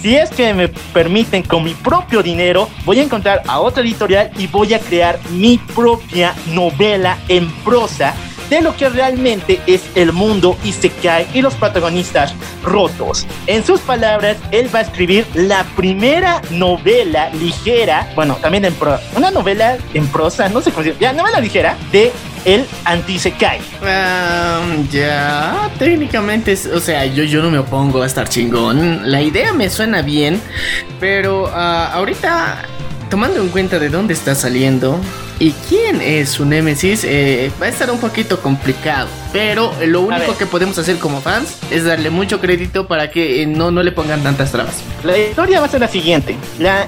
si 0.00 0.16
es 0.16 0.30
que 0.30 0.54
me 0.54 0.68
permiten 0.68 1.42
con 1.42 1.62
mi 1.62 1.74
propio 1.74 2.22
dinero, 2.22 2.68
voy 2.84 2.98
a 2.98 3.02
encontrar 3.02 3.42
a 3.46 3.60
otra 3.60 3.82
editorial 3.82 4.30
y 4.38 4.46
voy 4.46 4.74
a 4.74 4.80
crear 4.80 5.20
mi 5.30 5.58
propia 5.58 6.34
novela 6.48 7.18
en 7.28 7.50
prosa 7.62 8.14
de 8.50 8.60
lo 8.60 8.76
que 8.76 8.88
realmente 8.88 9.60
es 9.66 9.82
el 9.94 10.12
mundo 10.12 10.56
Isekai 10.64 11.26
y 11.34 11.42
los 11.42 11.54
protagonistas 11.54 12.34
rotos. 12.62 13.26
En 13.46 13.64
sus 13.64 13.80
palabras, 13.80 14.36
él 14.50 14.72
va 14.74 14.80
a 14.80 14.82
escribir 14.82 15.26
la 15.34 15.64
primera 15.76 16.40
novela 16.50 17.30
ligera, 17.30 18.10
bueno, 18.14 18.36
también 18.40 18.64
en 18.64 18.74
pro, 18.74 18.98
una 19.16 19.30
novela 19.30 19.76
en 19.94 20.06
prosa, 20.08 20.48
no 20.48 20.60
sé 20.60 20.70
cómo 20.72 20.86
ya, 20.98 21.12
novela 21.12 21.40
ligera 21.40 21.76
de 21.92 22.12
el 22.44 22.66
anti-Isekai. 22.84 23.58
Um, 23.82 24.88
ya, 24.88 25.70
técnicamente, 25.78 26.56
o 26.72 26.80
sea, 26.80 27.04
yo, 27.04 27.24
yo 27.24 27.42
no 27.42 27.50
me 27.50 27.58
opongo 27.58 28.02
a 28.02 28.06
estar 28.06 28.28
chingón. 28.28 29.10
La 29.10 29.20
idea 29.20 29.52
me 29.52 29.68
suena 29.68 30.02
bien, 30.02 30.40
pero 31.00 31.44
uh, 31.44 31.48
ahorita, 31.92 32.62
tomando 33.10 33.40
en 33.42 33.48
cuenta 33.48 33.78
de 33.78 33.88
dónde 33.88 34.14
está 34.14 34.34
saliendo, 34.34 34.98
¿Y 35.40 35.52
quién 35.68 36.00
es 36.00 36.30
su 36.30 36.44
némesis? 36.44 37.04
Eh, 37.04 37.52
va 37.62 37.66
a 37.66 37.68
estar 37.68 37.88
un 37.92 37.98
poquito 37.98 38.40
complicado. 38.40 39.08
Pero 39.32 39.72
lo 39.86 40.00
único 40.00 40.36
que 40.36 40.46
podemos 40.46 40.78
hacer 40.78 40.98
como 40.98 41.20
fans 41.20 41.58
es 41.70 41.84
darle 41.84 42.10
mucho 42.10 42.40
crédito 42.40 42.88
para 42.88 43.10
que 43.10 43.42
eh, 43.42 43.46
no, 43.46 43.70
no 43.70 43.84
le 43.84 43.92
pongan 43.92 44.22
tantas 44.22 44.50
trabas. 44.50 44.82
La 45.04 45.16
historia 45.16 45.60
va 45.60 45.66
a 45.66 45.68
ser 45.68 45.80
la 45.80 45.88
siguiente. 45.88 46.36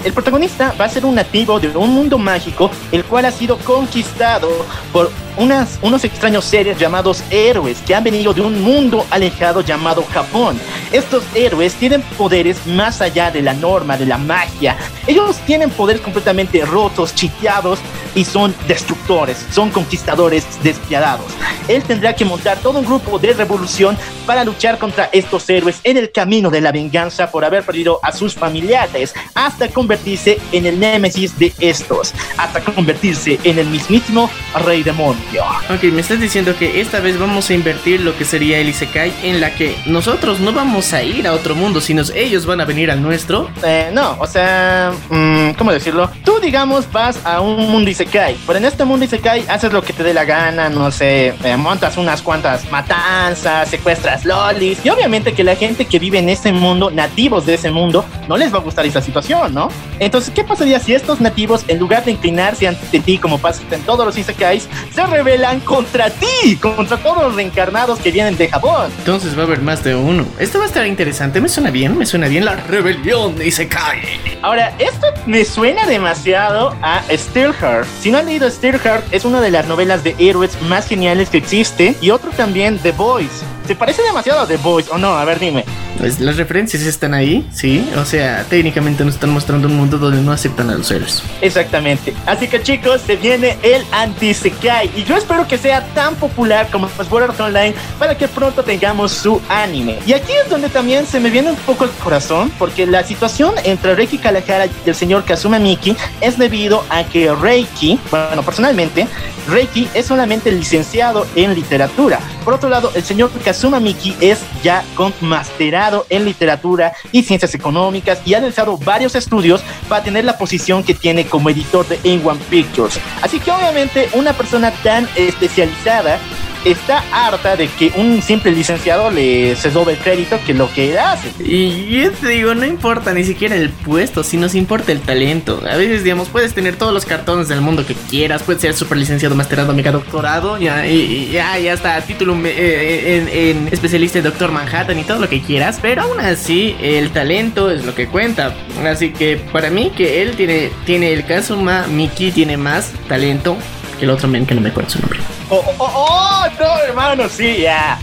el 0.03 0.11
protagonista 0.11 0.73
va 0.79 0.85
a 0.85 0.89
ser 0.89 1.05
un 1.05 1.15
nativo 1.15 1.61
de 1.61 1.69
un 1.69 1.91
mundo 1.91 2.17
mágico, 2.17 2.69
el 2.91 3.05
cual 3.05 3.25
ha 3.25 3.31
sido 3.31 3.57
conquistado 3.59 4.49
por 4.91 5.11
unas, 5.37 5.79
unos 5.81 6.03
extraños 6.03 6.43
seres 6.43 6.77
llamados 6.77 7.23
héroes 7.29 7.77
que 7.85 7.95
han 7.95 8.03
venido 8.03 8.33
de 8.33 8.41
un 8.41 8.61
mundo 8.61 9.05
alejado 9.11 9.61
llamado 9.61 10.03
Japón. 10.11 10.59
Estos 10.91 11.23
héroes 11.35 11.73
tienen 11.75 12.01
poderes 12.17 12.65
más 12.67 13.01
allá 13.01 13.31
de 13.31 13.41
la 13.41 13.53
norma, 13.53 13.97
de 13.97 14.07
la 14.07 14.17
magia. 14.17 14.75
Ellos 15.07 15.37
tienen 15.45 15.69
poderes 15.69 16.01
completamente 16.01 16.65
rotos, 16.65 17.15
chiteados 17.15 17.79
y 18.15 18.25
son 18.25 18.40
son 18.41 18.55
destructores, 18.67 19.45
son 19.51 19.69
conquistadores 19.69 20.47
despiadados. 20.63 21.27
Él 21.67 21.83
tendrá 21.83 22.15
que 22.15 22.25
montar 22.25 22.57
todo 22.57 22.79
un 22.79 22.85
grupo 22.85 23.19
de 23.19 23.33
revolución 23.33 23.95
para 24.25 24.43
luchar 24.43 24.79
contra 24.79 25.09
estos 25.11 25.47
héroes 25.47 25.79
en 25.83 25.95
el 25.97 26.11
camino 26.11 26.49
de 26.49 26.59
la 26.59 26.71
venganza 26.71 27.29
por 27.29 27.45
haber 27.45 27.63
perdido 27.63 27.99
a 28.01 28.11
sus 28.11 28.33
familiares, 28.33 29.13
hasta 29.35 29.67
convertirse 29.67 30.39
en 30.51 30.65
el 30.65 30.79
némesis 30.79 31.37
de 31.37 31.53
estos, 31.59 32.15
hasta 32.35 32.61
convertirse 32.61 33.39
en 33.43 33.59
el 33.59 33.67
mismísimo 33.67 34.27
rey 34.65 34.81
demonio. 34.81 35.43
Ok, 35.69 35.83
me 35.83 36.01
estás 36.01 36.19
diciendo 36.19 36.55
que 36.57 36.81
esta 36.81 36.99
vez 36.99 37.19
vamos 37.19 37.47
a 37.51 37.53
invertir 37.53 38.01
lo 38.01 38.17
que 38.17 38.25
sería 38.25 38.57
el 38.57 38.69
Isekai 38.69 39.13
en 39.21 39.39
la 39.39 39.53
que 39.53 39.75
nosotros 39.85 40.39
no 40.39 40.51
vamos 40.51 40.93
a 40.93 41.03
ir 41.03 41.27
a 41.27 41.33
otro 41.33 41.53
mundo, 41.53 41.79
sino 41.79 42.01
ellos 42.15 42.47
van 42.47 42.59
a 42.59 42.65
venir 42.65 42.89
al 42.89 43.03
nuestro. 43.03 43.51
Eh, 43.63 43.91
no, 43.93 44.17
o 44.19 44.25
sea, 44.25 44.91
mm, 45.11 45.51
¿cómo 45.51 45.71
decirlo? 45.71 46.09
Tú, 46.25 46.39
digamos, 46.39 46.91
vas 46.91 47.19
a 47.23 47.39
un 47.41 47.69
mundo 47.69 47.91
Isekai 47.91 48.30
pero 48.45 48.57
en 48.57 48.65
este 48.65 48.85
mundo 48.85 49.05
Isekai 49.05 49.45
haces 49.47 49.71
lo 49.71 49.81
que 49.81 49.93
te 49.93 50.03
dé 50.03 50.13
la 50.13 50.25
gana, 50.25 50.69
no 50.69 50.91
sé, 50.91 51.33
eh, 51.43 51.57
montas 51.57 51.97
unas 51.97 52.21
cuantas 52.21 52.69
matanzas, 52.71 53.69
secuestras 53.69 54.25
lolis. 54.25 54.79
Y 54.83 54.89
obviamente 54.89 55.33
que 55.33 55.43
la 55.43 55.55
gente 55.55 55.85
que 55.85 55.99
vive 55.99 56.19
en 56.19 56.29
ese 56.29 56.51
mundo, 56.51 56.91
nativos 56.91 57.45
de 57.45 57.55
ese 57.55 57.71
mundo, 57.71 58.05
no 58.27 58.37
les 58.37 58.53
va 58.53 58.57
a 58.57 58.61
gustar 58.61 58.85
esa 58.85 59.01
situación, 59.01 59.53
¿no? 59.53 59.69
Entonces, 59.99 60.31
¿qué 60.33 60.43
pasaría 60.43 60.79
si 60.79 60.93
estos 60.93 61.21
nativos, 61.21 61.63
en 61.67 61.79
lugar 61.79 62.05
de 62.05 62.11
inclinarse 62.11 62.67
ante 62.67 62.99
ti, 62.99 63.17
como 63.17 63.37
pasa 63.37 63.61
en 63.71 63.81
todos 63.83 64.05
los 64.05 64.17
Isekais, 64.17 64.67
se 64.93 65.05
rebelan 65.05 65.59
contra 65.59 66.09
ti, 66.09 66.55
contra 66.57 66.97
todos 66.97 67.23
los 67.23 67.35
reencarnados 67.35 67.99
que 67.99 68.11
vienen 68.11 68.37
de 68.37 68.49
Japón? 68.49 68.91
Entonces 68.99 69.37
va 69.37 69.43
a 69.43 69.45
haber 69.45 69.61
más 69.61 69.83
de 69.83 69.95
uno. 69.95 70.25
Esto 70.39 70.59
va 70.59 70.65
a 70.65 70.67
estar 70.67 70.85
interesante, 70.85 71.41
me 71.41 71.49
suena 71.49 71.71
bien, 71.71 71.97
me 71.97 72.05
suena 72.05 72.27
bien 72.27 72.45
la 72.45 72.55
rebelión 72.55 73.35
de 73.35 73.47
Isekai. 73.47 74.01
Ahora, 74.41 74.73
esto 74.79 75.07
me 75.25 75.45
suena 75.45 75.85
demasiado 75.85 76.75
a 76.81 77.03
Steelheart. 77.09 77.87
Si 77.99 78.11
no 78.11 78.20
han 78.21 78.27
leído 78.27 78.49
Steelheart, 78.49 79.11
es 79.11 79.25
una 79.25 79.41
de 79.41 79.49
las 79.49 79.67
novelas 79.67 80.03
de 80.03 80.15
héroes 80.19 80.61
más 80.61 80.87
geniales 80.87 81.29
que 81.29 81.37
existe. 81.37 81.95
Y 82.01 82.11
otro 82.11 82.29
también, 82.31 82.77
The 82.77 82.91
Boys. 82.91 83.43
¿Se 83.71 83.75
parece 83.77 84.03
demasiado 84.03 84.41
a 84.41 84.45
The 84.45 84.57
Boys 84.57 84.89
o 84.89 84.97
no? 84.97 85.17
A 85.17 85.23
ver, 85.23 85.39
dime. 85.39 85.63
Pues 85.97 86.19
las 86.19 86.35
referencias 86.35 86.83
están 86.83 87.13
ahí, 87.13 87.47
sí. 87.53 87.89
O 87.95 88.03
sea, 88.03 88.43
técnicamente 88.49 89.05
nos 89.05 89.13
están 89.13 89.29
mostrando 89.29 89.69
un 89.69 89.77
mundo 89.77 89.97
donde 89.97 90.21
no 90.21 90.33
aceptan 90.33 90.69
a 90.69 90.75
los 90.75 90.91
héroes. 90.91 91.23
Exactamente. 91.39 92.13
Así 92.25 92.49
que 92.49 92.61
chicos, 92.61 92.99
se 92.99 93.15
viene 93.15 93.57
el 93.61 93.85
anti-Sekai. 93.93 94.91
Y 94.93 95.05
yo 95.05 95.15
espero 95.15 95.47
que 95.47 95.57
sea 95.57 95.85
tan 95.93 96.15
popular 96.15 96.67
como 96.69 96.89
Sword 96.89 97.29
Art 97.29 97.39
Online 97.39 97.73
para 97.97 98.17
que 98.17 98.27
pronto 98.27 98.61
tengamos 98.61 99.13
su 99.13 99.41
anime. 99.47 99.99
Y 100.05 100.11
aquí 100.11 100.33
es 100.33 100.49
donde 100.49 100.67
también 100.67 101.05
se 101.05 101.21
me 101.21 101.29
viene 101.29 101.51
un 101.51 101.57
poco 101.57 101.85
el 101.85 101.91
corazón, 101.91 102.51
porque 102.59 102.85
la 102.85 103.05
situación 103.05 103.53
entre 103.63 103.95
Reiki 103.95 104.17
Kalahara 104.17 104.65
y 104.65 104.89
el 104.89 104.95
señor 104.95 105.23
Kazuma 105.23 105.59
Miki 105.59 105.95
es 106.19 106.37
debido 106.37 106.83
a 106.89 107.05
que 107.05 107.33
Reiki, 107.33 107.97
bueno, 108.09 108.43
personalmente, 108.43 109.07
Reiki 109.47 109.87
es 109.93 110.07
solamente 110.07 110.51
licenciado 110.51 111.25
en 111.35 111.53
literatura. 111.53 112.19
Por 112.43 112.53
otro 112.53 112.69
lado, 112.69 112.91
el 112.95 113.03
señor 113.03 113.31
Kazuma 113.45 113.60
Miki 113.69 114.15
es 114.21 114.39
ya 114.63 114.83
masterado 115.21 116.07
en 116.09 116.25
literatura 116.25 116.93
y 117.11 117.21
ciencias 117.23 117.53
económicas 117.53 118.19
y 118.25 118.33
ha 118.33 118.39
realizado 118.39 118.77
varios 118.77 119.13
estudios 119.13 119.61
para 119.87 120.03
tener 120.03 120.25
la 120.25 120.37
posición 120.37 120.83
que 120.83 120.95
tiene 120.95 121.25
como 121.25 121.49
editor 121.49 121.87
de 121.87 121.99
A1 122.01 122.37
Pictures. 122.49 122.99
Así 123.21 123.39
que 123.39 123.51
obviamente 123.51 124.09
una 124.13 124.33
persona 124.33 124.71
tan 124.83 125.07
especializada 125.15 126.17
está 126.65 127.03
harta 127.11 127.55
de 127.55 127.67
que 127.67 127.91
un 127.95 128.21
simple 128.21 128.51
licenciado 128.51 129.11
le 129.11 129.55
se 129.55 129.69
doble 129.71 129.95
crédito 129.97 130.39
que 130.45 130.53
lo 130.53 130.71
que 130.73 130.97
hace. 130.99 131.31
Y 131.43 132.01
yo 132.01 132.11
te 132.11 132.27
digo, 132.29 132.53
no 132.55 132.65
importa 132.65 133.13
ni 133.13 133.23
siquiera 133.23 133.55
el 133.55 133.69
puesto, 133.69 134.23
si 134.23 134.37
nos 134.37 134.55
importa 134.55 134.91
el 134.91 135.01
talento. 135.01 135.61
A 135.69 135.75
veces, 135.75 136.03
digamos, 136.03 136.29
puedes 136.29 136.53
tener 136.53 136.75
todos 136.75 136.93
los 136.93 137.05
cartones 137.05 137.47
del 137.47 137.61
mundo 137.61 137.85
que 137.85 137.93
quieras, 137.93 138.43
puedes 138.43 138.61
ser 138.61 138.73
super 138.73 138.97
licenciado, 138.97 139.35
masterado, 139.35 139.73
mega 139.73 139.91
doctorado, 139.91 140.57
ya, 140.57 140.87
y, 140.87 141.29
ya, 141.31 141.57
ya 141.59 141.73
está, 141.73 141.99
título 142.01 142.35
eh, 142.45 142.45
eh, 142.45 143.51
en, 143.51 143.67
especialista 143.71 144.19
en 144.19 144.25
Doctor 144.25 144.51
Manhattan 144.51 144.97
y 144.99 145.03
todo 145.03 145.19
lo 145.19 145.29
que 145.29 145.41
quieras, 145.41 145.79
pero 145.81 146.03
aún 146.03 146.19
así, 146.19 146.75
el 146.81 147.11
talento 147.11 147.71
es 147.71 147.85
lo 147.85 147.95
que 147.95 148.07
cuenta. 148.07 148.53
Así 148.85 149.11
que 149.11 149.37
para 149.51 149.69
mí, 149.69 149.91
que 149.95 150.21
él 150.21 150.35
tiene, 150.35 150.71
tiene 150.85 151.13
el 151.13 151.25
Kazuma 151.25 151.87
Miki, 151.87 152.31
tiene 152.31 152.57
más 152.57 152.91
talento 153.07 153.57
el 154.05 154.11
otro 154.11 154.27
men 154.27 154.45
que 154.45 154.55
no 154.55 154.61
me 154.61 154.69
acuerdo 154.69 154.89
su 154.89 154.99
nombre. 154.99 155.19
Oh, 155.49 155.63
oh, 155.65 155.75
oh, 155.77 156.05
oh, 156.09 156.47
no, 156.59 156.77
hermano, 156.83 157.29
sí, 157.29 157.61
ya. 157.61 157.99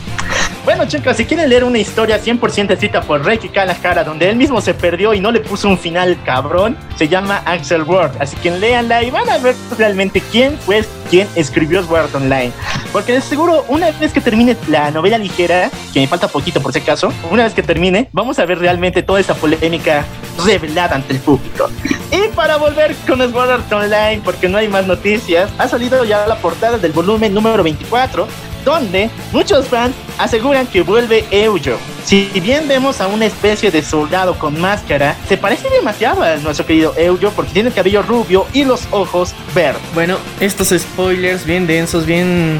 Bueno, 0.68 0.84
chicos, 0.86 1.16
si 1.16 1.24
quieren 1.24 1.48
leer 1.48 1.64
una 1.64 1.78
historia 1.78 2.22
100% 2.22 2.72
escrita 2.72 3.00
por 3.00 3.24
Reiki 3.24 3.48
Kalahara, 3.48 4.04
donde 4.04 4.28
él 4.28 4.36
mismo 4.36 4.60
se 4.60 4.74
perdió 4.74 5.14
y 5.14 5.18
no 5.18 5.32
le 5.32 5.40
puso 5.40 5.66
un 5.66 5.78
final 5.78 6.22
cabrón, 6.26 6.76
se 6.94 7.08
llama 7.08 7.40
Axel 7.46 7.84
Word. 7.84 8.10
Así 8.20 8.36
que 8.36 8.50
léanla 8.50 9.02
y 9.02 9.10
van 9.10 9.30
a 9.30 9.38
ver 9.38 9.54
realmente 9.78 10.22
quién 10.30 10.58
fue 10.58 10.84
quien 11.08 11.26
escribió 11.36 11.82
Sword 11.82 12.14
Online. 12.14 12.52
Porque 12.92 13.14
de 13.14 13.22
seguro, 13.22 13.64
una 13.68 13.90
vez 13.92 14.12
que 14.12 14.20
termine 14.20 14.58
la 14.68 14.90
novela 14.90 15.16
ligera, 15.16 15.70
que 15.94 16.00
me 16.00 16.06
falta 16.06 16.28
poquito 16.28 16.60
por 16.60 16.74
si 16.74 16.80
acaso, 16.80 17.10
una 17.30 17.44
vez 17.44 17.54
que 17.54 17.62
termine, 17.62 18.10
vamos 18.12 18.38
a 18.38 18.44
ver 18.44 18.58
realmente 18.58 19.02
toda 19.02 19.20
esa 19.20 19.32
polémica 19.32 20.04
revelada 20.44 20.96
ante 20.96 21.14
el 21.14 21.20
público. 21.20 21.70
Y 22.12 22.28
para 22.34 22.58
volver 22.58 22.94
con 23.06 23.20
Sword 23.20 23.72
Online, 23.72 24.20
porque 24.22 24.50
no 24.50 24.58
hay 24.58 24.68
más 24.68 24.86
noticias, 24.86 25.50
ha 25.56 25.66
salido 25.66 26.04
ya 26.04 26.26
la 26.26 26.36
portada 26.36 26.76
del 26.76 26.92
volumen 26.92 27.32
número 27.32 27.62
24 27.62 28.28
donde 28.64 29.10
muchos 29.32 29.66
fans 29.68 29.94
aseguran 30.18 30.66
que 30.66 30.82
vuelve 30.82 31.24
Eujo. 31.30 31.78
Si 32.04 32.24
bien 32.40 32.66
vemos 32.68 33.00
a 33.00 33.06
una 33.06 33.26
especie 33.26 33.70
de 33.70 33.82
soldado 33.82 34.38
con 34.38 34.60
máscara, 34.60 35.16
se 35.28 35.36
parece 35.36 35.68
demasiado 35.70 36.22
a 36.22 36.36
nuestro 36.36 36.66
querido 36.66 36.94
Eujo 36.96 37.30
porque 37.30 37.52
tiene 37.52 37.68
el 37.68 37.74
cabello 37.74 38.02
rubio 38.02 38.46
y 38.52 38.64
los 38.64 38.88
ojos 38.90 39.34
verdes. 39.54 39.82
Bueno, 39.94 40.16
estos 40.40 40.68
spoilers 40.68 41.44
bien 41.44 41.66
densos, 41.66 42.06
bien 42.06 42.58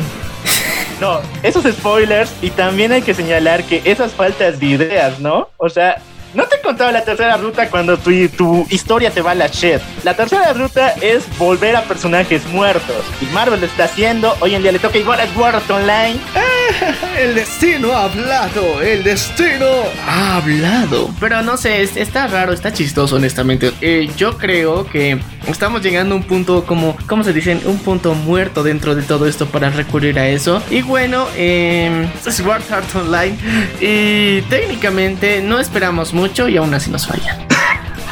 no, 1.00 1.20
esos 1.42 1.64
spoilers 1.64 2.30
y 2.42 2.50
también 2.50 2.92
hay 2.92 3.02
que 3.02 3.14
señalar 3.14 3.64
que 3.64 3.82
esas 3.84 4.12
faltas 4.12 4.60
de 4.60 4.66
ideas, 4.66 5.20
¿no? 5.20 5.48
O 5.56 5.68
sea, 5.68 6.00
no 6.34 6.44
te 6.44 6.56
he 6.56 6.60
contado 6.60 6.90
la 6.92 7.04
tercera 7.04 7.36
ruta 7.36 7.68
cuando 7.70 7.96
tu, 7.98 8.28
tu 8.28 8.66
historia 8.70 9.10
te 9.10 9.22
va 9.22 9.32
a 9.32 9.34
la 9.34 9.48
shit. 9.48 9.80
La 10.04 10.14
tercera 10.14 10.52
ruta 10.52 10.90
es 11.00 11.24
volver 11.38 11.76
a 11.76 11.82
personajes 11.82 12.46
muertos. 12.48 13.04
Y 13.20 13.26
Marvel 13.26 13.60
lo 13.60 13.66
está 13.66 13.84
haciendo. 13.84 14.36
Hoy 14.40 14.54
en 14.54 14.62
día 14.62 14.72
le 14.72 14.78
toca 14.78 14.98
igual 14.98 15.20
a 15.20 15.26
Sword 15.34 15.70
Online. 15.70 16.16
¡Eh! 16.34 16.48
el 17.18 17.34
destino 17.34 17.92
ha 17.92 18.04
hablado, 18.04 18.80
el 18.82 19.02
destino 19.02 19.66
ha 20.06 20.36
hablado. 20.36 21.10
Pero 21.20 21.42
no 21.42 21.56
sé, 21.56 21.82
está 21.82 22.26
raro, 22.26 22.52
está 22.52 22.72
chistoso, 22.72 23.16
honestamente. 23.16 23.72
Eh, 23.80 24.10
yo 24.16 24.36
creo 24.36 24.86
que 24.86 25.18
estamos 25.48 25.82
llegando 25.82 26.14
a 26.14 26.18
un 26.18 26.24
punto 26.24 26.64
como, 26.64 26.96
¿cómo 27.06 27.24
se 27.24 27.32
dicen? 27.32 27.60
Un 27.64 27.78
punto 27.78 28.14
muerto 28.14 28.62
dentro 28.62 28.94
de 28.94 29.02
todo 29.02 29.26
esto 29.26 29.46
para 29.46 29.70
recurrir 29.70 30.18
a 30.18 30.28
eso. 30.28 30.62
Y 30.70 30.82
bueno, 30.82 31.26
eh, 31.36 32.08
Sword 32.22 32.62
Art 32.70 32.94
Online. 32.94 33.36
Y 33.80 34.42
técnicamente 34.42 35.42
no 35.42 35.58
esperamos 35.58 36.12
mucho 36.12 36.48
y 36.48 36.56
aún 36.56 36.74
así 36.74 36.90
nos 36.90 37.06
falla. 37.06 37.38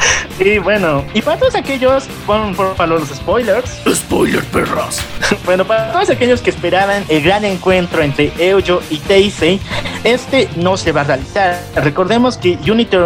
Y 0.39 0.59
bueno, 0.59 1.03
y 1.15 1.21
para 1.21 1.39
todos 1.39 1.55
aquellos, 1.55 2.07
por 2.27 2.53
favor 2.53 2.99
los 2.99 3.09
spoilers. 3.09 3.81
Spoiler, 3.91 4.43
perras. 4.45 5.03
bueno, 5.45 5.65
para 5.65 5.91
todos 5.91 6.11
aquellos 6.11 6.41
que 6.41 6.51
esperaban 6.51 7.03
el 7.09 7.23
gran 7.23 7.43
encuentro 7.43 8.03
entre 8.03 8.31
Eujo 8.37 8.81
y 8.91 8.99
Teisei, 8.99 9.59
este 10.03 10.47
no 10.55 10.77
se 10.77 10.91
va 10.91 11.01
a 11.01 11.05
realizar. 11.05 11.59
Recordemos 11.75 12.37
que 12.37 12.57
Unity, 12.69 12.97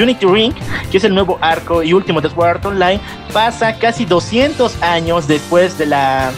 Unity 0.00 0.26
Ring, 0.26 0.54
que 0.90 0.98
es 0.98 1.04
el 1.04 1.14
nuevo 1.14 1.38
arco 1.40 1.82
y 1.82 1.92
último 1.92 2.20
de 2.20 2.30
Sword 2.30 2.48
Art 2.48 2.66
Online, 2.66 3.00
pasa 3.32 3.76
casi 3.76 4.04
200 4.04 4.80
años 4.82 5.26
después 5.26 5.76
de 5.78 5.86
la 5.86 6.30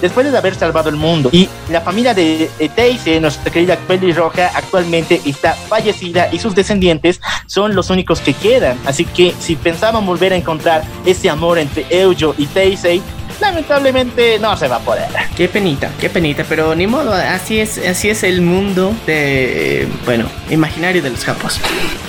después 0.00 0.30
de 0.30 0.36
haber 0.36 0.54
salvado 0.54 0.88
el 0.88 0.96
mundo. 0.96 1.30
Y 1.32 1.48
la 1.70 1.80
familia 1.80 2.14
de 2.14 2.50
Teise, 2.74 3.20
nuestra 3.20 3.50
querida 3.52 3.76
pelirroja, 3.76 4.50
actualmente 4.54 5.20
está 5.24 5.54
fallecida 5.54 6.28
y 6.32 6.38
sus 6.38 6.54
descendientes 6.54 7.20
son 7.46 7.74
los 7.74 7.90
únicos 7.90 8.20
que 8.20 8.34
quedan. 8.34 8.78
Así 8.86 9.04
que 9.04 9.34
si 9.38 9.56
pensaban 9.56 10.06
volver 10.06 10.32
a 10.32 10.36
encontrar 10.36 10.82
ese 11.04 11.30
amor 11.30 11.58
entre 11.58 11.86
Eujo 11.90 12.34
y 12.38 12.46
Teisei, 12.46 13.02
lamentablemente 13.40 14.38
no 14.38 14.56
se 14.56 14.68
va 14.68 14.76
a 14.76 14.80
poder. 14.80 15.08
Qué 15.36 15.48
penita, 15.48 15.90
qué 16.00 16.10
penita, 16.10 16.44
pero 16.48 16.74
ni 16.74 16.86
modo, 16.86 17.12
así 17.12 17.60
es, 17.60 17.78
así 17.78 18.10
es 18.10 18.22
el 18.22 18.40
mundo 18.42 18.94
de, 19.06 19.88
bueno, 20.04 20.26
imaginario 20.50 21.02
de 21.02 21.10
los 21.10 21.24
capos. 21.24 21.60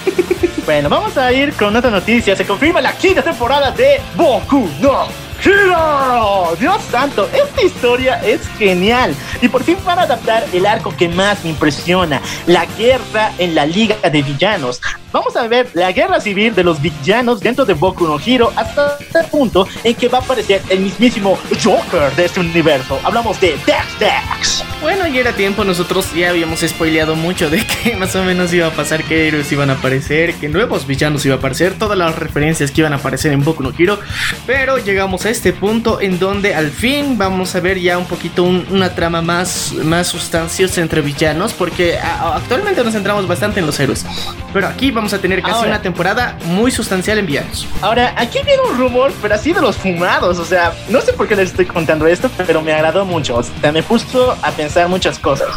bueno, 0.66 0.90
vamos 0.90 1.18
a 1.18 1.32
ir 1.32 1.54
con 1.54 1.76
otra 1.76 1.92
noticia. 1.92 2.36
Se 2.36 2.46
confirma 2.46 2.82
la 2.82 2.94
quinta 2.94 3.22
temporada 3.22 3.72
de 3.72 4.02
Boku 4.16 4.70
no 4.82 5.29
Hero. 5.44 6.56
Dios 6.60 6.82
santo, 6.92 7.30
esta 7.34 7.62
historia 7.64 8.22
es 8.26 8.48
genial. 8.58 9.16
Y 9.42 9.48
por 9.48 9.64
fin 9.64 9.78
van 9.86 10.00
a 10.00 10.04
adaptar 10.04 10.46
el 10.52 10.66
arco 10.66 10.96
que 10.96 11.08
más 11.08 11.44
me 11.44 11.52
impresiona, 11.52 12.22
la 12.46 12.66
guerra 12.66 13.32
en 13.38 13.56
la 13.56 13.66
Liga 13.66 13.96
de 14.10 14.22
Villanos. 14.22 14.82
Vamos 15.12 15.36
a 15.36 15.48
ver 15.48 15.68
la 15.74 15.92
guerra 15.92 16.22
civil 16.22 16.54
de 16.54 16.64
los 16.64 16.80
villanos 16.80 17.40
dentro 17.40 17.66
de 17.66 17.74
Boku 17.74 18.06
no 18.06 18.20
Hero 18.24 18.54
hasta 18.56 18.98
el 19.20 19.26
punto 19.26 19.68
en 19.84 19.96
que 19.96 20.08
va 20.08 20.20
a 20.20 20.22
aparecer 20.22 20.62
el 20.70 20.82
mismísimo 20.82 21.36
Joker 21.64 22.12
de 22.16 22.26
este 22.26 22.40
universo. 22.40 23.00
Hablamos 23.04 23.42
de 23.42 23.58
Dex 23.66 24.00
Dex. 24.00 24.64
Bueno, 24.82 25.08
ya 25.08 25.22
era 25.22 25.34
tiempo, 25.34 25.64
nosotros 25.64 26.14
ya 26.14 26.30
habíamos 26.30 26.60
spoileado 26.62 27.16
mucho 27.16 27.50
de 27.50 27.66
que 27.66 27.96
más 27.98 28.16
o 28.16 28.24
menos 28.24 28.54
iba 28.54 28.68
a 28.68 28.72
pasar, 28.72 29.04
que 29.04 29.28
héroes 29.28 29.52
iban 29.52 29.72
a 29.72 29.74
aparecer, 29.74 30.36
que 30.36 30.48
nuevos 30.48 30.86
villanos 30.86 31.26
iban 31.26 31.38
a 31.38 31.40
aparecer, 31.40 31.74
todas 31.74 31.98
las 31.98 32.16
referencias 32.16 32.70
que 32.70 32.82
iban 32.82 32.94
a 32.94 32.98
aparecer 32.98 33.34
en 33.34 33.44
Boku 33.44 33.64
no 33.64 33.74
Hero, 33.78 34.00
pero 34.46 34.78
llegamos 34.78 35.26
a 35.26 35.32
este 35.32 35.54
punto 35.54 36.00
en 36.00 36.20
donde 36.20 36.54
al 36.54 36.70
fin 36.70 37.18
vamos 37.18 37.56
a 37.56 37.60
ver 37.60 37.80
ya 37.80 37.98
un 37.98 38.06
poquito 38.06 38.44
una 38.44 38.96
trama 38.96 39.22
más, 39.22 39.74
más 39.84 40.08
sustanciosa 40.08 40.82
entre 40.82 41.02
villanos, 41.02 41.52
porque 41.54 41.98
actualmente 41.98 42.84
nos 42.84 42.94
centramos 42.94 43.28
bastante 43.28 43.60
en 43.60 43.66
los 43.66 43.80
héroes, 43.80 44.06
pero 44.54 44.68
aquí 44.68 44.92
vamos 44.92 44.99
a 45.14 45.20
tener 45.20 45.42
casi 45.42 45.66
una 45.66 45.82
temporada 45.82 46.38
muy 46.46 46.72
sustancial 46.72 47.18
en. 47.18 47.68
Ahora, 47.82 48.14
aquí 48.18 48.40
viene 48.46 48.62
un 48.70 48.78
rumor, 48.78 49.14
pero 49.22 49.36
así 49.36 49.54
de 49.54 49.62
los 49.62 49.78
fumados, 49.78 50.38
o 50.40 50.46
sea, 50.46 50.74
no 50.90 51.00
sé 51.00 51.14
por 51.14 51.28
qué 51.28 51.36
les 51.36 51.52
estoy 51.52 51.66
contando 51.66 52.06
esto, 52.06 52.30
pero 52.46 52.62
me 52.62 52.74
agradó 52.74 53.06
mucho, 53.06 53.38
o 53.38 53.44
sea, 53.44 53.72
me 53.72 53.82
puso 53.82 54.38
a 54.42 54.52
pensar 54.52 54.90
muchas 54.90 55.18
cosas. 55.18 55.48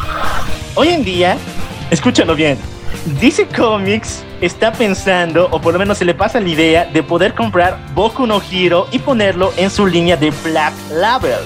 Hoy 0.75 0.89
en 0.89 1.05
día, 1.05 1.37
escúchalo 1.91 2.35
bien, 2.37 2.57
DC 3.21 3.49
Comics 3.49 4.23
está 4.41 4.73
pensando, 4.73 5.49
o 5.51 5.61
por 5.61 5.73
lo 5.73 5.79
menos 5.79 5.99
se 5.99 6.05
le 6.05 6.15
pasa 6.15 6.41
la 6.41 6.49
idea, 6.49 6.85
de 6.85 7.03
poder 7.03 7.35
comprar 7.35 7.79
Boku 7.95 8.27
no 8.27 8.41
Hero 8.51 8.87
y 8.93 9.01
ponerlo 9.01 9.53
en 9.57 9.71
su 9.71 9.87
línea 9.87 10.17
de 10.17 10.31
Black 10.45 10.73
Label. 10.93 11.41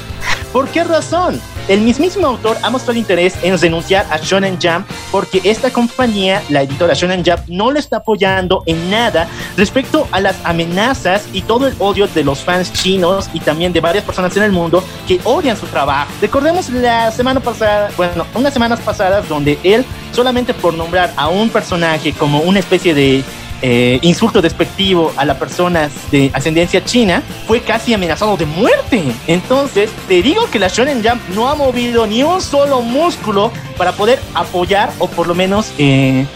¿Por 0.53 0.69
qué 0.69 0.85
razón? 0.85 1.41
El 1.69 1.81
mismísimo 1.81 2.29
autor 2.29 2.57
ha 2.63 2.71
mostrado 2.71 2.97
interés 2.97 3.35
en 3.43 3.59
renunciar 3.59 4.07
a 4.11 4.19
Shonen 4.19 4.57
Jump 4.63 4.87
porque 5.11 5.41
esta 5.43 5.73
compañía, 5.73 6.41
la 6.49 6.63
editora 6.63 6.95
Shonen 6.95 7.25
Jump, 7.25 7.41
no 7.49 7.73
le 7.73 7.81
está 7.81 7.97
apoyando 7.97 8.63
en 8.67 8.89
nada 8.89 9.29
respecto 9.57 10.07
a 10.13 10.21
las 10.21 10.37
amenazas 10.45 11.27
y 11.33 11.43
todo 11.43 11.67
el 11.67 11.75
odio 11.81 12.07
de 12.07 12.23
los 12.23 12.39
fans 12.39 12.73
chinos 12.73 13.29
y 13.33 13.41
también 13.41 13.73
de 13.73 13.81
varias 13.81 14.05
personas 14.05 14.37
en 14.37 14.45
el 14.45 14.53
mundo 14.53 14.85
que 15.09 15.19
odian 15.25 15.57
su 15.57 15.67
trabajo. 15.67 16.09
Recordemos 16.21 16.71
la 16.71 17.11
semana 17.11 17.41
pasada, 17.41 17.91
bueno, 17.97 18.25
unas 18.35 18.53
semanas 18.53 18.79
pasadas 18.79 19.29
donde 19.29 19.59
él, 19.65 19.85
solamente 20.13 20.55
por 20.55 20.73
nombrar 20.73 21.13
a 21.17 21.27
un 21.27 21.51
personaje 21.51 22.13
como 22.13 22.43
una 22.43 22.61
especie 22.61 22.95
de 22.95 23.25
eh, 23.63 23.99
insulto 24.03 24.43
despectivo 24.43 25.13
a 25.17 25.25
las 25.25 25.37
personas 25.37 25.93
de 26.11 26.31
ascendencia 26.33 26.85
china, 26.85 27.23
fue 27.47 27.61
casi 27.61 27.95
amenazado 27.95 28.37
de 28.37 28.47
muerte. 28.47 29.03
Entonces, 29.27 29.91
te 30.09 30.23
digo 30.23 30.49
que 30.51 30.59
la 30.59 30.69
Shonen 30.69 31.03
Jump 31.03 31.23
no 31.35 31.49
ha 31.49 31.55
movido 31.55 32.07
ni 32.07 32.23
un 32.23 32.41
solo 32.41 32.83
músculo 32.83 33.51
para 33.77 33.93
poder 33.93 34.19
apoyar 34.35 34.93
o 34.99 35.09
por 35.09 35.27
lo 35.27 35.35
menos 35.35 35.73
eh, 35.79 36.27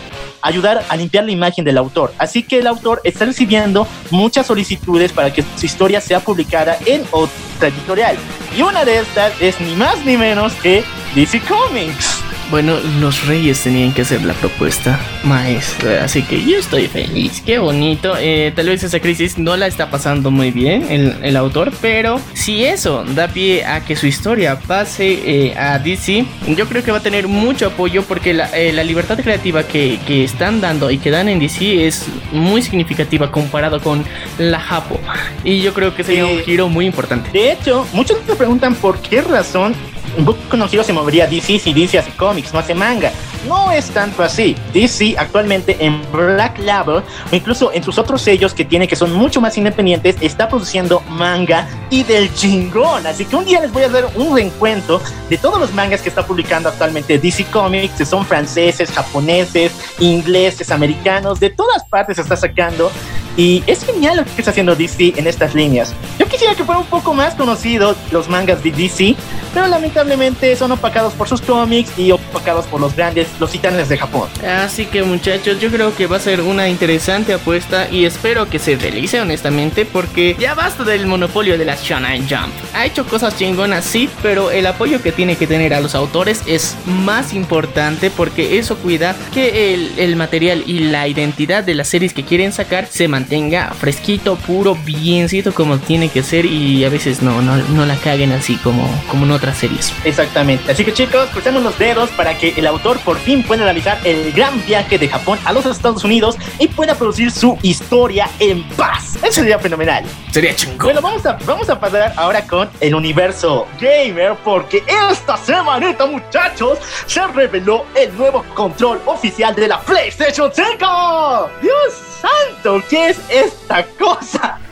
ayudar 0.43 0.85
a 0.89 0.97
limpiar 0.97 1.25
la 1.25 1.33
imagen 1.33 1.65
del 1.65 1.79
autor. 1.79 2.13
Así 2.19 2.43
que 2.43 2.59
el 2.59 2.67
autor 2.67 3.01
está 3.05 3.25
recibiendo 3.25 3.87
muchas 4.11 4.47
solicitudes 4.47 5.13
para 5.13 5.33
que 5.33 5.45
su 5.57 5.67
historia 5.67 6.01
sea 6.01 6.21
publicada 6.21 6.79
en 6.87 7.05
otra 7.11 7.69
editorial. 7.69 8.17
Y 8.57 8.63
una 8.63 8.85
de 8.85 9.01
estas 9.01 9.33
es 9.41 9.61
ni 9.61 9.75
más 9.77 10.05
ni 10.05 10.17
menos 10.17 10.53
que 10.55 10.85
DC 11.15 11.41
Comics. 11.41 12.20
Bueno, 12.51 12.79
los 12.99 13.29
reyes 13.29 13.63
tenían 13.63 13.93
que 13.93 14.03
hacer 14.03 14.25
la 14.25 14.35
propuesta 14.35 14.99
maestra, 15.23 16.03
así 16.03 16.25
que 16.25 16.45
yo 16.45 16.59
estoy 16.59 16.89
feliz, 16.89 17.41
qué 17.47 17.61
bonito. 17.61 18.15
Eh, 18.19 18.53
tal 18.57 18.67
vez 18.67 18.83
esa 18.83 18.99
crisis 18.99 19.39
no 19.39 19.57
la 19.57 19.69
está 19.69 19.89
pasando 19.89 20.33
muy 20.33 20.51
bien 20.51 20.85
el, 20.91 21.37
autor, 21.37 21.73
pero 21.81 22.21
si 22.33 22.65
eso 22.65 23.05
da 23.05 23.29
pie 23.29 23.65
a 23.65 23.85
que 23.85 23.95
su 23.95 24.09
historia 24.09 24.59
pase 24.59 25.21
eh, 25.25 25.57
a 25.57 25.79
DC, 25.79 26.25
yo 26.57 26.67
creo 26.67 26.83
que 26.83 26.91
va 26.91 26.99
a 26.99 27.03
tener 27.03 27.29
mucho 27.29 27.69
apoyo 27.69 28.03
porque 28.03 28.35
la, 28.35 28.47
eh, 28.53 28.73
libertad 28.85 29.21
creativa 29.21 29.63
que, 29.63 30.01
están 30.25 30.61
dando 30.61 30.91
y 30.91 30.99
que 30.99 31.13
dan 31.13 31.29
en 31.29 31.39
DC 31.39 31.87
es 31.87 32.07
muy 32.33 32.63
significativa 32.63 33.31
comparado 33.31 33.81
con 33.81 34.05
la 34.39 34.59
Japo. 34.59 34.99
Y 35.45 35.61
yo 35.61 35.73
creo 35.73 35.95
que 35.95 36.03
sería 36.03 36.27
un 36.27 36.41
giro 36.41 36.69
muy 36.69 36.87
importante. 36.87 37.31
De 37.31 37.53
hecho, 37.53 37.87
muchos 37.93 38.21
te 38.23 38.35
preguntan 38.35 38.75
por 38.75 39.01
qué 39.01 39.23
razón 39.23 39.75
Boku 40.19 40.41
conocido 40.49 40.83
se 40.83 40.93
movería 40.93 41.27
DC 41.27 41.59
si 41.59 41.73
DC 41.73 41.99
hace 41.99 42.11
cómics, 42.13 42.40
no 42.53 42.59
hace 42.59 42.75
manga. 42.75 43.13
No 43.47 43.73
es 43.73 43.91
tanto 43.91 44.23
así. 44.23 44.57
DC 44.73 45.17
actualmente 45.19 45.77
en 45.81 46.01
Black 46.13 46.59
Label 46.59 47.03
o 47.31 47.37
incluso 47.37 47.73
en 47.73 47.83
sus 47.83 47.99
otros 47.99 48.21
sellos 48.23 48.53
que 48.53 48.65
tiene 48.65 48.87
que 48.87 48.97
son 48.97 49.13
mucho 49.13 49.41
más 49.41 49.57
independientes 49.57 50.17
está 50.21 50.49
produciendo 50.49 51.01
manga 51.09 51.67
y 51.89 52.03
del 52.03 52.33
chingón. 52.35 53.07
Así 53.07 53.25
que 53.25 53.37
un 53.37 53.45
día 53.45 53.61
les 53.61 53.73
voy 53.73 53.85
a 53.85 53.87
hacer 53.87 54.07
un 54.15 54.35
reencuentro 54.35 55.01
de 55.29 55.39
todos 55.39 55.59
los 55.59 55.73
mangas 55.73 56.03
que 56.03 56.09
está 56.09 56.27
publicando 56.27 56.69
actualmente 56.69 57.19
DC 57.19 57.47
Comics, 57.47 57.95
que 57.95 58.05
son 58.05 58.25
franceses, 58.25 58.91
japoneses, 58.91 59.73
ingleses, 59.99 60.71
americanos, 60.71 61.41
de 61.41 61.51
todas 61.51 61.85
partes 61.85 62.19
está 62.19 62.37
sacando. 62.37 62.91
Y 63.37 63.63
es 63.67 63.85
genial 63.85 64.17
lo 64.19 64.25
que 64.25 64.31
está 64.39 64.51
haciendo 64.51 64.75
DC 64.75 65.15
en 65.17 65.27
estas 65.27 65.55
líneas. 65.55 65.95
Yo 66.19 66.27
quisiera 66.27 66.55
que 66.55 66.65
fuera 66.65 66.81
un 66.81 66.87
poco 66.87 67.15
más 67.15 67.35
conocido 67.35 67.97
los 68.11 68.29
mangas 68.29 68.63
de 68.63 68.71
DC, 68.71 69.17
pero 69.55 69.67
lamentablemente 69.67 70.55
son 70.57 70.73
opacados 70.73 71.13
por 71.15 71.29
sus 71.29 71.41
cómics 71.41 71.91
y 71.99 72.11
opacados 72.13 72.67
por 72.67 72.81
los 72.81 72.95
grandes, 72.95 73.29
los 73.39 73.51
titanes 73.51 73.89
de 73.89 73.99
Japón. 73.99 74.29
Así 74.47 74.87
que 74.87 75.03
muchachos, 75.03 75.61
yo 75.61 75.71
creo 75.71 75.95
que 75.95 76.07
va 76.07 76.17
a 76.17 76.21
ser 76.21 76.41
una 76.41 76.69
interesante 76.69 77.33
apuesta 77.33 77.89
y 77.91 78.05
espero 78.05 78.49
que 78.49 78.59
se 78.59 78.77
realice 78.77 79.21
honestamente 79.21 79.85
porque 79.85 80.37
ya 80.39 80.55
basta 80.55 80.85
del 80.85 81.07
monopolio 81.07 81.59
de 81.59 81.65
la 81.65 81.77
Shonen 81.77 82.29
Jump. 82.29 82.53
Ha 82.75 82.87
hecho 82.87 83.07
cosas 83.07 83.37
chingonas, 83.37 83.85
sí, 83.85 84.09
pero 84.23 84.51
el 84.51 84.67
apoyo 84.67 85.03
que 85.03 85.13
tiene 85.13 85.37
que 85.37 85.47
tener 85.47 85.75
a 85.75 85.81
los 85.81 85.95
autores 85.95 86.43
es 86.47 86.77
más 86.87 87.33
importante 87.33 88.11
porque 88.11 88.59
eso 88.59 88.77
cuida 88.77 89.17
que 89.33 89.75
el, 89.75 89.99
el 89.99 90.17
material 90.17 90.63
y 90.67 90.81
la 90.81 91.09
identidad 91.09 91.65
de 91.65 91.75
las 91.75 91.89
series 91.89 92.13
que 92.13 92.25
quieren 92.25 92.53
sacar 92.53 92.87
se 92.87 93.09
mantenga 93.21 93.73
fresquito, 93.79 94.37
puro, 94.37 94.75
biencito 94.75 95.53
como 95.53 95.79
tiene 95.79 96.09
que 96.09 96.23
ser 96.23 96.47
y 96.47 96.85
a 96.85 96.89
veces 96.89 97.21
no, 97.23 97.43
no, 97.43 97.57
no 97.57 97.85
la 97.85 97.97
caguen 97.97 98.33
así 98.33 98.57
como, 98.57 98.89
como 99.09 99.27
no 99.27 99.35
otras 99.35 99.59
series. 99.59 99.93
Exactamente. 100.05 100.73
Así 100.73 100.85
que 100.85 100.93
chicos, 100.93 101.29
cruzamos 101.31 101.63
los 101.63 101.79
dedos 101.79 102.09
para 102.11 102.37
que 102.39 102.55
el 102.57 102.67
autor 102.67 102.99
por 103.01 103.19
fin 103.19 103.43
pueda 103.43 103.65
realizar 103.65 103.99
el 104.05 104.33
gran 104.33 104.65
viaje 104.67 104.99
de 104.99 105.09
Japón 105.09 105.39
a 105.45 105.53
los 105.53 105.67
Estados 105.67 106.03
Unidos 106.03 106.37
y 106.59 106.69
pueda 106.69 106.95
producir 106.95 107.31
su 107.31 107.59
historia 107.63 108.29
en 108.39 108.63
paz. 108.71 109.17
Eso 109.23 109.41
sería 109.41 109.59
fenomenal. 109.59 110.05
Sería 110.31 110.57
chingón. 110.57 110.79
Bueno, 110.79 111.03
vamos 111.03 111.27
a, 111.27 111.39
vamos 111.45 111.69
a 111.69 111.79
pasar 111.79 112.15
ahora 112.17 112.47
con 112.47 112.71
el 112.81 112.95
universo 112.95 113.67
gamer 113.79 114.35
porque 114.43 114.83
esta 115.11 115.37
semanita, 115.37 116.07
muchachos, 116.07 116.79
se 117.07 117.27
reveló 117.27 117.85
el 117.95 118.17
nuevo 118.17 118.45
control 118.55 119.01
oficial 119.05 119.55
de 119.55 119.69
la 119.69 119.81
PlayStation 119.81 120.51
5. 120.55 121.51
Dios 121.61 122.10
santo, 122.21 122.83
¿qué 122.89 123.11
es 123.11 123.21
esta 123.29 123.85
cosa? 123.99 124.59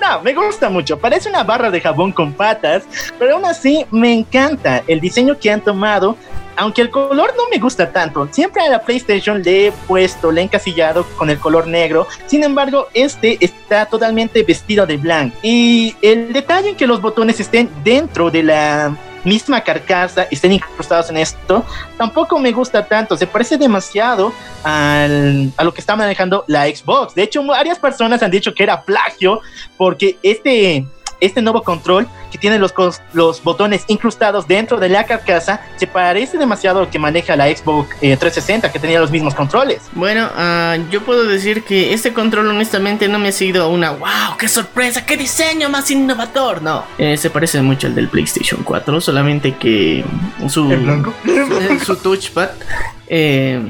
No, 0.00 0.22
me 0.22 0.32
gusta 0.32 0.70
mucho. 0.70 0.98
Parece 0.98 1.28
una 1.28 1.44
barra 1.44 1.70
de 1.70 1.82
jabón 1.82 2.10
con 2.10 2.32
patas, 2.32 2.84
pero 3.18 3.34
aún 3.34 3.44
así 3.44 3.84
me 3.90 4.14
encanta 4.14 4.82
el 4.86 4.98
diseño 4.98 5.38
que 5.38 5.50
han 5.50 5.60
tomado 5.60 6.16
aunque 6.58 6.82
el 6.82 6.90
color 6.90 7.34
no 7.36 7.44
me 7.50 7.58
gusta 7.58 7.92
tanto, 7.92 8.28
siempre 8.32 8.62
a 8.62 8.68
la 8.68 8.82
PlayStation 8.82 9.42
le 9.42 9.68
he 9.68 9.72
puesto, 9.72 10.32
le 10.32 10.40
he 10.40 10.44
encasillado 10.44 11.06
con 11.16 11.30
el 11.30 11.38
color 11.38 11.68
negro. 11.68 12.08
Sin 12.26 12.42
embargo, 12.42 12.88
este 12.94 13.38
está 13.40 13.86
totalmente 13.86 14.42
vestido 14.42 14.84
de 14.84 14.96
blanco. 14.96 15.36
Y 15.42 15.94
el 16.02 16.32
detalle 16.32 16.70
en 16.70 16.76
que 16.76 16.88
los 16.88 17.00
botones 17.00 17.38
estén 17.38 17.70
dentro 17.84 18.30
de 18.30 18.42
la 18.42 18.96
misma 19.28 19.60
carcasa 19.60 20.26
estén 20.30 20.52
incrustados 20.52 21.10
en 21.10 21.18
esto, 21.18 21.64
tampoco 21.96 22.38
me 22.38 22.50
gusta 22.50 22.84
tanto. 22.84 23.16
Se 23.16 23.26
parece 23.26 23.56
demasiado 23.56 24.32
al, 24.64 25.52
a 25.56 25.64
lo 25.64 25.72
que 25.72 25.80
está 25.80 25.94
manejando 25.94 26.44
la 26.48 26.64
Xbox. 26.66 27.14
De 27.14 27.22
hecho, 27.22 27.44
varias 27.44 27.78
personas 27.78 28.22
han 28.22 28.30
dicho 28.30 28.54
que 28.54 28.62
era 28.62 28.82
plagio 28.82 29.40
porque 29.76 30.18
este 30.22 30.86
este 31.20 31.42
nuevo 31.42 31.62
control 31.62 32.06
que 32.30 32.38
tiene 32.38 32.58
los, 32.58 32.74
los 33.12 33.42
botones 33.42 33.84
incrustados 33.88 34.46
dentro 34.46 34.78
de 34.78 34.88
la 34.88 35.04
carcasa 35.04 35.62
se 35.76 35.86
parece 35.86 36.38
demasiado 36.38 36.80
al 36.80 36.90
que 36.90 36.98
maneja 36.98 37.36
la 37.36 37.46
Xbox 37.46 37.88
360 38.00 38.66
eh, 38.66 38.72
que 38.72 38.78
tenía 38.78 39.00
los 39.00 39.10
mismos 39.10 39.34
controles. 39.34 39.82
Bueno, 39.92 40.28
uh, 40.36 40.90
yo 40.90 41.02
puedo 41.02 41.24
decir 41.24 41.64
que 41.64 41.92
este 41.92 42.12
control 42.12 42.48
honestamente 42.48 43.08
no 43.08 43.18
me 43.18 43.28
ha 43.28 43.32
sido 43.32 43.68
una 43.70 43.90
wow, 43.90 44.36
qué 44.38 44.48
sorpresa, 44.48 45.04
qué 45.06 45.16
diseño 45.16 45.68
más 45.68 45.90
innovador. 45.90 46.62
No, 46.62 46.84
eh, 46.98 47.16
se 47.16 47.30
parece 47.30 47.60
mucho 47.62 47.86
al 47.86 47.94
del 47.94 48.08
PlayStation 48.08 48.62
4, 48.62 49.00
solamente 49.00 49.56
que 49.56 50.04
su, 50.48 50.68
su 51.84 51.96
touchpad 51.96 52.50
eh, 53.08 53.60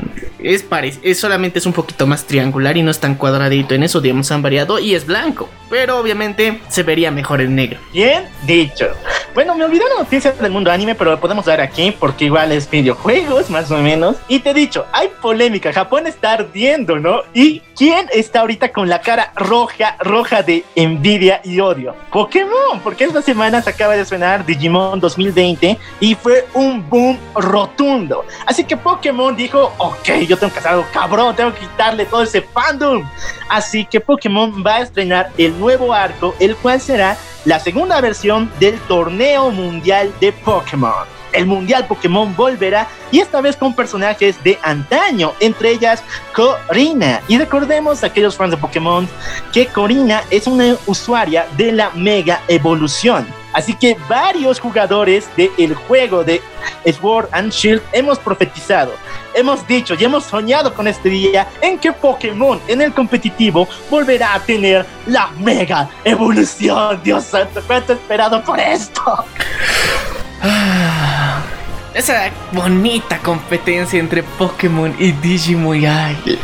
es, 0.40 0.64
es 1.02 1.20
solamente 1.20 1.58
es 1.58 1.66
un 1.66 1.72
poquito 1.72 2.06
más 2.06 2.24
triangular 2.24 2.76
y 2.76 2.82
no 2.82 2.90
es 2.90 3.00
tan 3.00 3.14
cuadradito. 3.14 3.74
En 3.74 3.82
eso, 3.82 4.00
digamos, 4.00 4.30
han 4.30 4.42
variado 4.42 4.78
y 4.78 4.94
es 4.94 5.06
blanco. 5.06 5.48
Pero 5.70 5.98
obviamente 5.98 6.60
se 6.68 6.82
vería 6.82 7.10
mejor 7.10 7.40
en 7.40 7.54
negro. 7.54 7.78
Bien 7.92 8.24
dicho. 8.46 8.88
Bueno, 9.34 9.54
me 9.54 9.64
olvidé 9.64 9.84
la 9.94 10.02
noticia 10.02 10.32
del 10.32 10.50
mundo 10.50 10.70
anime, 10.72 10.94
pero 10.94 11.12
lo 11.12 11.20
podemos 11.20 11.44
dar 11.44 11.60
aquí 11.60 11.94
porque 11.98 12.24
igual 12.24 12.50
es 12.52 12.68
videojuegos, 12.68 13.50
más 13.50 13.70
o 13.70 13.78
menos. 13.78 14.16
Y 14.26 14.40
te 14.40 14.50
he 14.50 14.54
dicho, 14.54 14.86
hay 14.92 15.08
polémica. 15.20 15.72
Japón 15.72 16.06
está 16.06 16.32
ardiendo, 16.32 16.98
¿no? 16.98 17.20
¿Y 17.34 17.60
quién 17.76 18.08
está 18.12 18.40
ahorita 18.40 18.72
con 18.72 18.88
la 18.88 19.00
cara 19.00 19.32
roja, 19.36 19.96
roja 20.00 20.42
de 20.42 20.64
envidia 20.74 21.40
y 21.44 21.60
odio? 21.60 21.94
Pokémon, 22.10 22.80
porque 22.82 23.04
esta 23.04 23.22
semana 23.22 23.62
se 23.62 23.70
acaba 23.70 23.94
de 23.94 24.02
estrenar 24.02 24.44
Digimon 24.44 24.98
2020 24.98 25.78
y 26.00 26.14
fue 26.14 26.46
un 26.54 26.88
boom 26.88 27.18
rotundo. 27.34 28.24
Así 28.46 28.64
que 28.64 28.76
Pokémon 28.76 29.27
dijo, 29.36 29.72
ok, 29.78 30.08
yo 30.26 30.36
tengo 30.36 30.52
que 30.52 30.58
hacer 30.58 30.72
algo 30.72 30.86
cabrón, 30.92 31.34
tengo 31.36 31.52
que 31.52 31.60
quitarle 31.60 32.06
todo 32.06 32.22
ese 32.22 32.42
fandom. 32.42 33.08
Así 33.48 33.84
que 33.84 34.00
Pokémon 34.00 34.64
va 34.64 34.76
a 34.76 34.80
estrenar 34.82 35.30
el 35.38 35.58
nuevo 35.58 35.92
arco, 35.92 36.34
el 36.38 36.56
cual 36.56 36.80
será 36.80 37.16
la 37.44 37.60
segunda 37.60 38.00
versión 38.00 38.50
del 38.60 38.78
torneo 38.80 39.50
mundial 39.50 40.12
de 40.20 40.32
Pokémon. 40.32 41.06
El 41.32 41.46
mundial 41.46 41.86
Pokémon 41.86 42.34
volverá 42.34 42.88
y 43.10 43.20
esta 43.20 43.40
vez 43.40 43.56
con 43.56 43.74
personajes 43.74 44.42
de 44.42 44.58
antaño, 44.62 45.32
entre 45.40 45.70
ellas 45.70 46.02
Corina. 46.34 47.20
Y 47.28 47.38
recordemos 47.38 48.02
a 48.02 48.06
aquellos 48.06 48.36
fans 48.36 48.52
de 48.52 48.56
Pokémon 48.56 49.08
que 49.52 49.66
Corina 49.66 50.22
es 50.30 50.46
una 50.46 50.76
usuaria 50.86 51.46
de 51.56 51.72
la 51.72 51.90
Mega 51.90 52.40
Evolución. 52.48 53.26
Así 53.58 53.74
que 53.74 53.96
varios 54.08 54.60
jugadores 54.60 55.28
del 55.36 55.74
juego 55.74 56.22
de 56.22 56.40
Sword 56.84 57.28
and 57.32 57.50
Shield 57.50 57.82
hemos 57.90 58.16
profetizado, 58.16 58.92
hemos 59.34 59.66
dicho 59.66 59.96
y 59.98 60.04
hemos 60.04 60.22
soñado 60.22 60.72
con 60.72 60.86
este 60.86 61.08
día 61.08 61.44
en 61.60 61.76
que 61.76 61.90
Pokémon 61.90 62.60
en 62.68 62.82
el 62.82 62.94
competitivo 62.94 63.66
volverá 63.90 64.34
a 64.34 64.38
tener 64.38 64.86
la 65.06 65.32
mega 65.40 65.90
evolución. 66.04 67.00
Dios 67.02 67.24
santo, 67.24 67.60
¿cuánto 67.66 67.94
he 67.94 67.96
esperado 67.96 68.44
por 68.44 68.60
esto? 68.60 69.24
Esa 71.98 72.30
bonita 72.52 73.18
competencia 73.18 73.98
entre 73.98 74.22
Pokémon 74.22 74.94
y 74.98 75.12
Digimon. 75.12 75.84
Ay, 75.84 76.38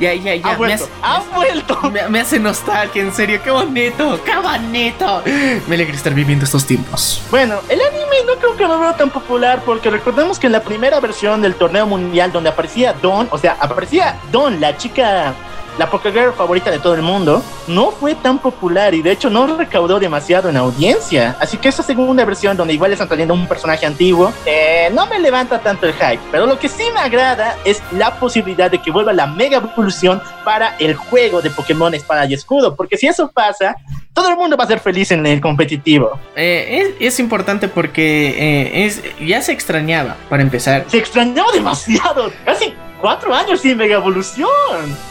ya, 0.00 0.14
ya, 0.14 0.34
ya. 0.34 0.48
Ha 0.48 0.56
vuelto. 0.56 0.66
Me 0.66 0.72
hace, 0.74 0.90
ha 1.02 1.22
vuelto. 1.34 1.92
Me, 2.10 2.20
hace 2.20 2.38
nostalgia, 2.38 3.02
en 3.02 3.12
serio. 3.12 3.40
Qué 3.42 3.50
bonito, 3.50 4.20
qué 4.24 4.36
bonito. 4.36 5.22
Me 5.68 5.74
alegra 5.74 5.94
estar 5.94 6.12
viviendo 6.12 6.44
estos 6.44 6.66
tiempos. 6.66 7.22
Bueno, 7.30 7.60
el 7.68 7.80
anime 7.80 8.16
no 8.26 8.34
creo 8.36 8.56
que 8.56 8.64
lo 8.64 8.78
veo 8.80 8.94
tan 8.94 9.10
popular 9.10 9.62
porque 9.64 9.88
recordemos 9.88 10.38
que 10.38 10.46
en 10.48 10.52
la 10.52 10.62
primera 10.62 10.98
versión 11.00 11.42
del 11.42 11.54
torneo 11.54 11.86
mundial 11.86 12.32
donde 12.32 12.50
aparecía 12.50 12.92
Don, 12.92 13.28
o 13.30 13.38
sea, 13.38 13.56
aparecía 13.60 14.18
Don, 14.30 14.60
la 14.60 14.76
chica 14.76 15.34
la 15.78 15.90
Pokégirl 15.90 16.32
favorita 16.34 16.70
de 16.70 16.78
todo 16.78 16.94
el 16.94 17.02
mundo, 17.02 17.42
no 17.66 17.90
fue 17.90 18.14
tan 18.14 18.38
popular 18.38 18.94
y 18.94 19.02
de 19.02 19.12
hecho 19.12 19.30
no 19.30 19.56
recaudó 19.56 19.98
demasiado 19.98 20.48
en 20.48 20.56
audiencia. 20.56 21.36
Así 21.40 21.56
que 21.56 21.68
esa 21.68 21.82
segunda 21.82 22.24
versión, 22.24 22.56
donde 22.56 22.74
igual 22.74 22.92
están 22.92 23.08
trayendo 23.08 23.34
un 23.34 23.46
personaje 23.46 23.86
antiguo, 23.86 24.32
eh, 24.46 24.90
no 24.92 25.06
me 25.06 25.18
levanta 25.18 25.58
tanto 25.58 25.86
el 25.86 25.94
hype. 25.94 26.20
Pero 26.30 26.46
lo 26.46 26.58
que 26.58 26.68
sí 26.68 26.84
me 26.94 27.00
agrada 27.00 27.56
es 27.64 27.82
la 27.92 28.14
posibilidad 28.18 28.70
de 28.70 28.80
que 28.80 28.90
vuelva 28.90 29.12
la 29.12 29.26
mega 29.26 29.58
evolución 29.58 30.20
para 30.44 30.76
el 30.78 30.94
juego 30.94 31.40
de 31.40 31.50
Pokémon 31.50 31.94
Espada 31.94 32.26
y 32.26 32.34
Escudo. 32.34 32.76
Porque 32.76 32.96
si 32.96 33.06
eso 33.06 33.30
pasa, 33.32 33.76
todo 34.12 34.28
el 34.28 34.36
mundo 34.36 34.56
va 34.56 34.64
a 34.64 34.66
ser 34.66 34.80
feliz 34.80 35.10
en 35.10 35.24
el 35.26 35.40
competitivo. 35.40 36.18
Eh, 36.36 36.94
es, 37.00 37.18
importante 37.18 37.68
porque 37.68 38.28
eh, 38.28 38.84
es, 38.84 39.02
ya 39.20 39.40
se 39.40 39.52
extrañaba, 39.52 40.16
para 40.28 40.42
empezar. 40.42 40.84
Se 40.88 40.98
extrañaba 40.98 41.50
demasiado. 41.52 42.30
Casi 42.44 42.74
cuatro 43.02 43.34
años 43.34 43.60
sin 43.60 43.76
Mega 43.76 43.96
Evolución. 43.96 44.48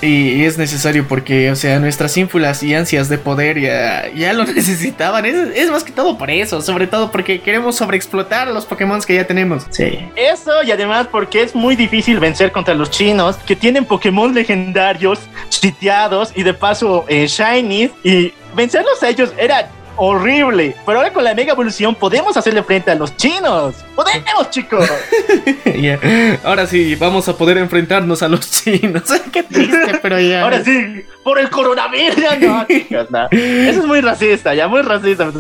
Y 0.02 0.46
es 0.46 0.58
necesario 0.58 1.06
porque, 1.08 1.52
o 1.52 1.56
sea, 1.56 1.78
nuestras 1.80 2.16
ínfulas 2.16 2.64
y 2.64 2.74
ansias 2.74 3.10
de 3.10 3.18
poder 3.18 3.60
ya, 3.60 4.10
ya 4.16 4.34
lo 4.34 4.46
necesitaban. 4.46 5.26
Es, 5.26 5.70
más 5.70 5.84
que 5.84 5.92
todo 5.92 6.18
por 6.18 6.32
eso, 6.32 6.62
sobre 6.62 6.88
todo 6.88 7.12
porque 7.12 7.42
queremos 7.42 7.76
sobreexplotar 7.76 8.48
a 8.48 8.52
los 8.52 8.66
Pokémon 8.66 9.02
que 9.02 9.16
ya 9.16 9.28
tenemos. 9.28 9.66
Sí. 9.70 10.00
Eso 10.16 10.64
y 10.64 10.72
además 10.72 11.08
porque 11.12 11.44
es 11.44 11.54
muy 11.54 11.76
difícil 11.76 12.20
vencer 12.20 12.52
contra 12.52 12.74
los 12.74 12.90
chinos 12.90 13.36
que 13.46 13.56
tienen 13.56 13.86
Pokémon 13.86 14.34
legendarios, 14.34 15.20
sitiados 15.50 16.32
y 16.36 16.44
de 16.44 16.54
paso 16.54 17.06
eh, 17.10 17.28
shiny. 17.28 17.92
Y 18.04 18.34
vencerlos 18.56 19.04
a 19.04 19.10
ellos 19.10 19.34
era 19.38 19.70
horrible. 19.96 20.76
Pero 20.86 21.00
ahora 21.00 21.14
con 21.14 21.24
la 21.24 21.34
mega 21.34 21.54
evolución 21.54 21.96
podemos 21.96 22.36
hacerle 22.38 22.64
frente 22.64 22.92
a 22.92 22.96
los 22.96 23.16
chinos. 23.16 23.76
¡Podemos, 23.96 24.50
chicos! 24.50 24.90
Ahora 26.44 26.66
sí, 26.66 26.96
vamos 26.96 27.28
a 27.28 27.38
poder 27.38 27.58
enfrentarnos 27.58 28.24
a 28.24 28.28
los 28.28 28.50
chinos. 28.50 29.04
Qué 29.32 29.44
triste, 29.44 30.00
pero 30.02 30.20
ya. 30.20 30.44
Ahora 30.44 30.64
sí, 30.64 31.06
por 31.24 31.40
el 31.40 31.50
coronavirus. 31.50 32.18
No, 32.40 32.66
Eso 33.32 33.80
es 33.82 33.86
muy 33.86 34.02
racista, 34.02 34.54
ya 34.54 34.68
muy 34.68 34.82
racista. 34.82 35.32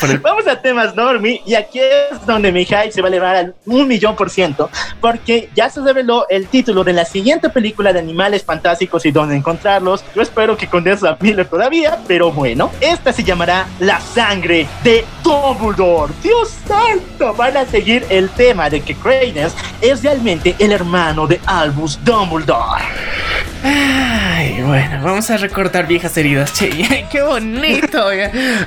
Vamos 0.22 0.46
a 0.46 0.60
temas 0.60 0.94
normie 0.94 1.42
y 1.46 1.54
aquí 1.54 1.78
es 1.78 2.24
donde 2.26 2.52
mi 2.52 2.64
hype 2.64 2.92
se 2.92 3.00
va 3.00 3.08
a 3.08 3.10
elevar 3.10 3.36
al 3.36 3.54
un 3.66 3.88
millón 3.88 4.16
por 4.16 4.30
ciento 4.30 4.70
porque 5.00 5.50
ya 5.54 5.68
se 5.70 5.80
reveló 5.80 6.26
el 6.28 6.46
título 6.48 6.84
de 6.84 6.92
la 6.92 7.04
siguiente 7.04 7.48
película 7.50 7.92
de 7.92 8.00
animales 8.00 8.44
fantásticos 8.44 9.04
y 9.06 9.10
dónde 9.10 9.36
encontrarlos. 9.36 10.04
Yo 10.14 10.22
espero 10.22 10.56
que 10.56 10.66
con 10.66 10.86
eso 10.86 11.16
todavía, 11.48 11.98
pero 12.06 12.32
bueno, 12.32 12.70
esta 12.80 13.12
se 13.12 13.24
llamará 13.24 13.66
La 13.80 14.00
sangre 14.00 14.66
de 14.82 15.04
Dumbledore. 15.22 16.12
Dios 16.22 16.50
santo, 16.66 17.34
van 17.34 17.56
a 17.56 17.64
seguir 17.66 18.04
el 18.08 18.28
tema 18.30 18.70
de 18.70 18.80
que 18.80 18.94
Credence 18.94 19.56
es 19.80 20.02
realmente 20.02 20.54
el 20.58 20.72
hermano 20.72 21.26
de 21.26 21.40
Albus 21.46 21.98
Dumbledore. 22.04 22.84
Ay, 23.68 24.62
bueno, 24.62 25.00
vamos 25.02 25.28
a 25.30 25.38
recortar 25.38 25.88
viejas 25.88 26.16
heridas. 26.16 26.52
Che, 26.52 26.70
qué 27.10 27.22
bonito. 27.22 28.06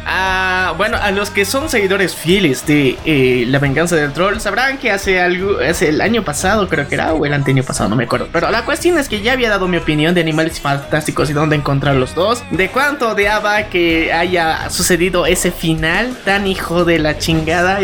ah, 0.05 0.73
bueno, 0.75 0.97
a 1.01 1.11
los 1.11 1.29
que 1.29 1.45
son 1.45 1.69
seguidores 1.69 2.13
fieles 2.13 2.65
de 2.65 2.97
eh, 3.05 3.45
La 3.47 3.59
venganza 3.59 3.95
del 3.95 4.11
troll 4.11 4.39
sabrán 4.39 4.77
que 4.77 4.91
hace 4.91 5.21
algo, 5.21 5.59
hace 5.59 5.89
el 5.89 6.01
año 6.01 6.23
pasado, 6.23 6.67
creo 6.67 6.87
que 6.87 6.95
era, 6.95 7.13
o 7.13 7.25
el 7.25 7.33
anteaño 7.33 7.63
pasado, 7.63 7.89
no 7.89 7.95
me 7.95 8.03
acuerdo. 8.03 8.27
Pero 8.33 8.51
la 8.51 8.65
cuestión 8.65 8.97
es 8.97 9.07
que 9.07 9.21
ya 9.21 9.33
había 9.33 9.49
dado 9.49 9.69
mi 9.69 9.77
opinión 9.77 10.13
de 10.13 10.21
animales 10.21 10.59
fantásticos 10.59 11.29
y 11.29 11.33
dónde 11.33 11.55
encontrar 11.55 11.95
los 11.95 12.13
dos. 12.13 12.43
De 12.51 12.69
cuánto 12.69 13.11
odiaba 13.11 13.63
que 13.63 14.11
haya 14.11 14.69
sucedido 14.69 15.25
ese 15.25 15.51
final 15.51 16.17
tan 16.25 16.45
hijo 16.45 16.83
de 16.83 16.99
la 16.99 17.17
chingada. 17.17 17.79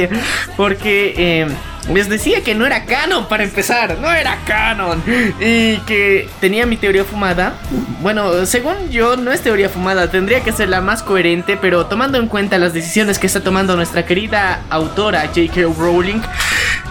Porque 0.58 1.14
eh, 1.18 1.48
les 1.94 2.10
decía 2.10 2.42
que 2.42 2.56
no 2.56 2.66
era 2.66 2.86
canon 2.86 3.28
para 3.28 3.44
empezar, 3.44 3.98
no 4.00 4.12
era 4.12 4.38
canon. 4.46 5.02
Y 5.40 5.78
que 5.80 6.28
tenía 6.40 6.66
mi 6.66 6.78
teoría 6.78 7.04
fumada. 7.04 7.56
Bueno, 8.02 8.46
según 8.46 8.90
yo, 8.90 9.18
no 9.18 9.32
es 9.32 9.42
teoría 9.42 9.70
fumada, 9.70 10.10
tendría 10.10 10.42
que 10.42 10.52
ser 10.52 10.70
la 10.70 10.82
más 10.82 11.04
coherente, 11.04 11.58
pero 11.58 11.86
tomando 11.86 12.18
en 12.18 12.28
cuenta 12.28 12.58
las 12.58 12.74
decisiones 12.74 13.20
que 13.20 13.28
está 13.28 13.42
tomando 13.42 13.76
nuestra 13.76 14.06
querida 14.06 14.62
autora 14.70 15.28
J.K. 15.28 15.62
Rowling, 15.78 16.22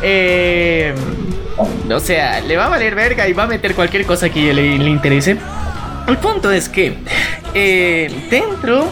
eh, 0.02 0.94
o 1.90 2.00
sea, 2.00 2.40
le 2.40 2.56
va 2.56 2.66
a 2.66 2.68
valer 2.68 2.94
verga 2.94 3.28
y 3.28 3.32
va 3.32 3.44
a 3.44 3.48
meter 3.48 3.74
cualquier 3.74 4.06
cosa 4.06 4.28
que 4.28 4.52
le, 4.52 4.78
le 4.78 4.90
interese. 4.90 5.36
El 6.06 6.18
punto 6.18 6.50
es 6.50 6.68
que 6.68 6.98
eh, 7.54 8.26
dentro 8.30 8.90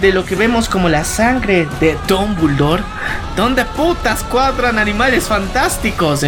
de 0.00 0.12
lo 0.12 0.24
que 0.24 0.36
vemos 0.36 0.68
como 0.68 0.88
la 0.88 1.04
sangre 1.04 1.66
de 1.80 1.96
Dumbledore, 2.06 2.82
donde 3.36 3.64
putas 3.64 4.22
cuadran 4.24 4.78
animales 4.78 5.24
fantásticos. 5.24 6.24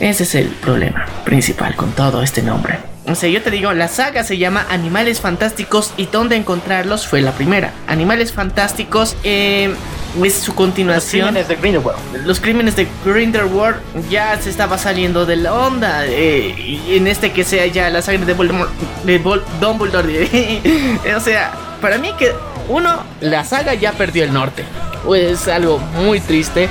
Ese 0.00 0.22
es 0.22 0.34
el 0.34 0.48
problema 0.48 1.06
principal 1.24 1.74
con 1.74 1.92
todo 1.92 2.22
este 2.22 2.42
nombre. 2.42 2.78
O 3.08 3.14
sea, 3.14 3.30
yo 3.30 3.40
te 3.40 3.50
digo, 3.50 3.72
la 3.72 3.88
saga 3.88 4.22
se 4.22 4.36
llama 4.36 4.66
Animales 4.68 5.20
Fantásticos 5.20 5.94
y 5.96 6.06
dónde 6.06 6.36
encontrarlos 6.36 7.06
fue 7.06 7.22
la 7.22 7.32
primera. 7.32 7.72
Animales 7.86 8.34
Fantásticos, 8.34 9.16
eh, 9.24 9.74
es 10.22 10.34
su 10.34 10.54
continuación. 10.54 11.34
Los 11.34 11.46
crímenes 11.46 11.48
de 11.48 11.56
Grindelwald. 11.56 12.26
Los 12.26 12.40
crímenes 12.40 12.76
de 12.76 12.86
Grindelwald 13.06 13.76
ya 14.10 14.38
se 14.38 14.50
estaba 14.50 14.76
saliendo 14.76 15.24
de 15.24 15.36
la 15.36 15.54
onda. 15.54 16.04
Eh, 16.06 16.54
y 16.86 16.96
en 16.96 17.06
este 17.06 17.32
que 17.32 17.44
sea 17.44 17.66
ya 17.66 17.88
la 17.88 18.02
sangre 18.02 18.26
de 18.26 18.34
Voldemort, 18.34 18.70
de 19.04 19.18
Vol 19.18 19.42
Dumbledore. 19.58 20.28
o 21.16 21.20
sea, 21.20 21.52
para 21.80 21.96
mí 21.96 22.12
que 22.18 22.32
uno, 22.68 23.02
la 23.20 23.44
saga 23.44 23.74
ya 23.74 23.92
perdió 23.92 24.24
el 24.24 24.32
norte. 24.32 24.64
Es 25.14 25.48
algo 25.48 25.78
muy 25.78 26.20
triste 26.20 26.68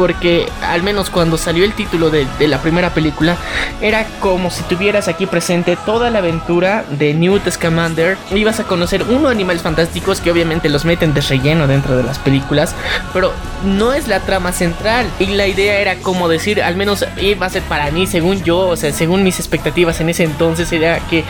porque 0.00 0.48
al 0.62 0.82
menos 0.82 1.10
cuando 1.10 1.36
salió 1.36 1.62
el 1.62 1.74
título 1.74 2.08
de, 2.08 2.26
la 2.48 2.62
primera 2.62 2.94
película, 2.94 3.36
era 3.82 4.06
como 4.18 4.50
si 4.50 4.62
tuvieras 4.62 5.08
aquí 5.08 5.26
presente 5.26 5.76
toda 5.84 6.08
la 6.08 6.20
aventura 6.20 6.86
de 6.88 7.12
Newt 7.12 7.46
Scamander. 7.50 8.16
Ibas 8.34 8.60
a 8.60 8.64
conocer 8.64 9.02
uno 9.10 9.28
animales 9.28 9.60
fantásticos 9.60 10.22
que 10.22 10.30
obviamente 10.30 10.70
los 10.70 10.86
meten 10.86 11.12
de 11.12 11.20
relleno 11.20 11.66
dentro 11.66 11.98
de 11.98 12.02
las 12.02 12.18
películas, 12.18 12.74
pero 13.12 13.30
no 13.62 13.92
es 13.92 14.08
la 14.08 14.20
trama 14.20 14.52
central. 14.52 15.06
Y 15.18 15.26
la 15.26 15.46
idea 15.46 15.78
era 15.80 15.96
como 15.96 16.30
decir, 16.30 16.62
al 16.62 16.76
menos 16.76 17.04
iba 17.20 17.44
a 17.44 17.50
ser 17.50 17.62
para 17.64 17.90
mí, 17.90 18.06
según 18.06 18.42
yo, 18.42 18.68
o 18.68 18.76
sea, 18.76 18.94
según 18.94 19.22
mis 19.22 19.38
expectativas 19.38 20.00
en 20.00 20.08
ese 20.08 20.24
entonces, 20.24 20.72
era 20.72 20.98
que 21.10 21.24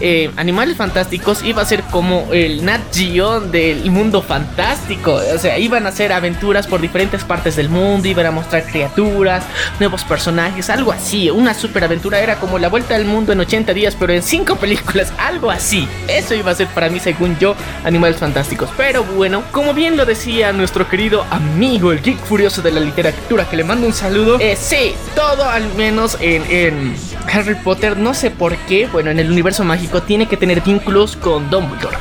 eh, 0.00 0.30
Animales 0.36 0.78
Fantásticos 0.78 1.42
iba 1.44 1.60
a 1.60 1.66
ser 1.66 1.82
como 1.90 2.26
el 2.32 2.64
Nat 2.64 2.80
Geo 2.90 3.40
del 3.40 3.90
mundo 3.90 4.22
fantástico. 4.22 5.12
O 5.12 5.38
sea, 5.38 5.58
iban 5.58 5.86
a 5.86 5.92
ser 5.92 6.10
aventuras 6.14 6.66
por 6.66 6.80
diferentes 6.80 7.22
partes 7.22 7.56
del 7.56 7.68
mundo 7.68 8.13
iban 8.14 8.26
a 8.26 8.30
mostrar 8.30 8.64
criaturas, 8.64 9.44
nuevos 9.78 10.04
personajes, 10.04 10.70
algo 10.70 10.92
así. 10.92 11.30
Una 11.30 11.52
superaventura 11.52 12.20
era 12.20 12.36
como 12.36 12.58
la 12.58 12.68
vuelta 12.68 12.94
al 12.94 13.04
mundo 13.04 13.32
en 13.32 13.40
80 13.40 13.74
días, 13.74 13.96
pero 13.98 14.12
en 14.12 14.22
5 14.22 14.56
películas, 14.60 15.12
algo 15.18 15.50
así. 15.50 15.88
Eso 16.08 16.34
iba 16.34 16.52
a 16.52 16.54
ser 16.54 16.68
para 16.68 16.88
mí, 16.88 17.00
según 17.00 17.36
yo, 17.38 17.54
Animales 17.84 18.18
Fantásticos. 18.18 18.70
Pero 18.76 19.04
bueno, 19.04 19.42
como 19.50 19.74
bien 19.74 19.96
lo 19.96 20.06
decía 20.06 20.52
nuestro 20.52 20.88
querido 20.88 21.26
amigo, 21.30 21.92
el 21.92 22.00
geek 22.00 22.18
furioso 22.18 22.62
de 22.62 22.72
la 22.72 22.80
literatura, 22.80 23.48
que 23.48 23.56
le 23.56 23.64
mando 23.64 23.86
un 23.86 23.92
saludo. 23.92 24.38
Eh, 24.40 24.56
sí, 24.58 24.94
todo 25.14 25.48
al 25.48 25.74
menos 25.74 26.16
en, 26.20 26.42
en 26.50 26.96
Harry 27.32 27.56
Potter, 27.56 27.96
no 27.96 28.14
sé 28.14 28.30
por 28.30 28.56
qué, 28.56 28.86
bueno, 28.86 29.10
en 29.10 29.18
el 29.18 29.30
universo 29.30 29.64
mágico 29.64 30.02
tiene 30.02 30.26
que 30.26 30.36
tener 30.36 30.60
vínculos 30.60 31.16
con 31.16 31.50
Dumbledore. 31.50 31.96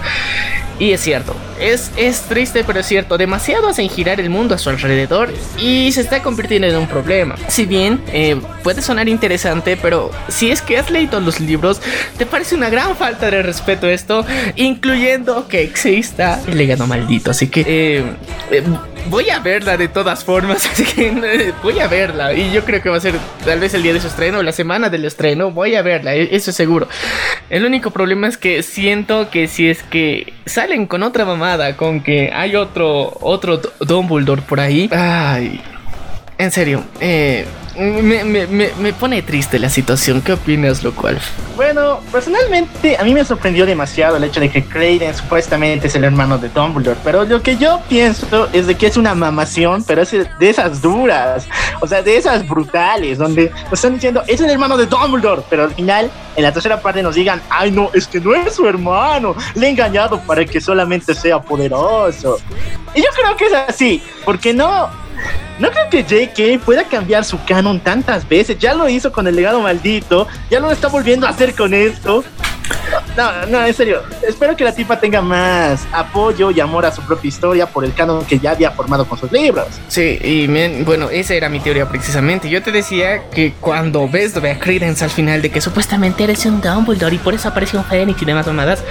Y 0.80 0.92
es 0.92 1.02
cierto, 1.02 1.36
es, 1.60 1.92
es 1.98 2.22
triste 2.22 2.64
pero 2.64 2.80
es 2.80 2.88
cierto, 2.88 3.18
demasiado 3.18 3.70
hacen 3.70 3.90
girar 3.90 4.20
el 4.20 4.30
mundo 4.30 4.56
a 4.56 4.58
su 4.58 4.70
alrededor 4.70 5.32
y 5.60 5.92
se 5.92 6.02
está 6.02 6.22
convirtiendo 6.22 6.68
en 6.68 6.76
un 6.76 6.88
problema. 6.88 7.36
Si 7.48 7.66
bien 7.66 8.02
eh, 8.08 8.40
puede 8.64 8.82
sonar 8.82 9.08
interesante, 9.08 9.78
pero 9.78 10.12
si 10.28 10.52
es 10.52 10.62
que 10.62 10.78
has 10.78 10.90
leído 10.90 11.20
los 11.20 11.40
libros, 11.40 11.82
te 12.18 12.26
parece 12.26 12.56
una 12.56 12.70
gran 12.70 12.96
falta 12.96 13.30
de 13.30 13.44
respeto 13.44 13.88
esto, 13.88 14.26
incluyendo 14.56 15.48
que 15.48 15.62
exista 15.64 16.42
el 16.48 16.58
legado 16.58 16.88
maldito. 16.88 17.32
Así 17.32 17.48
que 17.48 17.62
eh, 17.68 18.04
eh, 18.52 18.64
voy 19.10 19.30
a 19.30 19.40
verla 19.40 19.78
de 19.78 19.88
todas 19.88 20.24
formas, 20.24 20.66
así 20.72 20.84
que 20.84 21.54
voy 21.62 21.80
a 21.80 21.88
verla. 21.88 22.34
Y 22.34 22.52
yo 22.52 22.64
creo 22.64 22.82
que 22.82 22.90
va 22.90 22.98
a 22.98 23.02
ser 23.02 23.16
tal 23.46 23.60
vez 23.60 23.74
el 23.74 23.84
día 23.84 23.94
de 23.94 24.00
su 24.00 24.08
estreno 24.08 24.42
la 24.44 24.52
semana 24.52 24.90
del 24.90 25.06
estreno. 25.06 25.52
Voy 25.52 25.76
a 25.76 25.82
verla, 25.82 26.16
e-, 26.16 26.36
eso 26.36 26.52
es 26.52 26.56
seguro. 26.56 26.88
El 27.50 27.66
único 27.66 27.92
problema 27.92 28.28
es 28.28 28.38
que 28.38 28.64
siento 28.64 29.30
que 29.30 29.48
si 29.48 29.70
es 29.70 29.84
que 29.84 30.34
salen 30.46 30.88
con 30.88 31.04
otra 31.04 31.26
mamada, 31.26 31.78
con 31.78 32.02
que 32.02 32.32
hay 32.34 32.56
otro, 32.56 33.18
otro 33.22 33.62
Dumbledore 33.80 34.42
por 34.42 34.60
ahí. 34.60 34.90
Ay, 34.92 35.62
en 36.38 36.52
serio, 36.52 36.84
eh 37.00 37.46
me, 37.76 38.24
me, 38.24 38.48
me, 38.48 38.94
pone 38.94 39.22
triste 39.22 39.58
la 39.58 39.70
situación. 39.70 40.22
¿Qué 40.22 40.34
opinas, 40.34 40.84
lo 40.84 40.94
cual? 40.94 41.20
Bueno, 41.56 42.02
personalmente 42.12 42.98
a 42.98 43.04
mí 43.04 43.14
me 43.14 43.26
sorprendió 43.26 43.66
demasiado 43.66 44.18
el 44.18 44.24
hecho 44.24 44.40
de 44.40 44.50
que 44.50 44.64
Craven 44.64 45.14
supuestamente 45.16 45.88
es 45.88 45.96
el 45.96 46.04
hermano 46.04 46.38
de 46.38 46.50
Dumbledore. 46.50 47.00
Pero 47.04 47.24
lo 47.26 47.42
que 47.42 47.58
yo 47.58 47.82
pienso 47.90 48.48
es 48.54 48.68
de 48.68 48.76
que 48.76 48.88
es 48.88 48.98
una 48.98 49.16
mamación, 49.16 49.84
pero 49.84 50.04
es 50.04 50.12
de 50.12 50.50
esas 50.50 50.82
duras. 50.82 51.48
O 51.80 51.88
sea, 51.88 52.02
de 52.02 52.18
esas 52.18 52.48
brutales, 52.48 53.18
donde 53.18 53.52
nos 53.66 53.74
están 53.74 53.96
diciendo 53.96 54.24
es 54.28 54.40
el 54.40 54.50
hermano 54.50 54.78
de 54.78 54.86
Dumbledore. 54.86 55.42
Pero 55.50 55.64
al 55.64 55.74
final, 55.74 56.12
en 56.36 56.44
la 56.44 56.52
tercera 56.52 56.80
parte 56.80 57.02
nos 57.02 57.16
digan, 57.16 57.42
ay 57.50 57.72
no, 57.72 57.90
es 57.94 58.08
que 58.08 58.20
no 58.20 58.36
es 58.36 58.54
su 58.54 58.68
hermano. 58.68 59.36
Le 59.56 59.68
he 59.68 59.70
engañado 59.72 60.20
para 60.22 60.46
que 60.46 60.62
solamente 60.62 61.16
sea 61.16 61.42
poderoso. 61.42 62.38
Y 62.94 63.02
yo 63.02 63.08
creo 63.16 63.36
que 63.36 63.46
es 63.46 63.54
así, 63.54 64.04
porque 64.24 64.54
no, 64.54 64.90
no 65.60 65.70
creo 65.70 65.90
que 65.90 66.04
JK 66.04 66.64
pueda 66.64 66.84
cambiar 66.86 67.24
su 67.26 67.44
canon 67.46 67.80
tantas 67.80 68.28
veces. 68.28 68.58
Ya 68.58 68.74
lo 68.74 68.90
hizo 68.90 69.12
con 69.12 69.28
el 69.28 69.36
legado 69.36 69.62
maldito. 69.62 70.28
Ya 70.50 70.60
lo 70.60 70.72
está 70.72 70.88
volviendo 70.88 71.28
a 71.28 71.30
hacer 71.30 71.54
con 71.56 71.74
esto. 71.74 72.24
No, 73.16 73.46
no, 73.46 73.66
en 73.66 73.74
serio. 73.74 74.02
Espero 74.28 74.56
que 74.56 74.64
la 74.64 74.74
tipa 74.74 75.00
tenga 75.00 75.22
más 75.22 75.86
apoyo 75.92 76.52
y 76.52 76.60
amor 76.60 76.86
a 76.86 76.92
su 76.92 77.02
propia 77.04 77.28
historia 77.28 77.66
por 77.68 77.86
el 77.86 77.94
canon 77.94 78.26
que 78.26 78.40
ya 78.40 78.52
había 78.52 78.72
formado 78.72 79.06
con 79.06 79.20
sus 79.20 79.32
libros. 79.32 79.68
Sí, 79.88 80.20
y 80.22 80.48
bueno, 80.84 81.10
esa 81.10 81.36
era 81.36 81.50
mi 81.50 81.60
teoría 81.60 81.88
precisamente. 81.88 82.50
Yo 82.50 82.64
te 82.64 82.72
decía 82.72 83.30
que 83.30 83.54
cuando 83.60 84.08
ves 84.08 84.36
a 84.36 84.60
Credence 84.60 85.04
al 85.04 85.12
final 85.12 85.42
de 85.42 85.52
que 85.52 85.62
supuestamente 85.62 86.24
eres 86.24 86.46
un 86.46 86.60
Dumbledore 86.62 87.16
y 87.16 87.20
por 87.20 87.34
eso 87.34 87.50
apareció 87.50 87.80
un 87.80 87.86
Fénix 87.86 88.22
y 88.22 88.26
demás 88.26 88.48
mamadas, 88.48 88.84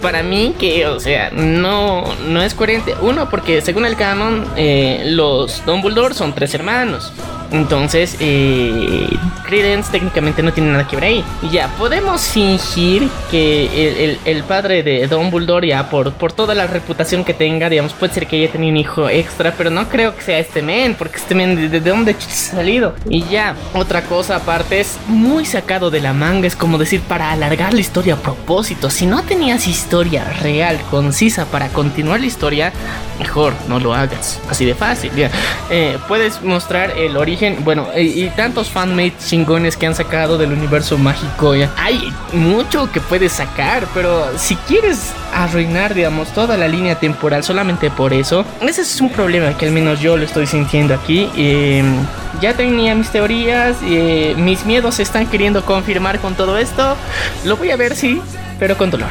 para 0.00 0.22
mí 0.22 0.54
que, 0.58 0.86
o 0.86 0.98
sea, 0.98 1.30
no, 1.30 2.04
no 2.28 2.42
es 2.42 2.54
coherente. 2.54 2.94
Uno, 3.02 3.28
porque 3.28 3.60
según 3.60 3.84
el 3.84 3.96
canon, 3.96 4.46
eh, 4.56 5.02
los 5.06 5.64
Dumbledore 5.66 6.14
son 6.14 6.34
tres 6.34 6.54
hermanos. 6.54 7.12
Entonces, 7.52 8.16
eh, 8.20 9.08
Credence 9.46 9.90
técnicamente 9.90 10.42
no 10.42 10.52
tiene 10.52 10.70
nada 10.70 10.86
que 10.86 10.96
ver 10.96 11.04
ahí. 11.04 11.24
Ya, 11.50 11.68
podemos 11.78 12.22
fingir 12.28 13.08
que 13.30 14.18
el, 14.24 14.42
padre 14.44 14.82
de 14.82 15.06
Dumbledore, 15.06 15.68
ya 15.68 15.88
por, 15.88 16.12
por 16.12 16.32
toda 16.32 16.54
la 16.54 16.66
reputación 16.66 17.24
que 17.24 17.34
tenga, 17.34 17.68
digamos, 17.68 17.92
puede 17.92 18.12
ser 18.12 18.26
que 18.26 18.36
haya 18.36 18.52
tenido 18.52 18.70
un 18.70 18.76
hijo 18.76 19.08
extra, 19.08 19.54
pero 19.56 19.70
no 19.70 19.88
creo 19.88 20.14
que 20.14 20.22
sea 20.22 20.38
este 20.38 20.62
men, 20.62 20.94
porque 20.94 21.16
este 21.16 21.34
men, 21.34 21.70
¿de, 21.70 21.80
dónde 21.80 22.12
ha 22.12 22.20
salido? 22.20 22.94
Y 23.08 23.24
ya, 23.24 23.54
otra 23.74 24.02
cosa 24.02 24.36
aparte, 24.36 24.80
es 24.80 24.98
muy 25.06 25.44
sacado 25.44 25.90
de 25.90 26.00
la 26.00 26.12
manga, 26.12 26.46
es 26.46 26.56
como 26.56 26.78
decir, 26.78 27.00
para 27.00 27.32
alargar 27.32 27.74
la 27.74 27.80
historia 27.80 28.14
a 28.14 28.18
propósito. 28.18 28.90
Si 28.90 29.06
no 29.06 29.22
tenías 29.22 29.66
historia 29.66 30.24
real, 30.42 30.80
concisa 30.90 31.46
para 31.46 31.68
continuar 31.68 32.20
la 32.20 32.26
historia, 32.26 32.72
mejor 33.18 33.54
no 33.68 33.78
lo 33.80 33.94
hagas. 33.94 34.40
Así 34.48 34.64
de 34.64 34.74
fácil, 34.74 35.12
ya. 35.14 35.30
Eh, 35.70 35.98
puedes 36.08 36.42
mostrar 36.42 36.90
el 36.96 37.16
origen 37.16 37.35
bueno, 37.60 37.88
y, 37.96 38.28
tantos 38.30 38.70
fanmates 38.70 39.26
chingones 39.26 39.76
que 39.76 39.86
han 39.86 39.94
sacado 39.94 40.38
del 40.38 40.52
universo 40.52 40.98
mágico. 40.98 41.52
Hay 41.76 42.12
mucho 42.32 42.90
que 42.90 43.00
puedes 43.00 43.32
sacar, 43.32 43.86
pero 43.94 44.26
si 44.38 44.56
quieres 44.56 45.12
arruinar, 45.34 45.94
digamos, 45.94 46.28
toda 46.28 46.56
la 46.56 46.68
línea 46.68 46.98
temporal 46.98 47.44
solamente 47.44 47.90
por 47.90 48.12
eso, 48.12 48.44
ese 48.60 48.82
es 48.82 49.00
un 49.00 49.10
problema 49.10 49.56
que 49.56 49.66
al 49.66 49.72
menos 49.72 50.00
yo 50.00 50.16
lo 50.16 50.24
estoy 50.24 50.46
sintiendo 50.46 50.94
aquí. 50.94 51.30
Em, 51.36 51.96
ya 52.40 52.54
tenía 52.54 52.94
mis 52.94 53.10
teorías, 53.10 53.76
eh, 53.82 54.34
mis 54.36 54.64
miedos 54.66 54.96
se 54.96 55.02
están 55.02 55.26
queriendo 55.26 55.64
confirmar 55.64 56.20
con 56.20 56.34
todo 56.34 56.58
esto. 56.58 56.96
Lo 57.44 57.56
voy 57.56 57.70
a 57.70 57.76
ver, 57.76 57.96
sí, 57.96 58.20
pero 58.58 58.76
con 58.76 58.90
dolor. 58.90 59.10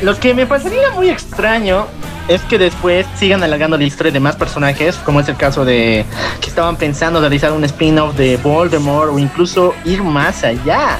Lo 0.00 0.18
que 0.18 0.34
me 0.34 0.46
parecería 0.46 0.90
muy 0.90 1.10
extraño 1.10 1.86
es 2.28 2.40
que 2.42 2.58
después 2.58 3.06
sigan 3.16 3.42
alargando 3.42 3.76
la 3.76 3.84
historia 3.84 4.12
de 4.12 4.20
más 4.20 4.36
personajes, 4.36 4.96
como 4.96 5.20
es 5.20 5.28
el 5.28 5.36
caso 5.36 5.64
de 5.64 6.04
que 6.40 6.48
estaban 6.48 6.76
pensando 6.76 7.20
realizar 7.20 7.52
un 7.52 7.64
spin-off 7.64 8.16
de 8.16 8.36
Voldemort 8.36 9.12
o 9.12 9.18
incluso 9.18 9.74
ir 9.84 10.02
más 10.02 10.44
allá. 10.44 10.98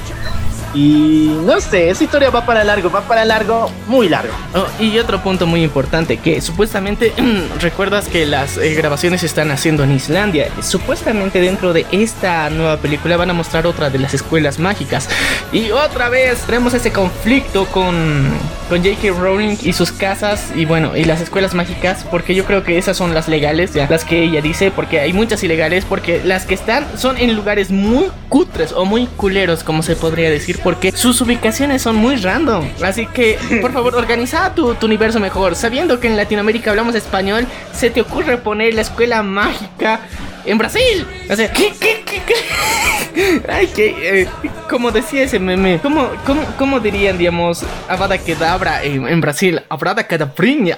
Y 0.74 1.36
no 1.44 1.60
sé, 1.60 1.90
esa 1.90 2.04
historia 2.04 2.30
va 2.30 2.46
para 2.46 2.64
largo, 2.64 2.90
va 2.90 3.02
para 3.02 3.24
largo, 3.24 3.70
muy 3.88 4.08
largo. 4.08 4.32
Oh, 4.54 4.66
y 4.82 4.98
otro 4.98 5.22
punto 5.22 5.46
muy 5.46 5.62
importante, 5.62 6.16
que 6.16 6.40
supuestamente 6.40 7.12
recuerdas 7.60 8.08
que 8.08 8.24
las 8.26 8.56
eh, 8.56 8.74
grabaciones 8.74 9.20
se 9.20 9.26
están 9.26 9.50
haciendo 9.50 9.84
en 9.84 9.92
Islandia. 9.92 10.48
Supuestamente 10.62 11.40
dentro 11.40 11.72
de 11.72 11.86
esta 11.92 12.48
nueva 12.50 12.78
película 12.78 13.16
van 13.16 13.30
a 13.30 13.32
mostrar 13.34 13.66
otra 13.66 13.90
de 13.90 13.98
las 13.98 14.14
escuelas 14.14 14.58
mágicas. 14.58 15.08
Y 15.52 15.70
otra 15.70 16.08
vez 16.08 16.40
tenemos 16.46 16.74
ese 16.74 16.90
conflicto 16.90 17.66
con, 17.66 18.30
con 18.68 18.82
J.K. 18.82 19.18
Rowling 19.18 19.56
y 19.62 19.72
sus 19.72 19.92
casas 19.92 20.52
y 20.54 20.64
bueno, 20.64 20.96
y 20.96 21.04
las 21.04 21.20
escuelas 21.20 21.54
mágicas, 21.54 22.06
porque 22.10 22.34
yo 22.34 22.44
creo 22.44 22.64
que 22.64 22.78
esas 22.78 22.96
son 22.96 23.14
las 23.14 23.28
legales, 23.28 23.74
ya, 23.74 23.86
las 23.88 24.04
que 24.04 24.22
ella 24.22 24.40
dice, 24.40 24.70
porque 24.70 25.00
hay 25.00 25.12
muchas 25.12 25.42
ilegales, 25.42 25.84
porque 25.84 26.22
las 26.24 26.46
que 26.46 26.54
están 26.54 26.86
son 26.96 27.18
en 27.18 27.34
lugares 27.34 27.70
muy 27.70 28.06
cutres 28.28 28.72
o 28.72 28.84
muy 28.84 29.06
culeros, 29.06 29.64
como 29.64 29.82
se 29.82 29.96
podría 29.96 30.30
decir 30.30 30.61
porque 30.62 30.92
sus 30.92 31.20
ubicaciones 31.20 31.82
son 31.82 31.96
muy 31.96 32.16
random. 32.16 32.68
Así 32.82 33.06
que, 33.06 33.38
por 33.60 33.72
favor, 33.74 33.94
organiza 33.94 34.54
tu, 34.54 34.76
universo 34.82 35.20
mejor. 35.20 35.54
Sabiendo 35.56 36.00
que 36.00 36.08
en 36.08 36.16
Latinoamérica 36.16 36.70
hablamos 36.70 36.94
español, 36.94 37.46
se 37.72 37.90
te 37.90 38.00
ocurre 38.00 38.38
poner 38.38 38.74
la 38.74 38.82
escuela 38.82 39.22
mágica 39.22 40.00
en 40.44 40.58
Brasil. 40.58 41.06
O 41.30 41.36
sea, 41.36 41.52
¿qué, 41.52 41.72
qué, 41.78 42.02
qué, 42.04 42.22
qué? 42.26 43.42
Ay, 43.48 43.66
que, 43.68 44.22
eh, 44.22 44.28
como 44.68 44.90
decía 44.90 45.22
ese 45.22 45.38
meme, 45.38 45.78
¿cómo, 45.82 46.10
cómo, 46.26 46.42
cómo 46.58 46.80
dirían, 46.80 47.18
digamos, 47.18 47.64
Avada 47.88 48.18
Kedavra 48.18 48.82
en, 48.82 49.06
en 49.06 49.20
Brasil? 49.20 49.60
Avada 49.68 50.06
Kedavriña. 50.06 50.76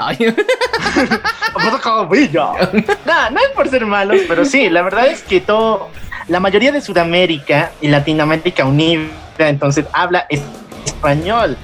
no, 3.07 3.31
no 3.31 3.41
es 3.41 3.49
por 3.55 3.69
ser 3.69 3.87
malos, 3.87 4.21
pero 4.27 4.45
sí, 4.45 4.69
la 4.69 4.83
verdad 4.83 5.07
es 5.07 5.23
que 5.23 5.41
todo, 5.41 5.91
la 6.29 6.41
mayoría 6.41 6.73
de 6.73 6.81
Sudamérica 6.81 7.73
y 7.81 7.89
Latinoamérica 7.89 8.65
unida 8.65 9.09
entonces 9.39 9.87
habla 9.93 10.27
español. 10.85 11.57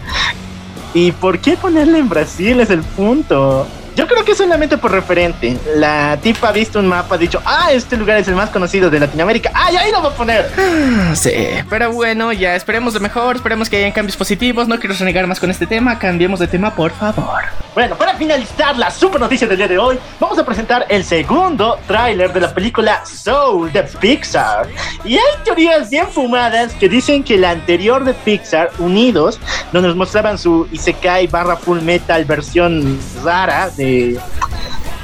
¿Y 0.92 1.12
por 1.12 1.38
qué 1.38 1.56
ponerle 1.56 1.98
en 1.98 2.08
Brasil? 2.08 2.60
Es 2.60 2.70
el 2.70 2.82
punto. 2.82 3.66
Yo 4.00 4.06
creo 4.06 4.24
que 4.24 4.34
solamente 4.34 4.78
por 4.78 4.92
referente. 4.92 5.58
La 5.76 6.16
tipa 6.16 6.48
ha 6.48 6.52
visto 6.52 6.78
un 6.78 6.86
mapa, 6.86 7.16
ha 7.16 7.18
dicho, 7.18 7.42
ah, 7.44 7.70
este 7.70 7.98
lugar 7.98 8.16
es 8.16 8.26
el 8.28 8.34
más 8.34 8.48
conocido 8.48 8.88
de 8.88 8.98
Latinoamérica. 8.98 9.50
¡Ay, 9.52 9.76
ahí 9.76 9.92
lo 9.92 10.00
voy 10.00 10.10
a 10.10 10.16
poner! 10.16 10.50
Sí, 11.14 11.32
pero 11.68 11.92
bueno, 11.92 12.32
ya 12.32 12.54
esperemos 12.54 12.94
de 12.94 13.00
mejor, 13.00 13.36
esperemos 13.36 13.68
que 13.68 13.76
hayan 13.76 13.92
cambios 13.92 14.16
positivos. 14.16 14.68
No 14.68 14.78
quiero 14.78 14.94
renegar 14.94 15.26
más 15.26 15.38
con 15.38 15.50
este 15.50 15.66
tema, 15.66 15.98
cambiemos 15.98 16.40
de 16.40 16.46
tema, 16.46 16.74
por 16.74 16.92
favor. 16.92 17.42
Bueno, 17.74 17.96
para 17.96 18.14
finalizar 18.14 18.76
la 18.78 18.90
super 18.90 19.20
noticia 19.20 19.46
del 19.46 19.56
día 19.56 19.68
de 19.68 19.78
hoy, 19.78 19.98
vamos 20.18 20.38
a 20.38 20.44
presentar 20.44 20.86
el 20.88 21.04
segundo 21.04 21.78
tráiler 21.86 22.32
de 22.32 22.40
la 22.40 22.54
película 22.54 23.04
Soul 23.04 23.72
de 23.72 23.82
Pixar. 23.82 24.68
Y 25.04 25.14
hay 25.14 25.44
teorías 25.44 25.90
bien 25.90 26.06
fumadas 26.08 26.72
que 26.74 26.88
dicen 26.88 27.22
que 27.22 27.36
la 27.36 27.50
anterior 27.50 28.04
de 28.04 28.14
Pixar, 28.14 28.70
Unidos, 28.78 29.40
donde 29.72 29.88
nos 29.88 29.96
mostraban 29.96 30.38
su 30.38 30.68
Isekai 30.72 31.26
barra 31.26 31.56
Full 31.56 31.80
Metal 31.80 32.24
versión 32.24 32.98
rara 33.22 33.68
de, 33.70 33.89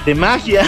de 0.05 0.14
magia, 0.14 0.62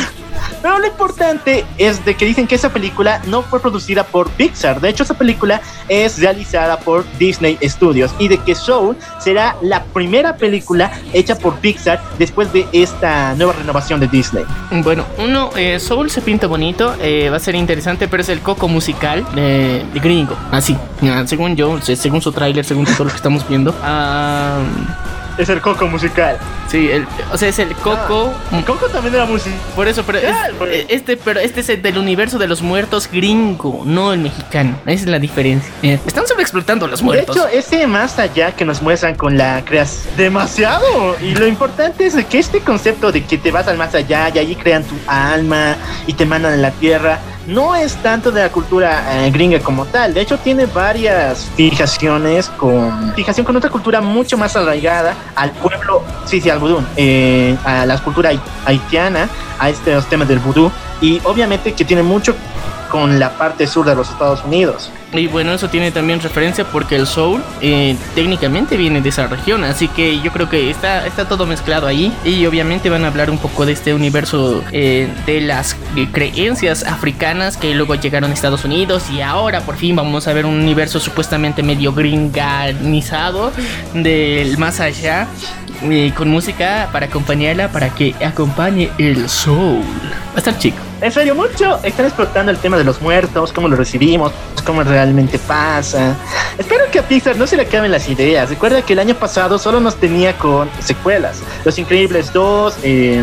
pero 0.62 0.78
lo 0.78 0.86
importante 0.86 1.64
es 1.78 2.04
de 2.04 2.14
que 2.14 2.26
dicen 2.26 2.46
que 2.46 2.56
esa 2.56 2.72
película 2.72 3.22
no 3.26 3.42
fue 3.42 3.60
producida 3.60 4.04
por 4.04 4.30
Pixar. 4.30 4.80
De 4.80 4.88
hecho, 4.88 5.04
esa 5.04 5.14
película 5.14 5.60
es 5.88 6.18
realizada 6.18 6.78
por 6.80 7.04
Disney 7.18 7.58
Studios 7.62 8.12
y 8.18 8.28
de 8.28 8.38
que 8.38 8.54
Soul 8.54 8.96
será 9.20 9.56
la 9.62 9.84
primera 9.84 10.36
película 10.36 10.90
hecha 11.12 11.36
por 11.38 11.56
Pixar 11.58 12.02
después 12.18 12.52
de 12.52 12.66
esta 12.72 13.34
nueva 13.34 13.52
renovación 13.52 14.00
de 14.00 14.08
Disney. 14.08 14.44
Bueno, 14.82 15.04
uno, 15.18 15.50
eh, 15.56 15.78
Soul 15.78 16.10
se 16.10 16.20
pinta 16.20 16.46
bonito, 16.46 16.94
eh, 17.00 17.28
va 17.30 17.36
a 17.36 17.40
ser 17.40 17.54
interesante, 17.54 18.08
pero 18.08 18.22
es 18.22 18.28
el 18.28 18.40
coco 18.40 18.68
musical 18.68 19.24
de, 19.34 19.84
de 19.92 20.00
gringo. 20.00 20.36
Así, 20.50 20.76
según 21.26 21.56
yo, 21.56 21.80
según 21.80 22.20
su 22.20 22.32
tráiler, 22.32 22.64
según 22.64 22.84
todo 22.84 23.04
lo 23.04 23.10
que 23.10 23.16
estamos 23.16 23.46
viendo. 23.48 23.74
Ah, 23.90 24.58
es 25.38 25.48
el 25.48 25.60
coco 25.60 25.86
musical. 25.86 26.38
Sí, 26.68 26.90
el, 26.90 27.06
o 27.32 27.38
sea, 27.38 27.48
es 27.48 27.58
el 27.58 27.74
coco. 27.76 28.34
Ah, 28.52 28.62
coco 28.66 28.88
también 28.88 29.14
era 29.14 29.24
música. 29.24 29.56
Por 29.74 29.88
eso, 29.88 30.04
pero 30.04 30.18
es, 30.18 30.86
este, 30.88 31.16
pero 31.16 31.40
este 31.40 31.60
es 31.60 31.68
el 31.70 31.80
del 31.80 31.96
universo 31.96 32.38
de 32.38 32.46
los 32.46 32.60
muertos 32.60 33.08
gringo, 33.10 33.82
no 33.84 34.12
el 34.12 34.20
mexicano. 34.20 34.78
Esa 34.84 35.04
es 35.04 35.06
la 35.06 35.18
diferencia. 35.18 35.72
Eh, 35.82 35.98
están 36.06 36.26
sobreexplotando 36.26 36.86
los 36.86 37.02
muertos. 37.02 37.36
De 37.36 37.42
hecho, 37.42 37.48
ese 37.48 37.86
más 37.86 38.18
allá 38.18 38.52
que 38.52 38.64
nos 38.64 38.82
muestran 38.82 39.14
con 39.14 39.38
la 39.38 39.64
creación. 39.64 40.16
Demasiado. 40.16 41.16
Y 41.22 41.34
lo 41.34 41.46
importante 41.46 42.06
es 42.06 42.14
que 42.26 42.38
este 42.38 42.60
concepto 42.60 43.12
de 43.12 43.24
que 43.24 43.38
te 43.38 43.50
vas 43.50 43.68
al 43.68 43.78
más 43.78 43.94
allá 43.94 44.28
y 44.34 44.38
allí 44.38 44.56
crean 44.56 44.84
tu 44.84 44.94
alma 45.06 45.76
y 46.06 46.12
te 46.12 46.26
mandan 46.26 46.52
a 46.52 46.56
la 46.56 46.70
tierra 46.72 47.18
no 47.48 47.74
es 47.74 47.96
tanto 48.02 48.30
de 48.30 48.42
la 48.42 48.50
cultura 48.50 49.24
eh, 49.26 49.30
gringa 49.30 49.58
como 49.60 49.86
tal. 49.86 50.12
De 50.12 50.20
hecho, 50.20 50.36
tiene 50.38 50.66
varias 50.66 51.48
fijaciones 51.56 52.48
con 52.50 53.14
fijación 53.14 53.44
con 53.46 53.56
otra 53.56 53.70
cultura 53.70 54.00
mucho 54.00 54.36
más 54.36 54.54
arraigada 54.54 55.14
al 55.34 55.50
pueblo, 55.52 56.04
sí, 56.26 56.40
sí, 56.40 56.50
al 56.50 56.58
vudú, 56.58 56.82
eh, 56.96 57.56
a 57.64 57.86
la 57.86 57.98
cultura 57.98 58.30
haitiana, 58.66 59.28
a 59.58 59.70
estos 59.70 60.06
temas 60.08 60.28
del 60.28 60.38
vudú. 60.38 60.70
Y 61.00 61.20
obviamente 61.24 61.72
que 61.72 61.84
tiene 61.84 62.02
mucho 62.02 62.34
con 62.90 63.18
la 63.18 63.36
parte 63.36 63.66
sur 63.66 63.86
de 63.86 63.94
los 63.94 64.08
Estados 64.10 64.44
Unidos. 64.44 64.90
Y 65.12 65.26
bueno, 65.26 65.54
eso 65.54 65.70
tiene 65.70 65.90
también 65.90 66.20
referencia 66.20 66.64
porque 66.64 66.96
el 66.96 67.06
soul 67.06 67.42
eh, 67.62 67.96
técnicamente 68.14 68.76
viene 68.76 69.00
de 69.00 69.08
esa 69.08 69.26
región, 69.26 69.64
así 69.64 69.88
que 69.88 70.20
yo 70.20 70.30
creo 70.32 70.50
que 70.50 70.68
está, 70.68 71.06
está 71.06 71.26
todo 71.26 71.46
mezclado 71.46 71.86
ahí 71.86 72.12
y 72.24 72.44
obviamente 72.44 72.90
van 72.90 73.04
a 73.04 73.08
hablar 73.08 73.30
un 73.30 73.38
poco 73.38 73.64
de 73.64 73.72
este 73.72 73.94
universo 73.94 74.62
eh, 74.70 75.08
de 75.24 75.40
las 75.40 75.76
creencias 76.12 76.84
africanas 76.84 77.56
que 77.56 77.74
luego 77.74 77.94
llegaron 77.94 78.30
a 78.30 78.34
Estados 78.34 78.66
Unidos 78.66 79.04
y 79.10 79.22
ahora 79.22 79.62
por 79.62 79.76
fin 79.76 79.96
vamos 79.96 80.28
a 80.28 80.34
ver 80.34 80.44
un 80.44 80.60
universo 80.60 81.00
supuestamente 81.00 81.62
medio 81.62 81.94
gringanizado 81.94 83.50
del 83.94 84.58
más 84.58 84.80
allá 84.80 85.26
eh, 85.82 86.12
con 86.14 86.28
música 86.28 86.88
para 86.92 87.06
acompañarla 87.06 87.68
para 87.68 87.90
que 87.90 88.14
acompañe 88.24 88.90
el 88.98 89.28
soul. 89.28 89.80
Va 89.80 90.34
a 90.34 90.38
estar 90.38 90.58
chico. 90.58 90.87
En 91.00 91.12
serio, 91.12 91.34
mucho 91.36 91.78
están 91.84 92.06
explotando 92.06 92.50
el 92.50 92.58
tema 92.58 92.76
de 92.76 92.82
los 92.82 93.00
muertos, 93.00 93.52
cómo 93.52 93.68
lo 93.68 93.76
recibimos, 93.76 94.32
cómo 94.64 94.82
realmente 94.82 95.38
pasa. 95.38 96.16
Espero 96.58 96.90
que 96.90 96.98
a 96.98 97.02
Pixar 97.06 97.36
no 97.36 97.46
se 97.46 97.56
le 97.56 97.62
acaben 97.62 97.92
las 97.92 98.08
ideas. 98.08 98.50
Recuerda 98.50 98.82
que 98.82 98.94
el 98.94 98.98
año 98.98 99.14
pasado 99.14 99.58
solo 99.58 99.78
nos 99.78 99.94
tenía 99.94 100.36
con 100.36 100.68
secuelas. 100.80 101.40
Los 101.64 101.78
Increíbles 101.78 102.32
2, 102.32 102.78
eh, 102.82 103.22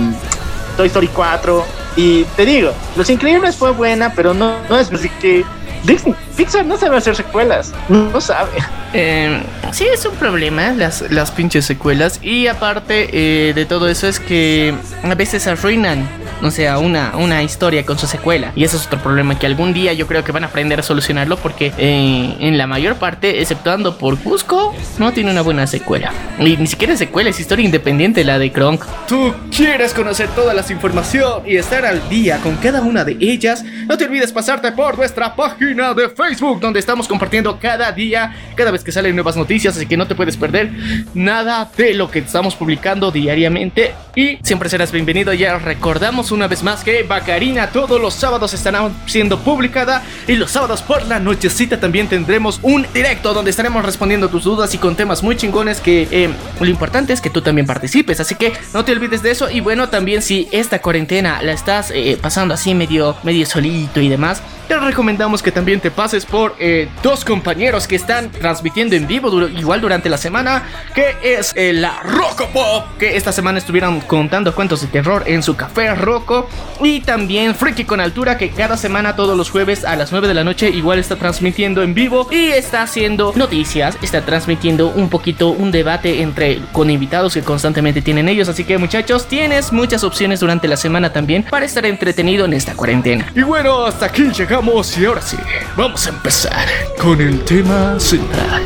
Toy 0.77 0.87
Story 0.87 1.09
4. 1.09 1.65
Y 1.97 2.23
te 2.35 2.45
digo, 2.45 2.71
Los 2.95 3.09
Increíbles 3.09 3.57
fue 3.57 3.71
buena, 3.71 4.13
pero 4.15 4.33
no, 4.33 4.55
no 4.69 4.79
es 4.79 4.91
así 4.91 5.09
que 5.21 5.43
Disney, 5.85 6.15
Pixar 6.35 6.65
no 6.65 6.77
sabe 6.77 6.97
hacer 6.97 7.15
secuelas, 7.15 7.73
no 7.89 8.19
sabe. 8.19 8.51
Eh, 8.93 9.41
sí, 9.71 9.85
es 9.93 10.05
un 10.05 10.15
problema 10.15 10.71
las, 10.73 11.01
las 11.11 11.31
pinches 11.31 11.65
secuelas. 11.65 12.19
Y 12.21 12.47
aparte 12.47 13.09
eh, 13.11 13.53
de 13.53 13.65
todo 13.65 13.87
eso 13.87 14.07
es 14.07 14.19
que 14.19 14.73
a 15.03 15.15
veces 15.15 15.47
arruinan 15.47 16.07
o 16.41 16.51
sea, 16.51 16.79
una, 16.79 17.15
una 17.17 17.43
historia 17.43 17.85
con 17.85 17.97
su 17.97 18.07
secuela. 18.07 18.51
Y 18.55 18.63
ese 18.63 18.77
es 18.77 18.85
otro 18.85 18.99
problema 18.99 19.37
que 19.39 19.45
algún 19.45 19.73
día 19.73 19.93
yo 19.93 20.07
creo 20.07 20.23
que 20.23 20.31
van 20.31 20.43
a 20.43 20.47
aprender 20.47 20.79
a 20.79 20.83
solucionarlo 20.83 21.37
porque 21.37 21.71
eh, 21.77 22.35
en 22.39 22.57
la 22.57 22.67
mayor 22.67 22.95
parte, 22.95 23.41
exceptuando 23.41 23.97
por 23.97 24.17
Cusco, 24.19 24.75
no 24.97 25.13
tiene 25.13 25.31
una 25.31 25.41
buena 25.41 25.67
secuela. 25.67 26.11
Y 26.39 26.57
ni 26.57 26.67
siquiera 26.67 26.95
secuela, 26.97 27.29
es 27.29 27.39
historia 27.39 27.65
independiente 27.65 28.23
la 28.23 28.37
de 28.37 28.51
Kronk. 28.51 28.85
¿Tú 29.07 29.33
quieres 29.55 29.93
conocer 29.93 30.27
toda 30.29 30.53
la 30.53 30.65
información 30.69 31.43
y 31.45 31.57
estar 31.57 31.85
al 31.85 32.07
día 32.09 32.39
con 32.39 32.55
cada 32.57 32.81
una 32.81 33.03
de 33.03 33.17
ellas? 33.19 33.63
No 33.87 33.97
te 33.97 34.05
olvides 34.05 34.31
pasarte 34.31 34.71
por 34.71 34.97
nuestra 34.97 35.35
página 35.35 35.74
de 35.75 36.09
Facebook 36.09 36.61
donde 36.61 36.79
estamos 36.79 37.05
compartiendo 37.05 37.59
cada 37.59 37.91
día, 37.91 38.33
cada 38.55 38.71
vez 38.71 38.81
que 38.81 38.93
salen 38.93 39.13
nuevas 39.13 39.35
noticias, 39.35 39.75
así 39.75 39.85
que 39.85 39.97
no 39.97 40.07
te 40.07 40.15
puedes 40.15 40.37
perder 40.37 40.71
nada 41.13 41.69
de 41.75 41.93
lo 41.93 42.09
que 42.09 42.19
estamos 42.19 42.55
publicando 42.55 43.11
diariamente. 43.11 43.93
Y 44.15 44.37
siempre 44.41 44.69
serás 44.69 44.93
bienvenido, 44.93 45.33
ya 45.33 45.59
recordamos 45.59 46.31
una 46.31 46.47
vez 46.47 46.63
más 46.63 46.81
que 46.85 47.03
Bacarina 47.03 47.71
todos 47.71 47.99
los 47.99 48.13
sábados 48.13 48.53
estará 48.53 48.89
siendo 49.05 49.39
publicada 49.39 50.01
y 50.29 50.35
los 50.35 50.51
sábados 50.51 50.81
por 50.81 51.05
la 51.07 51.19
nochecita 51.19 51.77
también 51.77 52.07
tendremos 52.07 52.59
un 52.61 52.87
directo 52.93 53.33
donde 53.33 53.51
estaremos 53.51 53.83
respondiendo 53.83 54.29
tus 54.29 54.45
dudas 54.45 54.73
y 54.73 54.77
con 54.77 54.95
temas 54.95 55.23
muy 55.23 55.35
chingones 55.35 55.81
que 55.81 56.07
eh, 56.09 56.29
lo 56.57 56.67
importante 56.67 57.11
es 57.11 57.19
que 57.19 57.29
tú 57.29 57.41
también 57.41 57.67
participes, 57.67 58.21
así 58.21 58.35
que 58.35 58.53
no 58.73 58.85
te 58.85 58.93
olvides 58.93 59.21
de 59.21 59.31
eso 59.31 59.49
y 59.49 59.59
bueno 59.59 59.89
también 59.89 60.21
si 60.21 60.47
esta 60.53 60.81
cuarentena 60.81 61.41
la 61.41 61.51
estás 61.51 61.91
eh, 61.91 62.17
pasando 62.21 62.53
así 62.53 62.73
medio, 62.73 63.17
medio 63.23 63.45
solito 63.45 63.99
y 63.99 64.07
demás, 64.07 64.41
te 64.67 64.79
recomendamos 64.79 65.41
que 65.43 65.51
también 65.51 65.79
te 65.79 65.91
pases 65.91 66.25
por 66.25 66.55
eh, 66.59 66.89
dos 67.03 67.23
compañeros 67.23 67.87
que 67.87 67.95
están 67.95 68.31
transmitiendo 68.31 68.95
en 68.95 69.07
vivo 69.07 69.47
igual 69.47 69.81
durante 69.81 70.09
la 70.09 70.17
semana, 70.17 70.63
que 70.93 71.15
es 71.21 71.53
eh, 71.55 71.73
la 71.73 71.99
Roco 72.01 72.47
Pop, 72.49 72.85
que 72.97 73.15
esta 73.15 73.31
semana 73.31 73.59
estuvieron 73.59 74.01
contando 74.01 74.55
cuentos 74.55 74.81
de 74.81 74.87
terror 74.87 75.23
en 75.27 75.43
su 75.43 75.55
café 75.55 75.93
Roco, 75.93 76.49
y 76.81 77.01
también 77.01 77.53
Freaky 77.53 77.85
con 77.85 77.99
Altura, 77.99 78.37
que 78.37 78.49
cada 78.49 78.77
semana 78.77 79.15
todos 79.15 79.37
los 79.37 79.51
jueves 79.51 79.85
a 79.85 79.95
las 79.95 80.11
9 80.11 80.27
de 80.27 80.33
la 80.33 80.43
noche 80.43 80.69
igual 80.69 80.99
está 80.99 81.15
transmitiendo 81.15 81.83
en 81.83 81.93
vivo 81.93 82.27
y 82.31 82.47
está 82.47 82.81
haciendo 82.81 83.33
noticias, 83.35 83.97
está 84.01 84.21
transmitiendo 84.21 84.87
un 84.87 85.09
poquito 85.09 85.49
un 85.49 85.71
debate 85.71 86.21
entre 86.21 86.59
con 86.71 86.89
invitados 86.89 87.35
que 87.35 87.41
constantemente 87.41 88.01
tienen 88.01 88.29
ellos, 88.29 88.49
así 88.49 88.63
que 88.63 88.77
muchachos, 88.77 89.27
tienes 89.27 89.71
muchas 89.71 90.03
opciones 90.03 90.39
durante 90.39 90.67
la 90.67 90.77
semana 90.77 91.13
también 91.13 91.43
para 91.43 91.65
estar 91.65 91.85
entretenido 91.85 92.45
en 92.45 92.53
esta 92.53 92.73
cuarentena. 92.73 93.31
Y 93.35 93.41
bueno, 93.41 93.85
hasta 93.85 94.07
aquí 94.07 94.23
llegamos 94.23 94.54
y 94.55 95.03
ahora 95.03 95.21
sí, 95.21 95.35
vamos 95.75 96.07
a 96.07 96.11
empezar 96.11 96.65
con 96.97 97.19
el 97.19 97.43
tema 97.43 97.99
central. 97.99 98.63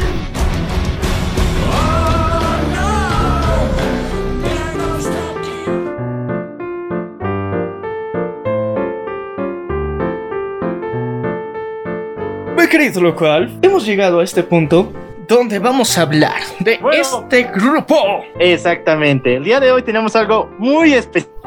Muy 12.56 12.68
querido 12.68 13.02
local, 13.02 13.58
hemos 13.64 13.84
llegado 13.84 14.20
a 14.20 14.24
este 14.24 14.44
punto 14.44 14.94
donde 15.30 15.59
vamos 15.59 15.97
a 15.97 16.01
hablar 16.01 16.41
de 16.59 16.80
este 16.91 17.43
grupo. 17.43 18.25
Exactamente, 18.39 19.36
el 19.36 19.43
día 19.43 19.59
de 19.59 19.71
hoy 19.71 19.84
tenemos 19.84 20.15
algo 20.15 20.49
muy 20.57 20.93
especial 20.93 21.39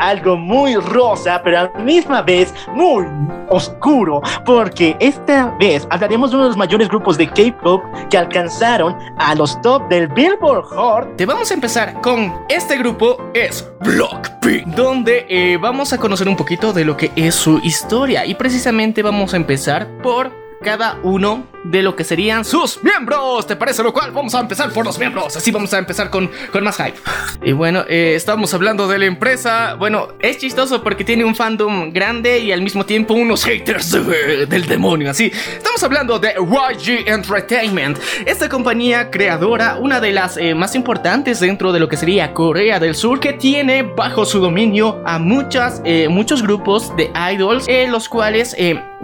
algo 0.00 0.36
muy 0.36 0.74
rosa, 0.74 1.40
pero 1.44 1.58
a 1.58 1.62
la 1.64 1.78
misma 1.84 2.22
vez 2.22 2.52
muy 2.74 3.06
oscuro, 3.48 4.20
porque 4.44 4.96
esta 4.98 5.54
vez 5.60 5.86
hablaremos 5.90 6.30
de 6.30 6.36
uno 6.36 6.44
de 6.44 6.48
los 6.50 6.56
mayores 6.56 6.88
grupos 6.88 7.16
de 7.16 7.28
K-pop 7.28 7.82
que 8.10 8.18
alcanzaron 8.18 8.96
a 9.18 9.34
los 9.34 9.60
top 9.62 9.88
del 9.88 10.08
Billboard 10.08 10.64
Hot. 10.64 11.16
Te 11.16 11.26
vamos 11.26 11.50
a 11.50 11.54
empezar 11.54 12.00
con 12.00 12.34
este 12.48 12.76
grupo, 12.78 13.18
es 13.34 13.70
Blackpink, 13.80 14.66
donde 14.68 15.26
eh, 15.28 15.58
vamos 15.58 15.92
a 15.92 15.98
conocer 15.98 16.28
un 16.28 16.36
poquito 16.36 16.72
de 16.72 16.84
lo 16.84 16.96
que 16.96 17.12
es 17.14 17.34
su 17.34 17.58
historia 17.58 18.26
y 18.26 18.34
precisamente 18.34 19.02
vamos 19.02 19.32
a 19.32 19.36
empezar 19.36 19.86
por 20.02 20.41
cada 20.62 20.98
uno 21.02 21.46
de 21.64 21.82
lo 21.82 21.94
que 21.94 22.04
serían 22.04 22.44
sus 22.44 22.82
miembros. 22.82 23.46
¿Te 23.46 23.56
parece 23.56 23.82
lo 23.82 23.92
cual? 23.92 24.10
Vamos 24.12 24.34
a 24.34 24.40
empezar 24.40 24.72
por 24.72 24.84
los 24.84 24.98
miembros. 24.98 25.36
Así 25.36 25.50
vamos 25.50 25.72
a 25.74 25.78
empezar 25.78 26.10
con, 26.10 26.30
con 26.50 26.64
más 26.64 26.76
hype. 26.76 26.98
Y 27.42 27.52
bueno, 27.52 27.84
eh, 27.88 28.14
estamos 28.16 28.52
hablando 28.54 28.88
de 28.88 28.98
la 28.98 29.06
empresa. 29.06 29.74
Bueno, 29.74 30.08
es 30.20 30.38
chistoso 30.38 30.82
porque 30.82 31.04
tiene 31.04 31.24
un 31.24 31.34
fandom 31.34 31.92
grande 31.92 32.38
y 32.40 32.52
al 32.52 32.62
mismo 32.62 32.84
tiempo 32.84 33.14
unos 33.14 33.44
haters 33.44 33.92
del 33.92 34.66
demonio. 34.66 35.10
Así, 35.10 35.30
estamos 35.56 35.82
hablando 35.82 36.18
de 36.18 36.34
YG 36.34 37.08
Entertainment. 37.08 37.98
Esta 38.26 38.48
compañía 38.48 39.10
creadora, 39.10 39.76
una 39.80 40.00
de 40.00 40.12
las 40.12 40.36
eh, 40.36 40.54
más 40.54 40.74
importantes 40.74 41.40
dentro 41.40 41.72
de 41.72 41.80
lo 41.80 41.88
que 41.88 41.96
sería 41.96 42.34
Corea 42.34 42.80
del 42.80 42.94
Sur, 42.94 43.20
que 43.20 43.32
tiene 43.32 43.82
bajo 43.82 44.24
su 44.24 44.40
dominio 44.40 45.02
a 45.04 45.18
muchas, 45.18 45.80
eh, 45.84 46.08
muchos 46.08 46.42
grupos 46.42 46.94
de 46.96 47.10
idols, 47.32 47.66
los 47.88 48.08
cuales 48.08 48.54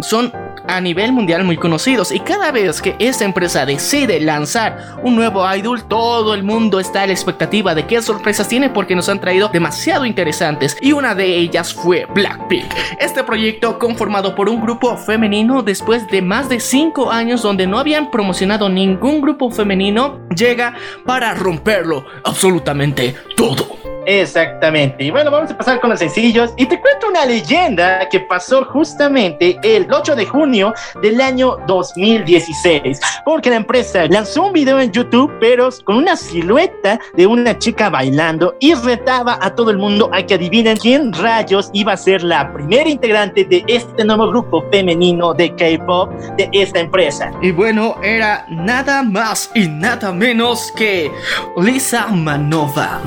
son 0.00 0.32
a 0.68 0.80
nivel 0.80 1.12
mundial 1.12 1.44
muy 1.44 1.56
conocidos 1.56 2.12
y 2.12 2.20
cada 2.20 2.52
vez 2.52 2.82
que 2.82 2.94
esta 2.98 3.24
empresa 3.24 3.64
decide 3.64 4.20
lanzar 4.20 4.98
un 5.02 5.16
nuevo 5.16 5.44
idol, 5.54 5.84
todo 5.88 6.34
el 6.34 6.42
mundo 6.42 6.78
está 6.78 7.02
a 7.02 7.06
la 7.06 7.12
expectativa 7.12 7.74
de 7.74 7.86
qué 7.86 8.02
sorpresas 8.02 8.48
tiene 8.48 8.68
porque 8.68 8.94
nos 8.94 9.08
han 9.08 9.20
traído 9.20 9.48
demasiado 9.48 10.04
interesantes 10.04 10.76
y 10.80 10.92
una 10.92 11.14
de 11.14 11.36
ellas 11.36 11.72
fue 11.72 12.06
Blackpink. 12.14 12.66
Este 13.00 13.24
proyecto 13.24 13.78
conformado 13.78 14.34
por 14.34 14.48
un 14.48 14.60
grupo 14.60 14.96
femenino 14.98 15.62
después 15.62 16.06
de 16.08 16.20
más 16.20 16.48
de 16.48 16.60
5 16.60 17.10
años 17.10 17.42
donde 17.42 17.66
no 17.66 17.78
habían 17.78 18.10
promocionado 18.10 18.68
ningún 18.68 19.22
grupo 19.22 19.50
femenino 19.50 20.20
llega 20.34 20.74
para 21.06 21.34
romperlo 21.34 22.04
absolutamente 22.24 23.16
todo. 23.36 23.77
Exactamente. 24.08 25.04
Y 25.04 25.10
bueno, 25.10 25.30
vamos 25.30 25.50
a 25.50 25.56
pasar 25.56 25.80
con 25.80 25.90
los 25.90 25.98
sencillos. 25.98 26.54
Y 26.56 26.64
te 26.64 26.80
cuento 26.80 27.08
una 27.08 27.26
leyenda 27.26 28.08
que 28.08 28.20
pasó 28.20 28.64
justamente 28.64 29.58
el 29.62 29.86
8 29.92 30.16
de 30.16 30.24
junio 30.24 30.72
del 31.02 31.20
año 31.20 31.58
2016. 31.66 33.00
Porque 33.26 33.50
la 33.50 33.56
empresa 33.56 34.06
lanzó 34.06 34.44
un 34.44 34.54
video 34.54 34.80
en 34.80 34.92
YouTube, 34.92 35.30
pero 35.38 35.68
con 35.84 35.96
una 35.96 36.16
silueta 36.16 36.98
de 37.16 37.26
una 37.26 37.58
chica 37.58 37.90
bailando 37.90 38.56
y 38.60 38.72
retaba 38.72 39.38
a 39.42 39.54
todo 39.54 39.70
el 39.70 39.76
mundo 39.76 40.08
a 40.14 40.22
que 40.22 40.34
adivinen 40.34 40.78
quién 40.78 41.12
rayos 41.12 41.68
iba 41.74 41.92
a 41.92 41.96
ser 41.98 42.22
la 42.22 42.50
primera 42.54 42.88
integrante 42.88 43.44
de 43.44 43.62
este 43.66 44.06
nuevo 44.06 44.28
grupo 44.28 44.64
femenino 44.70 45.34
de 45.34 45.54
K-pop 45.54 46.10
de 46.38 46.48
esta 46.52 46.78
empresa. 46.78 47.30
Y 47.42 47.50
bueno, 47.50 47.96
era 48.02 48.46
nada 48.48 49.02
más 49.02 49.50
y 49.54 49.68
nada 49.68 50.12
menos 50.12 50.72
que 50.74 51.10
Lisa 51.58 52.06
Manova. 52.06 53.02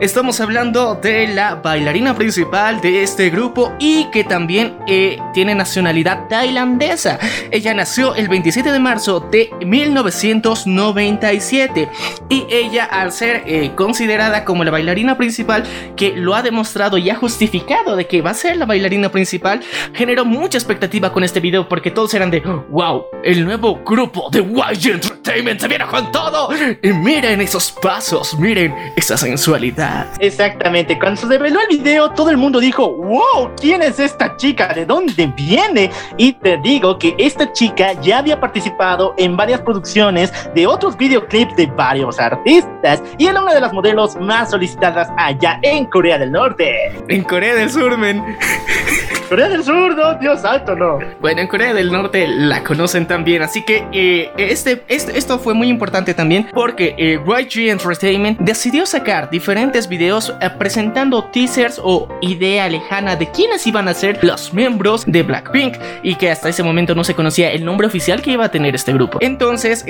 Estamos 0.00 0.37
hablando 0.40 0.94
de 0.94 1.26
la 1.28 1.56
bailarina 1.56 2.14
principal 2.14 2.80
de 2.80 3.02
este 3.02 3.28
grupo 3.30 3.72
y 3.78 4.06
que 4.10 4.24
también 4.24 4.76
eh, 4.86 5.18
tiene 5.32 5.54
nacionalidad 5.54 6.28
tailandesa. 6.28 7.18
Ella 7.50 7.74
nació 7.74 8.14
el 8.14 8.28
27 8.28 8.72
de 8.72 8.78
marzo 8.78 9.20
de 9.20 9.50
1997 9.64 11.88
y 12.28 12.46
ella 12.50 12.84
al 12.84 13.12
ser 13.12 13.44
eh, 13.46 13.72
considerada 13.74 14.44
como 14.44 14.64
la 14.64 14.70
bailarina 14.70 15.16
principal 15.16 15.64
que 15.96 16.14
lo 16.16 16.34
ha 16.34 16.42
demostrado 16.42 16.98
y 16.98 17.08
ha 17.10 17.14
justificado 17.14 17.96
de 17.96 18.06
que 18.06 18.22
va 18.22 18.30
a 18.30 18.34
ser 18.34 18.56
la 18.56 18.66
bailarina 18.66 19.10
principal, 19.10 19.60
generó 19.94 20.24
mucha 20.24 20.58
expectativa 20.58 21.12
con 21.12 21.24
este 21.24 21.40
video 21.40 21.68
porque 21.68 21.90
todos 21.90 22.14
eran 22.14 22.30
de 22.30 22.40
wow, 22.40 23.06
el 23.24 23.44
nuevo 23.44 23.80
grupo 23.84 24.28
de 24.30 24.40
YG 24.40 24.92
Entertainment 24.92 25.60
se 25.60 25.68
viene 25.68 25.86
con 25.86 26.12
todo 26.12 26.50
y 26.82 26.92
miren 26.92 27.40
esos 27.40 27.72
pasos, 27.72 28.38
miren 28.38 28.74
esa 28.96 29.16
sensualidad. 29.16 30.06
Exactamente, 30.20 30.98
cuando 30.98 31.20
se 31.20 31.26
reveló 31.26 31.60
el 31.60 31.78
video, 31.78 32.10
todo 32.10 32.30
el 32.30 32.36
mundo 32.36 32.60
dijo, 32.60 32.92
wow, 32.92 33.50
¿quién 33.60 33.82
es 33.82 34.00
esta 34.00 34.36
chica? 34.36 34.72
¿De 34.74 34.84
dónde 34.84 35.32
viene? 35.36 35.90
Y 36.16 36.32
te 36.32 36.56
digo 36.58 36.98
que 36.98 37.14
esta 37.18 37.52
chica 37.52 37.92
ya 38.00 38.18
había 38.18 38.40
participado 38.40 39.14
en 39.16 39.36
varias 39.36 39.60
producciones 39.60 40.32
de 40.54 40.66
otros 40.66 40.96
videoclips 40.96 41.54
de 41.56 41.66
varios 41.66 42.18
artistas 42.18 43.02
y 43.16 43.26
era 43.26 43.40
una 43.42 43.54
de 43.54 43.60
las 43.60 43.72
modelos 43.72 44.16
más 44.16 44.50
solicitadas 44.50 45.08
allá 45.16 45.60
en 45.62 45.86
Corea 45.86 46.18
del 46.18 46.32
Norte. 46.32 46.74
En 47.08 47.22
Corea 47.22 47.54
del 47.54 47.70
Sur, 47.70 47.96
men. 47.96 48.22
Corea 49.28 49.50
del 49.50 49.62
Sur, 49.62 49.94
no, 49.94 50.14
Dios 50.14 50.40
santo, 50.40 50.74
no. 50.74 50.98
Bueno, 51.20 51.42
en 51.42 51.48
Corea 51.48 51.74
del 51.74 51.92
Norte 51.92 52.26
la 52.26 52.64
conocen 52.64 53.06
también, 53.06 53.42
así 53.42 53.62
que 53.62 53.86
eh, 53.92 54.32
este, 54.38 54.82
este, 54.88 55.18
esto 55.18 55.38
fue 55.38 55.52
muy 55.52 55.68
importante 55.68 56.14
también 56.14 56.48
porque 56.54 56.94
eh, 56.96 57.20
YG 57.22 57.68
Entertainment 57.68 58.40
decidió 58.40 58.86
sacar 58.86 59.28
diferentes 59.28 59.86
videos 59.86 60.34
eh, 60.40 60.48
presentando 60.58 61.24
teasers 61.24 61.78
o 61.82 62.08
idea 62.22 62.70
lejana 62.70 63.16
de 63.16 63.30
quiénes 63.30 63.66
iban 63.66 63.86
a 63.88 63.92
ser 63.92 64.24
los 64.24 64.54
miembros 64.54 65.04
de 65.06 65.22
Blackpink 65.22 65.74
y 66.02 66.14
que 66.14 66.30
hasta 66.30 66.48
ese 66.48 66.62
momento 66.62 66.94
no 66.94 67.04
se 67.04 67.14
conocía 67.14 67.52
el 67.52 67.66
nombre 67.66 67.86
oficial 67.86 68.22
que 68.22 68.30
iba 68.30 68.46
a 68.46 68.50
tener 68.50 68.74
este 68.74 68.94
grupo. 68.94 69.18
Entonces, 69.20 69.84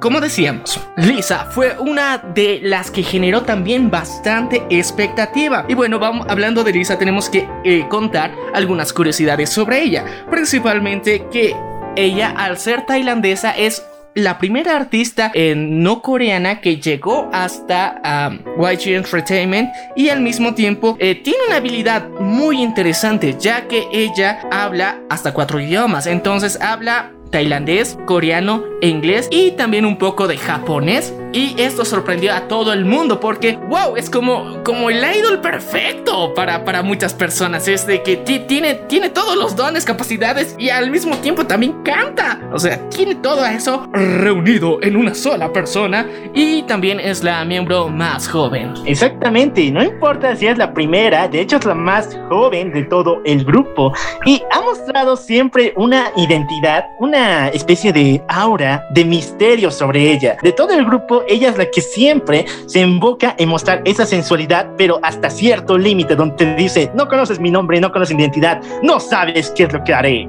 como 0.00 0.20
decíamos, 0.20 0.80
Lisa 0.96 1.46
fue 1.50 1.76
una 1.78 2.18
de 2.18 2.58
las 2.62 2.90
que 2.90 3.04
generó 3.04 3.42
también 3.42 3.88
bastante 3.88 4.64
expectativa. 4.68 5.64
Y 5.68 5.74
bueno, 5.74 6.00
vamos 6.00 6.26
hablando 6.28 6.64
de 6.64 6.72
Lisa, 6.72 6.98
tenemos 6.98 7.28
que 7.30 7.46
contar 7.88 8.32
algunas 8.52 8.79
curiosidades 8.92 9.50
sobre 9.50 9.82
ella, 9.82 10.04
principalmente 10.30 11.26
que 11.30 11.54
ella 11.96 12.30
al 12.30 12.58
ser 12.58 12.86
tailandesa 12.86 13.50
es 13.50 13.82
la 14.14 14.38
primera 14.38 14.76
artista 14.76 15.32
no 15.54 16.02
coreana 16.02 16.60
que 16.60 16.78
llegó 16.78 17.28
hasta 17.32 18.32
YG 18.58 18.94
Entertainment 18.94 19.70
y 19.94 20.08
al 20.08 20.20
mismo 20.20 20.54
tiempo 20.54 20.96
eh, 20.98 21.14
tiene 21.14 21.38
una 21.46 21.56
habilidad 21.56 22.08
muy 22.08 22.60
interesante 22.60 23.36
ya 23.38 23.68
que 23.68 23.86
ella 23.92 24.40
habla 24.50 24.98
hasta 25.08 25.32
cuatro 25.32 25.60
idiomas 25.60 26.06
entonces 26.06 26.60
habla 26.60 27.12
tailandés, 27.30 27.96
coreano, 28.06 28.64
inglés 28.80 29.28
y 29.30 29.52
también 29.52 29.84
un 29.84 29.96
poco 29.96 30.26
de 30.26 30.36
japonés. 30.36 31.14
Y 31.32 31.54
esto 31.60 31.84
sorprendió 31.84 32.34
a 32.34 32.48
todo 32.48 32.72
el 32.72 32.84
mundo 32.84 33.20
porque, 33.20 33.56
wow, 33.68 33.96
es 33.96 34.10
como, 34.10 34.62
como 34.64 34.90
el 34.90 34.98
idol 35.16 35.40
perfecto 35.40 36.34
para, 36.34 36.64
para 36.64 36.82
muchas 36.82 37.14
personas. 37.14 37.68
Es 37.68 37.86
de 37.86 38.02
que 38.02 38.16
tiene, 38.16 38.74
tiene 38.74 39.10
todos 39.10 39.36
los 39.36 39.54
dones, 39.54 39.84
capacidades 39.84 40.56
y 40.58 40.70
al 40.70 40.90
mismo 40.90 41.16
tiempo 41.18 41.46
también 41.46 41.82
canta. 41.82 42.40
O 42.52 42.58
sea, 42.58 42.80
tiene 42.90 43.14
todo 43.14 43.44
eso 43.46 43.88
reunido 43.92 44.78
en 44.82 44.96
una 44.96 45.14
sola 45.14 45.52
persona 45.52 46.06
y 46.34 46.62
también 46.62 46.98
es 47.00 47.22
la 47.22 47.44
miembro 47.44 47.88
más 47.88 48.28
joven. 48.28 48.74
Exactamente, 48.84 49.70
no 49.70 49.82
importa 49.82 50.34
si 50.34 50.46
es 50.46 50.58
la 50.58 50.72
primera, 50.72 51.28
de 51.28 51.40
hecho 51.40 51.56
es 51.56 51.64
la 51.64 51.74
más 51.74 52.18
joven 52.28 52.72
de 52.72 52.84
todo 52.84 53.20
el 53.24 53.44
grupo 53.44 53.92
y 54.24 54.42
ha 54.50 54.60
mostrado 54.60 55.16
siempre 55.16 55.72
una 55.76 56.10
identidad, 56.16 56.84
una 56.98 57.48
especie 57.48 57.92
de 57.92 58.22
aura 58.28 58.84
de 58.90 59.04
misterio 59.04 59.70
sobre 59.70 60.12
ella. 60.12 60.36
De 60.42 60.52
todo 60.52 60.70
el 60.70 60.84
grupo, 60.84 61.19
ella 61.28 61.50
es 61.50 61.58
la 61.58 61.70
que 61.70 61.80
siempre 61.80 62.46
se 62.66 62.80
invoca 62.80 63.34
en 63.38 63.48
mostrar 63.48 63.82
esa 63.84 64.06
sensualidad, 64.06 64.70
pero 64.76 65.00
hasta 65.02 65.30
cierto 65.30 65.78
límite 65.78 66.16
donde 66.16 66.36
te 66.36 66.54
dice, 66.54 66.90
no 66.94 67.08
conoces 67.08 67.40
mi 67.40 67.50
nombre, 67.50 67.80
no 67.80 67.92
conoces 67.92 68.16
mi 68.16 68.22
identidad, 68.22 68.60
no 68.82 69.00
sabes 69.00 69.52
qué 69.56 69.64
es 69.64 69.72
lo 69.72 69.82
que 69.84 69.94
haré. 69.94 70.28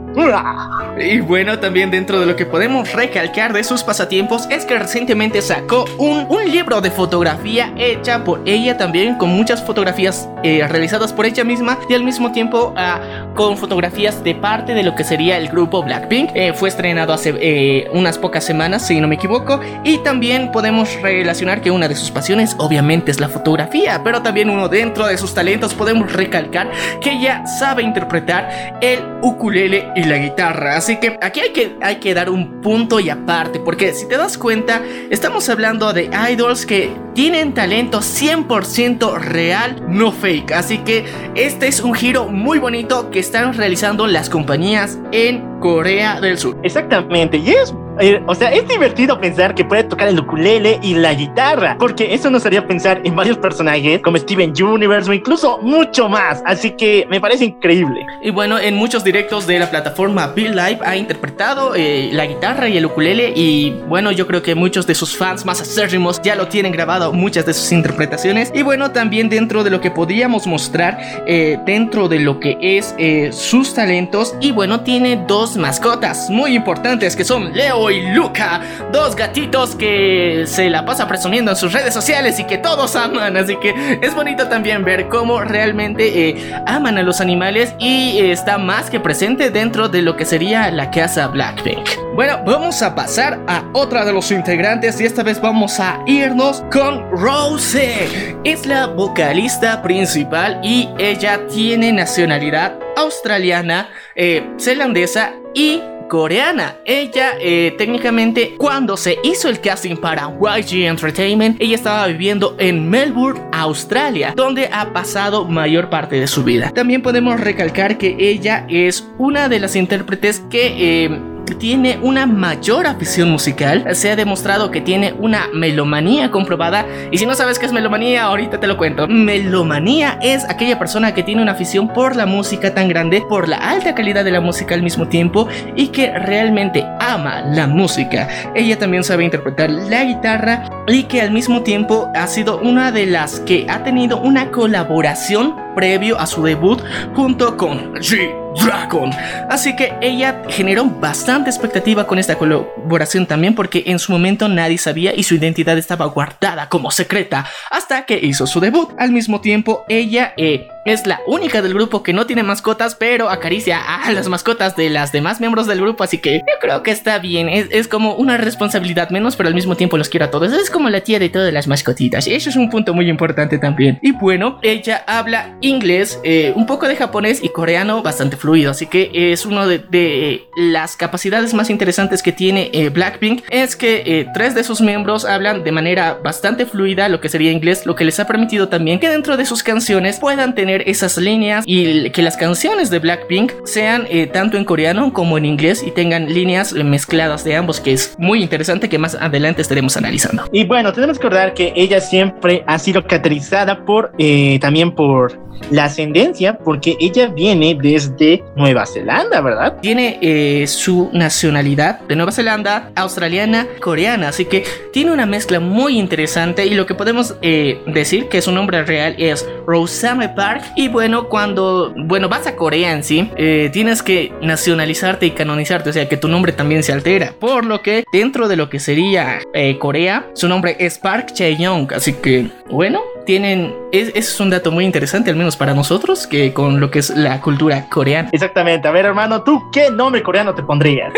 Y 1.00 1.20
bueno, 1.20 1.60
también 1.60 1.92
dentro 1.92 2.20
de 2.20 2.26
lo 2.26 2.36
que 2.36 2.46
podemos 2.46 2.92
recalcar 2.94 3.54
de 3.54 3.64
sus 3.64 3.84
pasatiempos 3.84 4.48
es 4.50 4.66
que 4.66 4.78
recientemente 4.78 5.42
sacó 5.42 5.86
un, 5.98 6.26
un 6.30 6.52
libro 6.52 6.82
de 6.82 6.92
fotografía 6.92 7.74
hecha 7.78 8.24
por 8.24 8.42
ella 8.46 8.78
también, 8.78 9.16
con 9.16 9.30
muchas 9.30 9.64
fotografías 9.66 10.30
eh, 10.44 10.68
realizadas 10.68 11.14
por 11.14 11.26
ella 11.26 11.44
misma 11.44 11.78
y 11.90 11.94
al 11.94 12.04
mismo 12.04 12.32
tiempo 12.32 12.74
uh, 12.76 13.31
con 13.36 13.58
fotografías 13.58 14.24
de 14.24 14.36
parte 14.36 14.74
de 14.74 14.84
lo 14.84 14.96
que 14.96 15.04
sería 15.04 15.38
el 15.38 15.50
grupo 15.50 15.84
Blackpink. 15.84 16.32
Eh, 16.34 16.54
fue 16.54 16.70
estrenado 16.70 17.14
hace 17.14 17.34
eh, 17.40 17.90
unas 17.94 18.18
pocas 18.18 18.44
semanas, 18.44 18.86
si 18.86 19.00
no 19.00 19.08
me 19.08 19.16
equivoco, 19.16 19.60
y 19.84 20.00
también 20.00 20.52
podemos 20.52 20.90
relacionar 21.02 21.62
que 21.62 21.72
una 21.72 21.88
de 21.88 21.96
sus 21.96 22.12
pasiones 22.12 22.56
obviamente 22.58 23.12
es 23.12 23.20
la 23.20 23.30
fotografía, 23.30 24.02
pero 24.04 24.22
también 24.22 24.50
uno 24.50 24.68
dentro 24.68 25.08
de 25.08 25.18
sus 25.18 25.34
talentos 25.34 25.74
podemos 25.74 26.12
recalcar 26.12 26.70
que 27.00 27.14
ella 27.14 27.46
sabe 27.48 27.84
interpretar 27.84 28.78
el 28.82 29.00
ukulele 29.22 29.90
y 29.96 30.04
la 30.04 30.18
guitarra. 30.18 30.78
Así 30.78 30.98
que 30.98 31.18
aquí 31.22 31.40
hay 31.40 31.52
que, 31.52 31.76
hay 31.82 31.96
que 31.98 32.14
dar 32.14 32.30
un 32.30 32.62
punto 32.62 33.00
y 33.00 33.10
aparte, 33.10 33.60
porque 33.60 33.94
si 33.94 34.08
te 34.08 34.18
das 34.18 34.38
cuenta, 34.38 34.82
estamos 35.10 35.48
hablando 35.50 35.94
de 35.94 36.10
idols 36.32 36.66
que 36.66 36.92
tienen 37.14 37.54
talento 37.54 38.00
100% 38.00 39.20
real, 39.20 39.84
no 39.88 40.12
fake. 40.12 40.52
Así 40.52 40.80
que 40.80 41.06
este 41.36 41.68
es 41.68 41.82
un 41.82 41.94
giro 41.94 42.28
muy 42.28 42.60
bonito 42.60 43.10
que 43.10 43.21
están 43.22 43.54
realizando 43.54 44.08
las 44.08 44.30
compañías 44.30 45.00
en 45.12 45.60
Corea 45.60 46.20
del 46.20 46.38
Sur. 46.38 46.58
Exactamente, 46.64 47.38
y 47.38 47.52
es 47.52 47.74
eh, 48.02 48.22
o 48.26 48.36
sea, 48.36 48.52
es 48.52 48.68
divertido 48.68 49.20
pensar 49.20 49.56
que 49.56 49.64
puede 49.64 49.84
tocar 49.84 50.08
el 50.08 50.20
ukulele 50.20 50.80
y 50.82 50.96
la 50.96 51.14
guitarra, 51.14 51.78
porque 51.80 52.14
eso 52.14 52.30
nos 52.30 52.46
haría 52.46 52.68
pensar 52.68 53.02
en 53.04 53.16
varios 53.16 53.38
personajes 53.38 54.02
como 54.02 54.18
Steven 54.18 54.54
Universe 54.62 55.10
o 55.10 55.14
incluso 55.14 55.60
mucho 55.60 56.10
más. 56.10 56.42
Así 56.46 56.72
que 56.72 57.06
me 57.10 57.22
parece 57.22 57.46
increíble. 57.46 58.06
Y 58.22 58.32
bueno, 58.32 58.60
en 58.60 58.76
muchos 58.76 59.04
directos 59.04 59.48
de 59.48 59.60
la 59.60 59.70
plataforma 59.70 60.28
Bill 60.28 60.56
Live 60.56 60.80
ha 60.84 60.96
interpretado 60.96 61.76
eh, 61.76 62.10
la 62.12 62.26
guitarra 62.26 62.68
y 62.70 62.78
el 62.78 62.86
ukulele 62.86 63.34
y 63.36 63.72
bueno, 63.88 64.12
yo 64.12 64.28
creo 64.28 64.42
que 64.42 64.56
muchos 64.56 64.88
de 64.88 64.96
sus 64.96 65.16
fans 65.16 65.46
más 65.46 65.62
acérrimos 65.62 66.22
ya 66.22 66.36
lo 66.36 66.48
tienen 66.48 66.72
grabado 66.72 67.14
muchas 67.14 67.46
de 67.46 67.54
sus 67.54 67.72
interpretaciones 67.72 68.52
y 68.54 68.62
bueno, 68.62 68.92
también 68.92 69.30
dentro 69.30 69.64
de 69.64 69.70
lo 69.70 69.82
que 69.82 69.92
podíamos 69.92 70.48
mostrar 70.48 71.00
eh, 71.28 71.60
dentro 71.66 72.08
de 72.08 72.20
lo 72.20 72.40
que 72.40 72.58
es 72.62 72.96
eh, 72.98 73.32
sus 73.32 73.74
talentos 73.74 74.36
y 74.40 74.52
bueno, 74.52 74.82
tiene 74.82 75.24
dos 75.28 75.56
mascotas 75.56 76.30
muy 76.30 76.56
importantes 76.56 77.16
que 77.16 77.24
son 77.24 77.54
Leo 77.54 77.91
y 77.92 78.02
Luca, 78.14 78.62
dos 78.92 79.16
gatitos 79.16 79.76
que 79.76 80.46
se 80.48 80.70
la 80.70 80.86
pasa 80.86 81.08
presumiendo 81.08 81.52
en 81.52 81.58
sus 81.58 81.74
redes 81.74 81.94
sociales 81.94 82.40
y 82.40 82.46
que 82.46 82.58
todos 82.58 82.96
aman, 82.96 83.38
así 83.38 83.58
que 83.58 84.00
es 84.02 84.16
bonito 84.16 84.48
también 84.48 84.84
ver 84.84 85.08
cómo 85.10 85.42
realmente 85.42 86.54
aman 86.66 86.98
a 86.98 87.04
los 87.04 87.22
animales 87.22 87.76
y 87.80 88.20
está 88.20 88.58
más 88.58 88.90
que 88.90 89.00
presente 89.00 89.50
dentro 89.50 89.90
de 89.90 90.02
lo 90.02 90.16
que 90.16 90.26
sería 90.26 90.72
la 90.72 90.92
casa 90.92 91.28
Blackpink. 91.28 91.88
Bueno, 92.16 92.42
vamos 92.46 92.82
a 92.82 92.94
pasar 92.94 93.40
a 93.48 93.64
otra 93.74 94.06
de 94.06 94.14
los 94.14 94.32
integrantes 94.32 95.00
y 95.00 95.06
esta 95.06 95.24
vez 95.24 95.40
vamos 95.42 95.80
a 95.80 96.02
irnos 96.06 96.64
con 96.72 97.10
Rose. 97.12 98.36
Es 98.44 98.66
la 98.66 98.88
vocalista 98.88 99.82
principal 99.82 100.60
y 100.62 100.90
ella 100.98 101.48
tiene 101.48 101.94
nacionalidad 101.94 102.78
australiana, 102.98 103.90
eh, 104.16 104.46
zelandesa 104.60 105.34
y 105.54 105.82
coreana. 106.12 106.76
Ella 106.84 107.36
eh, 107.40 107.74
técnicamente 107.78 108.56
cuando 108.58 108.98
se 108.98 109.18
hizo 109.24 109.48
el 109.48 109.62
casting 109.62 109.96
para 109.96 110.30
YG 110.30 110.84
Entertainment, 110.84 111.56
ella 111.62 111.76
estaba 111.76 112.06
viviendo 112.08 112.54
en 112.60 112.90
Melbourne, 112.90 113.40
Australia, 113.54 114.34
donde 114.36 114.70
ha 114.74 114.92
pasado 114.92 115.46
mayor 115.46 115.90
parte 115.90 116.20
de 116.20 116.28
su 116.28 116.44
vida. 116.44 116.72
También 116.72 117.02
podemos 117.02 117.40
recalcar 117.40 117.98
que 117.98 118.18
ella 118.20 118.66
es 118.68 119.08
una 119.18 119.48
de 119.48 119.62
las 119.62 119.78
intérpretes 119.78 120.42
que... 120.50 121.06
Eh, 121.06 121.31
tiene 121.58 122.00
una 122.02 122.26
mayor 122.26 122.88
afición 122.88 123.30
musical. 123.30 123.86
Se 123.96 124.12
ha 124.12 124.16
demostrado 124.16 124.72
que 124.72 124.82
tiene 124.82 125.14
una 125.20 125.48
melomanía 125.54 126.32
comprobada. 126.32 126.86
Y 127.12 127.18
si 127.18 127.26
no 127.26 127.36
sabes 127.36 127.60
qué 127.60 127.66
es 127.66 127.72
melomanía, 127.72 128.24
ahorita 128.24 128.60
te 128.60 128.68
lo 128.68 128.78
cuento. 128.78 129.08
Melomanía 129.08 130.18
es 130.22 130.44
aquella 130.50 130.80
persona 130.80 131.14
que 131.14 131.24
tiene 131.24 131.42
una 131.42 131.54
afición 131.54 131.88
por 131.88 132.16
la 132.16 132.26
música 132.26 132.74
tan 132.74 132.88
grande, 132.88 133.24
por 133.28 133.48
la 133.48 133.58
alta 133.58 133.96
calidad 133.96 134.26
de 134.26 134.32
la 134.32 134.42
música 134.42 134.76
al 134.76 134.84
mismo 134.84 135.08
tiempo 135.08 135.48
y 135.76 135.88
que 135.90 136.12
realmente 136.18 136.86
ama 137.00 137.42
la 137.42 137.68
música. 137.68 138.28
Ella 138.56 138.78
también 138.78 139.04
sabe 139.04 139.24
interpretar 139.24 139.70
la 139.70 140.04
guitarra 140.04 140.70
y 140.88 141.04
que 141.04 141.22
al 141.22 141.32
mismo 141.32 141.62
tiempo 141.62 142.12
ha 142.16 142.28
sido 142.28 142.60
una 142.60 142.92
de 142.92 143.06
las 143.06 143.40
que 143.42 143.66
ha 143.70 143.84
tenido 143.84 144.20
una 144.20 144.52
colaboración 144.52 145.56
previo 145.76 146.20
a 146.20 146.26
su 146.26 146.44
debut 146.44 146.82
junto 147.14 147.58
con 147.58 147.94
G 147.96 148.41
Dragon. 148.60 149.12
Así 149.50 149.76
que 149.76 149.94
ella 150.02 150.44
generó 150.50 150.86
bastante 150.86 151.50
expectativa 151.50 152.08
con 152.08 152.20
esta 152.20 152.38
colaboración 152.38 153.26
también 153.26 153.56
porque 153.56 153.84
en 153.88 154.00
su 154.00 154.12
momento 154.12 154.48
nadie 154.48 154.78
sabía 154.78 155.14
y 155.16 155.24
su 155.24 155.36
identidad 155.36 155.78
estaba 155.78 156.06
guardada 156.06 156.70
como 156.70 156.92
secreta 156.92 157.46
hasta 157.70 158.06
que 158.06 158.20
hizo 158.22 158.48
su 158.48 158.60
debut. 158.60 158.90
Al 158.98 159.12
mismo 159.12 159.42
tiempo 159.42 159.86
ella 159.88 160.34
eh, 160.38 160.68
es 160.86 161.06
la 161.06 161.22
única 161.28 161.62
del 161.62 161.74
grupo 161.74 162.02
que 162.02 162.14
no 162.14 162.26
tiene 162.26 162.44
mascotas, 162.44 162.96
pero 162.96 163.30
acaricia 163.30 163.80
a 163.80 164.12
las 164.12 164.28
mascotas 164.28 164.76
de 164.76 164.90
las 164.90 165.12
demás 165.12 165.40
miembros 165.40 165.68
del 165.68 165.80
grupo, 165.80 166.04
así 166.04 166.18
que 166.18 166.40
yo 166.40 166.60
creo 166.60 166.82
que 166.82 166.92
está 166.92 167.20
bien. 167.20 167.50
Es, 167.50 167.88
como 167.88 168.16
una 168.16 168.38
responsabilidad 168.38 169.10
menos, 169.10 169.36
pero 169.36 169.48
al 169.48 169.56
mismo 169.56 169.76
tiempo 169.76 169.98
los 169.98 170.10
quiero 170.10 170.26
a 170.26 170.32
todos. 170.32 170.54
Es 170.54 170.70
como 170.70 170.90
la 170.90 171.02
tía 171.02 171.20
de 171.20 171.30
todas 171.30 171.52
las 171.54 171.68
mascotitas. 171.68 172.26
Eso 172.28 172.50
es 172.50 172.56
un 172.56 172.70
punto 172.70 172.94
muy 172.94 173.10
importante 173.10 173.58
también. 173.58 174.00
Y 174.02 174.12
bueno, 174.14 174.60
ella 174.62 175.04
habla 175.08 175.56
inglés, 175.62 176.20
eh, 176.24 176.54
un 176.56 176.66
poco 176.66 176.88
de 176.88 176.96
japonés 176.96 177.44
y 177.44 177.50
coreano 177.50 178.02
bastante 178.02 178.38
fluido, 178.42 178.72
así 178.72 178.88
que 178.88 179.12
es 179.14 179.46
uno 179.46 179.68
de, 179.68 180.48
las 180.56 180.98
capacidades 180.98 181.54
más 181.54 181.70
interesantes 181.70 182.22
que 182.22 182.32
tiene 182.32 182.70
eh, 182.74 182.90
Blackpink. 182.90 183.44
Es 183.50 183.76
que 183.76 184.04
eh, 184.06 184.28
tres 184.34 184.56
de 184.56 184.64
sus 184.64 184.82
miembros 184.82 185.26
hablan 185.26 185.64
de 185.64 185.72
manera 185.72 186.20
bastante 186.22 186.66
fluida 186.66 187.08
lo 187.10 187.22
que 187.22 187.30
sería 187.30 187.52
inglés, 187.52 187.86
lo 187.86 187.96
que 187.96 188.04
les 188.04 188.20
ha 188.20 188.28
permitido 188.28 188.68
también 188.68 189.00
que 189.00 189.10
dentro 189.10 189.38
de 189.38 189.46
sus 189.46 189.64
canciones 189.64 190.20
puedan 190.20 190.56
tener 190.56 190.84
esas 190.88 191.18
líneas 191.18 191.64
y 191.68 192.10
que 192.10 192.22
las 192.22 192.38
canciones 192.38 192.90
de 192.90 193.00
Blackpink 193.00 193.52
sean 193.66 194.08
eh, 194.10 194.28
tanto 194.28 194.58
en 194.58 194.66
coreano 194.66 195.14
como 195.14 195.38
en 195.38 195.46
inglés 195.46 195.84
y 195.86 195.92
tengan 195.92 196.34
líneas 196.34 196.74
mezcladas 196.74 197.44
de 197.44 197.56
ambos, 197.56 197.80
que 197.80 197.94
es 197.94 198.16
muy 198.18 198.42
interesante 198.42 198.90
que 198.90 198.98
más 198.98 199.16
adelante 199.16 199.62
estaremos 199.62 199.98
analizando. 199.98 200.44
Y 200.52 200.66
bueno, 200.66 200.92
tenemos 200.94 201.18
que 201.18 201.24
recordar 201.24 201.54
que 201.54 201.74
ella 201.76 202.02
siempre 202.02 202.64
ha 202.68 202.80
sido 202.80 203.04
caracterizada 203.04 203.86
por 203.86 204.12
eh, 204.18 204.58
también 204.60 204.94
por 204.94 205.51
la 205.70 205.86
ascendencia, 205.86 206.58
porque 206.58 206.98
ella 207.00 207.28
viene 207.28 207.78
desde 207.82 208.44
Nueva 208.56 208.86
Zelanda, 208.86 209.42
¿verdad? 209.42 209.78
Tiene 209.82 210.18
eh, 210.22 210.66
su 210.68 211.10
nacionalidad 211.14 212.02
de 212.02 212.16
Nueva 212.16 212.32
Zelanda, 212.32 212.92
australiana, 212.96 213.68
coreana, 213.82 214.30
así 214.30 214.46
que 214.46 214.64
tiene 214.92 215.12
una 215.12 215.26
mezcla 215.26 215.60
muy 215.60 215.98
interesante 215.98 216.66
y 216.66 216.74
lo 216.74 216.86
que 216.86 216.96
podemos 216.96 217.36
decir 217.42 218.28
que 218.28 218.42
su 218.42 218.52
nombre 218.52 218.84
real 218.84 219.16
es 219.18 219.48
Rosame 219.66 220.30
Park 220.30 220.64
y 220.76 220.88
bueno, 220.88 221.30
cuando, 221.30 221.94
bueno, 221.96 222.30
vas 222.30 222.48
a 222.48 222.56
Corea 222.56 222.94
en 222.94 223.04
sí, 223.04 223.30
eh, 223.38 223.70
tienes 223.72 224.04
que 224.04 224.32
nacionalizarte 224.42 225.26
y 225.26 225.32
canonizarte, 225.32 225.90
o 225.90 225.94
sea, 225.94 226.08
que 226.08 226.18
tu 226.18 226.28
nombre 226.28 226.52
también 226.52 226.84
se 226.84 226.92
altera. 226.92 227.34
Por 227.40 227.66
lo 227.66 227.82
que 227.82 228.04
dentro 228.12 228.48
de 228.48 228.56
lo 228.56 228.70
que 228.70 228.80
sería 228.80 229.40
eh, 229.54 229.78
Corea, 229.78 230.28
su 230.34 230.48
nombre 230.48 230.76
es 230.80 230.98
Park 230.98 231.34
Chae-young, 231.34 231.94
así 231.94 232.14
que, 232.14 232.50
bueno, 232.70 233.02
tienen, 233.26 233.74
es, 233.92 234.12
es 234.16 234.40
un 234.40 234.50
dato 234.50 234.72
muy 234.72 234.86
interesante, 234.86 235.30
al 235.30 235.36
menos 235.36 235.51
para 235.56 235.74
nosotros, 235.74 236.28
que 236.28 236.54
con 236.54 236.80
lo 236.80 236.92
que 236.92 237.00
es 237.00 237.10
la 237.12 237.42
cultura 237.42 237.88
coreana. 237.90 238.30
Exactamente. 238.32 238.88
A 238.88 238.92
ver, 238.92 239.06
hermano, 239.06 239.44
¿tú 239.44 239.70
qué 239.72 239.90
nombre 239.90 240.24
coreano 240.24 240.54
te 240.54 240.64
pondrías? 240.64 241.14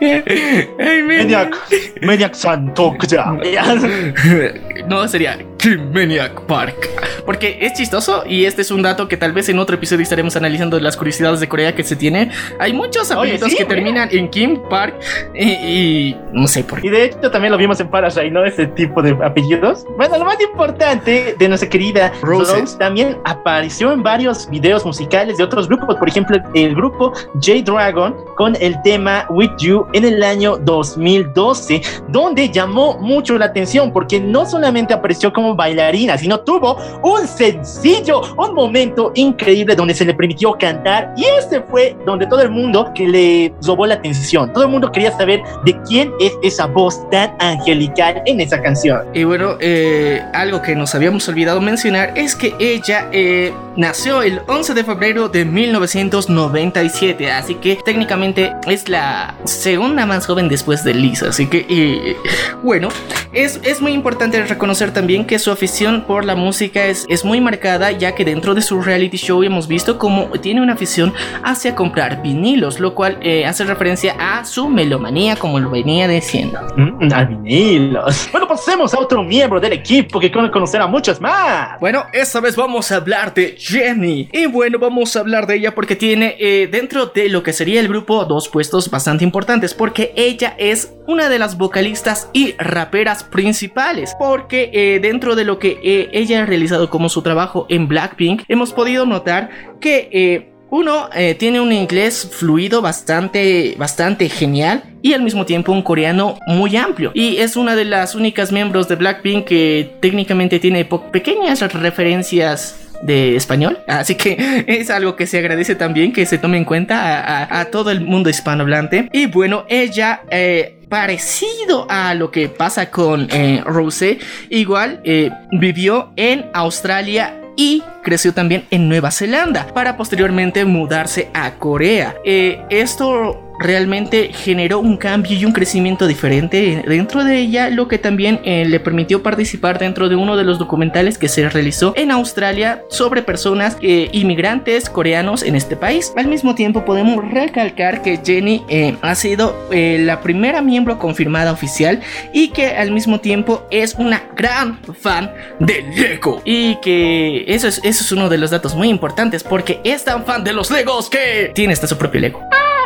Mediac, 1.06 1.56
Mediac 2.02 2.34
Santo 2.34 2.94
No, 4.88 5.08
sería 5.08 5.38
Kim 5.58 5.92
Maniac 5.92 6.40
Park. 6.42 6.88
Porque 7.26 7.58
es 7.60 7.74
chistoso 7.74 8.24
y 8.26 8.46
este 8.46 8.62
es 8.62 8.70
un 8.70 8.80
dato 8.80 9.08
que 9.08 9.16
tal 9.16 9.32
vez 9.32 9.48
en 9.48 9.58
otro 9.58 9.74
episodio 9.76 10.02
estaremos 10.02 10.34
analizando 10.36 10.80
las 10.80 10.96
curiosidades 10.96 11.40
de 11.40 11.48
Corea 11.48 11.74
que 11.74 11.84
se 11.84 11.96
tiene. 11.96 12.30
Hay 12.58 12.72
muchos 12.72 13.10
apellidos 13.10 13.54
que 13.54 13.64
terminan 13.64 14.08
en 14.12 14.30
Kim 14.30 14.62
Park 14.70 14.94
y, 15.34 16.16
no 16.32 16.46
sé 16.46 16.64
por 16.64 16.80
qué. 16.80 16.86
Y 16.86 16.90
de 16.90 17.04
hecho 17.04 17.30
también 17.30 17.52
lo 17.52 17.58
vimos 17.58 17.80
en 17.80 17.88
Parasite, 17.88 18.30
¿no? 18.30 18.44
Ese 18.44 18.66
tipo 18.68 19.02
de 19.02 19.10
apellidos. 19.22 19.84
Bueno, 19.96 20.16
lo 20.16 20.24
más 20.24 20.40
importante 20.40 21.34
de 21.38 21.48
nuestra 21.48 21.68
querida 21.68 22.12
Rose 22.22 22.76
también 22.78 23.18
apareció 23.24 23.92
en 23.92 24.02
varios 24.02 24.48
videos 24.48 24.86
musicales 24.86 25.36
de 25.36 25.44
otros 25.44 25.68
grupos. 25.68 25.96
Por 25.96 26.08
ejemplo, 26.08 26.38
el 26.54 26.74
grupo 26.74 27.12
J-Dragon 27.34 28.14
con 28.36 28.56
el 28.60 28.80
tema 28.82 29.26
With 29.30 29.50
You 29.58 29.86
en 29.92 30.04
el 30.04 30.22
año 30.22 30.56
2012, 30.58 31.82
donde 32.08 32.48
llamó 32.48 32.96
mucho 32.98 33.36
la 33.36 33.46
atención 33.46 33.92
porque 33.92 34.20
no 34.20 34.46
solamente 34.46 34.94
apareció 34.94 35.32
como 35.32 35.47
bailarina, 35.56 36.16
sino 36.18 36.40
tuvo 36.40 36.78
un 37.02 37.26
sencillo, 37.26 38.22
un 38.36 38.54
momento 38.54 39.12
increíble 39.14 39.74
donde 39.74 39.94
se 39.94 40.04
le 40.04 40.14
permitió 40.14 40.52
cantar 40.58 41.12
y 41.16 41.24
este 41.38 41.60
fue 41.62 41.96
donde 42.06 42.26
todo 42.26 42.40
el 42.42 42.50
mundo 42.50 42.90
que 42.94 43.06
le 43.06 43.54
robó 43.62 43.86
la 43.86 43.94
atención. 43.94 44.52
Todo 44.52 44.64
el 44.64 44.70
mundo 44.70 44.90
quería 44.90 45.16
saber 45.16 45.42
de 45.64 45.78
quién 45.82 46.12
es 46.20 46.32
esa 46.42 46.66
voz 46.66 47.08
tan 47.10 47.34
angelical 47.38 48.22
en 48.26 48.40
esa 48.40 48.60
canción. 48.60 49.02
Y 49.14 49.24
bueno, 49.24 49.56
eh, 49.60 50.22
algo 50.32 50.62
que 50.62 50.74
nos 50.74 50.94
habíamos 50.94 51.28
olvidado 51.28 51.60
mencionar 51.60 52.12
es 52.16 52.34
que 52.34 52.54
ella 52.58 53.08
eh, 53.12 53.52
nació 53.76 54.22
el 54.22 54.40
11 54.46 54.74
de 54.74 54.84
febrero 54.84 55.28
de 55.28 55.44
1997, 55.44 57.30
así 57.30 57.54
que 57.56 57.76
técnicamente 57.84 58.54
es 58.66 58.88
la 58.88 59.34
segunda 59.44 60.06
más 60.06 60.26
joven 60.26 60.48
después 60.48 60.84
de 60.84 60.94
Lisa, 60.94 61.28
así 61.28 61.46
que 61.46 62.16
bueno, 62.62 62.88
es, 63.32 63.60
es 63.62 63.80
muy 63.80 63.92
importante 63.92 64.42
reconocer 64.44 64.92
también 64.92 65.24
que 65.24 65.37
su 65.38 65.50
afición 65.50 66.04
por 66.06 66.24
la 66.24 66.34
música 66.34 66.86
es, 66.86 67.06
es 67.08 67.24
muy 67.24 67.40
marcada, 67.40 67.92
ya 67.92 68.14
que 68.14 68.24
dentro 68.24 68.54
de 68.54 68.62
su 68.62 68.80
reality 68.80 69.16
show 69.16 69.42
hemos 69.42 69.68
visto 69.68 69.98
cómo 69.98 70.30
tiene 70.40 70.60
una 70.60 70.74
afición 70.74 71.12
hacia 71.42 71.74
comprar 71.74 72.22
vinilos, 72.22 72.80
lo 72.80 72.94
cual 72.94 73.18
eh, 73.22 73.46
hace 73.46 73.64
referencia 73.64 74.16
a 74.18 74.44
su 74.44 74.68
melomanía, 74.68 75.36
como 75.36 75.58
lo 75.60 75.70
venía 75.70 76.08
diciendo. 76.08 76.58
Mm, 76.76 77.12
a 77.12 77.24
vinilos. 77.24 78.28
Bueno, 78.32 78.46
pasemos 78.46 78.94
a 78.94 79.00
otro 79.00 79.22
miembro 79.22 79.60
del 79.60 79.72
equipo 79.72 80.20
que 80.20 80.30
quiere 80.30 80.50
conocer 80.50 80.80
a 80.80 80.86
muchos 80.86 81.20
más. 81.20 81.78
Bueno, 81.80 82.04
esta 82.12 82.40
vez 82.40 82.56
vamos 82.56 82.90
a 82.92 82.96
hablar 82.96 83.34
de 83.34 83.56
Jenny. 83.58 84.28
Y 84.32 84.46
bueno, 84.46 84.78
vamos 84.78 85.16
a 85.16 85.20
hablar 85.20 85.46
de 85.46 85.56
ella 85.56 85.74
porque 85.74 85.96
tiene 85.96 86.36
eh, 86.38 86.68
dentro 86.70 87.06
de 87.06 87.28
lo 87.28 87.42
que 87.42 87.52
sería 87.52 87.80
el 87.80 87.88
grupo 87.88 88.24
dos 88.24 88.48
puestos 88.48 88.90
bastante 88.90 89.24
importantes, 89.24 89.74
porque 89.74 90.12
ella 90.16 90.54
es 90.58 90.92
una 91.06 91.28
de 91.28 91.38
las 91.38 91.56
vocalistas 91.56 92.28
y 92.32 92.54
raperas 92.58 93.24
principales, 93.24 94.14
porque 94.18 94.70
eh, 94.72 95.00
dentro 95.00 95.27
de 95.34 95.44
lo 95.44 95.58
que 95.58 95.78
eh, 95.82 96.08
ella 96.12 96.42
ha 96.42 96.46
realizado 96.46 96.90
como 96.90 97.08
su 97.08 97.22
trabajo 97.22 97.66
en 97.68 97.88
Blackpink, 97.88 98.42
hemos 98.48 98.72
podido 98.72 99.06
notar 99.06 99.50
que 99.80 100.08
eh, 100.12 100.52
uno 100.70 101.08
tiene 101.38 101.62
un 101.62 101.72
inglés 101.72 102.28
fluido 102.30 102.82
bastante, 102.82 103.74
bastante 103.78 104.28
genial 104.28 104.82
y 105.00 105.14
al 105.14 105.22
mismo 105.22 105.46
tiempo 105.46 105.72
un 105.72 105.80
coreano 105.80 106.38
muy 106.46 106.76
amplio. 106.76 107.10
Y 107.14 107.38
es 107.38 107.56
una 107.56 107.74
de 107.74 107.86
las 107.86 108.14
únicas 108.14 108.52
miembros 108.52 108.86
de 108.86 108.96
Blackpink 108.96 109.46
que 109.46 109.96
técnicamente 110.00 110.58
tiene 110.58 110.84
pequeñas 110.84 111.60
referencias 111.72 112.88
de 113.02 113.36
español. 113.36 113.78
Así 113.86 114.14
que 114.14 114.64
es 114.66 114.90
algo 114.90 115.16
que 115.16 115.26
se 115.26 115.38
agradece 115.38 115.74
también 115.74 116.12
que 116.12 116.26
se 116.26 116.38
tome 116.38 116.58
en 116.58 116.64
cuenta 116.64 117.58
a, 117.58 117.64
todo 117.66 117.90
el 117.90 118.00
mundo 118.00 118.30
hispanohablante. 118.30 119.08
Y 119.12 119.26
bueno, 119.26 119.64
ella... 119.68 120.22
Eh, 120.30 120.74
parecido 120.88 121.86
a 121.88 122.14
lo 122.14 122.30
que 122.30 122.48
pasa 122.48 122.90
con 122.90 123.28
eh, 123.30 123.62
Rose, 123.64 124.18
igual 124.50 125.00
eh, 125.04 125.30
vivió 125.52 126.12
en 126.16 126.46
Australia 126.54 127.40
y 127.56 127.82
creció 128.02 128.32
también 128.32 128.66
en 128.70 128.88
Nueva 128.88 129.10
Zelanda 129.10 129.66
para 129.74 129.96
posteriormente 129.96 130.64
mudarse 130.64 131.30
a 131.34 131.54
Corea. 131.54 132.14
esto 132.24 133.47
realmente 133.58 134.30
generó 134.32 134.78
un 134.78 134.96
cambio 134.96 135.36
y 135.36 135.44
un 135.44 135.52
crecimiento 135.52 136.06
diferente 136.06 136.82
dentro 136.86 137.24
de 137.24 137.38
ella, 137.38 137.70
lo 137.70 137.88
que 137.88 137.98
también 137.98 138.40
eh, 138.44 138.64
le 138.64 138.80
permitió 138.80 139.22
participar 139.22 139.78
dentro 139.78 140.08
de 140.08 140.16
uno 140.16 140.36
de 140.36 140.44
los 140.44 140.58
documentales 140.58 141.18
que 141.18 141.28
se 141.28 141.48
realizó 141.48 141.92
en 141.96 142.10
Australia 142.10 142.82
sobre 142.88 143.22
personas 143.22 143.76
eh, 143.82 144.08
inmigrantes 144.12 144.88
coreanos 144.88 145.42
en 145.42 145.56
este 145.56 145.76
país. 145.76 146.12
Al 146.16 146.28
mismo 146.28 146.54
tiempo 146.54 146.84
podemos 146.84 147.24
recalcar 147.30 148.02
que 148.02 148.20
Jenny 148.24 148.62
eh, 148.68 148.96
ha 149.02 149.14
sido 149.14 149.56
la 149.70 150.20
primera 150.20 150.62
miembro 150.62 150.98
confirmada 150.98 151.52
oficial 151.52 152.00
y 152.32 152.48
que 152.48 152.76
al 152.76 152.90
mismo 152.90 153.20
tiempo 153.20 153.66
es 153.70 153.94
una 153.94 154.22
gran 154.36 154.78
fan 154.94 155.30
de 155.58 155.82
Lego 155.96 156.42
y 156.44 156.76
que 156.76 157.44
eso 157.46 157.68
es, 157.68 157.80
eso 157.84 158.04
es 158.04 158.12
uno 158.12 158.28
de 158.28 158.38
los 158.38 158.50
datos 158.50 158.74
muy 158.74 158.88
importantes 158.88 159.42
porque 159.42 159.80
es 159.84 160.04
tan 160.04 160.24
fan 160.24 160.44
de 160.44 160.52
los 160.52 160.70
Legos 160.70 161.10
que 161.10 161.52
tiene 161.54 161.72
hasta 161.72 161.86
su 161.86 161.96
propio 161.96 162.20
Lego. 162.20 162.40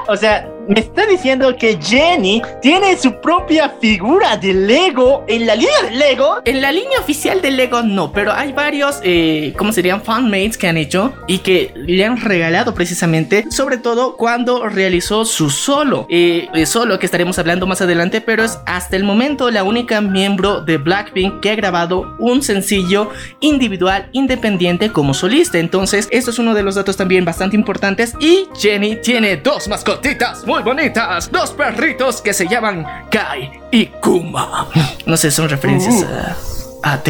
O 0.09 0.17
sea, 0.17 0.52
me 0.69 0.81
está 0.81 1.07
diciendo 1.07 1.55
que 1.57 1.79
Jenny 1.83 2.43
tiene 2.61 2.97
su 2.97 3.21
propia 3.21 3.71
figura 3.81 4.37
de 4.37 4.55
Lego 4.55 5.25
en 5.27 5.47
la 5.47 5.55
línea 5.55 5.83
de 5.83 5.97
Lego. 5.97 6.37
En 6.45 6.61
la 6.61 6.73
línea 6.73 7.01
oficial 7.01 7.41
de 7.43 7.51
Lego 7.51 7.83
no, 7.83 8.13
pero 8.13 8.33
hay 8.33 8.53
varios, 8.53 9.01
eh, 9.03 9.55
¿cómo 9.57 9.73
serían? 9.73 10.03
Fanmates 10.03 10.57
que 10.57 10.69
han 10.69 10.77
hecho 10.77 11.13
y 11.27 11.39
que 11.39 11.73
le 11.75 12.05
han 12.05 12.21
regalado 12.21 12.75
precisamente, 12.75 13.45
sobre 13.51 13.77
todo 13.77 14.17
cuando 14.17 14.69
realizó 14.69 15.25
su 15.25 15.51
solo. 15.51 16.07
Eh, 16.09 16.49
solo 16.67 16.99
que 16.99 17.07
estaremos 17.07 17.39
hablando 17.39 17.67
más 17.67 17.81
adelante, 17.81 18.21
pero 18.21 18.45
es 18.45 18.59
hasta 18.67 18.97
el 18.97 19.05
momento 19.05 19.51
la 19.51 19.65
única 19.65 20.01
miembro 20.01 20.61
de 20.61 20.79
Blackpink 20.79 21.41
que 21.41 21.51
ha 21.51 21.55
grabado 21.55 22.15
un 22.19 22.43
sencillo 22.43 23.11
individual 23.41 24.09
independiente 24.13 24.91
como 24.91 25.15
solista. 25.15 25.59
Entonces, 25.59 26.09
esto 26.11 26.31
es 26.31 26.39
uno 26.39 26.55
de 26.55 26.63
los 26.63 26.75
datos 26.77 26.97
también 26.97 27.25
bastante 27.25 27.57
importantes. 27.57 28.15
Y 28.21 28.47
Jenny 28.59 28.97
tiene 28.97 29.37
dos 29.37 29.69
mascotitas 29.69 30.45
muy 30.53 30.63
bonitas. 30.63 31.33
Dos 31.33 31.51
perritos 31.53 32.21
que 32.21 32.35
se 32.35 32.47
llaman 32.47 32.85
Kai 33.11 33.51
y 33.71 33.87
Kuma. 33.87 34.69
No 35.07 35.17
sé, 35.17 35.31
son 35.31 35.49
referencias 35.49 36.03
uh. 36.03 36.81
a, 36.83 36.93
a 36.93 37.03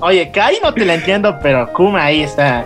Oye, 0.00 0.32
Kai 0.32 0.58
no 0.60 0.74
te 0.74 0.84
la 0.84 0.94
entiendo, 0.94 1.38
pero 1.40 1.72
Kuma 1.72 2.02
ahí 2.02 2.22
está. 2.22 2.64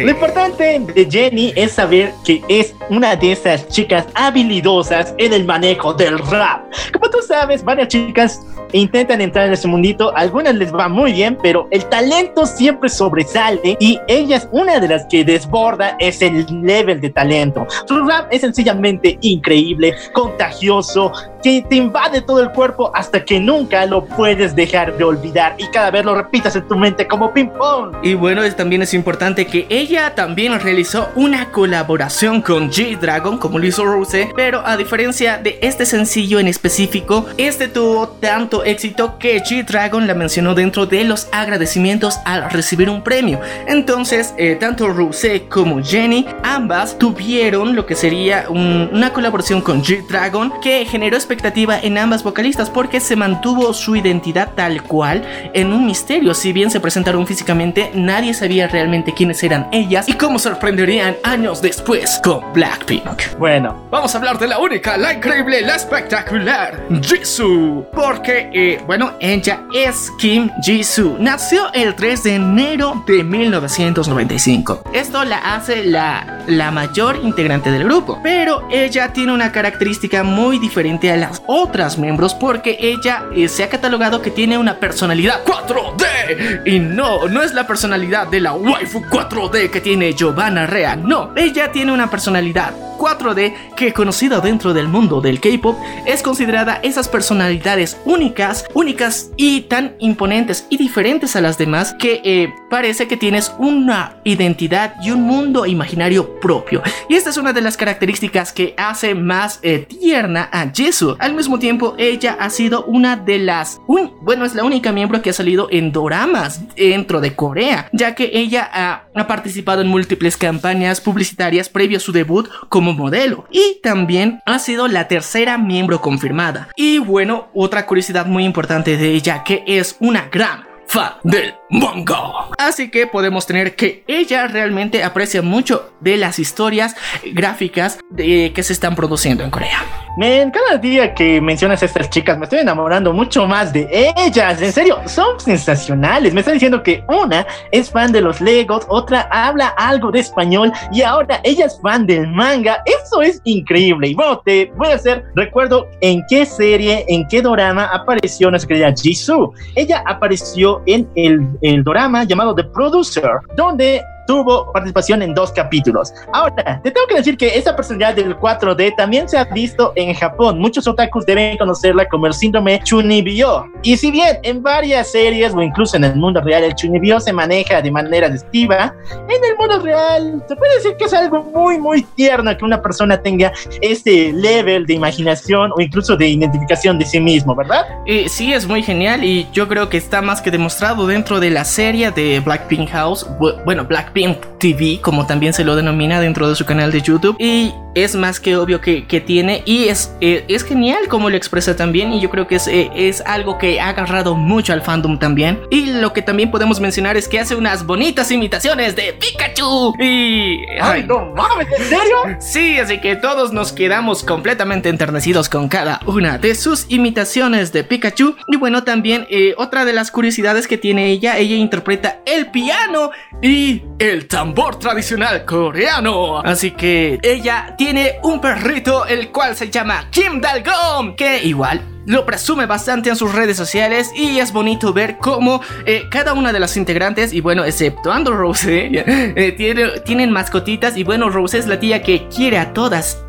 Lo 0.00 0.10
importante 0.10 0.78
de 0.94 1.08
Jenny 1.10 1.52
es 1.56 1.72
saber 1.72 2.12
que 2.24 2.40
es 2.48 2.72
una 2.88 3.16
de 3.16 3.32
esas 3.32 3.66
chicas 3.66 4.06
habilidosas 4.14 5.12
en 5.18 5.32
el 5.32 5.44
manejo 5.44 5.92
del 5.92 6.16
rap. 6.16 6.72
Como 6.92 7.10
tú 7.10 7.18
sabes, 7.26 7.64
varias 7.64 7.88
chicas 7.88 8.40
intentan 8.72 9.20
entrar 9.20 9.46
en 9.46 9.52
ese 9.52 9.68
mundito, 9.68 10.14
algunas 10.16 10.54
les 10.54 10.74
va 10.74 10.88
muy 10.88 11.12
bien, 11.12 11.36
pero 11.42 11.68
el 11.70 11.84
talento 11.86 12.46
siempre 12.46 12.88
sobresale 12.88 13.76
y 13.80 13.98
ella 14.08 14.36
es 14.36 14.48
una 14.52 14.80
de 14.80 14.88
las 14.88 15.06
que 15.06 15.24
desborda 15.24 15.96
ese 15.98 16.30
level 16.50 17.00
de 17.00 17.10
talento. 17.10 17.66
Su 17.86 18.04
rap 18.04 18.28
es 18.30 18.42
sencillamente 18.42 19.18
increíble, 19.20 19.94
contagioso, 20.12 21.12
que 21.42 21.64
te 21.68 21.76
invade 21.76 22.20
todo 22.22 22.40
el 22.40 22.50
cuerpo 22.50 22.90
hasta 22.94 23.24
que 23.24 23.40
nunca 23.40 23.86
lo 23.86 24.04
puedes 24.04 24.54
dejar 24.54 24.96
de 24.96 25.04
olvidar 25.04 25.54
y 25.58 25.66
cada 25.68 25.90
vez 25.90 26.04
lo 26.04 26.14
repitas 26.14 26.56
en 26.56 26.66
tu 26.66 26.76
mente 26.76 27.06
como 27.06 27.32
ping 27.32 27.48
pong. 27.48 27.94
Y 28.02 28.14
bueno, 28.14 28.42
también 28.54 28.82
es 28.82 28.94
importante 28.94 29.46
que 29.46 29.66
ella 29.68 30.14
también 30.14 30.58
realizó 30.58 31.08
una 31.14 31.50
colaboración 31.50 32.42
con 32.42 32.70
G-Dragon 32.70 33.38
como 33.38 33.58
lo 33.58 33.66
hizo 33.66 33.84
Rose, 33.84 34.30
pero 34.34 34.62
a 34.66 34.76
diferencia 34.76 35.38
de 35.38 35.58
este 35.62 35.86
sencillo 35.86 36.40
en 36.40 36.48
específico, 36.48 37.26
este 37.36 37.68
tuvo 37.68 38.08
tanto 38.08 38.64
éxito 38.64 39.18
que 39.18 39.42
G-Dragon 39.42 40.06
la 40.06 40.14
mencionó 40.14 40.54
dentro 40.54 40.86
de 40.86 41.04
los 41.04 41.28
agradecimientos 41.32 42.18
al 42.24 42.50
recibir 42.50 42.88
un 42.90 43.02
premio. 43.02 43.40
Entonces, 43.66 44.34
eh, 44.38 44.56
tanto 44.58 44.88
Rose 44.88 45.46
como 45.48 45.82
Jenny, 45.82 46.26
ambas 46.42 46.98
tuvieron 46.98 47.74
lo 47.74 47.86
que 47.86 47.94
sería 47.94 48.46
una 48.48 49.12
colaboración 49.12 49.60
con 49.60 49.82
G-Dragon 49.82 50.52
que 50.62 50.84
generó 50.84 51.16
expectativa 51.28 51.78
en 51.78 51.98
ambas 51.98 52.22
vocalistas 52.22 52.70
porque 52.70 53.00
se 53.00 53.14
mantuvo 53.14 53.74
su 53.74 53.94
identidad 53.96 54.54
tal 54.54 54.82
cual 54.82 55.22
en 55.52 55.74
un 55.74 55.84
misterio. 55.84 56.32
Si 56.32 56.54
bien 56.54 56.70
se 56.70 56.80
presentaron 56.80 57.26
físicamente, 57.26 57.90
nadie 57.92 58.32
sabía 58.32 58.66
realmente 58.66 59.12
quiénes 59.12 59.42
eran 59.42 59.68
ellas 59.70 60.08
y 60.08 60.14
cómo 60.14 60.38
sorprenderían 60.38 61.16
años 61.24 61.60
después 61.60 62.18
con 62.24 62.50
Blackpink. 62.54 63.36
Bueno, 63.38 63.88
vamos 63.90 64.14
a 64.14 64.18
hablar 64.18 64.38
de 64.38 64.48
la 64.48 64.58
única, 64.58 64.96
la 64.96 65.12
increíble, 65.12 65.60
la 65.60 65.76
espectacular 65.76 66.86
Jisoo. 67.02 67.86
Porque, 67.92 68.48
eh, 68.54 68.82
bueno, 68.86 69.12
ella 69.20 69.64
es 69.74 70.10
Kim 70.18 70.48
Jisoo. 70.62 71.18
Nació 71.18 71.70
el 71.74 71.94
3 71.94 72.22
de 72.22 72.34
enero 72.36 73.04
de 73.06 73.22
1995. 73.22 74.84
Esto 74.94 75.24
la 75.24 75.54
hace 75.56 75.84
la, 75.84 76.42
la 76.46 76.70
mayor 76.70 77.20
integrante 77.22 77.70
del 77.70 77.84
grupo. 77.84 78.18
Pero 78.22 78.66
ella 78.70 79.12
tiene 79.12 79.34
una 79.34 79.52
característica 79.52 80.22
muy 80.22 80.58
diferente 80.58 81.12
a 81.12 81.17
las 81.20 81.42
otras 81.46 81.98
miembros 81.98 82.34
porque 82.34 82.76
ella 82.80 83.24
eh, 83.34 83.48
se 83.48 83.64
ha 83.64 83.68
catalogado 83.68 84.22
que 84.22 84.30
tiene 84.30 84.58
una 84.58 84.78
personalidad 84.78 85.44
4D. 85.44 86.62
Y 86.64 86.78
no, 86.78 87.28
no 87.28 87.42
es 87.42 87.54
la 87.54 87.66
personalidad 87.66 88.28
de 88.28 88.40
la 88.40 88.54
waifu 88.54 89.00
4D 89.00 89.70
que 89.70 89.80
tiene 89.80 90.12
Giovanna 90.14 90.66
Rea. 90.66 90.96
No, 90.96 91.32
ella 91.36 91.72
tiene 91.72 91.92
una 91.92 92.10
personalidad 92.10 92.74
4D 92.98 93.74
que 93.76 93.92
conocida 93.92 94.40
dentro 94.40 94.74
del 94.74 94.88
mundo 94.88 95.20
del 95.20 95.40
K-pop 95.40 95.78
es 96.04 96.22
considerada 96.22 96.80
esas 96.82 97.08
personalidades 97.08 97.96
únicas, 98.04 98.66
únicas 98.74 99.30
y 99.36 99.62
tan 99.62 99.94
imponentes 100.00 100.66
y 100.68 100.76
diferentes 100.76 101.36
a 101.36 101.40
las 101.40 101.56
demás 101.56 101.94
que 101.98 102.20
eh, 102.24 102.52
parece 102.68 103.08
que 103.08 103.16
tienes 103.16 103.52
una 103.58 104.16
identidad 104.24 104.94
y 105.02 105.12
un 105.12 105.22
mundo 105.22 105.64
imaginario 105.64 106.38
propio. 106.40 106.82
Y 107.08 107.14
esta 107.14 107.30
es 107.30 107.36
una 107.36 107.52
de 107.52 107.62
las 107.62 107.76
características 107.76 108.52
que 108.52 108.74
hace 108.76 109.14
más 109.14 109.60
eh, 109.62 109.86
tierna 109.88 110.48
a 110.52 110.70
Jisoo. 110.70 111.07
Al 111.18 111.34
mismo 111.34 111.58
tiempo, 111.58 111.94
ella 111.98 112.36
ha 112.38 112.50
sido 112.50 112.84
una 112.84 113.16
de 113.16 113.38
las, 113.38 113.80
bueno, 113.86 114.44
es 114.44 114.54
la 114.54 114.64
única 114.64 114.92
miembro 114.92 115.22
que 115.22 115.30
ha 115.30 115.32
salido 115.34 115.68
en 115.70 115.92
doramas 115.92 116.74
dentro 116.74 117.20
de 117.20 117.34
Corea, 117.34 117.88
ya 117.92 118.14
que 118.14 118.30
ella 118.34 118.68
ha, 118.72 119.04
participado 119.28 119.82
en 119.82 119.88
múltiples 119.88 120.36
campañas 120.36 121.00
publicitarias 121.00 121.68
previo 121.68 121.98
a 121.98 122.00
su 122.00 122.12
debut 122.12 122.48
como 122.68 122.94
modelo 122.94 123.46
y 123.50 123.78
también 123.82 124.40
ha 124.46 124.58
sido 124.58 124.88
la 124.88 125.06
tercera 125.06 125.58
miembro 125.58 126.00
confirmada. 126.00 126.68
Y 126.76 126.98
bueno, 126.98 127.48
otra 127.52 127.84
curiosidad 127.84 128.26
muy 128.26 128.44
importante 128.44 128.96
de 128.96 129.10
ella 129.10 129.44
que 129.44 129.64
es 129.66 129.96
una 130.00 130.28
gran 130.30 130.64
fan 130.86 131.12
del 131.24 131.54
manga. 131.70 132.48
Así 132.58 132.90
que 132.90 133.06
podemos 133.06 133.46
tener 133.46 133.76
que 133.76 134.04
ella 134.06 134.46
realmente 134.48 135.02
aprecia 135.02 135.42
mucho 135.42 135.92
de 136.00 136.16
las 136.16 136.38
historias 136.38 136.96
gráficas 137.32 137.98
de, 138.10 138.52
que 138.54 138.62
se 138.62 138.72
están 138.72 138.94
produciendo 138.94 139.44
en 139.44 139.50
Corea. 139.50 139.84
Men, 140.18 140.50
cada 140.50 140.78
día 140.78 141.14
que 141.14 141.40
mencionas 141.40 141.80
a 141.82 141.86
estas 141.86 142.10
chicas 142.10 142.36
me 142.36 142.44
estoy 142.44 142.58
enamorando 142.58 143.12
mucho 143.12 143.46
más 143.46 143.72
de 143.72 143.88
ellas. 144.16 144.60
En 144.60 144.72
serio, 144.72 144.98
son 145.06 145.38
sensacionales. 145.38 146.34
Me 146.34 146.40
está 146.40 146.52
diciendo 146.52 146.82
que 146.82 147.04
una 147.08 147.46
es 147.70 147.88
fan 147.90 148.10
de 148.10 148.20
los 148.20 148.40
Legos, 148.40 148.84
otra 148.88 149.28
habla 149.30 149.68
algo 149.76 150.10
de 150.10 150.18
español 150.18 150.72
y 150.92 151.02
ahora 151.02 151.40
ella 151.44 151.66
es 151.66 151.78
fan 151.80 152.04
del 152.04 152.26
manga. 152.26 152.82
Eso 152.84 153.22
es 153.22 153.40
increíble. 153.44 154.08
Y 154.08 154.14
bueno, 154.14 154.42
te 154.44 154.72
voy 154.76 154.88
a 154.88 154.96
hacer 154.96 155.24
recuerdo 155.36 155.88
en 156.00 156.24
qué 156.28 156.44
serie, 156.44 157.04
en 157.08 157.26
qué 157.28 157.40
drama 157.40 157.84
apareció 157.84 158.50
nuestra 158.50 158.68
querida 158.68 158.92
Jisoo. 158.92 159.52
Ella 159.76 160.02
apareció 160.06 160.82
en 160.86 161.08
el, 161.14 161.46
el 161.60 161.82
drama 161.82 162.24
llamado 162.24 162.54
The 162.54 162.64
Producer, 162.64 163.30
donde 163.56 164.02
tuvo 164.28 164.70
participación 164.72 165.22
en 165.22 165.34
dos 165.34 165.50
capítulos. 165.50 166.12
Ahora, 166.34 166.80
te 166.82 166.90
tengo 166.90 167.06
que 167.06 167.16
decir 167.16 167.38
que 167.38 167.48
esa 167.58 167.74
personalidad 167.74 168.14
del 168.14 168.36
4D 168.36 168.94
también 168.94 169.26
se 169.26 169.38
ha 169.38 169.44
visto 169.44 169.92
en 169.96 170.14
Japón. 170.14 170.58
Muchos 170.58 170.86
otakus 170.86 171.24
deben 171.24 171.56
conocerla 171.56 172.06
como 172.06 172.26
el 172.26 172.34
síndrome 172.34 172.78
Chunibyo. 172.84 173.64
Y 173.82 173.96
si 173.96 174.10
bien 174.10 174.38
en 174.42 174.62
varias 174.62 175.10
series 175.10 175.54
o 175.54 175.62
incluso 175.62 175.96
en 175.96 176.04
el 176.04 176.14
mundo 176.14 176.42
real 176.42 176.62
el 176.62 176.74
Chunibyo 176.74 177.18
se 177.20 177.32
maneja 177.32 177.80
de 177.80 177.90
manera 177.90 178.28
destiva, 178.28 178.94
en 179.10 179.44
el 179.50 179.56
mundo 179.56 179.80
real 179.80 180.44
se 180.46 180.54
puede 180.56 180.74
decir 180.74 180.94
que 180.98 181.06
es 181.06 181.14
algo 181.14 181.42
muy, 181.44 181.78
muy 181.78 182.02
tierno 182.02 182.54
que 182.54 182.64
una 182.66 182.82
persona 182.82 183.16
tenga 183.16 183.50
este 183.80 184.30
level 184.34 184.84
de 184.84 184.92
imaginación 184.92 185.72
o 185.74 185.80
incluso 185.80 186.18
de 186.18 186.28
identificación 186.28 186.98
de 186.98 187.06
sí 187.06 187.18
mismo, 187.18 187.54
¿verdad? 187.54 187.86
Eh, 188.04 188.28
sí, 188.28 188.52
es 188.52 188.66
muy 188.66 188.82
genial 188.82 189.24
y 189.24 189.48
yo 189.54 189.68
creo 189.68 189.88
que 189.88 189.96
está 189.96 190.20
más 190.20 190.42
que 190.42 190.50
demostrado 190.50 191.06
dentro 191.06 191.40
de 191.40 191.48
la 191.48 191.64
serie 191.64 192.10
de 192.10 192.40
Blackpink 192.40 192.90
House, 192.90 193.26
bueno, 193.64 193.86
Blackpink 193.86 194.17
TV, 194.58 195.00
como 195.00 195.26
también 195.26 195.52
se 195.52 195.64
lo 195.64 195.76
denomina 195.76 196.20
dentro 196.20 196.48
de 196.48 196.54
su 196.54 196.64
canal 196.64 196.90
de 196.92 197.00
YouTube. 197.00 197.36
Y 197.38 197.72
es 198.04 198.14
más 198.14 198.40
que 198.40 198.56
obvio 198.56 198.80
que, 198.80 199.02
tiene 199.18 199.62
y 199.66 199.88
es, 199.88 200.12
eh, 200.20 200.44
es 200.48 200.62
genial 200.62 201.08
como 201.08 201.28
lo 201.28 201.36
expresa 201.36 201.74
también 201.74 202.12
y 202.12 202.20
yo 202.20 202.30
creo 202.30 202.46
que 202.46 202.54
es, 202.54 202.68
eh, 202.68 202.90
es 202.94 203.20
algo 203.22 203.58
que 203.58 203.80
ha 203.80 203.88
agarrado 203.88 204.36
mucho 204.36 204.72
al 204.72 204.82
fandom 204.82 205.18
también. 205.18 205.60
Y 205.70 205.86
lo 205.86 206.12
que 206.12 206.22
también 206.22 206.50
podemos 206.50 206.80
mencionar 206.80 207.16
es 207.16 207.28
que 207.28 207.40
hace 207.40 207.54
unas 207.56 207.84
bonitas 207.84 208.30
imitaciones 208.30 208.94
de 208.94 209.12
Pikachu 209.14 209.94
y... 210.00 210.58
¡Ay, 210.80 211.04
no 211.06 211.32
mames! 211.34 211.66
¿En 211.78 211.84
serio? 211.84 212.16
Sí, 212.38 212.78
así 212.78 213.00
que 213.00 213.16
todos 213.16 213.52
nos 213.52 213.72
quedamos 213.72 214.22
completamente 214.22 214.88
enternecidos 214.88 215.48
con 215.48 215.68
cada 215.68 216.00
una 216.06 216.38
de 216.38 216.54
sus 216.54 216.86
imitaciones 216.88 217.72
de 217.72 217.84
Pikachu. 217.84 218.36
Y 218.46 218.56
bueno, 218.56 218.84
también 218.84 219.26
eh, 219.30 219.54
otra 219.56 219.84
de 219.84 219.92
las 219.92 220.10
curiosidades 220.10 220.68
que 220.68 220.78
tiene 220.78 221.06
ella, 221.06 221.38
ella 221.38 221.56
interpreta 221.56 222.20
el 222.24 222.50
piano 222.50 223.10
y 223.42 223.82
el 223.98 224.28
tambor 224.28 224.78
tradicional 224.78 225.44
coreano. 225.44 226.40
Así 226.40 226.70
que 226.70 227.18
ella 227.22 227.74
tiene 227.76 227.87
un 228.22 228.38
perrito 228.38 229.06
el 229.06 229.30
cual 229.30 229.56
se 229.56 229.70
llama 229.70 230.08
Kim 230.10 230.42
Dalgom, 230.42 231.16
que 231.16 231.42
igual 231.42 231.82
lo 232.04 232.26
presume 232.26 232.66
bastante 232.66 233.08
en 233.08 233.16
sus 233.16 233.34
redes 233.34 233.56
sociales 233.56 234.10
y 234.14 234.40
es 234.40 234.52
bonito 234.52 234.92
ver 234.92 235.16
cómo 235.16 235.62
eh, 235.86 236.04
cada 236.10 236.34
una 236.34 236.52
de 236.52 236.60
las 236.60 236.76
integrantes, 236.76 237.32
y 237.32 237.40
bueno, 237.40 237.64
exceptuando 237.64 238.34
Rose, 238.34 238.90
eh, 238.92 239.52
tiene, 239.52 240.00
tienen 240.00 240.30
mascotitas 240.30 240.98
y 240.98 241.04
bueno, 241.04 241.30
Rose 241.30 241.56
es 241.56 241.66
la 241.66 241.80
tía 241.80 242.02
que 242.02 242.28
quiere 242.28 242.58
a 242.58 242.74
todas 242.74 243.24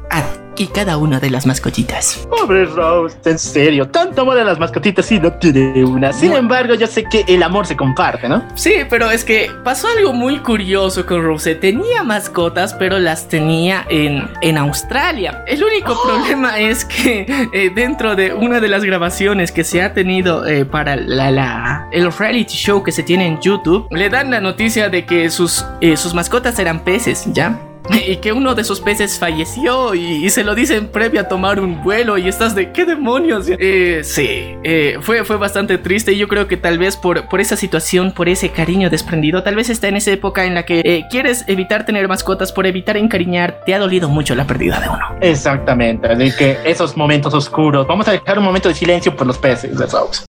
y 0.59 0.67
cada 0.67 0.97
una 0.97 1.19
de 1.19 1.29
las 1.29 1.45
mascotitas. 1.45 2.27
Pobre 2.29 2.65
Rose, 2.65 3.17
en 3.25 3.39
serio, 3.39 3.87
tanto 3.87 4.21
amor 4.21 4.37
a 4.37 4.43
las 4.43 4.59
mascotitas 4.59 5.11
y 5.11 5.19
no 5.19 5.31
tiene 5.33 5.83
una. 5.83 6.13
Sin 6.13 6.33
embargo, 6.33 6.75
yo 6.75 6.85
sé 6.85 7.05
que 7.05 7.23
el 7.27 7.41
amor 7.41 7.65
se 7.65 7.75
comparte, 7.75 8.27
¿no? 8.27 8.43
Sí, 8.55 8.73
pero 8.89 9.09
es 9.09 9.23
que 9.23 9.49
pasó 9.63 9.87
algo 9.87 10.13
muy 10.13 10.39
curioso 10.39 11.05
con 11.05 11.23
Rose. 11.23 11.55
Tenía 11.55 12.03
mascotas, 12.03 12.73
pero 12.73 12.99
las 12.99 13.27
tenía 13.29 13.85
en, 13.89 14.29
en 14.41 14.57
Australia. 14.57 15.43
El 15.47 15.63
único 15.63 15.97
problema 16.03 16.59
es 16.59 16.83
que 16.83 17.25
eh, 17.53 17.71
dentro 17.73 18.15
de 18.17 18.33
una 18.33 18.59
de 18.59 18.67
las 18.67 18.83
grabaciones 18.83 19.53
que 19.53 19.63
se 19.63 19.81
ha 19.81 19.93
tenido 19.93 20.45
eh, 20.45 20.65
para 20.65 20.97
la, 20.97 21.31
la, 21.31 21.87
el 21.91 22.11
reality 22.11 22.53
show 22.53 22.83
que 22.83 22.91
se 22.91 23.03
tiene 23.03 23.27
en 23.27 23.39
YouTube, 23.39 23.87
le 23.91 24.09
dan 24.09 24.29
la 24.29 24.41
noticia 24.41 24.89
de 24.89 25.05
que 25.05 25.29
sus, 25.29 25.65
eh, 25.79 25.95
sus 25.95 26.13
mascotas 26.13 26.59
eran 26.59 26.81
peces, 26.81 27.23
¿ya? 27.31 27.57
y 28.07 28.17
que 28.17 28.33
uno 28.33 28.55
de 28.55 28.63
sus 28.63 28.79
peces 28.79 29.17
falleció 29.19 29.95
y, 29.95 30.29
se 30.29 30.43
lo 30.43 30.53
dicen 30.53 30.87
previo 30.87 31.21
a 31.21 31.27
tomar 31.27 31.59
un 31.59 31.83
vuelo 31.83 32.17
y 32.17 32.27
estás 32.27 32.53
de 32.53 32.71
qué 32.71 32.85
demonios. 32.85 33.47
Eh, 33.49 34.01
sí, 34.03 34.55
eh, 34.63 34.97
fue, 35.01 35.23
fue 35.23 35.37
bastante 35.37 35.77
triste 35.77 36.11
y 36.13 36.17
yo 36.17 36.27
creo 36.27 36.47
que 36.47 36.55
tal 36.55 36.77
vez 36.77 36.97
por, 36.97 37.27
por 37.27 37.41
esa 37.41 37.55
situación, 37.55 38.11
por 38.11 38.29
ese 38.29 38.49
cariño 38.49 38.89
desprendido, 38.89 39.41
tal 39.41 39.55
vez 39.55 39.69
está 39.69 39.87
en 39.87 39.97
esa 39.97 40.11
época 40.11 40.45
en 40.45 40.53
la 40.53 40.63
que 40.63 40.81
eh, 40.85 41.05
quieres 41.09 41.45
evitar 41.47 41.85
tener 41.85 42.07
mascotas 42.07 42.51
por 42.51 42.67
evitar 42.67 42.97
encariñar, 42.97 43.61
te 43.65 43.73
ha 43.73 43.79
dolido 43.79 44.07
mucho 44.07 44.35
la 44.35 44.45
pérdida 44.45 44.79
de 44.79 44.89
uno. 44.89 45.17
Exactamente, 45.21 46.15
de 46.15 46.31
que 46.35 46.57
esos 46.65 46.95
momentos 46.95 47.33
oscuros, 47.33 47.87
vamos 47.87 48.07
a 48.07 48.11
dejar 48.11 48.37
un 48.37 48.45
momento 48.45 48.69
de 48.69 48.75
silencio 48.75 49.15
por 49.15 49.25
los 49.25 49.37
peces 49.37 49.77
de 49.77 49.85
Rose. 49.87 50.28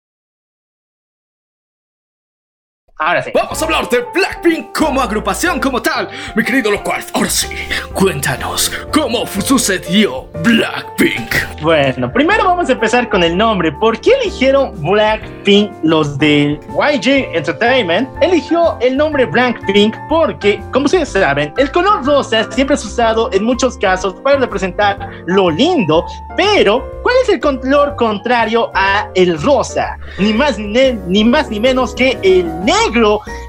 Ahora 2.97 3.25
sí. 3.25 3.33
Vamos 3.35 3.61
a 3.61 3.65
hablar 3.65 3.89
de 3.89 4.05
Blackpink 4.15 4.73
como 4.73 5.01
agrupación 5.01 5.59
como 5.59 5.83
tal. 5.83 6.09
Mi 6.37 6.45
querido 6.45 6.71
local, 6.71 7.05
ahora 7.13 7.29
sí, 7.29 7.49
cuéntanos 7.93 8.71
cómo 8.93 9.27
sucedió 9.27 10.29
Blackpink. 10.45 11.61
Bueno, 11.61 12.13
primero 12.13 12.45
vamos 12.45 12.69
a 12.69 12.73
empezar 12.75 13.09
con 13.09 13.25
el 13.25 13.37
nombre. 13.37 13.73
¿Por 13.73 14.01
qué 14.01 14.13
eligieron 14.23 14.81
Blackpink 14.81 15.73
los 15.83 16.17
de 16.19 16.61
YG 16.71 17.35
Entertainment? 17.35 18.09
Eligió 18.23 18.79
el 18.81 18.97
nombre 18.97 19.25
Blackpink 19.25 19.97
porque, 20.09 20.63
como 20.73 20.87
ustedes 20.87 21.09
saben, 21.09 21.53
el 21.57 21.73
color 21.73 22.07
rosa 22.07 22.49
siempre 22.53 22.77
es 22.77 22.85
usado 22.85 23.29
en 23.33 23.43
muchos 23.43 23.77
casos 23.77 24.15
para 24.23 24.37
representar 24.39 25.11
lo 25.27 25.51
lindo, 25.51 26.05
pero 26.37 26.89
¿cuál 27.03 27.17
es 27.25 27.29
el 27.29 27.41
color 27.41 27.97
contrario 27.97 28.71
a 28.73 29.09
el 29.17 29.43
rosa? 29.43 29.99
Ni 30.21 30.33
más 30.33 30.61
ni, 30.61 30.93
ni 31.09 31.25
más 31.25 31.51
ni 31.51 31.59
menos 31.59 31.93
que 31.93 32.17
el 32.23 32.65
negro 32.65 32.84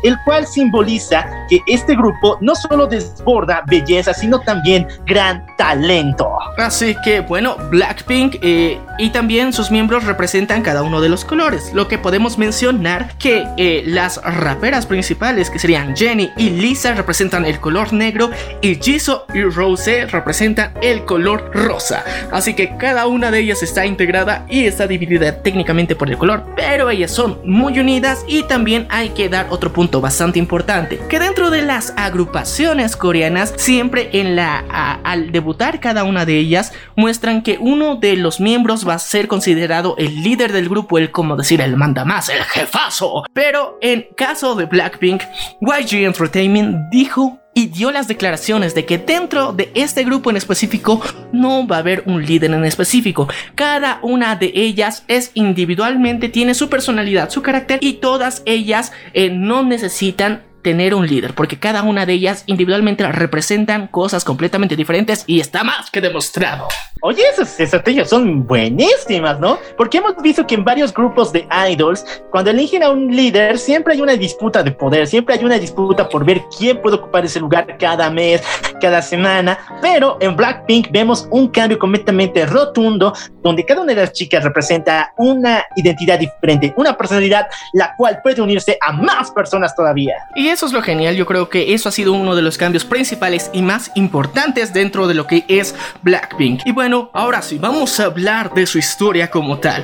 el 0.03 0.18
cual 0.26 0.45
simboliza 0.48 1.26
que 1.49 1.60
este 1.68 1.95
grupo 1.95 2.38
no 2.41 2.56
solo 2.56 2.88
desborda 2.88 3.64
belleza, 3.68 4.14
sino 4.14 4.40
también 4.40 4.88
gran 5.06 5.45
talento. 5.57 6.30
Así 6.57 6.95
que 7.03 7.22
bueno, 7.22 7.57
Blackpink 7.70 8.38
eh, 8.41 8.80
y 8.98 9.10
también 9.10 9.53
sus 9.53 9.72
miembros 9.72 10.06
representan 10.06 10.62
cada 10.62 10.84
uno 10.84 11.02
de 11.02 11.10
los 11.10 11.26
colores, 11.26 11.72
lo 11.74 11.88
que 11.88 11.98
podemos 11.98 12.38
mencionar 12.38 13.18
que 13.18 13.45
eh, 13.57 13.84
las 13.86 14.22
raperas 14.24 14.86
principales, 14.86 15.49
que 15.49 15.60
serían 15.60 15.95
Jenny 15.95 16.32
y 16.38 16.49
Lisa, 16.49 16.94
representan 16.94 17.45
el 17.45 17.60
color 17.60 17.94
negro 17.94 18.30
y 18.62 18.76
Jisoo 18.76 19.26
y 19.34 19.44
Rose 19.44 20.06
representan 20.07 20.74
el 20.82 21.06
color 21.06 21.52
rosa. 21.53 22.03
Así 22.32 22.53
que 22.53 22.78
cada 22.78 23.07
una 23.07 23.32
de 23.32 23.40
ellas 23.40 23.64
está 23.64 23.86
integrada 23.86 24.45
y 24.49 24.66
está 24.66 24.88
dividida 24.88 25.41
técnicamente 25.41 25.95
por 25.95 26.10
el 26.10 26.18
color, 26.18 26.44
pero 26.56 26.90
ellas 26.90 27.12
son 27.12 27.40
muy 27.45 27.80
unidas 27.80 28.24
y 28.28 28.44
también 28.44 28.88
hay 28.90 29.10
que 29.10 29.24
dar 29.30 29.47
otro 29.49 29.73
punto 29.73 30.02
bastante 30.02 30.39
importante, 30.39 30.99
que 31.10 31.19
dentro 31.19 31.49
de 31.49 31.61
las 31.61 31.93
agrupaciones 31.97 32.95
coreanas, 32.95 33.53
siempre 33.57 34.10
en 34.14 34.35
la 34.35 34.60
al 35.03 35.31
debutar 35.31 35.80
cada 35.80 36.03
una 36.03 36.26
de 36.26 36.38
ellas, 36.38 36.73
muestran 36.95 37.41
que 37.41 37.57
uno 37.60 37.95
de 37.95 38.15
los 38.15 38.39
miembros 38.39 38.88
va 38.88 38.95
a 38.95 38.99
ser 38.99 39.27
considerado 39.27 39.95
el 39.97 40.23
líder 40.23 40.52
del 40.52 40.69
grupo, 40.69 40.97
el 40.97 41.11
como 41.11 41.35
decir 41.35 41.61
el 41.61 41.77
manda 41.77 42.06
más, 42.06 42.30
el 42.30 42.43
jefazo. 42.43 43.23
Pero 43.34 43.77
en 43.81 44.07
caso 44.15 44.56
de 44.56 44.65
Blackpink, 44.65 45.22
YG 45.61 46.06
Entertainment 46.06 46.89
dijo 46.91 47.39
y 47.57 47.68
dio 47.68 47.90
las 47.91 48.07
declaraciones 48.07 48.76
de 48.76 48.86
que 48.86 48.98
dentro 48.99 49.53
de 49.53 49.72
este 49.73 50.03
grupo 50.03 50.30
en 50.30 50.36
específico 50.36 51.02
no 51.32 51.65
va 51.65 51.77
a 51.77 51.80
haber 51.80 52.03
un 52.06 52.23
líder 52.23 52.52
en 52.52 52.65
específico. 52.65 53.27
Cada 53.56 53.99
una 54.03 54.36
de 54.36 54.52
ellas 54.53 55.06
es 55.07 55.32
individualmente, 55.34 56.27
tiene 56.27 56.53
su 56.53 56.69
personalidad, 56.69 57.30
su 57.30 57.41
carácter 57.41 57.80
y 57.82 57.94
todas 57.94 58.44
ellas 58.45 58.91
eh, 59.14 59.30
no 59.30 59.64
necesitan 59.64 60.44
tener 60.65 60.95
un 60.95 61.05
líder, 61.05 61.35
porque 61.35 61.59
cada 61.59 61.83
una 61.83 62.07
de 62.07 62.13
ellas 62.13 62.43
individualmente 62.47 63.07
representan 63.11 63.85
cosas 63.85 64.23
completamente 64.23 64.75
diferentes 64.75 65.23
y 65.27 65.39
está 65.39 65.63
más 65.63 65.91
que 65.91 66.01
demostrado. 66.01 66.67
Oye, 67.01 67.21
esas 67.31 67.59
estrategias 67.59 68.09
son 68.09 68.47
buenísimas, 68.47 69.39
¿no? 69.39 69.59
Porque 69.77 69.99
hemos 69.99 70.15
visto 70.23 70.47
que 70.47 70.55
en 70.55 70.63
varios 70.65 70.91
grupos 70.91 71.31
de 71.31 71.47
idols, 71.69 72.03
cuando 72.31 72.49
eligen 72.49 72.81
a 72.81 72.89
un 72.89 73.15
líder, 73.15 73.59
siempre 73.59 73.93
hay 73.93 74.01
una 74.01 74.13
disputa 74.13 74.63
de 74.63 74.71
poder, 74.71 75.05
siempre 75.05 75.35
hay 75.35 75.45
una 75.45 75.59
disputa 75.59 76.09
por 76.09 76.25
ver 76.25 76.41
quién 76.57 76.81
puede 76.81 76.95
ocupar 76.95 77.23
ese 77.23 77.39
lugar 77.39 77.77
cada 77.77 78.09
mes, 78.09 78.41
cada 78.81 79.03
semana, 79.03 79.59
pero 79.83 80.17
en 80.19 80.35
Blackpink 80.35 80.89
vemos 80.91 81.27
un 81.29 81.49
cambio 81.49 81.77
completamente 81.77 82.43
rotundo, 82.47 83.13
donde 83.43 83.63
cada 83.63 83.81
una 83.81 83.93
de 83.93 84.01
las 84.01 84.13
chicas 84.13 84.43
representa 84.43 85.13
una 85.17 85.63
identidad 85.75 86.17
diferente, 86.17 86.73
una 86.75 86.97
personalidad 86.97 87.45
la 87.73 87.95
cual 87.97 88.19
puede 88.23 88.41
unirse 88.41 88.79
a 88.81 88.93
más 88.93 89.29
personas 89.29 89.75
todavía. 89.75 90.15
Y 90.33 90.55
eso 90.56 90.65
es 90.65 90.72
lo 90.72 90.82
genial, 90.82 91.18
yo 91.18 91.26
creo 91.26 91.49
que 91.49 91.73
eso 91.73 91.90
ha 91.90 91.91
sido 91.91 92.14
uno 92.14 92.34
de 92.34 92.41
los 92.41 92.57
cambios 92.57 92.86
principales 92.86 93.49
y 93.52 93.61
más 93.61 93.91
importantes 93.95 94.73
dentro 94.73 95.06
de 95.06 95.14
lo 95.14 95.27
que 95.27 95.44
es 95.49 95.76
Blackpink. 96.02 96.61
Y 96.65 96.72
bueno, 96.72 97.11
ahora 97.14 97.41
sí, 97.41 97.57
vamos 97.57 97.99
a 97.99 98.06
hablar 98.06 98.53
de 98.53 98.65
su 98.65 98.77
historia 98.77 99.30
como 99.30 99.60
tal 99.60 99.84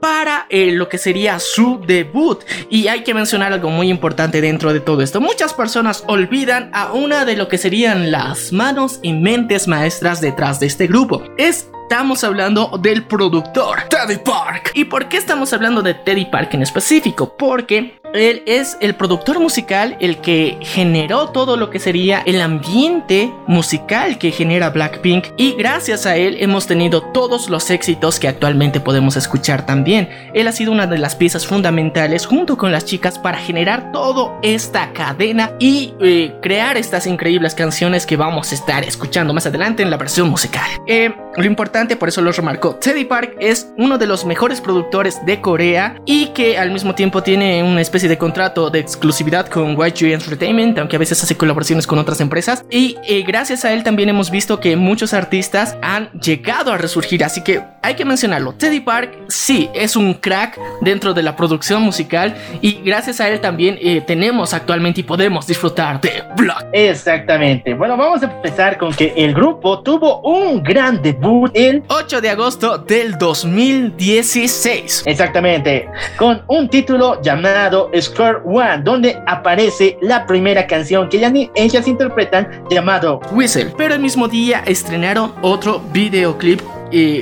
para 0.00 0.46
eh, 0.50 0.70
lo 0.70 0.88
que 0.88 0.98
sería 0.98 1.40
su 1.40 1.80
debut. 1.84 2.44
Y 2.70 2.86
hay 2.86 3.02
que 3.02 3.12
mencionar 3.12 3.52
algo 3.52 3.70
muy 3.70 3.88
importante 3.88 4.40
dentro 4.40 4.72
de 4.72 4.78
todo 4.80 5.02
esto. 5.02 5.20
Muchas 5.20 5.52
personas 5.52 6.04
olvidan 6.06 6.70
a 6.74 6.92
una 6.92 7.24
de 7.24 7.36
lo 7.36 7.48
que 7.48 7.58
serían 7.58 8.12
las 8.12 8.52
manos 8.52 9.00
y 9.02 9.14
mentes 9.14 9.66
maestras 9.66 10.20
detrás 10.20 10.60
de 10.60 10.66
este 10.66 10.86
grupo. 10.86 11.24
Es 11.38 11.70
estamos 11.84 12.24
hablando 12.24 12.78
del 12.80 13.04
productor 13.04 13.82
Teddy 13.88 14.18
Park. 14.18 14.72
¿Y 14.74 14.84
por 14.84 15.08
qué 15.08 15.16
estamos 15.18 15.52
hablando 15.52 15.82
de 15.82 15.94
Teddy 15.94 16.26
Park 16.26 16.54
en 16.54 16.62
específico? 16.62 17.36
Porque 17.36 18.00
él 18.14 18.42
es 18.46 18.76
el 18.80 18.94
productor 18.94 19.40
musical, 19.40 19.96
el 20.00 20.18
que 20.18 20.56
generó 20.60 21.28
todo 21.30 21.56
lo 21.56 21.70
que 21.70 21.80
sería 21.80 22.22
el 22.26 22.40
ambiente 22.40 23.32
musical 23.46 24.18
que 24.18 24.30
genera 24.30 24.70
Blackpink 24.70 25.26
y 25.36 25.54
gracias 25.54 26.06
a 26.06 26.16
él 26.16 26.36
hemos 26.40 26.66
tenido 26.66 27.02
todos 27.02 27.50
los 27.50 27.70
éxitos 27.70 28.20
que 28.20 28.28
actualmente 28.28 28.80
podemos 28.80 29.16
escuchar 29.16 29.66
también. 29.66 30.08
Él 30.32 30.46
ha 30.48 30.52
sido 30.52 30.72
una 30.72 30.86
de 30.86 30.98
las 30.98 31.16
piezas 31.16 31.46
fundamentales 31.46 32.26
junto 32.26 32.56
con 32.56 32.72
las 32.72 32.84
chicas 32.84 33.18
para 33.18 33.38
generar 33.38 33.90
toda 33.92 34.38
esta 34.42 34.92
cadena 34.92 35.52
y 35.58 35.94
eh, 36.00 36.34
crear 36.40 36.76
estas 36.76 37.06
increíbles 37.06 37.54
canciones 37.54 38.06
que 38.06 38.16
vamos 38.16 38.52
a 38.52 38.54
estar 38.54 38.84
escuchando 38.84 39.34
más 39.34 39.46
adelante 39.46 39.82
en 39.82 39.90
la 39.90 39.96
versión 39.96 40.28
musical. 40.28 40.68
Eh, 40.86 41.12
lo 41.36 41.44
importante, 41.44 41.96
por 41.96 42.08
eso 42.08 42.22
lo 42.22 42.30
remarcó, 42.30 42.76
Teddy 42.76 43.04
Park 43.04 43.36
es 43.40 43.72
uno 43.76 43.98
de 43.98 44.06
los 44.06 44.24
mejores 44.24 44.60
productores 44.60 45.24
de 45.26 45.40
Corea 45.40 46.00
y 46.06 46.26
que 46.26 46.58
al 46.58 46.70
mismo 46.70 46.94
tiempo 46.94 47.22
tiene 47.22 47.62
una 47.62 47.80
especie 47.80 48.03
de 48.08 48.18
contrato 48.18 48.70
de 48.70 48.78
exclusividad 48.78 49.48
con 49.48 49.76
YG 49.76 50.12
Entertainment, 50.12 50.78
aunque 50.78 50.96
a 50.96 50.98
veces 50.98 51.22
hace 51.22 51.36
colaboraciones 51.36 51.86
con 51.86 51.98
otras 51.98 52.20
empresas. 52.20 52.64
Y 52.70 52.96
eh, 53.08 53.22
gracias 53.26 53.64
a 53.64 53.72
él 53.72 53.82
también 53.82 54.08
hemos 54.08 54.30
visto 54.30 54.60
que 54.60 54.76
muchos 54.76 55.14
artistas 55.14 55.76
han 55.82 56.10
llegado 56.12 56.72
a 56.72 56.78
resurgir, 56.78 57.24
así 57.24 57.42
que 57.42 57.62
hay 57.82 57.94
que 57.94 58.04
mencionarlo. 58.04 58.54
Teddy 58.54 58.80
Park 58.80 59.14
sí 59.28 59.68
es 59.74 59.96
un 59.96 60.14
crack 60.14 60.58
dentro 60.80 61.14
de 61.14 61.22
la 61.22 61.36
producción 61.36 61.82
musical 61.82 62.34
y 62.60 62.80
gracias 62.82 63.20
a 63.20 63.28
él 63.28 63.40
también 63.40 63.78
eh, 63.80 64.00
tenemos 64.00 64.54
actualmente 64.54 65.00
y 65.00 65.04
podemos 65.04 65.46
disfrutar 65.46 66.00
de 66.00 66.22
Block. 66.36 66.64
Exactamente. 66.72 67.74
Bueno, 67.74 67.96
vamos 67.96 68.22
a 68.22 68.26
empezar 68.26 68.78
con 68.78 68.92
que 68.94 69.12
el 69.16 69.34
grupo 69.34 69.82
tuvo 69.82 70.20
un 70.22 70.62
gran 70.62 71.02
debut 71.02 71.50
el 71.54 71.82
8 71.88 72.20
de 72.20 72.30
agosto 72.30 72.78
del 72.78 73.18
2016. 73.18 75.04
Exactamente. 75.06 75.88
Con 76.16 76.42
un 76.48 76.68
título 76.68 77.20
llamado 77.22 77.90
Square 78.00 78.40
One, 78.44 78.82
donde 78.82 79.22
aparece 79.26 79.98
la 80.00 80.26
primera 80.26 80.66
canción 80.66 81.08
que 81.08 81.18
ellas 81.54 81.88
interpretan 81.88 82.64
llamado 82.70 83.20
Whistle. 83.32 83.72
Pero 83.76 83.94
el 83.94 84.00
mismo 84.00 84.28
día 84.28 84.62
estrenaron 84.66 85.32
otro 85.42 85.80
videoclip 85.92 86.60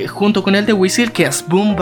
junto 0.07 0.43
con 0.43 0.55
el 0.55 0.65
de 0.65 0.73
Whistle 0.73 1.11
que 1.11 1.23
es 1.25 1.45
Boom. 1.47 1.75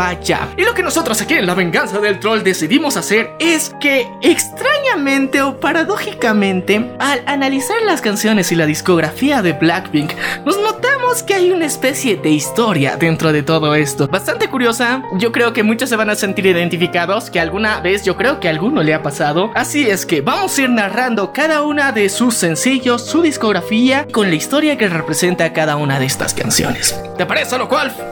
Y 0.58 0.64
lo 0.64 0.74
que 0.74 0.84
nosotros 0.84 1.22
aquí 1.22 1.34
en 1.34 1.46
La 1.46 1.54
Venganza 1.54 2.00
del 2.00 2.20
Troll 2.20 2.44
decidimos 2.44 2.96
hacer 2.98 3.32
es 3.40 3.72
que 3.80 4.08
extrañamente 4.22 5.42
o 5.42 5.60
paradójicamente 5.60 6.92
al 7.00 7.22
analizar 7.26 7.82
las 7.84 8.02
canciones 8.02 8.52
y 8.52 8.56
la 8.56 8.66
discografía 8.66 9.42
de 9.42 9.54
Blackpink 9.54 10.12
nos 10.46 10.58
notamos 10.58 11.24
que 11.24 11.34
hay 11.34 11.52
una 11.52 11.66
especie 11.66 12.16
de 12.16 12.30
historia 12.30 12.96
dentro 12.96 13.34
de 13.34 13.44
todo 13.44 13.76
esto. 13.76 14.08
Bastante 14.08 14.50
curiosa, 14.50 15.04
yo 15.18 15.32
creo 15.32 15.52
que 15.52 15.64
muchos 15.64 15.90
se 15.90 15.96
van 15.96 16.10
a 16.10 16.16
sentir 16.16 16.46
identificados, 16.46 17.30
que 17.30 17.40
alguna 17.40 17.82
vez 17.82 18.06
yo 18.06 18.16
creo 18.16 18.40
que 18.40 18.48
a 18.48 18.52
alguno 18.52 18.82
le 18.82 18.94
ha 18.94 19.04
pasado. 19.04 19.52
Así 19.56 19.90
es 19.90 20.06
que 20.06 20.22
vamos 20.22 20.58
a 20.58 20.62
ir 20.62 20.70
narrando 20.70 21.34
cada 21.34 21.64
una 21.64 21.92
de 21.92 22.10
sus 22.10 22.36
sencillos, 22.36 23.06
su 23.06 23.22
discografía, 23.22 24.08
con 24.12 24.30
la 24.30 24.36
historia 24.36 24.78
que 24.78 24.88
representa 24.88 25.54
cada 25.54 25.76
una 25.76 26.00
de 26.00 26.06
estas 26.06 26.34
canciones. 26.34 26.98
¿Te 27.18 27.26
parece, 27.26 27.58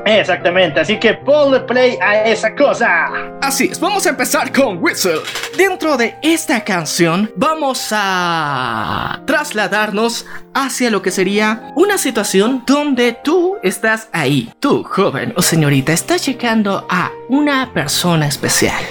Exactamente, 0.06 0.80
así 0.80 0.98
que 0.98 1.14
ponle 1.14 1.60
play 1.62 1.98
a 2.02 2.24
esa 2.24 2.56
cosa. 2.56 3.10
Así 3.42 3.70
es, 3.72 3.80
vamos 3.80 4.06
a 4.06 4.10
empezar 4.10 4.52
con 4.52 4.82
Whistle. 4.82 5.20
Dentro 5.58 5.98
de 5.98 6.16
esta 6.22 6.64
canción 6.64 7.32
vamos 7.36 7.90
a 7.92 9.22
trasladarnos 9.26 10.26
hacia 10.54 10.90
lo 10.90 11.02
que 11.02 11.12
sería 11.12 11.72
una 11.76 11.98
situación 11.98 12.64
donde 12.66 13.18
tú 13.24 13.58
estás 13.64 14.10
ahí. 14.12 14.52
Tú, 14.60 14.84
joven 14.84 15.34
o 15.36 15.42
señorita, 15.42 15.94
estás 15.94 16.26
llegando 16.26 16.86
a 16.90 17.12
una 17.30 17.72
persona 17.74 18.28
especial. 18.28 18.82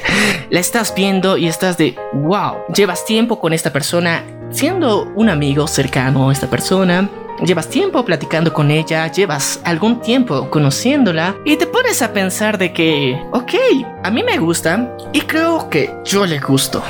La 0.50 0.60
estás 0.60 0.94
viendo 0.94 1.36
y 1.36 1.48
estás 1.48 1.76
de, 1.76 1.96
wow, 2.12 2.56
llevas 2.74 3.04
tiempo 3.04 3.40
con 3.40 3.52
esta 3.52 3.72
persona, 3.72 4.22
siendo 4.50 5.04
un 5.14 5.28
amigo 5.28 5.66
cercano 5.66 6.30
a 6.30 6.32
esta 6.32 6.48
persona 6.48 7.08
llevas 7.44 7.68
tiempo 7.68 8.04
platicando 8.04 8.52
con 8.52 8.70
ella, 8.70 9.10
llevas 9.10 9.60
algún 9.64 10.00
tiempo 10.00 10.50
conociéndola 10.50 11.36
y 11.44 11.56
te 11.56 11.66
pones 11.66 12.02
a 12.02 12.12
pensar 12.12 12.58
de 12.58 12.72
que, 12.72 13.20
ok, 13.32 13.54
a 14.02 14.10
mí 14.10 14.22
me 14.22 14.38
gusta 14.38 14.96
y 15.12 15.20
creo 15.22 15.68
que 15.70 15.94
yo 16.04 16.26
le 16.26 16.38
gusto. 16.40 16.82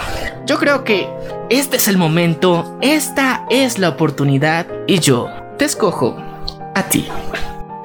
Yo 0.46 0.58
creo 0.58 0.84
que 0.84 1.08
este 1.50 1.76
es 1.76 1.88
el 1.88 1.98
momento, 1.98 2.78
esta 2.80 3.44
es 3.50 3.78
la 3.78 3.90
oportunidad 3.90 4.66
y 4.86 4.98
yo 4.98 5.28
te 5.58 5.64
escojo 5.64 6.16
a 6.74 6.82
ti. 6.84 7.08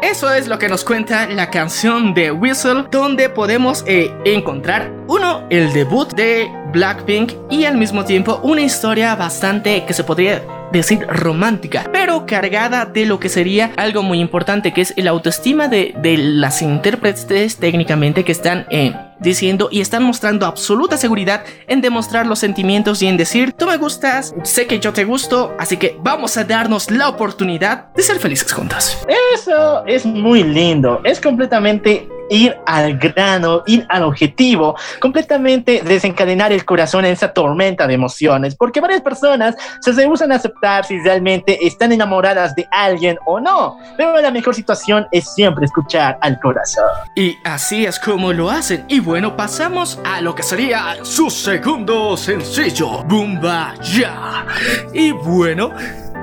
Eso 0.01 0.33
es 0.33 0.49
lo 0.49 0.59
que 0.59 0.67
nos 0.67 0.83
cuenta 0.83 1.27
la 1.27 1.49
canción 1.49 2.13
de 2.13 2.31
Whistle, 2.31 2.85
donde 2.91 3.29
podemos 3.29 3.85
eh, 3.87 4.13
encontrar 4.25 4.91
uno, 5.07 5.47
el 5.49 5.71
debut 5.71 6.13
de 6.13 6.51
Blackpink 6.73 7.33
y 7.51 7.65
al 7.65 7.77
mismo 7.77 8.03
tiempo 8.03 8.41
una 8.43 8.61
historia 8.61 9.15
bastante 9.15 9.85
que 9.85 9.93
se 9.93 10.03
podría 10.03 10.41
decir 10.73 11.05
romántica, 11.07 11.87
pero 11.93 12.25
cargada 12.25 12.85
de 12.85 13.05
lo 13.05 13.19
que 13.19 13.29
sería 13.29 13.71
algo 13.77 14.01
muy 14.01 14.19
importante, 14.19 14.73
que 14.73 14.81
es 14.81 14.93
el 14.97 15.07
autoestima 15.07 15.67
de, 15.67 15.93
las 16.17 16.63
intérpretes 16.63 17.57
técnicamente 17.57 18.25
que 18.25 18.31
están 18.31 18.65
eh, 18.71 18.93
diciendo 19.19 19.69
y 19.71 19.81
están 19.81 20.03
mostrando 20.03 20.47
absoluta 20.47 20.97
seguridad 20.97 21.43
en 21.67 21.81
demostrar 21.81 22.25
los 22.25 22.39
sentimientos 22.39 23.03
y 23.03 23.07
en 23.07 23.17
decir, 23.17 23.53
tú 23.53 23.67
me 23.67 23.77
gustas, 23.77 24.33
sé 24.43 24.65
que 24.65 24.79
yo 24.79 24.93
te 24.93 25.05
gusto, 25.05 25.53
así 25.59 25.77
que 25.77 25.95
vamos 26.01 26.37
a 26.37 26.43
darnos 26.43 26.89
la 26.89 27.07
oportunidad 27.07 27.93
de 27.93 28.01
ser 28.01 28.17
felices 28.17 28.51
juntas. 28.51 29.05
Eso 29.35 29.85
es 29.85 30.05
muy 30.07 30.43
lindo, 30.43 31.01
es 31.03 31.21
completamente 31.21 32.09
ir 32.29 32.57
al 32.65 32.97
grano, 32.97 33.63
ir 33.65 33.85
al 33.89 34.03
objetivo, 34.03 34.75
completamente 34.99 35.81
desencadenar 35.83 36.51
el 36.51 36.65
corazón 36.65 37.05
en 37.05 37.13
esa 37.13 37.33
tormenta 37.33 37.87
de 37.87 37.93
emociones, 37.93 38.55
porque 38.55 38.81
varias 38.81 39.01
personas 39.01 39.55
se 39.81 39.91
rehusan 39.91 40.31
a 40.31 40.35
aceptar 40.35 40.85
si 40.85 40.99
realmente 40.99 41.65
están 41.65 41.91
enamoradas 41.91 42.55
de 42.55 42.67
alguien 42.71 43.17
o 43.25 43.39
no, 43.39 43.77
pero 43.97 44.19
la 44.19 44.31
mejor 44.31 44.55
situación 44.55 45.07
es 45.11 45.33
siempre 45.33 45.65
escuchar 45.65 46.17
al 46.21 46.39
corazón. 46.39 46.89
Y 47.15 47.35
así 47.43 47.85
es 47.85 47.99
como 47.99 48.33
lo 48.33 48.49
hacen, 48.49 48.85
y 48.87 48.99
bueno, 48.99 49.35
pasamos 49.35 49.99
a 50.03 50.21
lo 50.21 50.35
que 50.35 50.43
sería 50.43 50.97
su 51.03 51.29
segundo 51.29 52.15
sencillo, 52.17 53.03
Bumba 53.03 53.73
Ya. 53.81 54.45
Y 54.93 55.11
bueno, 55.11 55.71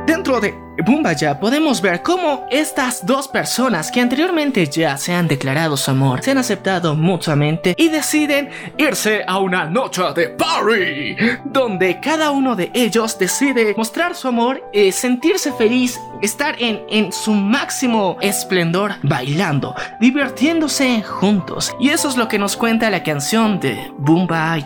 dentro 0.06 0.40
de 0.40 0.54
ya 1.18 1.38
podemos 1.38 1.80
ver 1.80 2.02
cómo 2.02 2.46
estas 2.50 3.04
dos 3.04 3.28
personas 3.28 3.90
que 3.90 4.00
anteriormente 4.00 4.66
ya 4.66 4.96
se 4.96 5.12
han 5.12 5.28
declarado 5.28 5.76
su 5.76 5.90
amor, 5.90 6.22
se 6.22 6.30
han 6.30 6.38
aceptado 6.38 6.94
mutuamente 6.94 7.74
y 7.76 7.88
deciden 7.88 8.48
irse 8.78 9.22
a 9.26 9.38
una 9.38 9.66
noche 9.66 10.02
de 10.14 10.28
party, 10.28 11.16
donde 11.44 12.00
cada 12.00 12.30
uno 12.30 12.56
de 12.56 12.70
ellos 12.74 13.18
decide 13.18 13.74
mostrar 13.76 14.14
su 14.14 14.28
amor, 14.28 14.62
eh, 14.72 14.92
sentirse 14.92 15.52
feliz, 15.52 15.98
estar 16.22 16.56
en, 16.58 17.12
su 17.12 17.32
máximo 17.32 18.16
esplendor, 18.20 18.94
bailando, 19.02 19.74
divirtiéndose 20.00 21.02
juntos. 21.02 21.74
Y 21.80 21.90
eso 21.90 22.08
es 22.08 22.16
lo 22.16 22.28
que 22.28 22.38
nos 22.38 22.56
cuenta 22.56 22.90
la 22.90 23.02
canción 23.02 23.60
de 23.60 23.92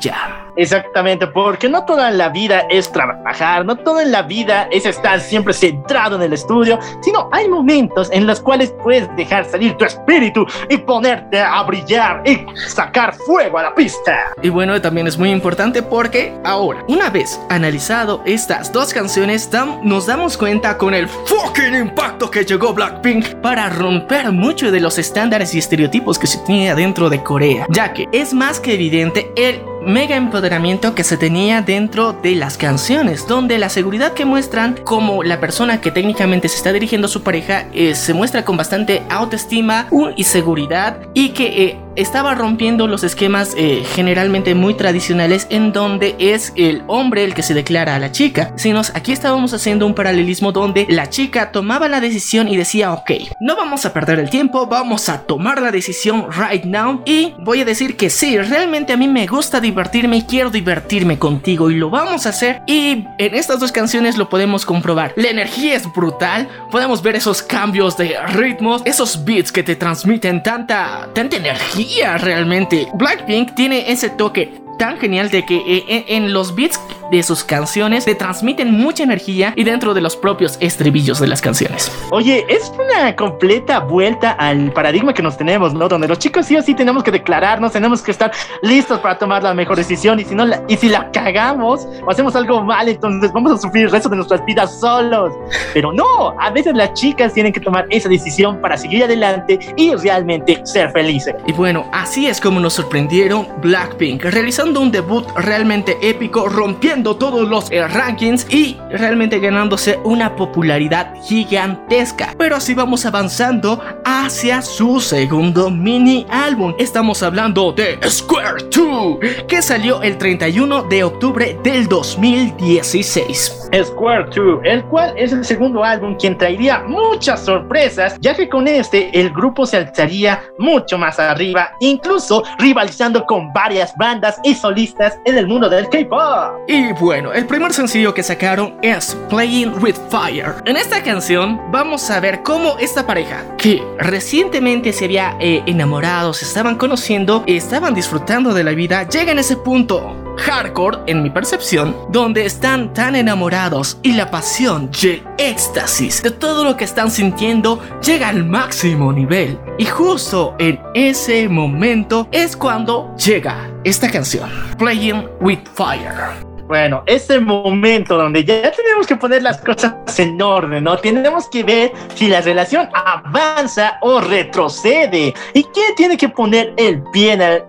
Ya. 0.00 0.43
Exactamente, 0.56 1.26
porque 1.26 1.68
no 1.68 1.84
toda 1.84 2.10
la 2.10 2.28
vida 2.28 2.60
es 2.70 2.90
trabajar, 2.90 3.64
no 3.64 3.76
toda 3.76 4.04
la 4.04 4.22
vida 4.22 4.68
es 4.70 4.86
estar 4.86 5.20
siempre 5.20 5.52
centrado 5.52 6.16
en 6.16 6.22
el 6.22 6.32
estudio, 6.32 6.78
sino 7.02 7.28
hay 7.32 7.48
momentos 7.48 8.08
en 8.12 8.26
los 8.26 8.40
cuales 8.40 8.72
puedes 8.82 9.14
dejar 9.16 9.44
salir 9.44 9.76
tu 9.76 9.84
espíritu 9.84 10.46
y 10.68 10.76
ponerte 10.78 11.40
a 11.40 11.62
brillar 11.62 12.22
y 12.24 12.46
sacar 12.68 13.14
fuego 13.14 13.58
a 13.58 13.64
la 13.64 13.74
pista. 13.74 14.32
Y 14.42 14.48
bueno, 14.48 14.80
también 14.80 15.06
es 15.06 15.18
muy 15.18 15.30
importante 15.30 15.82
porque 15.82 16.34
ahora, 16.44 16.84
una 16.88 17.10
vez 17.10 17.40
analizado 17.48 18.22
estas 18.24 18.72
dos 18.72 18.92
canciones, 18.92 19.50
nos 19.82 20.06
damos 20.06 20.36
cuenta 20.36 20.76
con 20.78 20.94
el 20.94 21.08
fucking 21.08 21.74
impacto 21.74 22.30
que 22.30 22.44
llegó 22.44 22.72
Blackpink 22.72 23.34
para 23.36 23.68
romper 23.68 24.32
muchos 24.32 24.72
de 24.72 24.80
los 24.80 24.98
estándares 24.98 25.54
y 25.54 25.58
estereotipos 25.58 26.18
que 26.18 26.26
se 26.26 26.38
tenía 26.38 26.74
dentro 26.74 27.08
de 27.10 27.22
Corea, 27.22 27.66
ya 27.70 27.92
que 27.92 28.08
es 28.12 28.34
más 28.34 28.60
que 28.60 28.74
evidente 28.74 29.30
el 29.36 29.60
mega 29.86 30.16
empoderamiento 30.16 30.94
que 30.94 31.04
se 31.04 31.16
tenía 31.16 31.62
dentro 31.62 32.12
de 32.12 32.34
las 32.34 32.56
canciones, 32.56 33.26
donde 33.26 33.58
la 33.58 33.68
seguridad 33.68 34.12
que 34.12 34.24
muestran 34.24 34.78
como 34.84 35.22
la 35.22 35.40
persona 35.40 35.80
que 35.80 35.90
técnicamente 35.90 36.48
se 36.48 36.56
está 36.56 36.72
dirigiendo 36.72 37.06
a 37.06 37.10
su 37.10 37.22
pareja 37.22 37.66
eh, 37.72 37.94
se 37.94 38.14
muestra 38.14 38.44
con 38.44 38.56
bastante 38.56 39.02
autoestima 39.08 39.86
y 40.16 40.24
seguridad 40.24 40.98
y 41.14 41.30
que 41.30 41.64
eh, 41.64 41.83
estaba 41.96 42.34
rompiendo 42.34 42.86
los 42.86 43.04
esquemas 43.04 43.54
eh, 43.56 43.84
generalmente 43.94 44.54
muy 44.54 44.74
tradicionales 44.74 45.46
en 45.50 45.72
donde 45.72 46.14
es 46.18 46.52
el 46.56 46.82
hombre 46.86 47.24
el 47.24 47.34
que 47.34 47.42
se 47.42 47.54
declara 47.54 47.94
a 47.94 47.98
la 47.98 48.12
chica, 48.12 48.52
sino 48.56 48.80
aquí 48.94 49.12
estábamos 49.12 49.52
haciendo 49.54 49.86
un 49.86 49.94
paralelismo 49.94 50.52
donde 50.52 50.86
la 50.88 51.08
chica 51.08 51.52
tomaba 51.52 51.88
la 51.88 52.00
decisión 52.00 52.48
y 52.48 52.56
decía, 52.56 52.92
ok, 52.92 53.10
no 53.40 53.56
vamos 53.56 53.86
a 53.86 53.92
perder 53.92 54.18
el 54.18 54.30
tiempo, 54.30 54.66
vamos 54.66 55.08
a 55.08 55.22
tomar 55.22 55.60
la 55.60 55.70
decisión 55.70 56.26
right 56.32 56.64
now 56.64 57.02
y 57.04 57.34
voy 57.40 57.60
a 57.60 57.64
decir 57.64 57.96
que 57.96 58.10
sí, 58.10 58.38
realmente 58.38 58.92
a 58.92 58.96
mí 58.96 59.08
me 59.08 59.26
gusta 59.26 59.60
divertirme 59.60 60.18
y 60.18 60.22
quiero 60.22 60.50
divertirme 60.50 61.18
contigo 61.18 61.70
y 61.70 61.76
lo 61.76 61.90
vamos 61.90 62.26
a 62.26 62.30
hacer 62.30 62.62
y 62.66 63.04
en 63.18 63.34
estas 63.34 63.60
dos 63.60 63.72
canciones 63.72 64.16
lo 64.16 64.28
podemos 64.28 64.66
comprobar. 64.66 65.12
La 65.16 65.28
energía 65.28 65.74
es 65.74 65.92
brutal, 65.92 66.48
podemos 66.70 67.02
ver 67.02 67.16
esos 67.16 67.42
cambios 67.42 67.96
de 67.96 68.16
ritmos, 68.28 68.82
esos 68.84 69.24
beats 69.24 69.52
que 69.52 69.62
te 69.62 69.76
transmiten 69.76 70.42
tanta, 70.42 71.08
tanta 71.14 71.36
energía 71.36 71.83
realmente. 72.18 72.88
Blackpink 72.94 73.54
tiene 73.54 73.90
ese 73.90 74.10
toque 74.10 74.63
tan 74.78 74.98
genial 74.98 75.30
de 75.30 75.44
que 75.44 75.56
eh, 75.56 76.04
en, 76.08 76.32
los 76.32 76.54
beats 76.54 76.80
de 77.10 77.22
sus 77.22 77.44
canciones 77.44 78.04
te 78.04 78.14
transmiten 78.14 78.72
mucha 78.72 79.02
energía 79.02 79.52
y 79.56 79.64
dentro 79.64 79.94
de 79.94 80.00
los 80.00 80.16
propios 80.16 80.56
estribillos 80.60 81.20
de 81.20 81.26
las 81.26 81.40
canciones. 81.40 81.92
Oye, 82.10 82.44
es 82.48 82.72
una 82.78 83.14
completa 83.14 83.80
vuelta 83.80 84.32
al 84.32 84.72
paradigma 84.72 85.12
que 85.12 85.22
nos 85.22 85.36
tenemos, 85.36 85.74
¿no? 85.74 85.88
Donde 85.88 86.08
los 86.08 86.18
chicos 86.18 86.46
sí 86.46 86.56
o 86.56 86.62
sí 86.62 86.74
tenemos 86.74 87.02
que 87.02 87.10
declararnos, 87.10 87.72
tenemos 87.72 88.02
que 88.02 88.10
estar 88.10 88.32
listos 88.62 88.98
para 89.00 89.18
tomar 89.18 89.42
la 89.42 89.54
mejor 89.54 89.76
decisión 89.76 90.18
y 90.18 90.24
si 90.24 90.34
no 90.34 90.46
la, 90.46 90.62
y 90.68 90.76
si 90.76 90.88
la 90.88 91.10
cagamos 91.12 91.86
o 92.04 92.10
hacemos 92.10 92.34
algo 92.34 92.62
mal, 92.62 92.88
entonces 92.88 93.32
vamos 93.32 93.52
a 93.52 93.58
sufrir 93.58 93.84
el 93.84 93.90
resto 93.90 94.08
de 94.08 94.16
nuestras 94.16 94.44
vidas 94.44 94.80
solos. 94.80 95.32
Pero 95.72 95.92
no, 95.92 96.34
a 96.40 96.50
veces 96.50 96.74
las 96.74 96.92
chicas 96.94 97.32
tienen 97.32 97.52
que 97.52 97.60
tomar 97.60 97.86
esa 97.90 98.08
decisión 98.08 98.60
para 98.60 98.76
seguir 98.76 99.04
adelante 99.04 99.58
y 99.76 99.94
realmente 99.94 100.60
ser 100.64 100.90
felices. 100.92 101.34
Y 101.46 101.52
bueno, 101.52 101.88
así 101.92 102.26
es 102.26 102.40
como 102.40 102.60
nos 102.60 102.74
sorprendieron 102.74 103.46
Blackpink, 103.60 104.22
realizando 104.64 104.80
un 104.80 104.90
debut 104.90 105.26
realmente 105.36 105.98
épico, 106.00 106.48
rompiendo 106.48 107.16
todos 107.16 107.46
los 107.46 107.70
eh, 107.70 107.86
rankings 107.86 108.46
y 108.48 108.78
realmente 108.90 109.38
ganándose 109.38 110.00
una 110.04 110.34
popularidad 110.36 111.14
gigantesca. 111.22 112.34
Pero 112.38 112.56
así 112.56 112.72
vamos 112.72 113.04
avanzando 113.04 113.82
hacia 114.06 114.62
su 114.62 115.00
segundo 115.00 115.70
mini 115.70 116.26
álbum. 116.30 116.74
Estamos 116.78 117.22
hablando 117.22 117.72
de 117.72 117.98
Square 118.08 118.64
2, 118.74 119.18
que 119.46 119.60
salió 119.60 120.00
el 120.00 120.16
31 120.16 120.84
de 120.84 121.04
octubre 121.04 121.58
del 121.62 121.86
2016. 121.86 123.68
Square 123.84 124.30
2, 124.34 124.60
el 124.64 124.84
cual 124.84 125.12
es 125.16 125.32
el 125.32 125.44
segundo 125.44 125.84
álbum 125.84 126.16
quien 126.16 126.38
traería 126.38 126.84
muchas 126.86 127.44
sorpresas, 127.44 128.16
ya 128.20 128.34
que 128.34 128.48
con 128.48 128.66
este 128.66 129.10
el 129.20 129.30
grupo 129.30 129.66
se 129.66 129.76
alzaría 129.76 130.42
mucho 130.58 130.96
más 130.96 131.18
arriba, 131.18 131.72
incluso 131.80 132.44
rivalizando 132.58 133.26
con 133.26 133.52
varias 133.52 133.94
bandas 133.98 134.38
solistas 134.54 135.18
en 135.24 135.38
el 135.38 135.46
mundo 135.46 135.68
del 135.68 135.88
K-pop. 135.88 136.60
Y 136.68 136.92
bueno, 136.94 137.32
el 137.32 137.46
primer 137.46 137.72
sencillo 137.72 138.14
que 138.14 138.22
sacaron 138.22 138.74
es 138.82 139.16
Playing 139.28 139.82
with 139.82 139.96
Fire. 140.10 140.54
En 140.64 140.76
esta 140.76 141.02
canción 141.02 141.60
vamos 141.70 142.10
a 142.10 142.20
ver 142.20 142.42
cómo 142.42 142.76
esta 142.78 143.06
pareja, 143.06 143.44
que 143.56 143.82
recientemente 143.98 144.92
se 144.92 145.06
había 145.06 145.36
eh, 145.40 145.62
enamorado, 145.66 146.32
se 146.32 146.44
estaban 146.44 146.76
conociendo, 146.76 147.44
estaban 147.46 147.94
disfrutando 147.94 148.54
de 148.54 148.64
la 148.64 148.72
vida, 148.72 149.08
llega 149.08 149.32
en 149.32 149.38
ese 149.38 149.56
punto 149.56 150.23
hardcore, 150.38 150.98
en 151.06 151.22
mi 151.22 151.30
percepción, 151.30 151.96
donde 152.10 152.44
están 152.44 152.92
tan 152.92 153.16
enamorados 153.16 153.98
y 154.02 154.12
la 154.12 154.30
pasión 154.30 154.90
y 155.02 155.08
el 155.08 155.22
éxtasis 155.38 156.22
de 156.22 156.30
todo 156.30 156.64
lo 156.64 156.76
que 156.76 156.84
están 156.84 157.10
sintiendo 157.10 157.80
llega 158.02 158.28
al 158.28 158.44
máximo 158.44 159.12
nivel. 159.12 159.58
Y 159.78 159.86
justo 159.86 160.54
en 160.58 160.80
ese 160.94 161.48
momento 161.48 162.28
es 162.32 162.56
cuando 162.56 163.14
llega 163.16 163.70
esta 163.84 164.10
canción, 164.10 164.50
Playing 164.78 165.28
with 165.40 165.60
Fire. 165.74 166.54
Bueno, 166.66 167.02
ese 167.04 167.40
momento 167.40 168.16
donde 168.16 168.42
ya 168.42 168.72
tenemos 168.72 169.06
que 169.06 169.16
poner 169.16 169.42
las 169.42 169.60
cosas 169.60 169.94
en 170.18 170.40
orden, 170.40 170.84
¿no? 170.84 170.96
Tenemos 170.96 171.46
que 171.50 171.62
ver 171.62 171.92
si 172.14 172.26
la 172.26 172.40
relación 172.40 172.88
avanza 172.94 173.98
o 174.00 174.20
retrocede. 174.20 175.34
¿Y 175.52 175.62
quién 175.64 175.94
tiene 175.94 176.16
que 176.16 176.30
poner 176.30 176.72
el 176.78 177.02
pie 177.12 177.34
en 177.34 177.42
el, 177.42 177.64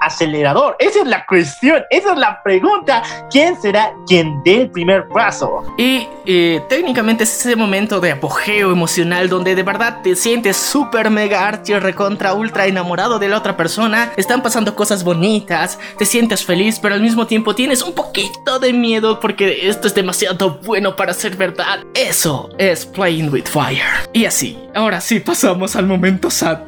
acelerador? 0.00 0.76
Esa 0.78 1.00
es 1.00 1.06
la 1.06 1.26
cuestión, 1.26 1.82
esa 1.90 2.12
es 2.12 2.18
la 2.18 2.42
pregunta. 2.42 3.02
¿Quién 3.30 3.60
será 3.60 3.92
quien 4.06 4.42
dé 4.44 4.62
el 4.62 4.70
primer 4.70 5.08
paso? 5.08 5.62
Y 5.76 6.06
eh, 6.26 6.60
técnicamente 6.68 7.24
es 7.24 7.46
ese 7.46 7.56
momento 7.56 8.00
de 8.00 8.12
apogeo 8.12 8.72
emocional 8.72 9.28
donde 9.28 9.54
de 9.54 9.62
verdad 9.62 10.00
te 10.02 10.16
sientes 10.16 10.56
súper 10.56 11.10
mega 11.10 11.46
archi 11.46 11.78
recontra 11.78 12.34
ultra 12.34 12.66
enamorado 12.66 13.18
de 13.18 13.28
la 13.28 13.38
otra 13.38 13.56
persona. 13.56 14.12
Están 14.16 14.42
pasando 14.42 14.74
cosas 14.74 15.04
bonitas, 15.04 15.78
te 15.98 16.04
sientes 16.04 16.44
feliz, 16.44 16.78
pero 16.80 16.94
al 16.94 17.00
mismo 17.00 17.26
tiempo 17.26 17.54
tienes 17.54 17.82
un 17.82 17.94
poquito 17.94 18.58
de 18.58 18.72
miedo 18.72 19.20
porque 19.20 19.68
esto 19.68 19.86
es 19.86 19.94
demasiado 19.94 20.60
bueno 20.64 20.96
para 20.96 21.14
ser 21.14 21.36
verdad. 21.36 21.80
Eso 21.94 22.50
es 22.58 22.86
Playing 22.86 23.32
with 23.32 23.46
Fire. 23.46 23.80
Y 24.12 24.24
así, 24.24 24.58
ahora 24.74 25.00
sí 25.00 25.20
pasamos 25.20 25.76
al 25.76 25.86
momento 25.86 26.30
sad, 26.30 26.58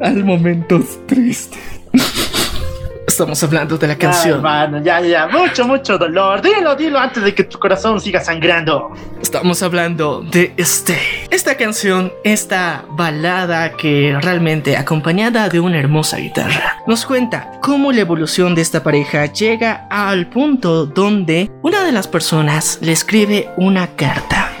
al 0.00 0.24
momento 0.24 0.80
triste. 1.06 1.58
Estamos 3.06 3.42
hablando 3.42 3.76
de 3.76 3.88
la 3.88 3.96
canción. 3.96 4.42
ya, 4.84 5.00
ya, 5.00 5.26
mucho, 5.26 5.66
mucho 5.66 5.98
dolor. 5.98 6.40
Dilo, 6.40 6.74
dilo 6.76 6.98
antes 6.98 7.22
de 7.22 7.34
que 7.34 7.44
tu 7.44 7.58
corazón 7.58 8.00
siga 8.00 8.20
sangrando. 8.20 8.92
Estamos 9.20 9.62
hablando 9.62 10.22
de 10.22 10.52
Stay. 10.58 11.26
Esta 11.30 11.56
canción, 11.56 12.12
esta 12.24 12.84
balada 12.90 13.72
que 13.72 14.16
realmente 14.20 14.76
acompañada 14.76 15.48
de 15.48 15.60
una 15.60 15.78
hermosa 15.78 16.18
guitarra, 16.18 16.82
nos 16.86 17.04
cuenta 17.04 17.52
cómo 17.60 17.92
la 17.92 18.00
evolución 18.00 18.54
de 18.54 18.62
esta 18.62 18.82
pareja 18.82 19.26
llega 19.26 19.86
al 19.90 20.28
punto 20.28 20.86
donde 20.86 21.50
una 21.62 21.84
de 21.84 21.92
las 21.92 22.08
personas 22.08 22.78
le 22.82 22.92
escribe 22.92 23.48
una 23.56 23.88
carta 23.88 24.52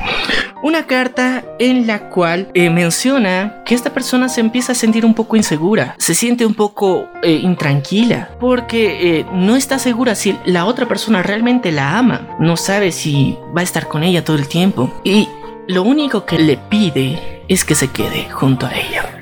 una 0.62 0.86
carta 0.86 1.31
en 1.58 1.86
la 1.86 2.08
cual 2.08 2.48
eh, 2.54 2.70
menciona 2.70 3.62
que 3.64 3.74
esta 3.74 3.92
persona 3.92 4.28
se 4.28 4.40
empieza 4.40 4.72
a 4.72 4.74
sentir 4.74 5.04
un 5.04 5.14
poco 5.14 5.36
insegura, 5.36 5.94
se 5.98 6.14
siente 6.14 6.46
un 6.46 6.54
poco 6.54 7.08
eh, 7.22 7.32
intranquila, 7.32 8.30
porque 8.40 9.18
eh, 9.18 9.26
no 9.32 9.56
está 9.56 9.78
segura 9.78 10.14
si 10.14 10.36
la 10.44 10.66
otra 10.66 10.86
persona 10.86 11.22
realmente 11.22 11.72
la 11.72 11.98
ama, 11.98 12.36
no 12.38 12.56
sabe 12.56 12.92
si 12.92 13.38
va 13.56 13.60
a 13.60 13.64
estar 13.64 13.88
con 13.88 14.02
ella 14.02 14.24
todo 14.24 14.36
el 14.36 14.48
tiempo 14.48 14.92
y 15.04 15.28
lo 15.68 15.82
único 15.82 16.26
que 16.26 16.38
le 16.38 16.56
pide 16.56 17.42
es 17.48 17.64
que 17.64 17.74
se 17.74 17.88
quede 17.88 18.28
junto 18.30 18.66
a 18.66 18.72
ella. 18.74 19.21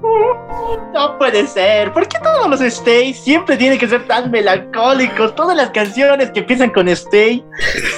No 0.92 1.18
puede 1.18 1.46
ser. 1.46 1.92
¿Por 1.92 2.06
qué 2.08 2.18
todos 2.18 2.48
los 2.48 2.60
Stay 2.60 3.14
siempre 3.14 3.56
tienen 3.56 3.78
que 3.78 3.88
ser 3.88 4.06
tan 4.06 4.30
melancólicos? 4.30 5.34
Todas 5.34 5.56
las 5.56 5.70
canciones 5.70 6.30
que 6.30 6.40
empiezan 6.40 6.70
con 6.70 6.88
Stay 6.88 7.44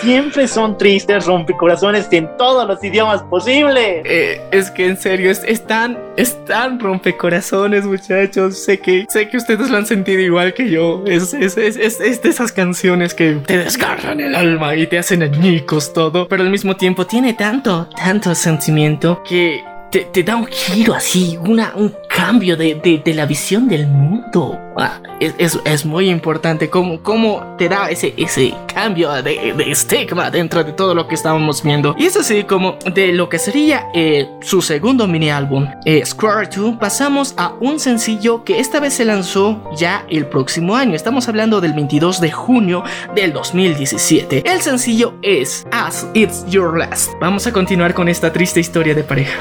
siempre 0.00 0.46
son 0.46 0.76
tristes, 0.76 1.26
rompecorazones 1.26 2.08
en 2.10 2.28
todos 2.36 2.66
los 2.66 2.82
idiomas 2.84 3.22
posibles. 3.24 4.02
Eh, 4.04 4.40
es 4.50 4.70
que 4.70 4.86
en 4.86 4.96
serio, 4.96 5.30
es, 5.30 5.42
es, 5.44 5.66
tan, 5.66 5.98
es 6.16 6.42
tan 6.44 6.78
rompecorazones, 6.80 7.84
muchachos. 7.84 8.58
Sé 8.58 8.78
que, 8.78 9.06
sé 9.08 9.28
que 9.28 9.36
ustedes 9.36 9.70
lo 9.70 9.78
han 9.78 9.86
sentido 9.86 10.20
igual 10.20 10.54
que 10.54 10.70
yo. 10.70 11.02
Es, 11.06 11.34
es, 11.34 11.56
es, 11.56 11.76
es, 11.76 12.22
de 12.22 12.28
esas 12.28 12.52
canciones 12.52 13.14
que 13.14 13.32
te 13.46 13.58
desgarran 13.58 14.20
el 14.20 14.34
alma 14.34 14.74
y 14.76 14.86
te 14.86 14.98
hacen 14.98 15.22
añicos 15.22 15.92
todo. 15.92 16.28
Pero 16.28 16.42
al 16.42 16.50
mismo 16.50 16.76
tiempo 16.76 17.06
tiene 17.06 17.34
tanto, 17.34 17.88
tanto 17.96 18.34
sentimiento 18.34 19.22
que 19.22 19.62
te, 19.92 20.22
da 20.22 20.36
un 20.36 20.46
giro 20.46 20.94
así, 20.94 21.38
una, 21.42 21.72
un 21.76 21.94
cambio 22.14 22.56
de, 22.56 23.00
de, 23.04 23.14
la 23.14 23.26
visión 23.26 23.68
del 23.68 23.86
mundo. 23.86 24.58
Ah, 24.76 25.00
es, 25.20 25.58
es, 25.64 25.84
muy 25.84 26.08
importante 26.08 26.70
cómo, 26.70 27.02
cómo 27.02 27.54
te 27.58 27.68
da 27.68 27.90
ese, 27.90 28.14
ese 28.16 28.54
cambio 28.72 29.10
de, 29.22 29.54
de, 29.56 29.70
estigma 29.70 30.30
dentro 30.30 30.64
de 30.64 30.72
todo 30.72 30.94
lo 30.94 31.08
que 31.08 31.14
estábamos 31.14 31.62
viendo. 31.62 31.94
Y 31.98 32.06
es 32.06 32.16
así 32.16 32.44
como 32.44 32.78
de 32.94 33.12
lo 33.12 33.28
que 33.28 33.38
sería 33.38 33.88
eh, 33.94 34.28
su 34.40 34.62
segundo 34.62 35.06
mini 35.06 35.30
álbum, 35.30 35.66
eh, 35.84 36.04
Square 36.04 36.48
2, 36.54 36.76
pasamos 36.78 37.34
a 37.36 37.54
un 37.60 37.78
sencillo 37.78 38.44
que 38.44 38.60
esta 38.60 38.80
vez 38.80 38.94
se 38.94 39.04
lanzó 39.04 39.70
ya 39.76 40.04
el 40.08 40.26
próximo 40.26 40.76
año. 40.76 40.94
Estamos 40.94 41.28
hablando 41.28 41.60
del 41.60 41.72
22 41.72 42.20
de 42.20 42.30
junio 42.30 42.84
del 43.14 43.32
2017. 43.32 44.42
El 44.46 44.60
sencillo 44.60 45.14
es 45.22 45.66
As 45.70 46.06
It's 46.14 46.46
Your 46.46 46.78
Last. 46.78 47.12
Vamos 47.20 47.46
a 47.46 47.52
continuar 47.52 47.94
con 47.94 48.08
esta 48.08 48.32
triste 48.32 48.60
historia 48.60 48.94
de 48.94 49.04
pareja. 49.04 49.38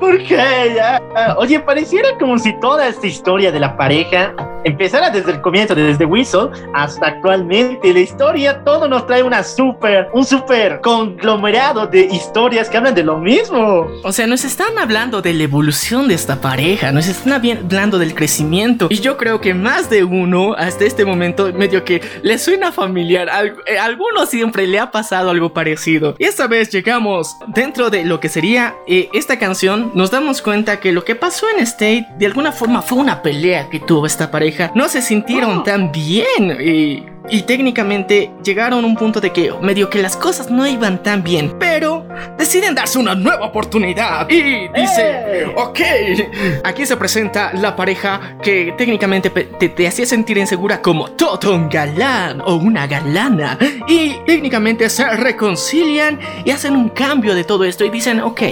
¿Por 0.00 0.18
qué? 0.24 0.74
Ya? 0.74 1.00
Oye, 1.36 1.60
pareciera 1.60 2.08
como 2.18 2.38
si 2.38 2.58
toda 2.60 2.88
esta 2.88 3.06
historia 3.06 3.52
de 3.52 3.60
la 3.60 3.76
pareja 3.76 4.34
empezara 4.64 5.10
desde 5.10 5.32
el 5.32 5.40
comienzo, 5.40 5.74
desde 5.74 6.04
Whistle 6.04 6.50
hasta 6.74 7.06
actualmente. 7.06 7.92
La 7.92 8.00
historia, 8.00 8.64
todo 8.64 8.88
nos 8.88 9.06
trae 9.06 9.22
una 9.22 9.42
super, 9.42 10.08
un 10.12 10.24
super 10.24 10.80
conglomerado 10.80 11.86
de 11.86 12.00
historias 12.06 12.68
que 12.68 12.76
hablan 12.76 12.94
de 12.94 13.04
lo 13.04 13.18
mismo. 13.18 13.86
O 14.04 14.12
sea, 14.12 14.26
nos 14.26 14.44
están 14.44 14.78
hablando 14.78 15.22
de 15.22 15.32
la 15.34 15.44
evolución 15.44 16.08
de 16.08 16.14
esta 16.14 16.40
pareja, 16.40 16.92
nos 16.92 17.08
están 17.08 17.32
hablando 17.32 17.98
del 17.98 18.14
crecimiento. 18.14 18.88
Y 18.90 19.00
yo 19.00 19.16
creo 19.16 19.40
que 19.40 19.54
más 19.54 19.90
de 19.90 20.04
uno, 20.04 20.54
hasta 20.54 20.84
este 20.84 21.04
momento, 21.04 21.52
medio 21.52 21.84
que 21.84 22.02
le 22.22 22.38
suena 22.38 22.72
familiar. 22.72 23.28
A, 23.30 23.44
eh, 23.44 23.78
alguno 23.80 24.26
siempre 24.26 24.66
le 24.66 24.78
ha 24.78 24.90
pasado 24.90 25.30
algo 25.30 25.52
parecido. 25.52 26.14
Y 26.18 26.24
esta 26.24 26.46
vez 26.46 26.70
llegamos 26.70 27.36
dentro 27.48 27.90
de 27.90 28.04
lo 28.04 28.20
que 28.20 28.28
sería 28.28 28.74
eh, 28.86 29.08
esta 29.28 29.38
canción, 29.38 29.90
nos 29.92 30.10
damos 30.10 30.40
cuenta 30.40 30.80
que 30.80 30.90
lo 30.90 31.04
que 31.04 31.14
pasó 31.14 31.50
en 31.50 31.62
State 31.62 32.08
de 32.16 32.24
alguna 32.24 32.50
forma 32.50 32.80
fue 32.80 32.96
una 32.96 33.20
pelea 33.20 33.68
que 33.68 33.78
tuvo 33.78 34.06
esta 34.06 34.30
pareja 34.30 34.72
no 34.74 34.88
se 34.88 35.02
sintieron 35.02 35.64
tan 35.64 35.92
bien 35.92 36.56
y, 36.58 37.04
y 37.28 37.42
técnicamente 37.42 38.30
llegaron 38.42 38.82
a 38.82 38.86
un 38.86 38.96
punto 38.96 39.20
de 39.20 39.30
que 39.30 39.52
medio 39.60 39.90
que 39.90 40.00
las 40.00 40.16
cosas 40.16 40.50
no 40.50 40.66
iban 40.66 41.02
tan 41.02 41.22
bien, 41.22 41.56
pero 41.58 42.08
deciden 42.38 42.74
darse 42.74 42.98
una 42.98 43.14
nueva 43.14 43.44
oportunidad 43.44 44.30
y 44.30 44.68
dice, 44.68 45.02
¡Eh! 45.02 45.52
ok, 45.54 45.80
aquí 46.64 46.86
se 46.86 46.96
presenta 46.96 47.52
la 47.52 47.76
pareja 47.76 48.38
que 48.42 48.72
técnicamente 48.78 49.28
te, 49.28 49.68
te 49.68 49.86
hacía 49.86 50.06
sentir 50.06 50.38
insegura 50.38 50.80
como 50.80 51.10
todo 51.10 51.54
un 51.54 51.68
galán 51.68 52.40
o 52.40 52.54
una 52.54 52.86
galana 52.86 53.58
y 53.86 54.14
técnicamente 54.26 54.88
se 54.88 55.06
reconcilian 55.16 56.18
y 56.46 56.50
hacen 56.50 56.74
un 56.74 56.88
cambio 56.88 57.34
de 57.34 57.44
todo 57.44 57.64
esto 57.64 57.84
y 57.84 57.90
dicen, 57.90 58.20
ok, 58.20 58.42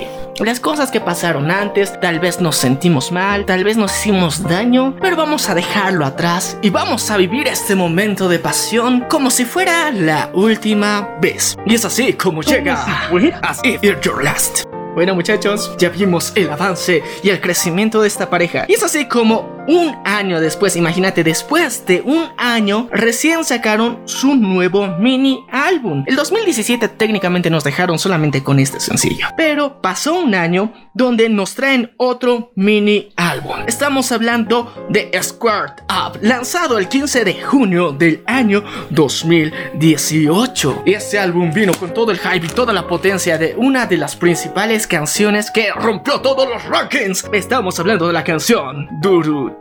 las 0.45 0.61
cosas 0.61 0.91
que 0.91 1.01
pasaron 1.01 1.51
antes, 1.51 1.99
tal 2.01 2.21
vez 2.21 2.41
nos 2.41 2.57
sentimos 2.57 3.11
mal, 3.11 3.47
tal 3.47 3.65
vez 3.65 3.77
nos 3.77 3.97
hicimos 3.97 4.43
daño, 4.43 4.95
pero 5.01 5.17
vamos 5.17 5.49
a 5.49 5.55
dejarlo 5.55 6.05
atrás 6.05 6.59
y 6.63 6.71
vamos 6.71 7.11
a 7.11 7.17
vivir 7.17 7.49
este 7.49 7.75
momento 7.75 8.29
de 8.29 8.39
pasión 8.39 9.05
como 9.09 9.31
si 9.31 9.45
fuera 9.45 9.91
la 9.91 10.31
última 10.35 11.17
vez. 11.21 11.57
Y 11.65 11.75
es 11.75 11.85
así 11.85 12.13
como 12.13 12.43
llega 12.43 12.85
As 13.43 13.61
If 13.65 13.81
You're 13.83 14.01
Your 14.03 14.23
Last. 14.23 14.65
Bueno 14.95 15.15
muchachos, 15.15 15.75
ya 15.79 15.91
vimos 15.91 16.33
el 16.37 16.51
avance 16.51 17.03
y 17.23 17.29
el 17.31 17.41
crecimiento 17.41 18.03
de 18.03 18.09
esta 18.09 18.31
pareja. 18.31 18.65
Y 18.69 18.75
es 18.75 18.83
así 18.83 19.07
como 19.07 19.56
un 19.69 19.97
año 20.05 20.41
después, 20.41 20.77
imagínate, 20.77 21.25
después 21.25 21.85
de 21.87 22.01
un 22.03 22.29
año, 22.37 22.89
recién 22.93 23.45
sacaron 23.45 24.01
su 24.05 24.35
nuevo 24.35 24.87
mini 24.99 25.45
álbum. 25.51 26.05
El 26.07 26.17
2017 26.17 26.89
técnicamente 26.89 27.51
nos 27.51 27.65
dejaron 27.65 27.99
solamente 27.99 28.43
con 28.43 28.59
este 28.59 28.81
sencillo, 28.81 29.29
pero 29.37 29.81
pasó 29.81 30.15
un 30.15 30.35
año 30.35 30.73
donde 30.95 31.29
nos 31.29 31.55
traen 31.55 31.93
otro 31.97 32.53
mini 32.55 33.13
álbum. 33.17 33.57
Estamos 33.67 34.13
hablando 34.13 34.87
de 34.89 35.11
Squared 35.23 35.83
Up, 35.89 36.19
lanzado 36.23 36.79
el 36.79 36.89
15 36.89 37.25
de 37.25 37.43
junio 37.43 37.93
del 37.93 38.23
año 38.27 38.65
2018. 38.91 40.83
Y 40.87 40.95
este 40.95 41.19
álbum 41.19 41.53
vino 41.53 41.73
con 41.75 41.93
todo 41.93 42.13
el 42.13 42.19
hype 42.19 42.47
y 42.47 42.51
toda 42.51 42.73
la 42.73 42.87
potencia 42.87 43.37
de 43.39 43.55
una 43.57 43.87
de 43.87 43.97
las 43.97 44.17
principales 44.17 44.87
canciones 44.87 45.51
que 45.51 45.73
rompió 45.73 46.21
todos 46.21 46.49
los 46.49 46.65
rankings. 46.65 47.29
Estamos 47.33 47.79
hablando 47.79 48.07
de 48.07 48.13
la 48.13 48.25
canción 48.25 48.89
Duru 49.01 49.56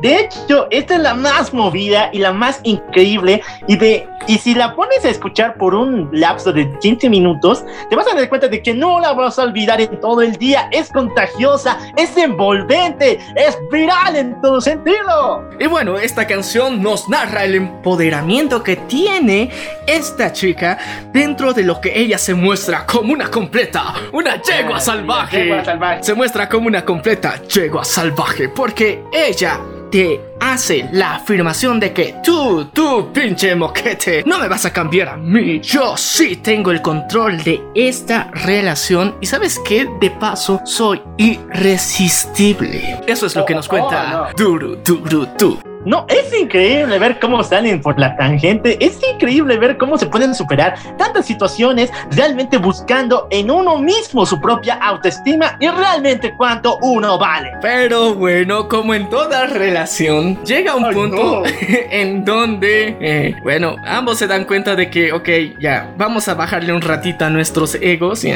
de 0.00 0.20
hecho, 0.20 0.66
esta 0.70 0.94
es 0.94 1.00
la 1.00 1.14
más 1.14 1.52
movida 1.52 2.10
y 2.12 2.18
la 2.18 2.32
más 2.32 2.60
increíble 2.64 3.42
y 3.68 3.76
de 3.76 4.08
y 4.28 4.38
si 4.38 4.54
la 4.54 4.74
pones 4.76 5.04
a 5.04 5.08
escuchar 5.08 5.56
por 5.56 5.74
un 5.74 6.08
lapso 6.12 6.52
de 6.52 6.70
15 6.78 7.08
minutos, 7.10 7.64
te 7.90 7.96
vas 7.96 8.06
a 8.06 8.14
dar 8.14 8.28
cuenta 8.28 8.46
de 8.46 8.62
que 8.62 8.72
no 8.72 9.00
la 9.00 9.12
vas 9.14 9.38
a 9.38 9.42
olvidar 9.42 9.80
en 9.80 9.98
todo 10.00 10.22
el 10.22 10.36
día. 10.36 10.68
Es 10.70 10.90
contagiosa, 10.90 11.78
es 11.96 12.16
envolvente, 12.16 13.18
es 13.34 13.58
viral 13.70 14.14
en 14.14 14.40
todo 14.40 14.60
sentido. 14.60 15.48
Y 15.58 15.66
bueno, 15.66 15.98
esta 15.98 16.26
canción 16.26 16.80
nos 16.82 17.08
narra 17.08 17.44
el 17.44 17.56
empoderamiento 17.56 18.62
que 18.62 18.76
tiene 18.76 19.50
esta 19.88 20.32
chica 20.32 20.78
dentro 21.12 21.52
de 21.52 21.64
lo 21.64 21.80
que 21.80 21.98
ella 21.98 22.18
se 22.18 22.34
muestra 22.34 22.86
como 22.86 23.12
una 23.12 23.28
completa, 23.28 23.94
una 24.12 24.40
yegua 24.40 24.78
salvaje. 24.78 25.44
Yegua 25.44 25.64
salvaje. 25.64 26.02
Se 26.04 26.14
muestra 26.14 26.48
como 26.48 26.68
una 26.68 26.84
completa 26.84 27.42
yegua 27.42 27.84
salvaje 27.84 28.41
porque 28.48 29.04
ella 29.12 29.60
te 29.90 30.20
hace 30.40 30.88
la 30.92 31.16
afirmación 31.16 31.78
de 31.78 31.92
que 31.92 32.16
tú, 32.24 32.64
tú, 32.72 33.12
pinche 33.12 33.54
moquete, 33.54 34.24
no 34.26 34.38
me 34.38 34.48
vas 34.48 34.64
a 34.64 34.72
cambiar 34.72 35.10
a 35.10 35.16
mí. 35.18 35.60
Yo 35.60 35.96
sí 35.98 36.36
tengo 36.36 36.70
el 36.70 36.80
control 36.80 37.42
de 37.44 37.62
esta 37.74 38.30
relación 38.32 39.16
y 39.20 39.26
sabes 39.26 39.58
que 39.58 39.86
de 40.00 40.10
paso 40.10 40.60
soy 40.64 41.02
irresistible. 41.18 43.00
Eso 43.06 43.26
es 43.26 43.36
lo 43.36 43.44
que 43.44 43.54
nos 43.54 43.68
cuenta 43.68 44.30
oh, 44.30 44.34
Duru, 44.34 44.76
Duru, 44.76 45.26
Duru. 45.38 45.71
No, 45.84 46.06
es 46.08 46.32
increíble 46.38 46.98
ver 46.98 47.18
cómo 47.18 47.42
salen 47.42 47.80
por 47.80 47.98
la 47.98 48.16
tangente, 48.16 48.76
es 48.80 49.00
increíble 49.12 49.58
ver 49.58 49.78
cómo 49.78 49.98
se 49.98 50.06
pueden 50.06 50.34
superar 50.34 50.76
tantas 50.96 51.26
situaciones 51.26 51.90
realmente 52.10 52.56
buscando 52.58 53.26
en 53.30 53.50
uno 53.50 53.78
mismo 53.78 54.24
su 54.24 54.40
propia 54.40 54.74
autoestima 54.74 55.56
y 55.58 55.68
realmente 55.68 56.34
cuánto 56.36 56.78
uno 56.82 57.18
vale. 57.18 57.52
Pero 57.60 58.14
bueno, 58.14 58.68
como 58.68 58.94
en 58.94 59.08
toda 59.08 59.46
relación, 59.46 60.42
llega 60.44 60.76
un 60.76 60.92
punto 60.92 61.42
en 61.70 62.24
donde, 62.24 62.96
eh, 63.00 63.36
bueno, 63.42 63.76
ambos 63.84 64.18
se 64.18 64.26
dan 64.26 64.44
cuenta 64.44 64.76
de 64.76 64.88
que, 64.88 65.12
ok, 65.12 65.28
ya, 65.60 65.92
vamos 65.96 66.28
a 66.28 66.34
bajarle 66.34 66.72
un 66.72 66.82
ratito 66.82 67.24
a 67.24 67.30
nuestros 67.30 67.74
egos 67.76 68.24
y... 68.24 68.32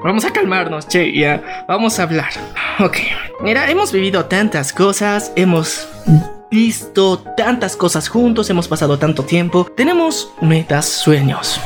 Vamos 0.00 0.24
a 0.24 0.32
calmarnos, 0.32 0.86
che, 0.86 1.12
ya. 1.12 1.64
Vamos 1.66 1.98
a 1.98 2.04
hablar. 2.04 2.30
Ok. 2.78 2.98
Mira, 3.40 3.68
hemos 3.68 3.90
vivido 3.90 4.26
tantas 4.26 4.72
cosas, 4.72 5.32
hemos 5.34 5.88
visto 6.50 7.18
tantas 7.36 7.76
cosas 7.76 8.08
juntos, 8.08 8.48
hemos 8.50 8.68
pasado 8.68 8.98
tanto 8.98 9.24
tiempo, 9.24 9.66
tenemos 9.76 10.32
metas, 10.40 10.86
sueños. 10.86 11.60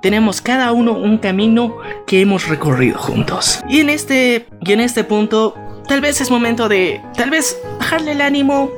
Tenemos 0.00 0.40
cada 0.40 0.70
uno 0.72 0.92
un 0.92 1.18
camino 1.18 1.76
que 2.06 2.20
hemos 2.20 2.46
recorrido 2.46 2.98
juntos. 2.98 3.60
Y 3.68 3.80
en 3.80 3.90
este 3.90 4.46
y 4.64 4.72
en 4.72 4.80
este 4.80 5.02
punto 5.02 5.54
tal 5.88 6.00
vez 6.00 6.20
es 6.20 6.30
momento 6.30 6.68
de 6.68 7.02
tal 7.16 7.30
vez 7.30 7.58
bajarle 7.80 8.12
el 8.12 8.20
ánimo 8.20 8.70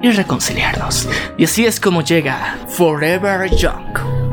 y 0.00 0.10
reconciliarnos. 0.10 1.08
Y 1.36 1.44
así 1.44 1.66
es 1.66 1.78
como 1.78 2.02
llega 2.02 2.58
Forever 2.68 3.50
Young. 3.54 4.31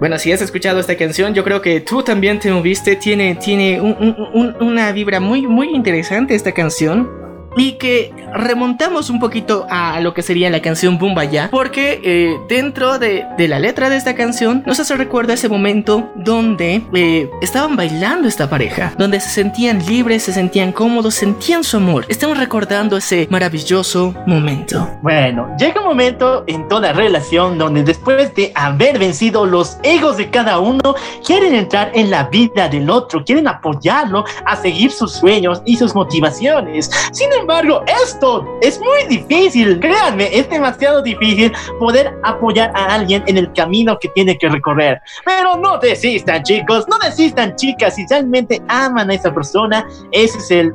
Bueno, 0.00 0.18
si 0.18 0.32
has 0.32 0.42
escuchado 0.42 0.80
esta 0.80 0.96
canción, 0.96 1.34
yo 1.34 1.44
creo 1.44 1.62
que 1.62 1.80
tú 1.80 2.02
también 2.02 2.38
te 2.38 2.50
moviste. 2.50 2.96
Tiene, 2.96 3.36
tiene 3.36 3.80
una 3.80 4.92
vibra 4.92 5.20
muy, 5.20 5.46
muy 5.46 5.74
interesante 5.74 6.34
esta 6.34 6.52
canción 6.52 7.23
y 7.56 7.72
que 7.72 8.12
remontamos 8.34 9.10
un 9.10 9.20
poquito 9.20 9.66
a 9.70 10.00
lo 10.00 10.14
que 10.14 10.22
sería 10.22 10.50
la 10.50 10.60
canción 10.60 10.98
Ya 11.30 11.48
porque 11.50 12.00
eh, 12.04 12.38
dentro 12.48 12.98
de, 12.98 13.26
la 13.38 13.58
letra 13.58 13.88
de 13.90 13.96
esta 13.96 14.14
canción 14.14 14.62
nos 14.66 14.80
hace 14.80 14.96
recuerdo 14.96 15.32
ese 15.32 15.48
momento 15.48 16.10
donde 16.16 16.82
eh, 16.94 17.30
estaban 17.40 17.76
bailando 17.76 18.26
esta 18.28 18.48
pareja, 18.48 18.92
donde 18.98 19.20
se 19.20 19.30
sentían 19.30 19.84
libres, 19.86 20.24
se 20.24 20.32
sentían 20.32 20.72
cómodos, 20.72 21.14
sentían 21.14 21.62
su 21.64 21.76
amor. 21.76 22.06
Estamos 22.08 22.38
recordando 22.38 22.96
ese 22.96 23.28
maravilloso 23.30 24.14
momento. 24.26 24.88
Bueno, 25.02 25.54
llega 25.58 25.80
un 25.80 25.86
momento 25.86 26.44
en 26.46 26.66
toda 26.68 26.92
relación 26.92 27.58
donde 27.58 27.82
después 27.82 28.34
de 28.34 28.52
haber 28.54 28.98
vencido 28.98 29.46
los 29.46 29.78
egos 29.82 30.16
de 30.16 30.30
cada 30.30 30.58
uno, 30.58 30.94
quieren 31.24 31.54
entrar 31.54 31.90
en 31.94 32.10
la 32.10 32.24
vida 32.24 32.68
del 32.68 32.90
otro, 32.90 33.24
quieren 33.24 33.48
apoyarlo 33.48 34.24
a 34.44 34.56
seguir 34.56 34.90
sus 34.90 35.12
sueños 35.12 35.62
y 35.64 35.76
sus 35.76 35.94
motivaciones. 35.94 36.90
Sin 37.12 37.32
embargo, 37.44 37.84
esto 38.02 38.58
es 38.60 38.80
muy 38.80 39.04
difícil. 39.08 39.78
Créanme, 39.80 40.28
es 40.32 40.48
demasiado 40.48 41.02
difícil 41.02 41.52
poder 41.78 42.12
apoyar 42.22 42.72
a 42.74 42.94
alguien 42.94 43.22
en 43.26 43.38
el 43.38 43.52
camino 43.52 43.98
que 43.98 44.08
tiene 44.08 44.36
que 44.36 44.48
recorrer. 44.48 45.00
Pero 45.24 45.56
no 45.56 45.78
desistan, 45.78 46.42
chicos, 46.42 46.86
no 46.88 46.98
desistan, 46.98 47.54
chicas. 47.56 47.94
Si 47.94 48.06
realmente 48.08 48.60
aman 48.68 49.10
a 49.10 49.14
esa 49.14 49.32
persona, 49.32 49.86
esa 50.10 50.38
es 50.38 50.50
el 50.50 50.74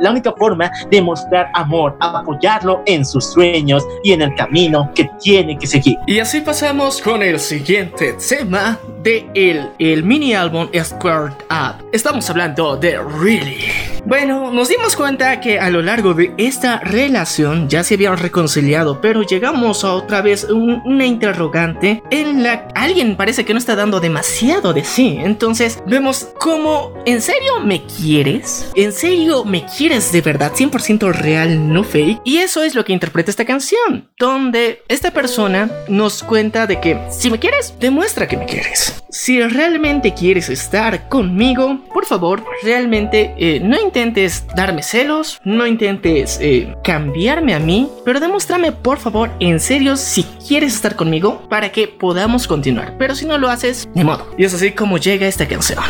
la 0.00 0.10
única 0.10 0.32
forma 0.32 0.70
de 0.90 1.02
mostrar 1.02 1.50
amor, 1.54 1.96
apoyarlo 2.00 2.82
en 2.86 3.04
sus 3.04 3.32
sueños 3.32 3.86
y 4.02 4.12
en 4.12 4.22
el 4.22 4.34
camino 4.34 4.90
que 4.94 5.08
tiene 5.20 5.58
que 5.58 5.66
seguir. 5.66 5.96
Y 6.06 6.18
así 6.18 6.40
pasamos 6.40 7.00
con 7.00 7.22
el 7.22 7.38
siguiente 7.38 8.14
tema 8.14 8.78
de 9.02 9.28
el, 9.34 9.70
el 9.78 10.02
mini 10.02 10.34
álbum 10.34 10.68
Squared 10.74 11.34
Up. 11.50 11.84
Estamos 11.92 12.28
hablando 12.30 12.76
de 12.76 12.98
Really. 12.98 13.88
Bueno, 14.04 14.50
nos 14.50 14.68
dimos 14.68 14.96
cuenta 14.96 15.40
que 15.40 15.58
a 15.58 15.68
lo 15.68 15.82
largo 15.82 16.07
de 16.14 16.32
esta 16.38 16.80
relación 16.80 17.68
ya 17.68 17.84
se 17.84 17.94
habían 17.94 18.16
reconciliado, 18.16 19.00
pero 19.00 19.22
llegamos 19.22 19.84
a 19.84 19.92
otra 19.92 20.22
vez 20.22 20.44
una 20.44 21.06
interrogante 21.06 22.02
en 22.10 22.42
la 22.42 22.68
alguien 22.74 23.16
parece 23.16 23.44
que 23.44 23.52
no 23.52 23.58
está 23.58 23.76
dando 23.76 24.00
demasiado 24.00 24.72
de 24.72 24.84
sí. 24.84 25.18
Entonces 25.20 25.82
vemos 25.86 26.28
cómo, 26.38 26.92
¿en 27.06 27.20
serio 27.20 27.60
me 27.60 27.84
quieres? 27.84 28.70
¿En 28.74 28.92
serio 28.92 29.44
me 29.44 29.66
quieres 29.66 30.12
de 30.12 30.20
verdad? 30.20 30.52
100% 30.54 31.12
real, 31.12 31.72
no 31.72 31.84
fake. 31.84 32.20
Y 32.24 32.38
eso 32.38 32.62
es 32.62 32.74
lo 32.74 32.84
que 32.84 32.92
interpreta 32.92 33.30
esta 33.30 33.44
canción, 33.44 34.08
donde 34.18 34.82
esta 34.88 35.10
persona 35.10 35.70
nos 35.88 36.22
cuenta 36.22 36.66
de 36.66 36.80
que 36.80 36.98
si 37.10 37.30
me 37.30 37.38
quieres, 37.38 37.74
demuestra 37.78 38.28
que 38.28 38.36
me 38.36 38.46
quieres. 38.46 39.02
Si 39.10 39.40
realmente 39.42 40.14
quieres 40.14 40.48
estar 40.48 41.08
conmigo, 41.08 41.80
por 41.92 42.06
favor, 42.06 42.44
realmente 42.62 43.34
eh, 43.38 43.60
no 43.60 43.80
intentes 43.80 44.44
darme 44.54 44.82
celos, 44.82 45.40
no 45.44 45.66
intentes 45.66 45.97
eh, 46.02 46.74
cambiarme 46.84 47.54
a 47.54 47.58
mí, 47.58 47.88
pero 48.04 48.20
demuéstrame 48.20 48.72
por 48.72 48.98
favor 48.98 49.30
en 49.40 49.60
serio 49.60 49.96
si 49.96 50.24
quieres 50.46 50.74
estar 50.74 50.96
conmigo 50.96 51.42
para 51.48 51.70
que 51.72 51.88
podamos 51.88 52.46
continuar. 52.46 52.96
Pero 52.98 53.14
si 53.14 53.26
no 53.26 53.38
lo 53.38 53.48
haces, 53.48 53.88
ni 53.94 54.04
modo. 54.04 54.26
Y 54.36 54.44
es 54.44 54.54
así 54.54 54.72
como 54.72 54.98
llega 54.98 55.26
esta 55.26 55.46
canción. 55.46 55.82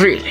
Really 0.00 0.22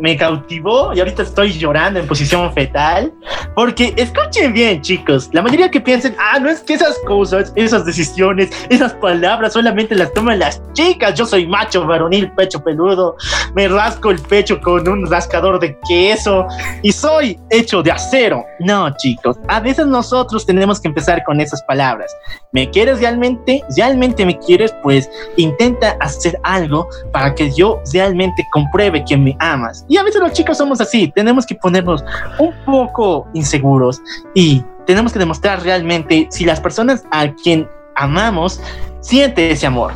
me 0.00 0.16
cautivó 0.16 0.92
y 0.94 1.00
ahorita 1.00 1.22
estoy 1.22 1.52
llorando 1.52 2.00
en 2.00 2.06
posición 2.06 2.52
fetal. 2.52 3.12
Porque 3.54 3.94
escuchen 3.96 4.52
bien, 4.52 4.82
chicos, 4.82 5.30
la 5.32 5.42
mayoría 5.42 5.70
que 5.70 5.80
piensen, 5.80 6.16
ah, 6.18 6.38
no 6.38 6.48
es 6.48 6.60
que 6.60 6.74
esas 6.74 6.98
cosas, 7.06 7.52
esas 7.54 7.84
decisiones, 7.84 8.50
esas 8.68 8.94
palabras 8.94 9.52
solamente 9.52 9.94
las 9.94 10.12
toman 10.12 10.38
las 10.38 10.60
chicas. 10.72 11.14
Yo 11.14 11.26
soy 11.26 11.46
macho, 11.46 11.86
varonil, 11.86 12.30
pecho 12.32 12.62
peludo, 12.62 13.16
me 13.54 13.68
rasco 13.68 14.10
el 14.10 14.20
pecho 14.20 14.60
con 14.60 14.88
un 14.88 15.08
rascador 15.10 15.60
de 15.60 15.78
queso 15.88 16.46
y 16.82 16.92
soy 16.92 17.38
hecho 17.50 17.82
de 17.82 17.92
acero. 17.92 18.44
No, 18.60 18.94
chicos, 18.96 19.36
a 19.48 19.60
veces 19.60 19.86
nosotros 19.86 20.46
tenemos 20.46 20.80
que 20.80 20.88
empezar 20.88 21.22
con 21.24 21.40
esas 21.40 21.62
palabras. 21.62 22.14
¿Me 22.52 22.70
quieres 22.70 23.00
realmente? 23.00 23.62
¿Realmente 23.76 24.26
me 24.26 24.38
quieres? 24.38 24.74
Pues 24.82 25.08
intenta 25.36 25.96
hacer 26.00 26.38
algo 26.42 26.88
para 27.12 27.34
que 27.34 27.52
yo 27.52 27.80
realmente 27.92 28.46
compruebe 28.52 29.04
que 29.04 29.16
me 29.16 29.36
amas 29.38 29.83
y 29.88 29.96
a 29.96 30.02
veces 30.02 30.20
los 30.20 30.32
chicos 30.32 30.58
somos 30.58 30.80
así, 30.80 31.12
tenemos 31.14 31.46
que 31.46 31.54
ponernos 31.54 32.04
un 32.38 32.54
poco 32.64 33.28
inseguros 33.34 34.00
y 34.34 34.62
tenemos 34.86 35.12
que 35.12 35.18
demostrar 35.18 35.62
realmente 35.62 36.28
si 36.30 36.44
las 36.44 36.60
personas 36.60 37.04
a 37.10 37.32
quien 37.34 37.68
amamos 37.96 38.60
sienten 39.00 39.50
ese 39.50 39.66
amor. 39.66 39.92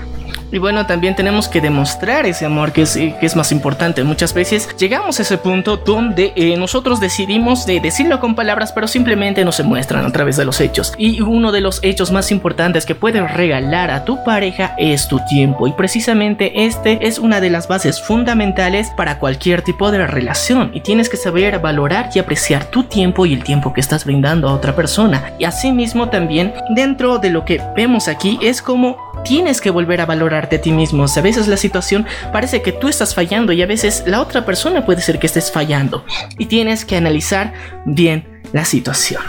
Y 0.50 0.58
bueno, 0.58 0.86
también 0.86 1.14
tenemos 1.14 1.48
que 1.48 1.60
demostrar 1.60 2.26
ese 2.26 2.46
amor 2.46 2.72
que 2.72 2.82
es, 2.82 2.94
que 2.94 3.18
es 3.20 3.36
más 3.36 3.52
importante. 3.52 4.02
Muchas 4.04 4.32
veces 4.32 4.68
llegamos 4.78 5.18
a 5.18 5.22
ese 5.22 5.38
punto 5.38 5.76
donde 5.76 6.32
eh, 6.36 6.56
nosotros 6.56 7.00
decidimos 7.00 7.66
de 7.66 7.80
decirlo 7.80 8.20
con 8.20 8.34
palabras, 8.34 8.72
pero 8.72 8.88
simplemente 8.88 9.44
no 9.44 9.52
se 9.52 9.62
muestran 9.62 10.06
a 10.06 10.12
través 10.12 10.36
de 10.36 10.44
los 10.44 10.60
hechos. 10.60 10.94
Y 10.96 11.20
uno 11.20 11.52
de 11.52 11.60
los 11.60 11.80
hechos 11.82 12.12
más 12.12 12.30
importantes 12.30 12.86
que 12.86 12.94
puedes 12.94 13.30
regalar 13.30 13.90
a 13.90 14.04
tu 14.04 14.24
pareja 14.24 14.74
es 14.78 15.08
tu 15.08 15.20
tiempo. 15.28 15.66
Y 15.66 15.72
precisamente 15.72 16.64
este 16.64 17.06
es 17.06 17.18
una 17.18 17.40
de 17.40 17.50
las 17.50 17.68
bases 17.68 18.00
fundamentales 18.00 18.90
para 18.96 19.18
cualquier 19.18 19.62
tipo 19.62 19.90
de 19.90 20.06
relación. 20.06 20.70
Y 20.72 20.80
tienes 20.80 21.08
que 21.08 21.16
saber 21.16 21.58
valorar 21.58 22.10
y 22.14 22.18
apreciar 22.18 22.64
tu 22.66 22.84
tiempo 22.84 23.26
y 23.26 23.34
el 23.34 23.44
tiempo 23.44 23.72
que 23.72 23.80
estás 23.80 24.04
brindando 24.04 24.48
a 24.48 24.54
otra 24.54 24.74
persona. 24.74 25.32
Y 25.38 25.44
asimismo 25.44 26.08
también 26.08 26.54
dentro 26.70 27.18
de 27.18 27.30
lo 27.30 27.44
que 27.44 27.60
vemos 27.76 28.08
aquí 28.08 28.38
es 28.42 28.62
como 28.62 28.96
tienes 29.24 29.60
que 29.60 29.70
volver 29.70 30.00
a 30.00 30.06
a 30.44 30.60
ti 30.60 30.72
mismo. 30.72 31.04
a 31.04 31.20
veces 31.20 31.48
la 31.48 31.56
situación 31.56 32.06
parece 32.32 32.62
que 32.62 32.72
tú 32.72 32.88
estás 32.88 33.14
fallando 33.14 33.52
y 33.52 33.62
a 33.62 33.66
veces 33.66 34.04
la 34.06 34.20
otra 34.20 34.44
persona 34.44 34.86
puede 34.86 35.00
ser 35.00 35.18
que 35.18 35.26
estés 35.26 35.50
fallando. 35.50 36.04
Y 36.38 36.46
tienes 36.46 36.84
que 36.84 36.96
analizar 36.96 37.52
bien 37.84 38.42
la 38.52 38.64
situación. 38.64 39.22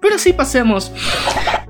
Pero 0.00 0.18
si 0.18 0.32
pasemos 0.32 0.92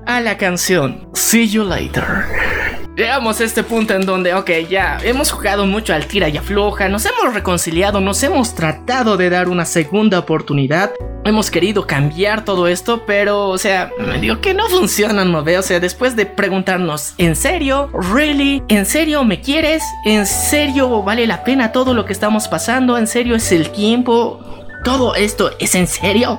a 0.05 0.19
la 0.21 0.37
canción 0.37 1.09
See 1.13 1.47
You 1.47 1.63
Later. 1.63 2.76
Llegamos 2.97 3.39
a 3.39 3.43
este 3.43 3.61
punto 3.61 3.93
en 3.93 4.07
donde, 4.07 4.33
ok, 4.33 4.49
ya 4.67 4.97
hemos 5.03 5.29
jugado 5.29 5.67
mucho 5.67 5.93
al 5.93 6.07
tira 6.07 6.29
y 6.29 6.37
afloja, 6.37 6.89
nos 6.89 7.05
hemos 7.05 7.31
reconciliado, 7.31 8.01
nos 8.01 8.23
hemos 8.23 8.55
tratado 8.55 9.17
de 9.17 9.29
dar 9.29 9.49
una 9.49 9.65
segunda 9.65 10.17
oportunidad, 10.17 10.93
hemos 11.23 11.51
querido 11.51 11.85
cambiar 11.85 12.43
todo 12.43 12.67
esto, 12.67 13.03
pero, 13.05 13.49
o 13.49 13.57
sea, 13.59 13.91
me 13.99 14.17
digo 14.17 14.41
que 14.41 14.55
no 14.55 14.67
funciona, 14.67 15.23
¿no 15.25 15.43
ve? 15.43 15.59
O 15.59 15.61
sea, 15.61 15.79
después 15.79 16.15
de 16.15 16.25
preguntarnos, 16.25 17.13
¿en 17.19 17.35
serio? 17.35 17.91
¿Really? 18.15 18.63
¿En 18.67 18.87
serio 18.87 19.23
me 19.23 19.41
quieres? 19.41 19.83
¿En 20.03 20.25
serio 20.25 21.03
vale 21.03 21.27
la 21.27 21.43
pena 21.43 21.71
todo 21.71 21.93
lo 21.93 22.03
que 22.03 22.13
estamos 22.13 22.47
pasando? 22.47 22.97
¿En 22.97 23.05
serio 23.05 23.35
es 23.35 23.51
el 23.51 23.69
tiempo? 23.69 24.56
¿Todo 24.83 25.15
esto 25.15 25.51
es 25.59 25.75
en 25.75 25.87
serio? 25.87 26.37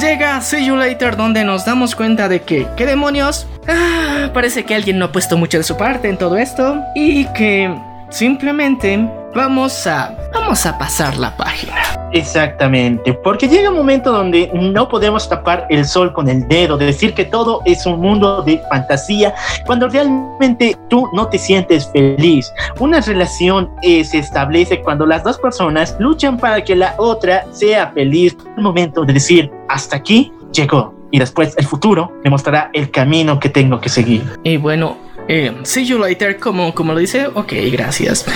Llega 0.00 0.40
See 0.40 0.66
You 0.66 0.76
Later 0.76 1.16
donde 1.16 1.44
nos 1.44 1.64
damos 1.64 1.94
cuenta 1.94 2.28
de 2.28 2.42
que, 2.42 2.66
¿qué 2.76 2.86
demonios? 2.86 3.46
Ah, 3.68 4.30
parece 4.32 4.64
que 4.64 4.74
alguien 4.74 4.98
no 4.98 5.06
ha 5.06 5.12
puesto 5.12 5.36
mucho 5.36 5.58
de 5.58 5.64
su 5.64 5.76
parte 5.76 6.08
en 6.08 6.16
todo 6.16 6.36
esto 6.36 6.80
y 6.94 7.26
que 7.32 7.74
simplemente 8.10 9.08
vamos 9.34 9.86
a 9.86 10.16
vamos 10.32 10.66
a 10.66 10.78
pasar 10.78 11.16
la 11.16 11.36
página. 11.36 11.74
Exactamente, 12.12 13.12
porque 13.12 13.48
llega 13.48 13.70
un 13.70 13.76
momento 13.76 14.12
donde 14.12 14.50
no 14.54 14.88
podemos 14.88 15.28
tapar 15.28 15.66
el 15.70 15.84
sol 15.84 16.12
con 16.12 16.28
el 16.28 16.46
dedo, 16.46 16.76
de 16.76 16.86
decir 16.86 17.12
que 17.14 17.24
todo 17.24 17.60
es 17.64 17.86
un 17.86 18.00
mundo 18.00 18.42
de 18.42 18.62
fantasía, 18.70 19.34
cuando 19.66 19.88
realmente 19.88 20.76
tú 20.88 21.08
no 21.12 21.28
te 21.28 21.38
sientes 21.38 21.90
feliz. 21.92 22.52
Una 22.78 23.00
relación 23.00 23.70
eh, 23.82 24.04
se 24.04 24.18
establece 24.18 24.80
cuando 24.80 25.06
las 25.06 25.24
dos 25.24 25.38
personas 25.38 25.96
luchan 25.98 26.38
para 26.38 26.62
que 26.62 26.76
la 26.76 26.94
otra 26.98 27.46
sea 27.52 27.90
feliz. 27.92 28.36
El 28.56 28.62
momento 28.62 29.04
de 29.04 29.14
decir, 29.14 29.50
hasta 29.68 29.96
aquí 29.96 30.32
llegó. 30.52 30.94
Y 31.10 31.18
después 31.18 31.54
el 31.56 31.66
futuro 31.66 32.12
me 32.22 32.30
mostrará 32.30 32.70
el 32.72 32.90
camino 32.90 33.38
que 33.38 33.48
tengo 33.48 33.80
que 33.80 33.88
seguir. 33.88 34.24
Y 34.42 34.56
bueno, 34.56 34.96
eh, 35.28 35.52
see 35.62 35.86
you 35.86 35.98
later, 35.98 36.38
como, 36.38 36.74
como 36.74 36.92
lo 36.92 36.98
dice, 36.98 37.28
ok, 37.28 37.52
gracias. 37.72 38.26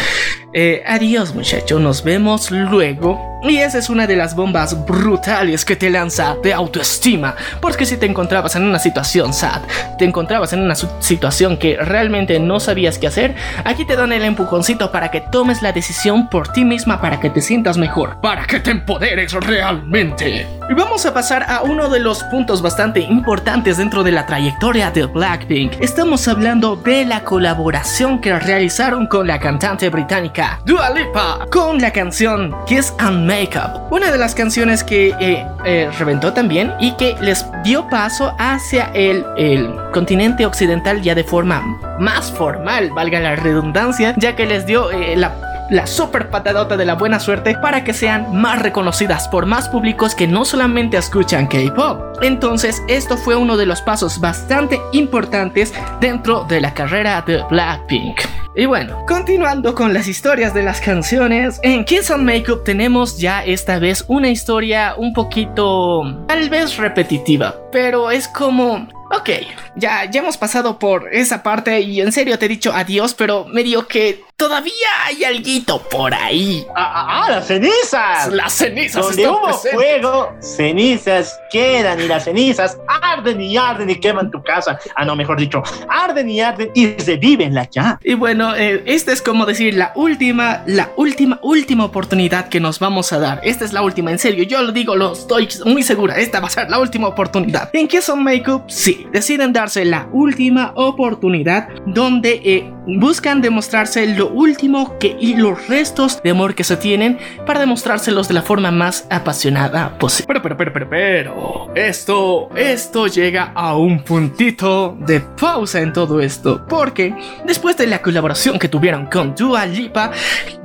Eh, 0.54 0.82
adiós 0.86 1.34
muchacho, 1.34 1.78
nos 1.78 2.02
vemos 2.02 2.50
luego. 2.50 3.22
Y 3.42 3.58
esa 3.58 3.78
es 3.78 3.88
una 3.88 4.08
de 4.08 4.16
las 4.16 4.34
bombas 4.34 4.84
brutales 4.84 5.64
que 5.64 5.76
te 5.76 5.90
lanza 5.90 6.34
de 6.42 6.52
autoestima. 6.52 7.36
Porque 7.60 7.86
si 7.86 7.96
te 7.96 8.06
encontrabas 8.06 8.56
en 8.56 8.64
una 8.64 8.80
situación 8.80 9.32
sad, 9.32 9.62
te 9.96 10.04
encontrabas 10.04 10.52
en 10.54 10.62
una 10.62 10.74
situación 10.74 11.56
que 11.56 11.76
realmente 11.76 12.40
no 12.40 12.58
sabías 12.58 12.98
qué 12.98 13.06
hacer, 13.06 13.36
aquí 13.64 13.84
te 13.84 13.94
dan 13.94 14.12
el 14.12 14.24
empujoncito 14.24 14.90
para 14.90 15.12
que 15.12 15.20
tomes 15.20 15.62
la 15.62 15.72
decisión 15.72 16.28
por 16.28 16.48
ti 16.48 16.64
misma 16.64 17.00
para 17.00 17.20
que 17.20 17.30
te 17.30 17.40
sientas 17.40 17.76
mejor, 17.78 18.20
para 18.20 18.44
que 18.44 18.58
te 18.58 18.72
empoderes 18.72 19.32
realmente. 19.34 20.48
Y 20.68 20.74
vamos 20.74 21.06
a 21.06 21.14
pasar 21.14 21.44
a 21.48 21.62
uno 21.62 21.88
de 21.88 22.00
los 22.00 22.24
puntos 22.24 22.60
bastante 22.60 23.00
importantes 23.00 23.76
dentro 23.76 24.02
de 24.02 24.12
la 24.12 24.26
trayectoria 24.26 24.90
de 24.90 25.06
Blackpink. 25.06 25.74
Estamos 25.80 26.26
hablando 26.26 26.74
de 26.74 27.04
la 27.04 27.22
colaboración 27.22 28.20
que 28.20 28.36
realizaron 28.36 29.06
con 29.06 29.28
la 29.28 29.38
cantante 29.38 29.88
británica 29.90 30.37
Dua 30.64 30.90
Lipa 30.90 31.46
con 31.50 31.78
la 31.78 31.90
canción 31.90 32.54
Kiss 32.66 32.94
and 32.98 33.26
Makeup, 33.26 33.90
una 33.90 34.12
de 34.12 34.18
las 34.18 34.36
canciones 34.36 34.84
que 34.84 35.08
eh, 35.18 35.44
eh, 35.64 35.90
reventó 35.98 36.32
también 36.32 36.72
y 36.78 36.92
que 36.92 37.16
les 37.20 37.44
dio 37.64 37.88
paso 37.88 38.32
hacia 38.38 38.84
el, 38.94 39.24
el 39.36 39.74
continente 39.92 40.46
occidental 40.46 41.02
ya 41.02 41.16
de 41.16 41.24
forma 41.24 41.62
más 41.98 42.30
formal, 42.30 42.90
valga 42.90 43.18
la 43.18 43.34
redundancia, 43.34 44.14
ya 44.16 44.36
que 44.36 44.46
les 44.46 44.64
dio 44.64 44.92
eh, 44.92 45.16
la 45.16 45.34
la 45.70 45.86
super 45.86 46.30
patadota 46.30 46.78
de 46.78 46.86
la 46.86 46.94
buena 46.94 47.20
suerte 47.20 47.54
para 47.60 47.84
que 47.84 47.92
sean 47.92 48.34
más 48.34 48.62
reconocidas 48.62 49.28
por 49.28 49.44
más 49.44 49.68
públicos 49.68 50.14
que 50.14 50.26
no 50.26 50.46
solamente 50.46 50.96
escuchan 50.96 51.46
K-pop. 51.46 52.22
Entonces, 52.22 52.82
esto 52.88 53.18
fue 53.18 53.36
uno 53.36 53.58
de 53.58 53.66
los 53.66 53.82
pasos 53.82 54.18
bastante 54.18 54.80
importantes 54.92 55.74
dentro 56.00 56.44
de 56.44 56.62
la 56.62 56.72
carrera 56.72 57.22
de 57.26 57.42
Blackpink. 57.50 58.47
Y 58.54 58.66
bueno, 58.66 59.04
continuando 59.06 59.74
con 59.74 59.92
las 59.92 60.08
historias 60.08 60.54
de 60.54 60.62
las 60.62 60.80
canciones, 60.80 61.60
en 61.62 61.84
Kiss 61.84 62.10
and 62.10 62.24
Makeup 62.24 62.64
tenemos 62.64 63.18
ya 63.18 63.44
esta 63.44 63.78
vez 63.78 64.04
una 64.08 64.30
historia 64.30 64.94
un 64.96 65.12
poquito 65.12 66.24
tal 66.26 66.48
vez 66.48 66.76
repetitiva, 66.76 67.54
pero 67.70 68.10
es 68.10 68.26
como 68.26 68.88
Ok, 69.10 69.30
ya, 69.76 70.04
ya 70.04 70.20
hemos 70.20 70.36
pasado 70.36 70.78
por 70.78 71.08
esa 71.14 71.42
parte 71.42 71.80
y 71.80 72.00
en 72.00 72.12
serio 72.12 72.38
te 72.38 72.44
he 72.44 72.48
dicho 72.48 72.72
adiós, 72.74 73.14
pero 73.14 73.46
me 73.46 73.62
digo 73.62 73.86
que 73.86 74.22
todavía 74.36 74.86
hay 75.06 75.24
alguito 75.24 75.80
por 75.88 76.12
ahí. 76.12 76.66
¡Ah, 76.76 76.92
ah, 76.94 77.24
ah 77.24 77.30
las 77.30 77.46
cenizas! 77.46 78.28
Las 78.30 78.52
cenizas 78.52 79.06
Donde 79.06 79.28
hubo 79.28 79.52
fuego, 79.54 80.36
cenizas 80.40 81.40
quedan 81.50 82.00
y 82.00 82.06
las 82.06 82.24
cenizas 82.24 82.78
arden 83.02 83.40
y 83.40 83.56
arden 83.56 83.88
y 83.88 83.98
queman 83.98 84.30
tu 84.30 84.42
casa. 84.42 84.78
Ah, 84.94 85.06
no, 85.06 85.16
mejor 85.16 85.40
dicho, 85.40 85.62
arden 85.88 86.28
y 86.28 86.42
arden 86.42 86.70
y 86.74 86.94
reviven 86.98 87.54
la 87.54 87.64
ya. 87.70 87.98
Y 88.04 88.12
bueno, 88.12 88.37
eh, 88.54 88.82
esta 88.86 89.12
es 89.12 89.22
como 89.22 89.46
decir 89.46 89.74
la 89.74 89.92
última, 89.94 90.62
la 90.66 90.90
última, 90.96 91.38
última 91.42 91.84
oportunidad 91.84 92.48
que 92.48 92.60
nos 92.60 92.78
vamos 92.78 93.12
a 93.12 93.18
dar. 93.18 93.40
Esta 93.42 93.64
es 93.64 93.72
la 93.72 93.82
última, 93.82 94.10
en 94.10 94.18
serio, 94.18 94.44
yo 94.44 94.62
lo 94.62 94.72
digo, 94.72 94.96
lo 94.96 95.12
estoy 95.12 95.48
muy 95.64 95.82
segura. 95.82 96.18
Esta 96.18 96.40
va 96.40 96.46
a 96.46 96.50
ser 96.50 96.70
la 96.70 96.78
última 96.78 97.08
oportunidad. 97.08 97.70
¿En 97.72 97.88
qué 97.88 98.00
son 98.00 98.22
Makeup? 98.22 98.64
Sí, 98.68 99.06
deciden 99.12 99.52
darse 99.52 99.84
la 99.84 100.08
última 100.12 100.72
oportunidad 100.76 101.68
donde 101.86 102.40
eh, 102.44 102.72
buscan 102.86 103.40
demostrarse 103.40 104.06
lo 104.14 104.28
último 104.28 104.98
que 104.98 105.16
y 105.20 105.34
los 105.34 105.66
restos 105.68 106.22
de 106.22 106.30
amor 106.30 106.54
que 106.54 106.64
se 106.64 106.76
tienen 106.76 107.18
para 107.44 107.60
demostrárselos 107.60 108.28
de 108.28 108.34
la 108.34 108.42
forma 108.42 108.70
más 108.70 109.06
apasionada 109.10 109.98
posible. 109.98 110.26
Pero, 110.28 110.42
pero, 110.42 110.56
pero, 110.56 110.72
pero, 110.72 110.88
pero, 110.88 111.74
esto, 111.74 112.50
esto 112.54 113.06
llega 113.08 113.52
a 113.54 113.76
un 113.76 114.04
puntito 114.04 114.96
de 115.00 115.20
pausa 115.20 115.80
en 115.80 115.92
todo 115.92 116.20
esto, 116.20 116.64
porque 116.68 117.14
después 117.44 117.76
de 117.76 117.86
la 117.86 118.00
colaboración 118.00 118.27
que 118.58 118.68
tuvieron 118.68 119.06
con 119.06 119.34
Dua 119.34 119.64
Lipa, 119.64 120.10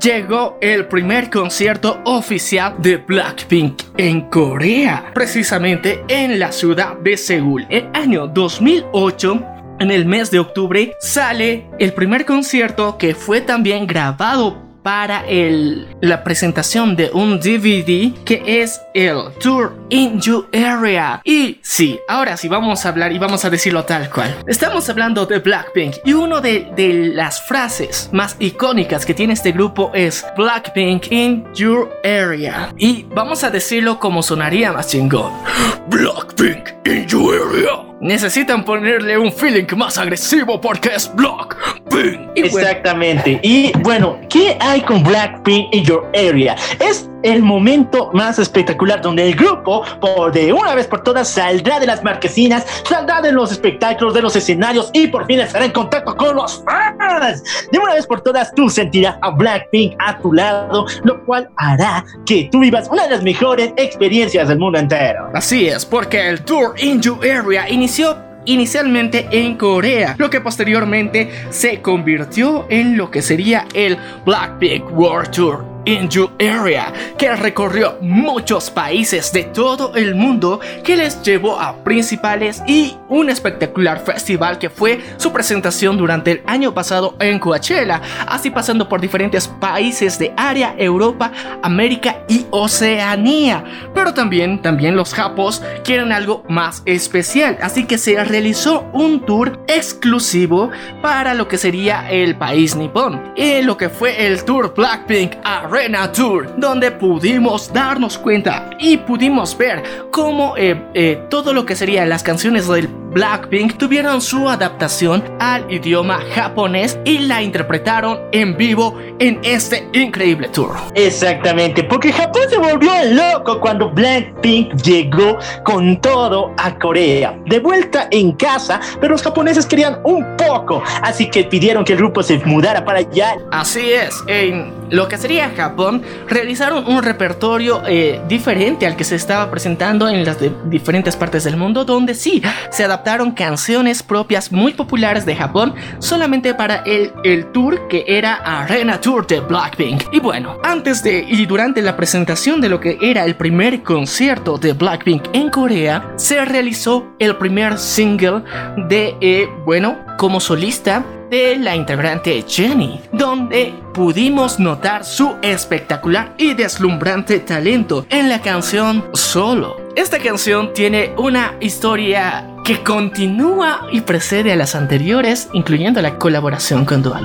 llegó 0.01 0.57
el 0.59 0.85
primer 0.87 1.29
concierto 1.29 2.01
oficial 2.03 2.75
de 2.79 2.97
Blackpink 2.97 3.83
en 3.97 4.29
Corea, 4.29 5.11
precisamente 5.13 6.03
en 6.09 6.39
la 6.39 6.51
ciudad 6.51 6.97
de 6.97 7.15
Seúl, 7.15 7.65
el 7.69 7.89
año 7.93 8.27
2008 8.27 9.45
en 9.79 9.91
el 9.91 10.05
mes 10.05 10.29
de 10.29 10.39
octubre 10.39 10.95
sale 10.99 11.69
el 11.79 11.93
primer 11.93 12.25
concierto 12.25 12.97
que 12.97 13.15
fue 13.15 13.41
también 13.41 13.87
grabado 13.87 14.62
para 14.83 15.25
el, 15.27 15.87
la 16.01 16.23
presentación 16.23 16.95
de 16.95 17.09
un 17.13 17.39
DVD 17.39 18.13
que 18.23 18.43
es 18.45 18.81
el 18.93 19.33
Tour 19.39 19.75
in 19.89 20.19
Your 20.19 20.47
Area. 20.53 21.21
Y 21.23 21.59
sí, 21.63 21.99
ahora 22.07 22.37
sí 22.37 22.47
vamos 22.47 22.85
a 22.85 22.89
hablar 22.89 23.11
y 23.11 23.19
vamos 23.19 23.45
a 23.45 23.49
decirlo 23.49 23.85
tal 23.85 24.09
cual. 24.09 24.35
Estamos 24.45 24.87
hablando 24.89 25.25
de 25.25 25.39
Blackpink 25.39 25.95
y 26.05 26.13
una 26.13 26.41
de, 26.41 26.71
de 26.75 27.11
las 27.13 27.41
frases 27.41 28.09
más 28.11 28.35
icónicas 28.39 29.05
que 29.05 29.13
tiene 29.13 29.33
este 29.33 29.51
grupo 29.51 29.91
es 29.93 30.25
Blackpink 30.37 31.11
in 31.11 31.45
Your 31.53 31.89
Area. 32.03 32.73
Y 32.77 33.05
vamos 33.09 33.43
a 33.43 33.49
decirlo 33.49 33.99
como 33.99 34.21
sonaría 34.21 34.73
más 34.73 34.87
chingón. 34.87 35.31
Blackpink 35.87 36.69
in 36.85 37.07
Your 37.07 37.35
Area 37.35 37.92
necesitan 38.03 38.63
ponerle 38.63 39.17
un 39.17 39.31
feeling 39.31 39.65
más 39.75 39.97
agresivo 39.97 40.59
porque 40.59 40.89
es 40.95 41.11
Blackpink. 41.15 42.31
Exactamente. 42.35 43.39
Y 43.41 43.71
bueno, 43.79 44.19
¿qué 44.29 44.57
hay 44.59 44.81
con 44.81 45.03
Blackpink 45.03 45.73
in 45.73 45.83
your 45.85 46.05
area? 46.13 46.55
Es 46.79 47.09
el 47.23 47.41
momento 47.41 48.11
más 48.13 48.37
espectacular 48.37 49.01
donde 49.01 49.27
el 49.27 49.35
grupo, 49.35 49.83
por 49.99 50.31
de 50.31 50.53
una 50.53 50.75
vez 50.75 50.87
por 50.87 51.01
todas, 51.03 51.27
saldrá 51.29 51.79
de 51.79 51.87
las 51.87 52.03
marquesinas, 52.03 52.65
saldrá 52.87 53.21
de 53.21 53.31
los 53.31 53.51
espectáculos, 53.51 54.13
de 54.13 54.21
los 54.21 54.35
escenarios 54.35 54.89
y 54.93 55.07
por 55.07 55.25
fin 55.25 55.39
estará 55.39 55.65
en 55.65 55.71
contacto 55.71 56.15
con 56.15 56.35
los 56.35 56.63
fans. 56.63 57.43
De 57.71 57.79
una 57.79 57.93
vez 57.93 58.05
por 58.05 58.21
todas, 58.21 58.53
tú 58.53 58.69
sentirás 58.69 59.17
a 59.21 59.31
Blackpink 59.31 59.95
a 59.99 60.17
tu 60.19 60.33
lado, 60.33 60.85
lo 61.03 61.23
cual 61.25 61.49
hará 61.57 62.03
que 62.25 62.49
tú 62.51 62.59
vivas 62.59 62.89
una 62.91 63.03
de 63.03 63.11
las 63.11 63.23
mejores 63.23 63.73
experiencias 63.77 64.47
del 64.47 64.59
mundo 64.59 64.79
entero. 64.79 65.29
Así 65.33 65.67
es, 65.67 65.85
porque 65.85 66.29
el 66.29 66.43
Tour 66.43 66.75
in 66.77 67.01
Your 67.01 67.19
Area 67.19 67.69
inició 67.69 68.17
inicialmente 68.45 69.27
en 69.31 69.55
Corea, 69.55 70.15
lo 70.17 70.29
que 70.29 70.41
posteriormente 70.41 71.31
se 71.49 71.81
convirtió 71.81 72.65
en 72.69 72.97
lo 72.97 73.09
que 73.09 73.21
sería 73.21 73.65
el 73.73 73.97
Blackpink 74.25 74.91
World 74.91 75.31
Tour 75.31 75.72
in 75.85 76.09
You 76.09 76.29
Area, 76.39 76.93
que 77.17 77.35
recorrió 77.35 77.97
muchos 78.01 78.69
países 78.69 79.31
de 79.31 79.43
todo 79.43 79.95
el 79.95 80.15
mundo, 80.15 80.59
que 80.83 80.95
les 80.95 81.21
llevó 81.21 81.59
a 81.59 81.83
principales 81.83 82.63
y 82.67 82.97
un 83.09 83.29
espectacular 83.29 83.99
festival 83.99 84.57
que 84.57 84.69
fue 84.69 85.01
su 85.17 85.31
presentación 85.31 85.97
durante 85.97 86.31
el 86.31 86.43
año 86.45 86.73
pasado 86.73 87.15
en 87.19 87.39
Coachella, 87.39 88.01
así 88.27 88.49
pasando 88.49 88.89
por 88.89 89.01
diferentes 89.01 89.47
países 89.47 90.17
de 90.19 90.33
área 90.37 90.75
Europa, 90.77 91.31
América 91.61 92.23
y 92.27 92.45
Oceanía. 92.51 93.63
Pero 93.93 94.13
también, 94.13 94.61
también 94.61 94.95
los 94.95 95.13
japos 95.13 95.61
quieren 95.83 96.11
algo 96.11 96.43
más 96.49 96.81
especial, 96.85 97.57
así 97.61 97.85
que 97.85 97.97
se 97.97 98.23
realizó 98.23 98.85
un 98.93 99.25
tour 99.25 99.59
exclusivo 99.67 100.69
para 101.01 101.33
lo 101.33 101.47
que 101.47 101.57
sería 101.57 102.09
el 102.09 102.35
país 102.35 102.75
nipón, 102.75 103.33
y 103.35 103.61
lo 103.61 103.77
que 103.77 103.89
fue 103.89 104.27
el 104.27 104.43
tour 104.43 104.73
Blackpink 104.75 105.33
a 105.43 105.67
Arena 105.73 106.11
Tour, 106.11 106.53
donde 106.57 106.91
pudimos 106.91 107.73
darnos 107.73 108.19
cuenta 108.19 108.69
y 108.77 108.97
pudimos 108.97 109.57
ver 109.57 109.81
cómo 110.11 110.55
eh, 110.55 110.79
eh, 110.93 111.25
todo 111.31 111.51
lo 111.51 111.65
que 111.65 111.75
serían 111.75 112.09
las 112.09 112.21
canciones 112.21 112.67
del 112.67 112.87
Blackpink 112.87 113.77
tuvieron 113.77 114.21
su 114.21 114.49
adaptación 114.49 115.23
al 115.39 115.71
idioma 115.71 116.19
japonés 116.33 116.99
y 117.05 117.19
la 117.19 117.41
interpretaron 117.41 118.19
en 118.31 118.57
vivo 118.57 118.99
en 119.19 119.39
este 119.43 119.87
increíble 119.93 120.47
tour. 120.49 120.75
Exactamente, 120.95 121.83
porque 121.83 122.11
Japón 122.11 122.43
se 122.49 122.57
volvió 122.57 122.91
loco 123.11 123.59
cuando 123.59 123.89
Blackpink 123.89 124.75
llegó 124.81 125.37
con 125.63 126.01
todo 126.01 126.53
a 126.57 126.77
Corea. 126.77 127.37
De 127.45 127.59
vuelta 127.59 128.07
en 128.09 128.31
casa, 128.33 128.79
pero 128.99 129.13
los 129.13 129.21
japoneses 129.21 129.65
querían 129.65 129.99
un 130.03 130.35
poco, 130.35 130.83
así 131.03 131.29
que 131.29 131.43
pidieron 131.43 131.85
que 131.85 131.93
el 131.93 131.99
grupo 131.99 132.23
se 132.23 132.37
mudara 132.45 132.83
para 132.83 132.99
allá. 132.99 133.37
Así 133.51 133.91
es, 133.91 134.23
en 134.27 134.82
lo 134.93 135.07
que 135.07 135.17
sería 135.17 135.51
Japón, 135.57 136.03
realizaron 136.29 136.85
un 136.85 137.01
repertorio 137.01 137.81
eh, 137.87 138.21
diferente 138.27 138.85
al 138.85 138.95
que 138.95 139.03
se 139.03 139.15
estaba 139.15 139.49
presentando 139.49 140.07
en 140.07 140.23
las 140.23 140.37
diferentes 140.69 141.15
partes 141.15 141.43
del 141.45 141.57
mundo, 141.57 141.83
donde 141.83 142.13
sí 142.13 142.43
se 142.69 142.83
adaptaron 142.83 143.31
canciones 143.31 144.03
propias 144.03 144.51
muy 144.51 144.73
populares 144.73 145.25
de 145.25 145.35
Japón 145.35 145.73
solamente 145.97 146.53
para 146.53 146.77
el, 146.85 147.11
el 147.23 147.51
tour 147.51 147.87
que 147.87 148.05
era 148.07 148.35
Arena 148.35 149.01
Tour 149.01 149.25
de 149.25 149.39
Blackpink. 149.39 150.03
Y 150.11 150.19
bueno, 150.19 150.57
antes 150.63 151.01
de 151.01 151.25
y 151.27 151.43
durante 151.47 151.81
la 151.81 151.97
presentación 151.97 152.61
de 152.61 152.69
lo 152.69 152.79
que 152.79 152.99
era 153.01 153.25
el 153.25 153.35
primer 153.35 153.81
concierto 153.81 154.59
de 154.59 154.73
Blackpink 154.73 155.23
en 155.33 155.49
Corea, 155.49 156.13
se 156.17 156.45
realizó 156.45 157.15
el 157.17 157.35
primer 157.37 157.79
single 157.79 158.43
de, 158.87 159.15
eh, 159.21 159.49
bueno, 159.65 159.97
como 160.19 160.39
solista 160.39 161.03
de 161.31 161.57
la 161.57 161.75
integrante 161.75 162.45
Jenny, 162.47 163.01
donde 163.11 163.73
pudimos 163.93 164.59
notar 164.59 165.05
su 165.05 165.35
espectacular 165.41 166.33
y 166.37 166.53
deslumbrante 166.55 167.39
talento 167.39 168.05
en 168.09 168.27
la 168.27 168.41
canción 168.41 169.05
Solo. 169.13 169.77
Esta 169.95 170.17
canción 170.17 170.73
tiene 170.73 171.13
una 171.17 171.53
historia 171.59 172.47
que 172.63 172.81
continúa 172.81 173.87
y 173.91 174.01
precede 174.01 174.51
a 174.53 174.55
las 174.55 174.73
anteriores, 174.73 175.49
incluyendo 175.53 176.01
la 176.01 176.17
colaboración 176.17 176.85
con 176.85 177.03
Dua. 177.03 177.21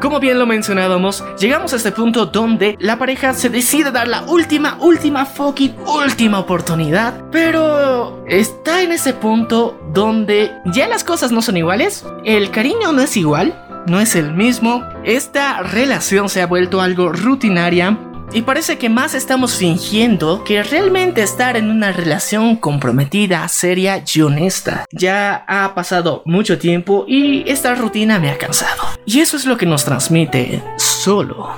Como 0.00 0.18
bien 0.18 0.38
lo 0.38 0.46
mencionábamos, 0.46 1.22
llegamos 1.38 1.72
a 1.72 1.76
este 1.76 1.92
punto 1.92 2.26
donde 2.26 2.76
la 2.80 2.98
pareja 2.98 3.34
se 3.34 3.50
decide 3.50 3.92
dar 3.92 4.08
la 4.08 4.22
última, 4.22 4.78
última 4.80 5.26
fucking 5.26 5.76
última 5.86 6.40
oportunidad, 6.40 7.22
pero 7.30 8.24
está 8.26 8.82
en 8.82 8.92
ese 8.92 9.12
punto 9.12 9.78
donde 9.92 10.50
ya 10.66 10.88
las 10.88 11.04
cosas 11.04 11.30
no 11.30 11.42
son 11.42 11.56
iguales, 11.56 12.04
el 12.24 12.50
cariño 12.50 12.92
no 12.92 13.02
es 13.02 13.16
igual, 13.16 13.67
no 13.88 14.00
es 14.00 14.14
el 14.14 14.34
mismo, 14.34 14.84
esta 15.04 15.62
relación 15.62 16.28
se 16.28 16.42
ha 16.42 16.46
vuelto 16.46 16.80
algo 16.80 17.12
rutinaria 17.12 17.98
y 18.32 18.42
parece 18.42 18.76
que 18.76 18.90
más 18.90 19.14
estamos 19.14 19.56
fingiendo 19.56 20.44
que 20.44 20.62
realmente 20.62 21.22
estar 21.22 21.56
en 21.56 21.70
una 21.70 21.92
relación 21.92 22.56
comprometida, 22.56 23.48
seria 23.48 24.04
y 24.14 24.20
honesta. 24.20 24.84
Ya 24.92 25.44
ha 25.48 25.74
pasado 25.74 26.22
mucho 26.26 26.58
tiempo 26.58 27.06
y 27.08 27.48
esta 27.50 27.74
rutina 27.74 28.18
me 28.18 28.30
ha 28.30 28.36
cansado. 28.36 28.82
Y 29.06 29.20
eso 29.20 29.36
es 29.36 29.46
lo 29.46 29.56
que 29.56 29.66
nos 29.66 29.84
transmite 29.84 30.62
solo. 30.76 31.48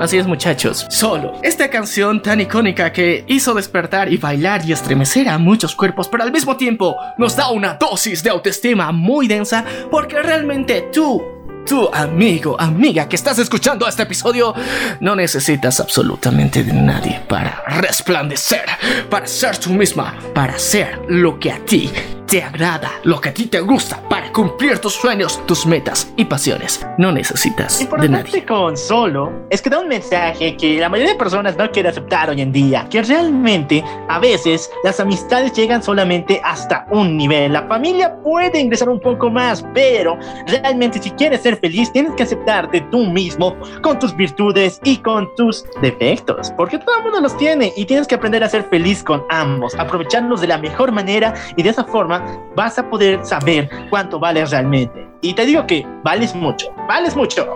Así 0.00 0.16
es 0.16 0.26
muchachos, 0.26 0.86
solo. 0.88 1.34
Esta 1.42 1.68
canción 1.68 2.22
tan 2.22 2.40
icónica 2.40 2.90
que 2.90 3.22
hizo 3.28 3.52
despertar 3.52 4.10
y 4.10 4.16
bailar 4.16 4.64
y 4.64 4.72
estremecer 4.72 5.28
a 5.28 5.36
muchos 5.36 5.76
cuerpos, 5.76 6.08
pero 6.08 6.22
al 6.22 6.32
mismo 6.32 6.56
tiempo 6.56 6.96
nos 7.18 7.36
da 7.36 7.50
una 7.50 7.74
dosis 7.74 8.22
de 8.22 8.30
autoestima 8.30 8.92
muy 8.92 9.28
densa 9.28 9.62
porque 9.90 10.22
realmente 10.22 10.88
tú 10.90 11.22
Tú, 11.70 11.88
amigo, 11.92 12.60
amiga 12.60 13.08
que 13.08 13.14
estás 13.14 13.38
escuchando 13.38 13.86
este 13.86 14.02
episodio, 14.02 14.52
no 14.98 15.14
necesitas 15.14 15.78
absolutamente 15.78 16.64
de 16.64 16.72
nadie 16.72 17.20
para 17.28 17.62
resplandecer, 17.64 18.64
para 19.08 19.28
ser 19.28 19.56
tú 19.56 19.70
misma, 19.70 20.18
para 20.34 20.58
ser 20.58 21.00
lo 21.06 21.38
que 21.38 21.52
a 21.52 21.64
ti 21.64 21.88
te 22.30 22.44
agrada, 22.44 22.92
lo 23.02 23.20
que 23.20 23.30
a 23.30 23.34
ti 23.34 23.46
te 23.46 23.58
gusta 23.58 24.00
para 24.08 24.32
cumplir 24.32 24.78
tus 24.78 24.94
sueños, 24.94 25.44
tus 25.46 25.66
metas 25.66 26.12
y 26.14 26.24
pasiones. 26.24 26.86
No 26.96 27.10
necesitas 27.10 27.84
de 28.00 28.08
nadie. 28.08 28.46
con 28.46 28.76
solo 28.76 29.32
es 29.50 29.60
que 29.60 29.68
da 29.68 29.80
un 29.80 29.88
mensaje 29.88 30.56
que 30.56 30.78
la 30.78 30.88
mayoría 30.88 31.14
de 31.14 31.18
personas 31.18 31.56
no 31.56 31.68
quiere 31.72 31.88
aceptar 31.88 32.30
hoy 32.30 32.40
en 32.40 32.52
día, 32.52 32.86
que 32.88 33.02
realmente 33.02 33.82
a 34.08 34.20
veces 34.20 34.70
las 34.84 35.00
amistades 35.00 35.52
llegan 35.54 35.82
solamente 35.82 36.40
hasta 36.44 36.86
un 36.92 37.16
nivel. 37.16 37.52
La 37.52 37.66
familia 37.66 38.14
puede 38.22 38.60
ingresar 38.60 38.90
un 38.90 39.00
poco 39.00 39.28
más, 39.28 39.64
pero 39.74 40.16
realmente 40.46 41.02
si 41.02 41.10
quieres 41.10 41.40
ser 41.40 41.56
feliz 41.56 41.90
tienes 41.92 42.12
que 42.12 42.22
aceptarte 42.22 42.80
tú 42.92 43.06
mismo 43.06 43.56
con 43.82 43.98
tus 43.98 44.14
virtudes 44.14 44.80
y 44.84 44.98
con 44.98 45.34
tus 45.34 45.64
defectos, 45.82 46.52
porque 46.56 46.78
todo 46.78 46.96
el 46.98 47.02
mundo 47.02 47.20
los 47.22 47.36
tiene 47.36 47.72
y 47.76 47.86
tienes 47.86 48.06
que 48.06 48.14
aprender 48.14 48.44
a 48.44 48.48
ser 48.48 48.62
feliz 48.70 49.02
con 49.02 49.24
ambos, 49.30 49.74
aprovecharlos 49.74 50.40
de 50.40 50.46
la 50.46 50.58
mejor 50.58 50.92
manera 50.92 51.34
y 51.56 51.64
de 51.64 51.70
esa 51.70 51.82
forma 51.82 52.19
vas 52.56 52.78
a 52.78 52.88
poder 52.88 53.24
saber 53.24 53.68
cuánto 53.90 54.18
vales 54.18 54.50
realmente. 54.50 55.09
Y 55.22 55.34
te 55.34 55.44
digo 55.44 55.66
que 55.66 55.86
vales 56.02 56.34
mucho, 56.34 56.72
vales 56.88 57.14
mucho. 57.14 57.46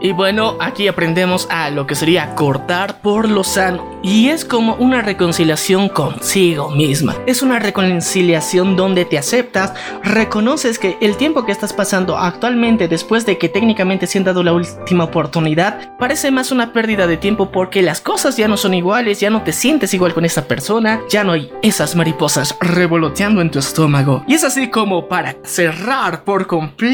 Y 0.00 0.12
bueno, 0.12 0.56
aquí 0.60 0.88
aprendemos 0.88 1.46
a 1.50 1.70
lo 1.70 1.86
que 1.86 1.94
sería 1.94 2.34
cortar 2.34 3.00
por 3.00 3.28
lo 3.28 3.44
sano. 3.44 3.98
Y 4.02 4.28
es 4.28 4.44
como 4.44 4.74
una 4.76 5.02
reconciliación 5.02 5.88
consigo 5.88 6.70
misma. 6.70 7.16
Es 7.26 7.42
una 7.42 7.58
reconciliación 7.58 8.76
donde 8.76 9.04
te 9.04 9.18
aceptas, 9.18 9.74
reconoces 10.04 10.78
que 10.78 10.96
el 11.00 11.16
tiempo 11.16 11.44
que 11.44 11.52
estás 11.52 11.72
pasando 11.72 12.16
actualmente 12.16 12.86
después 12.86 13.26
de 13.26 13.38
que 13.38 13.48
técnicamente 13.48 14.06
se 14.06 14.18
han 14.18 14.24
dado 14.24 14.42
la 14.42 14.52
última 14.52 15.04
oportunidad, 15.04 15.96
parece 15.98 16.30
más 16.30 16.52
una 16.52 16.72
pérdida 16.72 17.08
de 17.08 17.16
tiempo 17.16 17.50
porque 17.50 17.82
las 17.82 18.00
cosas 18.00 18.36
ya 18.36 18.46
no 18.46 18.56
son 18.56 18.74
iguales, 18.74 19.18
ya 19.18 19.30
no 19.30 19.42
te 19.42 19.52
sientes 19.52 19.94
igual 19.94 20.14
con 20.14 20.24
esa 20.24 20.46
persona, 20.46 21.00
ya 21.08 21.24
no 21.24 21.32
hay 21.32 21.50
esas 21.62 21.96
mariposas 21.96 22.56
revoloteando 22.60 23.40
en 23.40 23.50
tu 23.50 23.58
estómago. 23.58 24.22
Y 24.28 24.34
es 24.34 24.44
así 24.44 24.68
como 24.70 25.08
para 25.08 25.36
cerrar 25.42 26.22
por 26.22 26.46
completo 26.46 26.87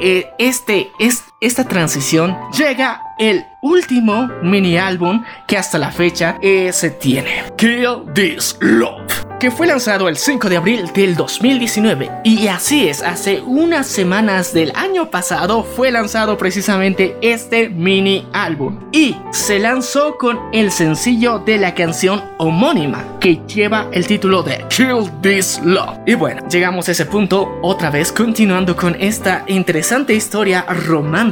eh, 0.00 0.30
este, 0.38 0.90
es, 0.98 1.24
esta 1.40 1.64
transición 1.64 2.36
llega 2.56 3.02
el 3.18 3.44
último 3.62 4.28
mini 4.42 4.78
álbum 4.78 5.22
que 5.46 5.58
hasta 5.58 5.78
la 5.78 5.90
fecha 5.90 6.38
se 6.72 6.90
tiene. 6.90 7.44
Kill 7.56 8.04
This 8.14 8.56
Love 8.60 9.26
que 9.38 9.50
fue 9.50 9.66
lanzado 9.66 10.08
el 10.08 10.16
5 10.16 10.48
de 10.48 10.56
abril 10.56 10.90
del 10.94 11.14
2019. 11.14 12.10
Y 12.24 12.48
así 12.48 12.88
es, 12.88 13.02
hace 13.02 13.42
unas 13.42 13.86
semanas 13.86 14.52
del 14.52 14.72
año 14.74 15.10
pasado 15.10 15.62
fue 15.62 15.90
lanzado 15.90 16.38
precisamente 16.38 17.16
este 17.20 17.68
mini 17.68 18.26
álbum. 18.32 18.80
Y 18.92 19.16
se 19.32 19.58
lanzó 19.58 20.16
con 20.16 20.38
el 20.52 20.70
sencillo 20.70 21.38
de 21.38 21.58
la 21.58 21.74
canción 21.74 22.22
homónima, 22.38 23.04
que 23.20 23.40
lleva 23.46 23.88
el 23.92 24.06
título 24.06 24.42
de 24.42 24.64
Kill 24.68 25.10
This 25.20 25.60
Love. 25.64 25.98
Y 26.06 26.14
bueno, 26.14 26.46
llegamos 26.48 26.88
a 26.88 26.92
ese 26.92 27.06
punto 27.06 27.58
otra 27.62 27.90
vez 27.90 28.12
continuando 28.12 28.74
con 28.74 28.96
esta 28.98 29.44
interesante 29.46 30.14
historia 30.14 30.62
romántica. 30.62 31.25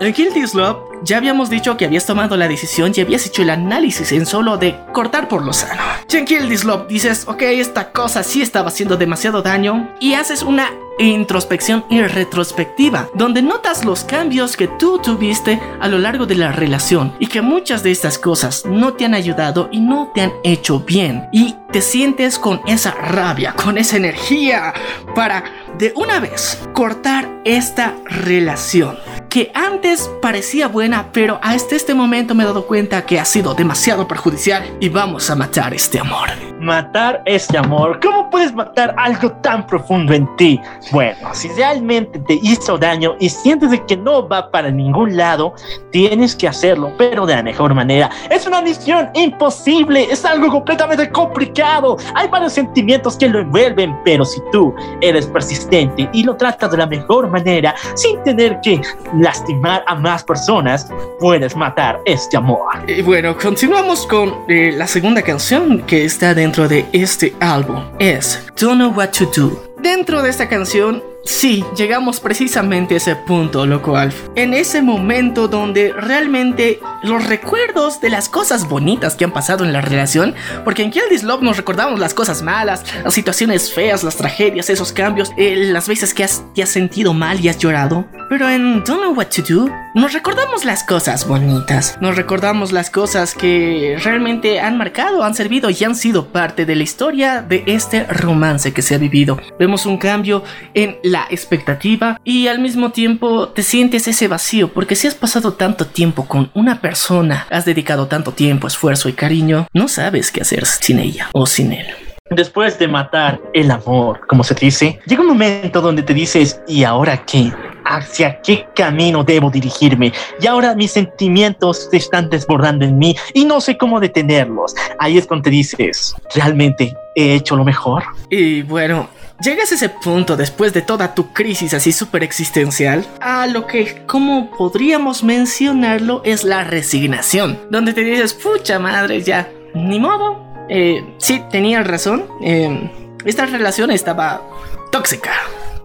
En 0.00 0.14
Love 0.54 0.78
ya 1.02 1.16
habíamos 1.16 1.50
dicho 1.50 1.76
que 1.76 1.84
habías 1.84 2.06
tomado 2.06 2.36
la 2.36 2.48
decisión 2.48 2.92
y 2.94 3.00
habías 3.00 3.26
hecho 3.26 3.42
el 3.42 3.50
análisis 3.50 4.12
en 4.12 4.26
solo 4.26 4.56
de 4.56 4.76
cortar 4.92 5.28
por 5.28 5.44
lo 5.44 5.52
sano. 5.52 5.82
en 6.12 6.24
Kill 6.24 6.48
This 6.48 6.64
Love 6.64 6.86
dices, 6.88 7.24
ok, 7.26 7.42
esta 7.42 7.90
cosa 7.92 8.22
sí 8.22 8.42
estaba 8.42 8.68
haciendo 8.68 8.96
demasiado 8.96 9.42
daño 9.42 9.88
y 10.00 10.14
haces 10.14 10.42
una 10.42 10.70
introspección 10.98 11.84
y 11.88 12.02
retrospectiva, 12.02 13.08
donde 13.14 13.42
notas 13.42 13.84
los 13.84 14.04
cambios 14.04 14.56
que 14.56 14.66
tú 14.66 14.98
tuviste 14.98 15.60
a 15.80 15.88
lo 15.88 15.98
largo 15.98 16.26
de 16.26 16.34
la 16.34 16.52
relación 16.52 17.12
y 17.18 17.26
que 17.26 17.40
muchas 17.40 17.82
de 17.82 17.92
estas 17.92 18.18
cosas 18.18 18.64
no 18.66 18.94
te 18.94 19.04
han 19.04 19.14
ayudado 19.14 19.68
y 19.70 19.80
no 19.80 20.10
te 20.14 20.22
han 20.22 20.32
hecho 20.42 20.80
bien 20.80 21.28
y 21.32 21.54
te 21.70 21.82
sientes 21.82 22.38
con 22.38 22.60
esa 22.66 22.92
rabia, 22.92 23.52
con 23.52 23.78
esa 23.78 23.96
energía 23.96 24.74
para 25.14 25.44
de 25.78 25.92
una 25.96 26.18
vez 26.18 26.58
cortar 26.72 27.28
esta 27.44 27.94
relación 28.04 28.96
que 29.28 29.50
antes 29.54 30.10
parecía 30.22 30.68
buena, 30.68 31.10
pero 31.12 31.38
hasta 31.42 31.76
este 31.76 31.94
momento 31.94 32.34
me 32.34 32.44
he 32.44 32.46
dado 32.46 32.66
cuenta 32.66 33.04
que 33.04 33.20
ha 33.20 33.24
sido 33.24 33.54
demasiado 33.54 34.08
perjudicial 34.08 34.64
y 34.80 34.88
vamos 34.88 35.28
a 35.30 35.36
matar 35.36 35.74
este 35.74 35.98
amor. 35.98 36.28
matar 36.60 37.22
este 37.24 37.56
amor? 37.56 38.00
¿Cómo 38.02 38.28
puedes 38.30 38.52
matar 38.52 38.92
algo 38.98 39.30
tan 39.42 39.64
profundo 39.66 40.12
en 40.12 40.28
ti? 40.36 40.60
Bueno, 40.90 41.32
si 41.32 41.48
realmente 41.50 42.18
te 42.18 42.38
hizo 42.42 42.76
daño 42.76 43.14
y 43.20 43.28
sientes 43.28 43.80
que 43.86 43.96
no 43.96 44.28
va 44.28 44.50
para 44.50 44.70
ningún 44.70 45.16
lado, 45.16 45.54
tienes 45.92 46.34
que 46.34 46.48
hacerlo, 46.48 46.92
pero 46.98 47.26
de 47.26 47.36
la 47.36 47.42
mejor 47.42 47.74
manera. 47.74 48.10
Es 48.28 48.46
una 48.46 48.60
misión 48.60 49.08
imposible, 49.14 50.08
es 50.10 50.24
algo 50.24 50.48
completamente 50.48 51.10
complicado. 51.10 51.96
Hay 52.14 52.28
varios 52.28 52.54
sentimientos 52.54 53.16
que 53.16 53.28
lo 53.28 53.38
envuelven, 53.38 53.96
pero 54.04 54.24
si 54.24 54.40
tú 54.50 54.74
eres 55.00 55.26
persistente 55.26 56.08
y 56.12 56.24
lo 56.24 56.36
tratas 56.36 56.72
de 56.72 56.78
la 56.78 56.86
mejor 56.86 57.28
manera, 57.28 57.74
sin 57.94 58.20
tener 58.24 58.60
que 58.62 58.80
lastimar 59.20 59.84
a 59.86 59.94
más 59.94 60.24
personas, 60.24 60.88
puedes 61.18 61.56
matar 61.56 62.00
este 62.04 62.36
amor. 62.36 62.68
Y 62.86 63.02
bueno, 63.02 63.36
continuamos 63.36 64.06
con 64.06 64.34
eh, 64.48 64.72
la 64.74 64.86
segunda 64.86 65.22
canción 65.22 65.82
que 65.82 66.04
está 66.04 66.34
dentro 66.34 66.68
de 66.68 66.86
este 66.92 67.34
álbum. 67.40 67.84
Es 67.98 68.46
Don't 68.60 68.76
Know 68.76 68.92
What 68.92 69.10
to 69.10 69.26
Do. 69.34 69.62
Dentro 69.80 70.22
de 70.22 70.30
esta 70.30 70.48
canción 70.48 71.02
Sí, 71.24 71.64
llegamos 71.76 72.20
precisamente 72.20 72.94
a 72.94 72.96
ese 72.96 73.16
punto, 73.16 73.66
loco 73.66 73.96
Alf. 73.96 74.28
En 74.34 74.54
ese 74.54 74.82
momento 74.82 75.46
donde 75.46 75.92
realmente 75.92 76.80
los 77.02 77.26
recuerdos 77.26 78.00
de 78.00 78.08
las 78.08 78.28
cosas 78.28 78.68
bonitas 78.68 79.14
que 79.14 79.24
han 79.24 79.32
pasado 79.32 79.64
en 79.64 79.72
la 79.72 79.80
relación, 79.80 80.34
porque 80.64 80.82
en 80.82 80.90
Kill 80.90 81.02
This 81.10 81.24
nos 81.24 81.56
recordamos 81.56 82.00
las 82.00 82.14
cosas 82.14 82.42
malas, 82.42 82.84
las 83.04 83.14
situaciones 83.14 83.72
feas, 83.72 84.04
las 84.04 84.16
tragedias, 84.16 84.70
esos 84.70 84.92
cambios, 84.92 85.30
eh, 85.36 85.54
las 85.70 85.88
veces 85.88 86.14
que 86.14 86.24
has, 86.24 86.42
te 86.54 86.62
has 86.62 86.70
sentido 86.70 87.12
mal 87.12 87.44
y 87.44 87.48
has 87.48 87.58
llorado. 87.58 88.06
Pero 88.28 88.48
en 88.48 88.84
Don't 88.84 89.00
Know 89.00 89.14
What 89.14 89.28
to 89.28 89.42
Do, 89.42 89.70
nos 89.94 90.12
recordamos 90.12 90.64
las 90.64 90.84
cosas 90.84 91.26
bonitas, 91.26 91.98
nos 92.00 92.16
recordamos 92.16 92.72
las 92.72 92.90
cosas 92.90 93.34
que 93.34 93.98
realmente 94.02 94.60
han 94.60 94.78
marcado, 94.78 95.24
han 95.24 95.34
servido 95.34 95.70
y 95.70 95.84
han 95.84 95.94
sido 95.94 96.28
parte 96.28 96.64
de 96.64 96.76
la 96.76 96.82
historia 96.82 97.42
de 97.42 97.64
este 97.66 98.04
romance 98.04 98.72
que 98.72 98.82
se 98.82 98.94
ha 98.94 98.98
vivido. 98.98 99.38
Vemos 99.58 99.86
un 99.86 99.98
cambio 99.98 100.44
en 100.74 100.96
la 101.10 101.26
expectativa 101.30 102.20
y 102.24 102.48
al 102.48 102.58
mismo 102.58 102.90
tiempo 102.90 103.48
te 103.48 103.62
sientes 103.62 104.08
ese 104.08 104.28
vacío 104.28 104.68
porque 104.72 104.94
si 104.94 105.06
has 105.06 105.14
pasado 105.14 105.54
tanto 105.54 105.86
tiempo 105.86 106.26
con 106.26 106.50
una 106.54 106.80
persona, 106.80 107.46
has 107.50 107.64
dedicado 107.64 108.06
tanto 108.06 108.32
tiempo, 108.32 108.66
esfuerzo 108.66 109.08
y 109.08 109.14
cariño, 109.14 109.66
no 109.72 109.88
sabes 109.88 110.30
qué 110.30 110.42
hacer 110.42 110.66
sin 110.66 110.98
ella 110.98 111.30
o 111.32 111.46
sin 111.46 111.72
él. 111.72 111.86
Después 112.30 112.78
de 112.78 112.88
matar 112.88 113.40
el 113.54 113.70
amor, 113.70 114.20
como 114.26 114.44
se 114.44 114.54
dice, 114.54 115.00
llega 115.06 115.22
un 115.22 115.28
momento 115.28 115.80
donde 115.80 116.02
te 116.02 116.12
dices, 116.12 116.60
¿y 116.68 116.84
ahora 116.84 117.24
qué? 117.24 117.50
¿Hacia 117.86 118.42
qué 118.42 118.66
camino 118.74 119.24
debo 119.24 119.50
dirigirme? 119.50 120.12
Y 120.38 120.46
ahora 120.46 120.74
mis 120.74 120.90
sentimientos 120.90 121.88
se 121.90 121.96
están 121.96 122.28
desbordando 122.28 122.84
en 122.84 122.98
mí 122.98 123.16
y 123.32 123.46
no 123.46 123.62
sé 123.62 123.78
cómo 123.78 123.98
detenerlos. 123.98 124.74
Ahí 124.98 125.16
es 125.16 125.26
cuando 125.26 125.44
te 125.44 125.50
dices, 125.50 126.14
¿realmente 126.34 126.94
he 127.14 127.34
hecho 127.34 127.56
lo 127.56 127.64
mejor? 127.64 128.04
Y 128.28 128.60
bueno, 128.60 129.08
Llegas 129.40 129.70
a 129.70 129.76
ese 129.76 129.88
punto 129.88 130.36
después 130.36 130.72
de 130.72 130.82
toda 130.82 131.14
tu 131.14 131.32
crisis 131.32 131.72
así 131.72 131.92
súper 131.92 132.24
existencial 132.24 133.06
a 133.20 133.46
lo 133.46 133.68
que, 133.68 134.02
como 134.04 134.50
podríamos 134.50 135.22
mencionarlo, 135.22 136.22
es 136.24 136.42
la 136.42 136.64
resignación, 136.64 137.56
donde 137.70 137.92
te 137.92 138.02
dices, 138.02 138.34
pucha 138.34 138.80
madre, 138.80 139.22
ya, 139.22 139.48
ni 139.74 140.00
modo. 140.00 140.44
Eh, 140.68 141.04
sí, 141.18 141.40
tenía 141.52 141.84
razón. 141.84 142.26
Eh, 142.42 142.90
esta 143.24 143.46
relación 143.46 143.92
estaba 143.92 144.42
tóxica. 144.90 145.30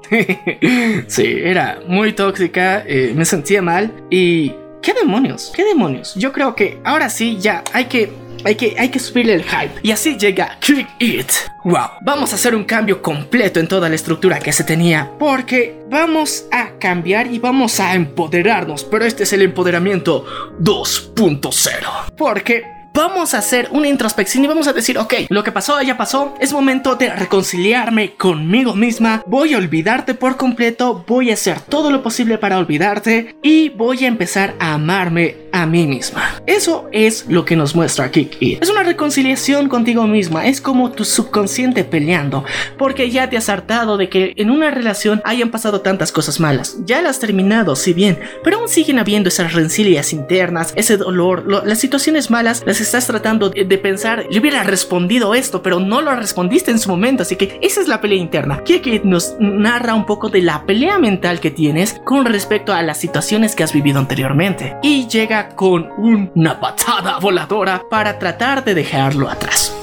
sí, 1.07 1.38
era 1.43 1.80
muy 1.88 2.13
tóxica, 2.13 2.84
eh, 2.88 3.13
me 3.15 3.25
sentía 3.25 3.61
mal 3.61 3.93
y... 4.09 4.51
¿Qué 4.81 4.93
demonios? 4.93 5.53
¿Qué 5.55 5.63
demonios? 5.63 6.13
Yo 6.15 6.34
creo 6.34 6.55
que 6.55 6.77
ahora 6.84 7.09
sí 7.09 7.38
ya 7.39 7.63
hay 7.71 7.85
que 7.85 8.11
hay 8.44 8.56
que, 8.56 8.76
hay 8.78 8.90
que 8.90 8.99
subirle 8.99 9.34
el 9.34 9.44
hype. 9.44 9.74
Y 9.82 9.91
así 9.91 10.18
llega 10.18 10.57
Kick 10.60 10.88
It. 10.99 11.32
Wow, 11.64 11.91
vamos 12.02 12.32
a 12.32 12.36
hacer 12.36 12.56
un 12.56 12.64
cambio 12.65 13.02
completo 13.02 13.60
en 13.60 13.68
toda 13.68 13.88
la 13.90 13.95
estructura 13.95 14.40
que 14.40 14.52
se 14.52 14.64
tenía. 14.64 15.11
Porque 15.18 15.80
vamos 15.90 16.45
a 16.52 16.72
cambiar 16.80 17.28
y 17.28 17.40
vamos 17.40 17.80
a 17.80 17.95
empoderarnos. 17.95 18.84
Pero 18.84 19.06
este 19.06 19.24
es 19.24 19.34
el 19.34 19.41
empoderamiento 19.44 20.26
2.0. 20.60 22.14
Porque 22.18 22.73
vamos 22.94 23.34
a 23.34 23.40
hacer 23.40 23.70
una 23.72 23.88
introspección 23.88 24.44
y 24.44 24.48
vamos 24.48 24.68
a 24.68 24.74
decir, 24.74 24.98
ok, 24.98 25.14
lo 25.30 25.44
que 25.44 25.52
pasó 25.52 25.82
ya 25.82 25.98
pasó, 25.98 26.36
es 26.40 26.53
momento 26.53 26.95
de 26.95 27.10
reconciliarme 27.10 28.14
conmigo 28.14 28.76
misma, 28.76 29.24
voy 29.26 29.53
a 29.53 29.57
olvidarte 29.57 30.14
por 30.14 30.38
completo, 30.38 31.03
voy 31.07 31.32
a 31.32 31.34
hacer 31.34 31.60
todo 31.61 31.90
lo 31.90 32.03
posible 32.03 32.38
para 32.38 32.60
olvidarte 32.60 33.36
y 33.41 33.70
voy 33.70 34.06
a 34.06 34.07
empezar 34.07 34.53
a 34.60 34.76
amarme 34.76 35.38
a 35.52 35.65
mí 35.65 35.88
misma. 35.88 36.41
Eso 36.45 36.88
es 36.91 37.26
lo 37.28 37.45
que 37.45 37.56
nos 37.56 37.76
muestra 37.76 38.11
Kiki. 38.11 38.60
Es 38.61 38.70
una 38.70 38.84
reconciliación 38.84 39.70
contigo 39.70 40.06
misma, 40.06 40.45
es 40.45 40.61
como 40.61 40.91
tu 40.91 41.06
subconsciente 41.06 41.84
peleando, 41.84 42.44
porque 42.78 43.10
ya 43.10 43.30
te 43.30 43.38
has 43.38 43.49
hartado 43.49 43.98
de 43.98 44.10
que 44.10 44.34
en 44.36 44.52
una 44.52 44.72
relación 44.72 45.22
hayan 45.26 45.49
pasado 45.49 45.82
tantas 45.82 46.11
cosas 46.11 46.40
malas. 46.40 46.78
Ya 46.86 47.02
las 47.02 47.14
has 47.14 47.20
terminado, 47.20 47.76
si 47.76 47.94
bien, 47.94 48.20
pero 48.44 48.57
aún 48.57 48.68
siguen 48.68 48.98
habiendo 48.98 49.30
esas 49.30 49.53
rencillas 49.53 50.14
internas, 50.14 50.74
ese 50.76 50.98
dolor, 50.98 51.45
las 51.65 51.80
situaciones 51.80 52.32
malas 52.32 52.64
las 52.65 52.82
estás 52.84 53.07
tratando 53.07 53.49
de, 53.49 53.77
pensar, 53.77 54.27
yo 54.30 54.41
hubiera 54.41 54.64
respondido 54.64 55.34
esto, 55.34 55.64
pero 55.64 55.80
no 55.80 56.01
lo 56.01 56.15
respondiste 56.15 56.72
en 56.72 56.80
su 56.80 56.89
momento, 56.89 57.23
así 57.23 57.35
que 57.35 57.60
esa 57.61 57.81
es 57.81 57.88
la 57.88 58.01
pelea 58.01 58.19
interna. 58.19 58.64
que 58.64 59.01
nos 59.03 59.35
narra 59.39 59.93
un 59.93 60.05
poco 60.05 60.30
de 60.30 60.41
la 60.41 60.65
pelea 60.65 60.99
mental 60.99 61.39
que 61.39 61.51
tienes 61.51 61.99
con 62.05 62.26
respecto 62.26 62.73
a 62.73 62.81
las 62.84 62.99
situaciones 62.99 63.55
que 63.55 63.64
has 63.64 63.73
vivido 63.73 63.99
anteriormente 63.99 64.77
y 64.84 65.07
llega 65.07 65.49
con 65.49 65.89
una 65.97 66.60
patada 66.60 67.19
voladora 67.19 67.84
para 67.89 68.19
tratar 68.19 68.64
de 68.64 68.73
dejarlo 68.73 69.30
atrás. 69.30 69.73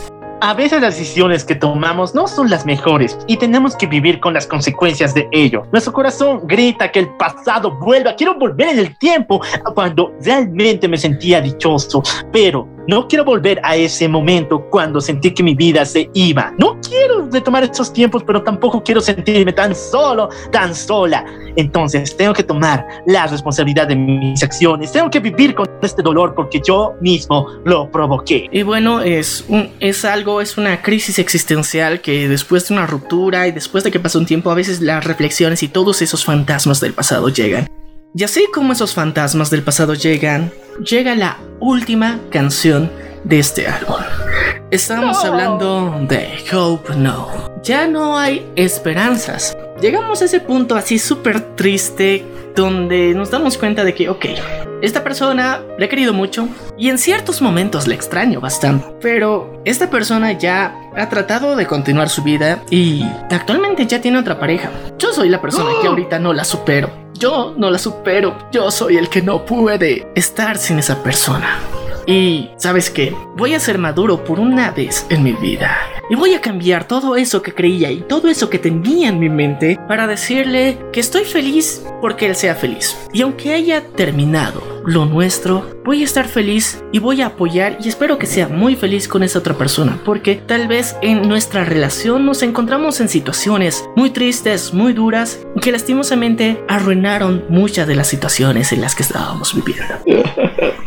A 0.42 0.54
veces 0.54 0.80
las 0.80 0.96
decisiones 0.96 1.44
que 1.44 1.54
tomamos 1.54 2.14
no 2.14 2.26
son 2.26 2.48
las 2.48 2.64
mejores 2.64 3.18
y 3.26 3.36
tenemos 3.36 3.76
que 3.76 3.86
vivir 3.86 4.20
con 4.20 4.32
las 4.32 4.46
consecuencias 4.46 5.12
de 5.12 5.28
ello. 5.32 5.64
Nuestro 5.70 5.92
corazón 5.92 6.46
grita 6.46 6.90
que 6.90 7.00
el 7.00 7.10
pasado 7.18 7.78
vuelva. 7.78 8.14
Quiero 8.16 8.38
volver 8.38 8.68
en 8.68 8.78
el 8.78 8.96
tiempo 8.96 9.42
cuando 9.74 10.14
realmente 10.24 10.88
me 10.88 10.96
sentía 10.96 11.42
dichoso, 11.42 12.02
pero 12.32 12.66
no 12.88 13.06
quiero 13.08 13.24
volver 13.24 13.60
a 13.62 13.76
ese 13.76 14.08
momento 14.08 14.68
cuando 14.70 15.00
sentí 15.00 15.32
que 15.32 15.42
mi 15.42 15.54
vida 15.54 15.84
se 15.84 16.10
iba. 16.14 16.52
No 16.58 16.78
quiero 16.80 17.28
retomar 17.30 17.64
esos 17.64 17.92
tiempos, 17.92 18.22
pero 18.24 18.42
tampoco 18.42 18.82
quiero 18.82 19.00
sentirme 19.00 19.52
tan 19.52 19.74
solo, 19.74 20.28
tan 20.50 20.74
sola. 20.74 21.24
Entonces 21.56 22.16
tengo 22.16 22.32
que 22.32 22.42
tomar 22.42 22.86
la 23.06 23.26
responsabilidad 23.26 23.88
de 23.88 23.96
mis 23.96 24.42
acciones. 24.42 24.92
Tengo 24.92 25.10
que 25.10 25.20
vivir 25.20 25.54
con 25.54 25.68
este 25.82 26.02
dolor 26.02 26.34
porque 26.34 26.60
yo 26.66 26.94
mismo 27.00 27.46
lo 27.64 27.90
provoqué. 27.90 28.48
Y 28.50 28.62
bueno, 28.62 29.00
es, 29.00 29.44
un, 29.48 29.70
es 29.80 30.04
algo, 30.04 30.40
es 30.40 30.56
una 30.58 30.82
crisis 30.82 31.18
existencial 31.18 32.00
que 32.00 32.28
después 32.28 32.68
de 32.68 32.74
una 32.74 32.86
ruptura 32.86 33.46
y 33.46 33.52
después 33.52 33.84
de 33.84 33.90
que 33.90 34.00
pasa 34.00 34.18
un 34.18 34.26
tiempo, 34.26 34.50
a 34.50 34.54
veces 34.54 34.80
las 34.80 35.04
reflexiones 35.04 35.62
y 35.62 35.68
todos 35.68 36.02
esos 36.02 36.24
fantasmas 36.24 36.80
del 36.80 36.92
pasado 36.92 37.28
llegan. 37.28 37.66
Y 38.14 38.24
así 38.24 38.46
como 38.52 38.72
esos 38.72 38.94
fantasmas 38.94 39.50
del 39.50 39.62
pasado 39.62 39.94
llegan, 39.94 40.52
llega 40.84 41.14
la 41.14 41.38
última 41.60 42.18
canción 42.30 42.90
de 43.24 43.38
este 43.38 43.66
álbum. 43.66 44.00
Estamos 44.70 45.24
hablando 45.24 45.98
de 46.08 46.38
Hope 46.52 46.94
No. 46.96 47.28
Ya 47.62 47.86
no 47.86 48.18
hay 48.18 48.46
esperanzas. 48.56 49.56
Llegamos 49.80 50.22
a 50.22 50.26
ese 50.26 50.40
punto 50.40 50.76
así 50.76 50.98
súper 50.98 51.40
triste 51.56 52.24
donde 52.54 53.14
nos 53.14 53.30
damos 53.30 53.56
cuenta 53.58 53.84
de 53.84 53.94
que, 53.94 54.08
ok, 54.08 54.26
esta 54.82 55.04
persona 55.04 55.60
le 55.78 55.86
he 55.86 55.88
querido 55.88 56.12
mucho 56.12 56.48
y 56.78 56.88
en 56.88 56.98
ciertos 56.98 57.42
momentos 57.42 57.86
le 57.86 57.94
extraño 57.94 58.40
bastante, 58.40 58.86
pero 59.00 59.60
esta 59.64 59.90
persona 59.90 60.32
ya 60.32 60.74
ha 60.96 61.08
tratado 61.08 61.56
de 61.56 61.66
continuar 61.66 62.08
su 62.08 62.22
vida 62.22 62.62
y 62.70 63.04
actualmente 63.30 63.86
ya 63.86 64.00
tiene 64.00 64.18
otra 64.18 64.38
pareja. 64.38 64.70
Yo 64.98 65.12
soy 65.12 65.28
la 65.28 65.40
persona 65.40 65.70
que 65.80 65.88
ahorita 65.88 66.18
no 66.18 66.32
la 66.32 66.44
supero. 66.44 66.90
Yo 67.14 67.54
no 67.56 67.70
la 67.70 67.78
supero. 67.78 68.48
Yo 68.50 68.70
soy 68.70 68.96
el 68.96 69.10
que 69.10 69.20
no 69.20 69.44
puede 69.44 70.06
estar 70.14 70.56
sin 70.56 70.78
esa 70.78 71.02
persona. 71.02 71.58
Y, 72.06 72.50
¿sabes 72.56 72.90
qué? 72.90 73.14
Voy 73.36 73.54
a 73.54 73.60
ser 73.60 73.78
maduro 73.78 74.24
por 74.24 74.40
una 74.40 74.70
vez 74.70 75.06
en 75.10 75.22
mi 75.22 75.32
vida. 75.32 75.76
Y 76.10 76.16
voy 76.16 76.34
a 76.34 76.40
cambiar 76.40 76.88
todo 76.88 77.14
eso 77.14 77.40
que 77.40 77.54
creía 77.54 77.90
y 77.92 78.00
todo 78.00 78.28
eso 78.28 78.50
que 78.50 78.58
tenía 78.58 79.08
en 79.08 79.20
mi 79.20 79.28
mente 79.28 79.78
para 79.86 80.08
decirle 80.08 80.76
que 80.92 80.98
estoy 80.98 81.24
feliz 81.24 81.84
porque 82.00 82.26
él 82.26 82.34
sea 82.34 82.56
feliz. 82.56 82.96
Y 83.12 83.22
aunque 83.22 83.52
haya 83.54 83.86
terminado 83.94 84.60
lo 84.84 85.04
nuestro, 85.04 85.80
voy 85.84 86.02
a 86.02 86.04
estar 86.04 86.26
feliz 86.26 86.82
y 86.90 86.98
voy 86.98 87.22
a 87.22 87.26
apoyar 87.26 87.78
y 87.80 87.88
espero 87.88 88.18
que 88.18 88.26
sea 88.26 88.48
muy 88.48 88.74
feliz 88.74 89.06
con 89.06 89.22
esa 89.22 89.38
otra 89.38 89.54
persona. 89.54 90.00
Porque 90.04 90.34
tal 90.34 90.66
vez 90.66 90.96
en 91.00 91.28
nuestra 91.28 91.64
relación 91.64 92.26
nos 92.26 92.42
encontramos 92.42 93.00
en 93.00 93.08
situaciones 93.08 93.88
muy 93.94 94.10
tristes, 94.10 94.74
muy 94.74 94.92
duras, 94.92 95.46
que 95.62 95.70
lastimosamente 95.70 96.60
arruinaron 96.68 97.44
muchas 97.48 97.86
de 97.86 97.94
las 97.94 98.08
situaciones 98.08 98.72
en 98.72 98.80
las 98.80 98.96
que 98.96 99.02
estábamos 99.02 99.54
viviendo. 99.54 99.94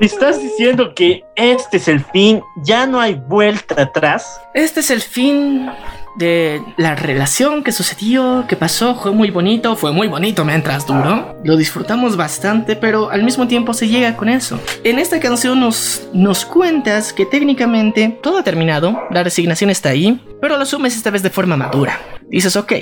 ¿Me 0.00 0.06
estás 0.06 0.40
diciendo 0.40 0.94
que 0.94 1.24
este 1.34 1.76
es 1.78 1.88
el 1.88 2.04
fin? 2.04 2.42
¿Ya 2.64 2.86
no 2.86 3.00
hay 3.00 3.14
vuelta 3.14 3.82
atrás? 3.82 4.40
Este 4.54 4.80
es 4.80 4.90
el 4.90 5.00
fin 5.00 5.68
de 6.16 6.62
la 6.78 6.94
relación 6.94 7.62
que 7.62 7.72
sucedió, 7.72 8.46
que 8.48 8.56
pasó, 8.56 8.94
fue 8.94 9.12
muy 9.12 9.30
bonito, 9.30 9.76
fue 9.76 9.92
muy 9.92 10.08
bonito 10.08 10.44
mientras 10.44 10.86
duró. 10.86 11.36
Lo 11.44 11.56
disfrutamos 11.56 12.16
bastante, 12.16 12.74
pero 12.74 13.10
al 13.10 13.22
mismo 13.22 13.46
tiempo 13.46 13.74
se 13.74 13.88
llega 13.88 14.16
con 14.16 14.28
eso. 14.28 14.58
En 14.82 14.98
esta 14.98 15.20
canción 15.20 15.60
nos, 15.60 16.08
nos 16.12 16.44
cuentas 16.46 17.12
que 17.12 17.26
técnicamente 17.26 18.18
todo 18.22 18.38
ha 18.38 18.44
terminado, 18.44 18.98
la 19.10 19.22
resignación 19.22 19.70
está 19.70 19.90
ahí, 19.90 20.20
pero 20.40 20.56
lo 20.56 20.62
asumes 20.62 20.96
esta 20.96 21.10
vez 21.10 21.22
de 21.22 21.30
forma 21.30 21.56
madura. 21.56 22.00
Dices, 22.28 22.56
ok, 22.56 22.72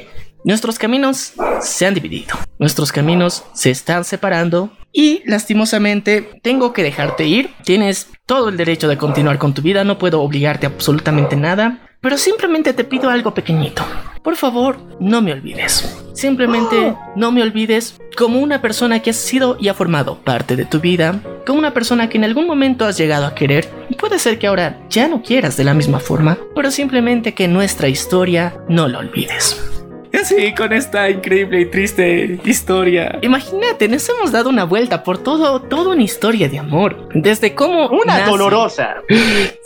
nuestros 0.44 0.78
caminos 0.78 1.32
se 1.60 1.86
han 1.86 1.94
dividido, 1.94 2.36
nuestros 2.58 2.92
caminos 2.92 3.44
se 3.54 3.70
están 3.70 4.04
separando 4.04 4.70
y 4.92 5.22
lastimosamente 5.26 6.38
tengo 6.42 6.72
que 6.72 6.82
dejarte 6.82 7.26
ir. 7.26 7.50
Tienes 7.64 8.08
todo 8.26 8.50
el 8.50 8.56
derecho 8.56 8.86
de 8.86 8.98
continuar 8.98 9.38
con 9.38 9.54
tu 9.54 9.62
vida, 9.62 9.84
no 9.84 9.98
puedo 9.98 10.20
obligarte 10.20 10.66
a 10.66 10.68
absolutamente 10.68 11.36
nada, 11.36 11.80
pero 12.00 12.18
simplemente 12.18 12.74
te 12.74 12.84
pido 12.84 13.10
algo 13.10 13.32
pequeñito. 13.34 13.82
Por 14.22 14.36
favor, 14.36 14.76
no 15.00 15.22
me 15.22 15.32
olvides. 15.32 15.98
Simplemente 16.12 16.94
no 17.16 17.32
me 17.32 17.42
olvides 17.42 17.98
como 18.16 18.38
una 18.38 18.62
persona 18.62 19.00
que 19.00 19.10
has 19.10 19.16
sido 19.16 19.56
y 19.58 19.68
ha 19.68 19.74
formado 19.74 20.18
parte 20.18 20.56
de 20.56 20.64
tu 20.64 20.80
vida, 20.80 21.20
como 21.46 21.58
una 21.58 21.74
persona 21.74 22.08
que 22.08 22.18
en 22.18 22.24
algún 22.24 22.46
momento 22.46 22.84
has 22.84 22.96
llegado 22.96 23.26
a 23.26 23.34
querer 23.34 23.68
y 23.88 23.94
puede 23.94 24.18
ser 24.18 24.38
que 24.38 24.46
ahora 24.46 24.80
ya 24.88 25.08
no 25.08 25.22
quieras 25.22 25.56
de 25.56 25.64
la 25.64 25.74
misma 25.74 25.98
forma, 25.98 26.38
pero 26.54 26.70
simplemente 26.70 27.34
que 27.34 27.48
nuestra 27.48 27.88
historia 27.88 28.54
no 28.68 28.86
la 28.86 29.00
olvides. 29.00 29.83
Sí, 30.24 30.54
con 30.54 30.72
esta 30.72 31.10
increíble 31.10 31.60
y 31.62 31.66
triste 31.66 32.38
historia. 32.44 33.18
Imagínate, 33.22 33.88
nos 33.88 34.08
hemos 34.08 34.32
dado 34.32 34.48
una 34.48 34.64
vuelta 34.64 35.02
por 35.02 35.18
todo, 35.18 35.60
toda 35.60 35.90
una 35.92 36.02
historia 36.02 36.48
de 36.48 36.58
amor. 36.58 37.08
Desde 37.14 37.54
cómo. 37.54 37.88
Una 37.88 38.18
nace- 38.20 38.30
dolorosa. 38.30 38.96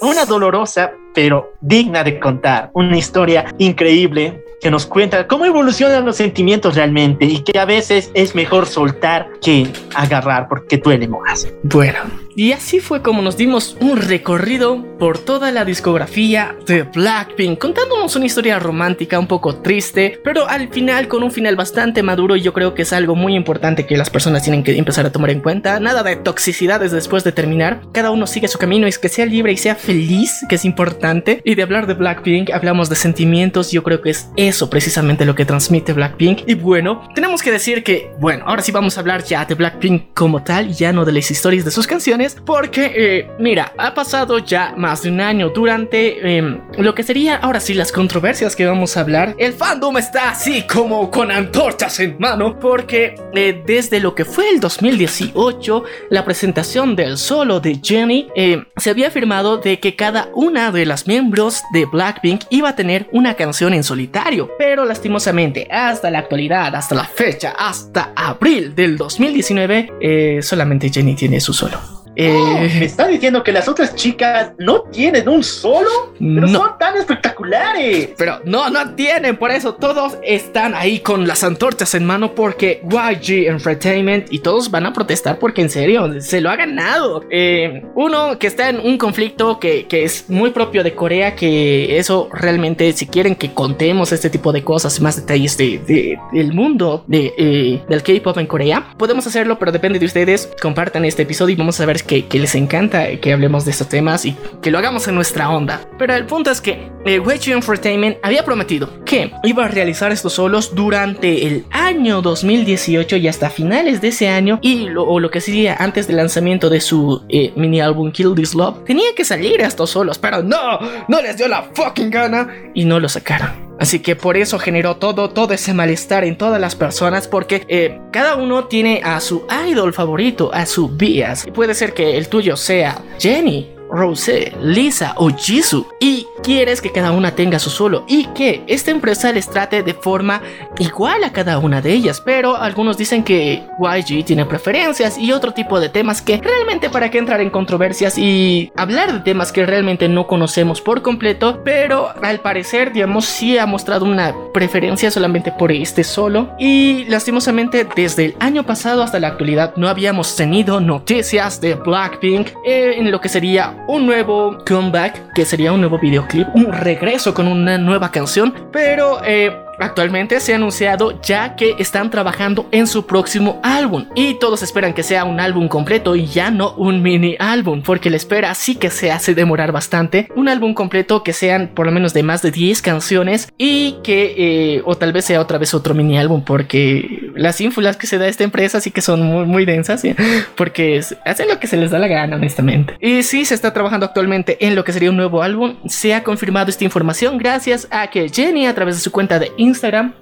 Una 0.01 0.25
dolorosa, 0.25 0.93
pero 1.15 1.53
digna 1.61 2.03
de 2.03 2.19
contar. 2.19 2.71
Una 2.75 2.97
historia 2.97 3.55
increíble 3.59 4.43
que 4.61 4.71
nos 4.73 4.87
cuenta 4.87 5.29
cómo 5.29 5.45
evolucionan 5.45 6.05
los 6.05 6.17
sentimientos 6.17 6.75
realmente 6.75 7.25
y 7.27 7.41
que 7.45 7.59
a 7.61 7.65
veces 7.65 8.11
es 8.15 8.35
mejor 8.35 8.67
soltar 8.67 9.29
que 9.41 9.69
agarrar 9.95 10.49
porque 10.49 10.79
duele 10.79 11.07
más. 11.07 11.47
Bueno, 11.63 11.99
y 12.39 12.53
así 12.53 12.79
fue 12.79 13.03
como 13.03 13.21
nos 13.21 13.37
dimos 13.37 13.77
un 13.81 13.97
recorrido 13.97 14.97
por 14.97 15.19
toda 15.19 15.51
la 15.51 15.65
discografía 15.65 16.55
de 16.67 16.85
Blackpink, 16.85 17.59
contándonos 17.59 18.15
una 18.15 18.27
historia 18.27 18.61
romántica 18.61 19.19
un 19.19 19.27
poco 19.27 19.57
triste, 19.57 20.21
pero 20.23 20.49
al 20.49 20.69
final 20.69 21.09
con 21.09 21.25
un 21.25 21.33
final 21.33 21.57
bastante 21.57 22.01
maduro 22.05 22.37
y 22.37 22.43
yo 22.43 22.53
creo 22.53 22.75
que 22.75 22.83
es 22.83 22.93
algo 22.93 23.17
muy 23.17 23.35
importante 23.35 23.87
que 23.87 23.97
las 23.97 24.09
personas 24.09 24.45
tienen 24.45 24.63
que 24.63 24.79
empezar 24.79 25.05
a 25.05 25.11
tomar 25.11 25.31
en 25.31 25.41
cuenta. 25.41 25.81
Nada 25.81 26.05
de 26.05 26.15
toxicidades 26.15 26.93
después 26.93 27.25
de 27.25 27.33
terminar, 27.33 27.81
cada 27.91 28.13
uno 28.13 28.25
sigue 28.29 28.47
su 28.47 28.57
camino 28.57 28.87
y 28.87 28.91
es 28.91 29.01
que 29.01 29.09
sea 29.09 29.27
libre 29.27 29.51
y 29.51 29.57
sea 29.57 29.75
feliz, 29.75 30.47
que 30.49 30.55
es 30.55 30.65
importante. 30.65 31.43
Y 31.45 31.57
de 31.57 31.65
hablar 31.65 31.89
de 31.89 31.95
Blackpink, 31.95 32.51
hablamos 32.51 32.89
de 32.89 32.95
sentimientos, 32.95 33.73
yo 33.73 33.83
creo 33.83 34.01
que 34.01 34.11
es 34.11 34.29
eso 34.37 34.71
precisamente 34.71 35.25
lo 35.25 35.35
que 35.35 35.45
transmite 35.45 35.93
Blackpink. 35.93 36.43
Y 36.47 36.55
bueno, 36.55 37.03
tenemos 37.17 37.43
que 37.43 37.51
decir 37.51 37.83
que, 37.83 38.13
bueno, 38.21 38.45
ahora 38.47 38.63
sí 38.63 38.71
vamos 38.71 38.97
a 38.97 39.01
hablar 39.01 39.25
ya 39.25 39.45
de 39.45 39.57
Blackpink 39.57 40.15
como 40.15 40.45
tal, 40.45 40.73
ya 40.73 40.93
no 40.93 41.05
de 41.05 41.11
las 41.11 41.33
historias 41.33 41.65
de 41.65 41.73
sus 41.73 41.89
canciones, 41.89 42.28
porque, 42.45 42.93
eh, 42.95 43.31
mira, 43.39 43.73
ha 43.79 43.95
pasado 43.95 44.39
ya 44.39 44.75
más 44.77 45.03
de 45.03 45.11
un 45.11 45.21
año 45.21 45.51
durante 45.51 46.39
eh, 46.39 46.61
lo 46.79 46.95
que 46.95 47.03
sería 47.03 47.37
ahora 47.37 47.61
sí 47.61 47.75
las 47.75 47.93
controversias 47.93 48.57
que 48.57 48.67
vamos 48.67 48.97
a 48.97 49.01
hablar. 49.01 49.35
El 49.39 49.53
fandom 49.53 49.97
está 49.99 50.31
así 50.31 50.63
como 50.67 51.11
con 51.11 51.31
antorchas 51.31 52.01
en 52.01 52.17
mano, 52.19 52.59
porque 52.59 53.15
eh, 53.35 53.63
desde 53.67 54.01
lo 54.01 54.15
que 54.15 54.25
fue 54.25 54.51
el 54.51 54.61
2018, 54.61 55.85
la 56.11 56.25
presentación 56.25 56.97
del 56.97 57.19
solo 57.19 57.61
de 57.61 57.81
Jenny, 57.83 58.29
eh, 58.35 58.65
se 58.77 58.91
había 58.91 59.09
afirmado 59.09 59.59
de 59.59 59.81
que 59.81 59.97
cada 59.97 60.29
una 60.35 60.71
de 60.73 60.87
las 60.87 61.07
miembros 61.07 61.63
de 61.73 61.87
Blackpink 61.87 62.45
iba 62.51 62.71
a 62.71 62.77
tener 62.77 63.09
una 63.13 63.35
canción 63.35 63.75
en 63.75 63.85
solitario, 63.85 64.51
pero 64.59 64.85
lastimosamente 64.85 65.69
hasta 65.71 66.11
la 66.11 66.21
actualidad, 66.21 66.75
hasta 66.75 66.95
la 66.95 67.05
fecha, 67.05 67.55
hasta 67.59 68.13
abril 68.15 68.75
del 68.75 68.97
2019, 68.97 69.93
eh, 70.01 70.41
solamente 70.43 70.91
Jenny 70.91 71.15
tiene 71.15 71.41
su 71.41 71.53
solo. 71.53 71.98
Eh, 72.21 72.71
¿Me 72.81 72.85
está 72.85 73.07
diciendo 73.07 73.45
que 73.45 73.53
las 73.53 73.69
otras 73.69 73.95
chicas 73.95 74.51
no 74.59 74.83
tienen 74.83 75.29
un 75.29 75.45
solo? 75.45 75.89
Pero 76.19 76.47
No. 76.47 76.49
son 76.49 76.71
tan 76.79 76.97
espectaculares. 76.97 78.11
Pero 78.19 78.41
no, 78.45 78.69
no 78.71 78.95
tienen, 78.97 79.37
por 79.37 79.53
eso 79.53 79.75
todos 79.75 80.19
están 80.25 80.75
ahí 80.75 80.99
con 80.99 81.29
las 81.29 81.45
antorchas 81.45 81.95
en 81.95 82.05
mano 82.05 82.35
porque 82.35 82.83
YG 82.91 83.47
Entertainment 83.49 84.33
y 84.33 84.41
todos 84.41 84.69
van 84.71 84.87
a 84.87 84.93
protestar 84.93 85.39
porque 85.39 85.63
en 85.63 85.71
serio 85.71 86.21
se 86.21 86.41
lo 86.41 86.51
ha 86.51 86.57
ganado. 86.57 87.25
Eh, 87.31 87.85
uno 87.95 88.37
que 88.39 88.49
está 88.49 88.69
en 88.69 88.81
un 88.81 88.99
conflicto 88.99 89.61
que, 89.61 89.87
que 89.87 90.03
es 90.03 90.29
muy 90.29 90.51
propio 90.51 90.83
de 90.83 90.95
Corea, 90.95 91.37
que 91.37 91.99
eso 91.99 92.29
realmente 92.33 92.93
si 92.95 93.07
quieren 93.07 93.37
que 93.37 93.55
contemos 93.55 94.11
este 94.11 94.29
tipo 94.29 94.53
de 94.53 94.65
cosas 94.65 95.01
más 95.01 95.15
detalles 95.17 95.57
de, 95.57 95.79
de- 95.87 96.19
del 96.33 96.53
mundo 96.53 97.05
de, 97.07 97.33
eh, 97.39 97.83
del 97.89 98.03
K-Pop 98.03 98.39
en 98.39 98.47
Corea, 98.49 98.93
podemos 98.99 99.25
hacerlo, 99.27 99.57
pero 99.59 99.71
depende 99.71 100.01
de 100.01 100.07
ustedes. 100.07 100.51
Compartan 100.61 101.05
este 101.05 101.23
episodio 101.23 101.55
y 101.55 101.57
vamos 101.59 101.79
a 101.81 101.87
ver 101.87 102.03
que, 102.09 102.27
les 102.33 102.57
encanta 102.57 103.17
que 103.21 103.33
hablemos 103.33 103.65
de 103.65 103.71
estos 103.71 103.89
temas 103.89 104.25
y 104.25 104.37
que 104.61 104.73
lo 104.73 104.79
hagamos 104.79 105.07
en 105.07 105.15
nuestra 105.15 105.51
onda. 105.51 105.81
Pero 105.99 106.15
el 106.15 106.27
punto 106.27 106.51
es 106.51 106.61
que 106.61 106.91
eh, 107.05 107.21
YG 107.25 107.53
Entertainment 107.53 108.17
había 108.23 108.45
prometido 108.45 109.05
que 109.05 109.33
iba 109.45 109.65
a 109.65 109.69
realizar 109.69 110.11
estos 110.11 110.33
solos 110.33 110.75
durante 110.75 111.47
el 111.47 111.65
año 111.71 112.23
2018 112.23 113.17
y 113.17 113.29
hasta 113.29 113.51
finales 113.51 114.01
de 114.01 114.09
ese 114.09 114.29
año 114.29 114.59
y 114.63 114.89
lo, 114.89 115.05
o 115.05 115.21
lo 115.21 115.31
que 115.31 115.41
sería 115.41 115.77
antes 115.77 116.09
del 116.09 116.17
lanzamiento 116.17 116.71
de 116.71 116.81
su 116.81 117.23
eh, 117.29 117.53
mini 117.55 117.81
álbum 117.81 118.11
Kill 118.11 118.35
This 118.35 118.55
Love 118.55 118.85
tenía 118.85 119.15
que 119.15 119.25
salir 119.25 119.61
estos 119.61 119.91
solos 119.91 120.19
pero 120.19 120.43
no 120.43 120.79
no 121.09 121.23
les 121.23 121.37
dio 121.37 121.49
la 121.49 121.63
fucking 121.75 122.11
gana 122.11 122.49
y 122.75 122.85
no 122.85 122.99
lo 122.99 123.09
sacaron 123.09 123.68
Así 123.79 124.01
que 124.01 124.17
por 124.17 124.37
eso 124.37 124.59
generó 124.59 124.97
todo, 124.97 125.31
todo 125.31 125.55
ese 125.55 125.73
malestar 125.73 126.25
en 126.25 126.37
todas 126.37 126.61
las 126.61 126.75
personas 126.75 127.29
porque 127.29 127.65
eh, 127.69 128.01
cada 128.13 128.35
uno 128.35 128.65
tiene 128.65 129.01
a 129.05 129.21
su 129.21 129.47
idol 129.69 129.93
favorito, 129.93 130.51
a 130.53 130.67
su 130.67 130.89
bias. 130.89 131.47
Y 131.47 131.53
puede 131.53 131.75
ser 131.75 131.95
que 131.95 132.17
el 132.17 132.29
tuyo 132.29 132.57
sea 132.57 133.03
Jenny, 133.19 133.78
Rosé, 133.91 134.53
Lisa 134.63 135.15
o 135.17 135.31
Jisoo 135.31 135.87
y 136.01 136.27
quieres 136.43 136.81
que 136.81 136.93
cada 136.93 137.13
una 137.13 137.35
tenga 137.35 137.59
su 137.59 137.71
solo 137.71 138.05
y 138.07 138.27
que 138.27 138.63
esta 138.67 138.91
empresa 138.91 139.33
les 139.33 139.49
trate 139.49 139.83
de 139.83 139.95
forma 139.95 140.43
igual 140.79 141.25
a 141.25 141.33
cada 141.33 141.59
una 141.59 141.81
de 141.81 141.93
ellas, 141.93 142.21
pero 142.21 142.57
algunos 142.57 142.97
dicen 142.97 143.25
que 143.25 143.63
YG 143.79 144.25
tiene 144.25 144.45
preferencias 144.45 145.19
y 145.19 145.33
otro 145.33 145.53
tipo 145.53 145.81
de 145.81 145.89
temas 145.89 146.23
que 146.23 146.39
realmente 146.39 146.91
para 146.91 147.11
qué 147.11 147.19
entrar 147.19 147.41
en 147.41 147.51
controversias 147.51 148.19
y 148.19 148.73
hablar 148.77 149.13
de 149.13 149.21
temas 149.21 149.53
que 149.53 149.67
realmente 149.67 150.09
no 150.09 150.27
conocemos 150.27 150.81
por 150.81 151.03
completo, 151.03 151.61
pero 151.65 152.11
al 152.23 152.41
parecer 152.41 152.93
digamos 152.93 153.25
sí 153.25 153.59
ha 153.59 153.67
mostrado 153.67 154.05
una 154.05 154.35
preferencia 154.53 155.11
solamente 155.11 155.53
por 155.53 155.73
este 155.73 156.05
solo. 156.05 156.51
Y 156.59 157.05
lastimosamente 157.07 157.87
desde 157.97 158.27
el 158.27 158.37
año 158.41 158.65
pasado 158.65 159.03
hasta 159.03 159.21
la 159.21 159.29
actualidad 159.29 159.75
no 159.77 159.89
habíamos 159.89 160.37
tenido 160.37 160.81
noticias 160.81 161.61
de 161.61 161.75
Blackpink 161.75 162.49
eh, 162.65 162.95
en 162.97 163.11
lo 163.11 163.21
que 163.21 163.29
sería 163.29 163.78
un 163.87 164.07
nuevo 164.07 164.59
comeback, 164.67 165.33
que 165.33 165.45
sería 165.45 165.73
un 165.73 165.81
nuevo 165.81 165.99
videoclip, 165.99 166.49
un 166.55 166.73
regreso 166.73 167.33
con 167.33 167.47
una 167.49 167.79
nueva 167.79 168.11
canción, 168.11 168.55
pero 168.73 169.21
eh, 169.25 169.65
Actualmente 169.81 170.41
se 170.41 170.53
ha 170.53 170.57
anunciado 170.57 171.21
ya 171.23 171.57
que 171.57 171.75
están 171.79 172.11
trabajando 172.11 172.67
en 172.73 172.87
su 172.87 173.07
próximo 173.07 173.61
álbum 173.63 174.07
y 174.15 174.35
todos 174.35 174.63
esperan 174.63 174.93
que 174.95 175.03
sea 175.03 175.25
un 175.25 175.41
álbum 175.41 175.69
completo 175.69 176.17
y 176.17 176.27
ya 176.27 176.51
no 176.51 176.73
un 176.75 177.03
mini 177.03 177.37
álbum 177.39 177.83
porque 177.83 178.11
la 178.11 178.17
espera 178.17 178.55
sí 178.55 178.75
que 178.77 178.91
se 178.91 179.11
hace 179.13 179.35
demorar 179.35 179.73
bastante. 179.73 180.29
Un 180.35 180.49
álbum 180.49 180.75
completo 180.75 181.23
que 181.23 181.33
sean 181.33 181.69
por 181.75 181.87
lo 181.87 181.93
menos 181.93 182.13
de 182.15 182.23
más 182.23 182.43
de 182.43 182.51
10 182.51 182.83
canciones 182.83 183.53
y 183.57 183.97
que 184.03 184.35
eh, 184.77 184.83
o 184.85 184.97
tal 184.97 185.13
vez 185.13 185.25
sea 185.27 185.41
otra 185.41 185.59
vez 185.59 185.75
otro 185.75 185.95
mini 185.95 186.19
álbum 186.19 186.43
porque 186.45 187.31
las 187.35 187.61
ínfulas 187.61 187.97
que 187.97 188.07
se 188.07 188.19
da 188.19 188.27
esta 188.29 188.45
empresa 188.45 188.81
sí 188.81 188.91
que 188.91 189.01
son 189.01 189.23
muy, 189.23 189.47
muy 189.47 189.65
densas 189.65 190.01
¿sí? 190.01 190.15
porque 190.57 190.97
es- 190.97 191.17
hacen 191.25 191.49
lo 191.49 191.59
que 191.61 191.67
se 191.67 191.77
les 191.77 191.91
da 191.91 191.99
la 191.99 192.09
gana 192.09 192.37
honestamente. 192.37 192.95
Y 193.01 193.23
sí 193.23 193.45
se 193.45 193.55
está 193.55 193.73
trabajando 193.73 194.07
actualmente 194.07 194.57
en 194.67 194.75
lo 194.75 194.85
que 194.85 194.93
sería 194.93 195.11
un 195.11 195.17
nuevo 195.17 195.43
álbum. 195.43 195.77
Se 195.87 196.15
ha 196.15 196.25
confirmado 196.25 196.71
esta 196.71 196.85
información 196.85 197.39
gracias 197.39 197.87
a 197.91 198.09
que 198.09 198.29
Jenny 198.29 198.67
a 198.67 198.75
través 198.75 198.97
de 198.97 199.01
su 199.03 199.13
cuenta 199.13 199.39
de 199.39 199.53
Instagram 199.57 199.68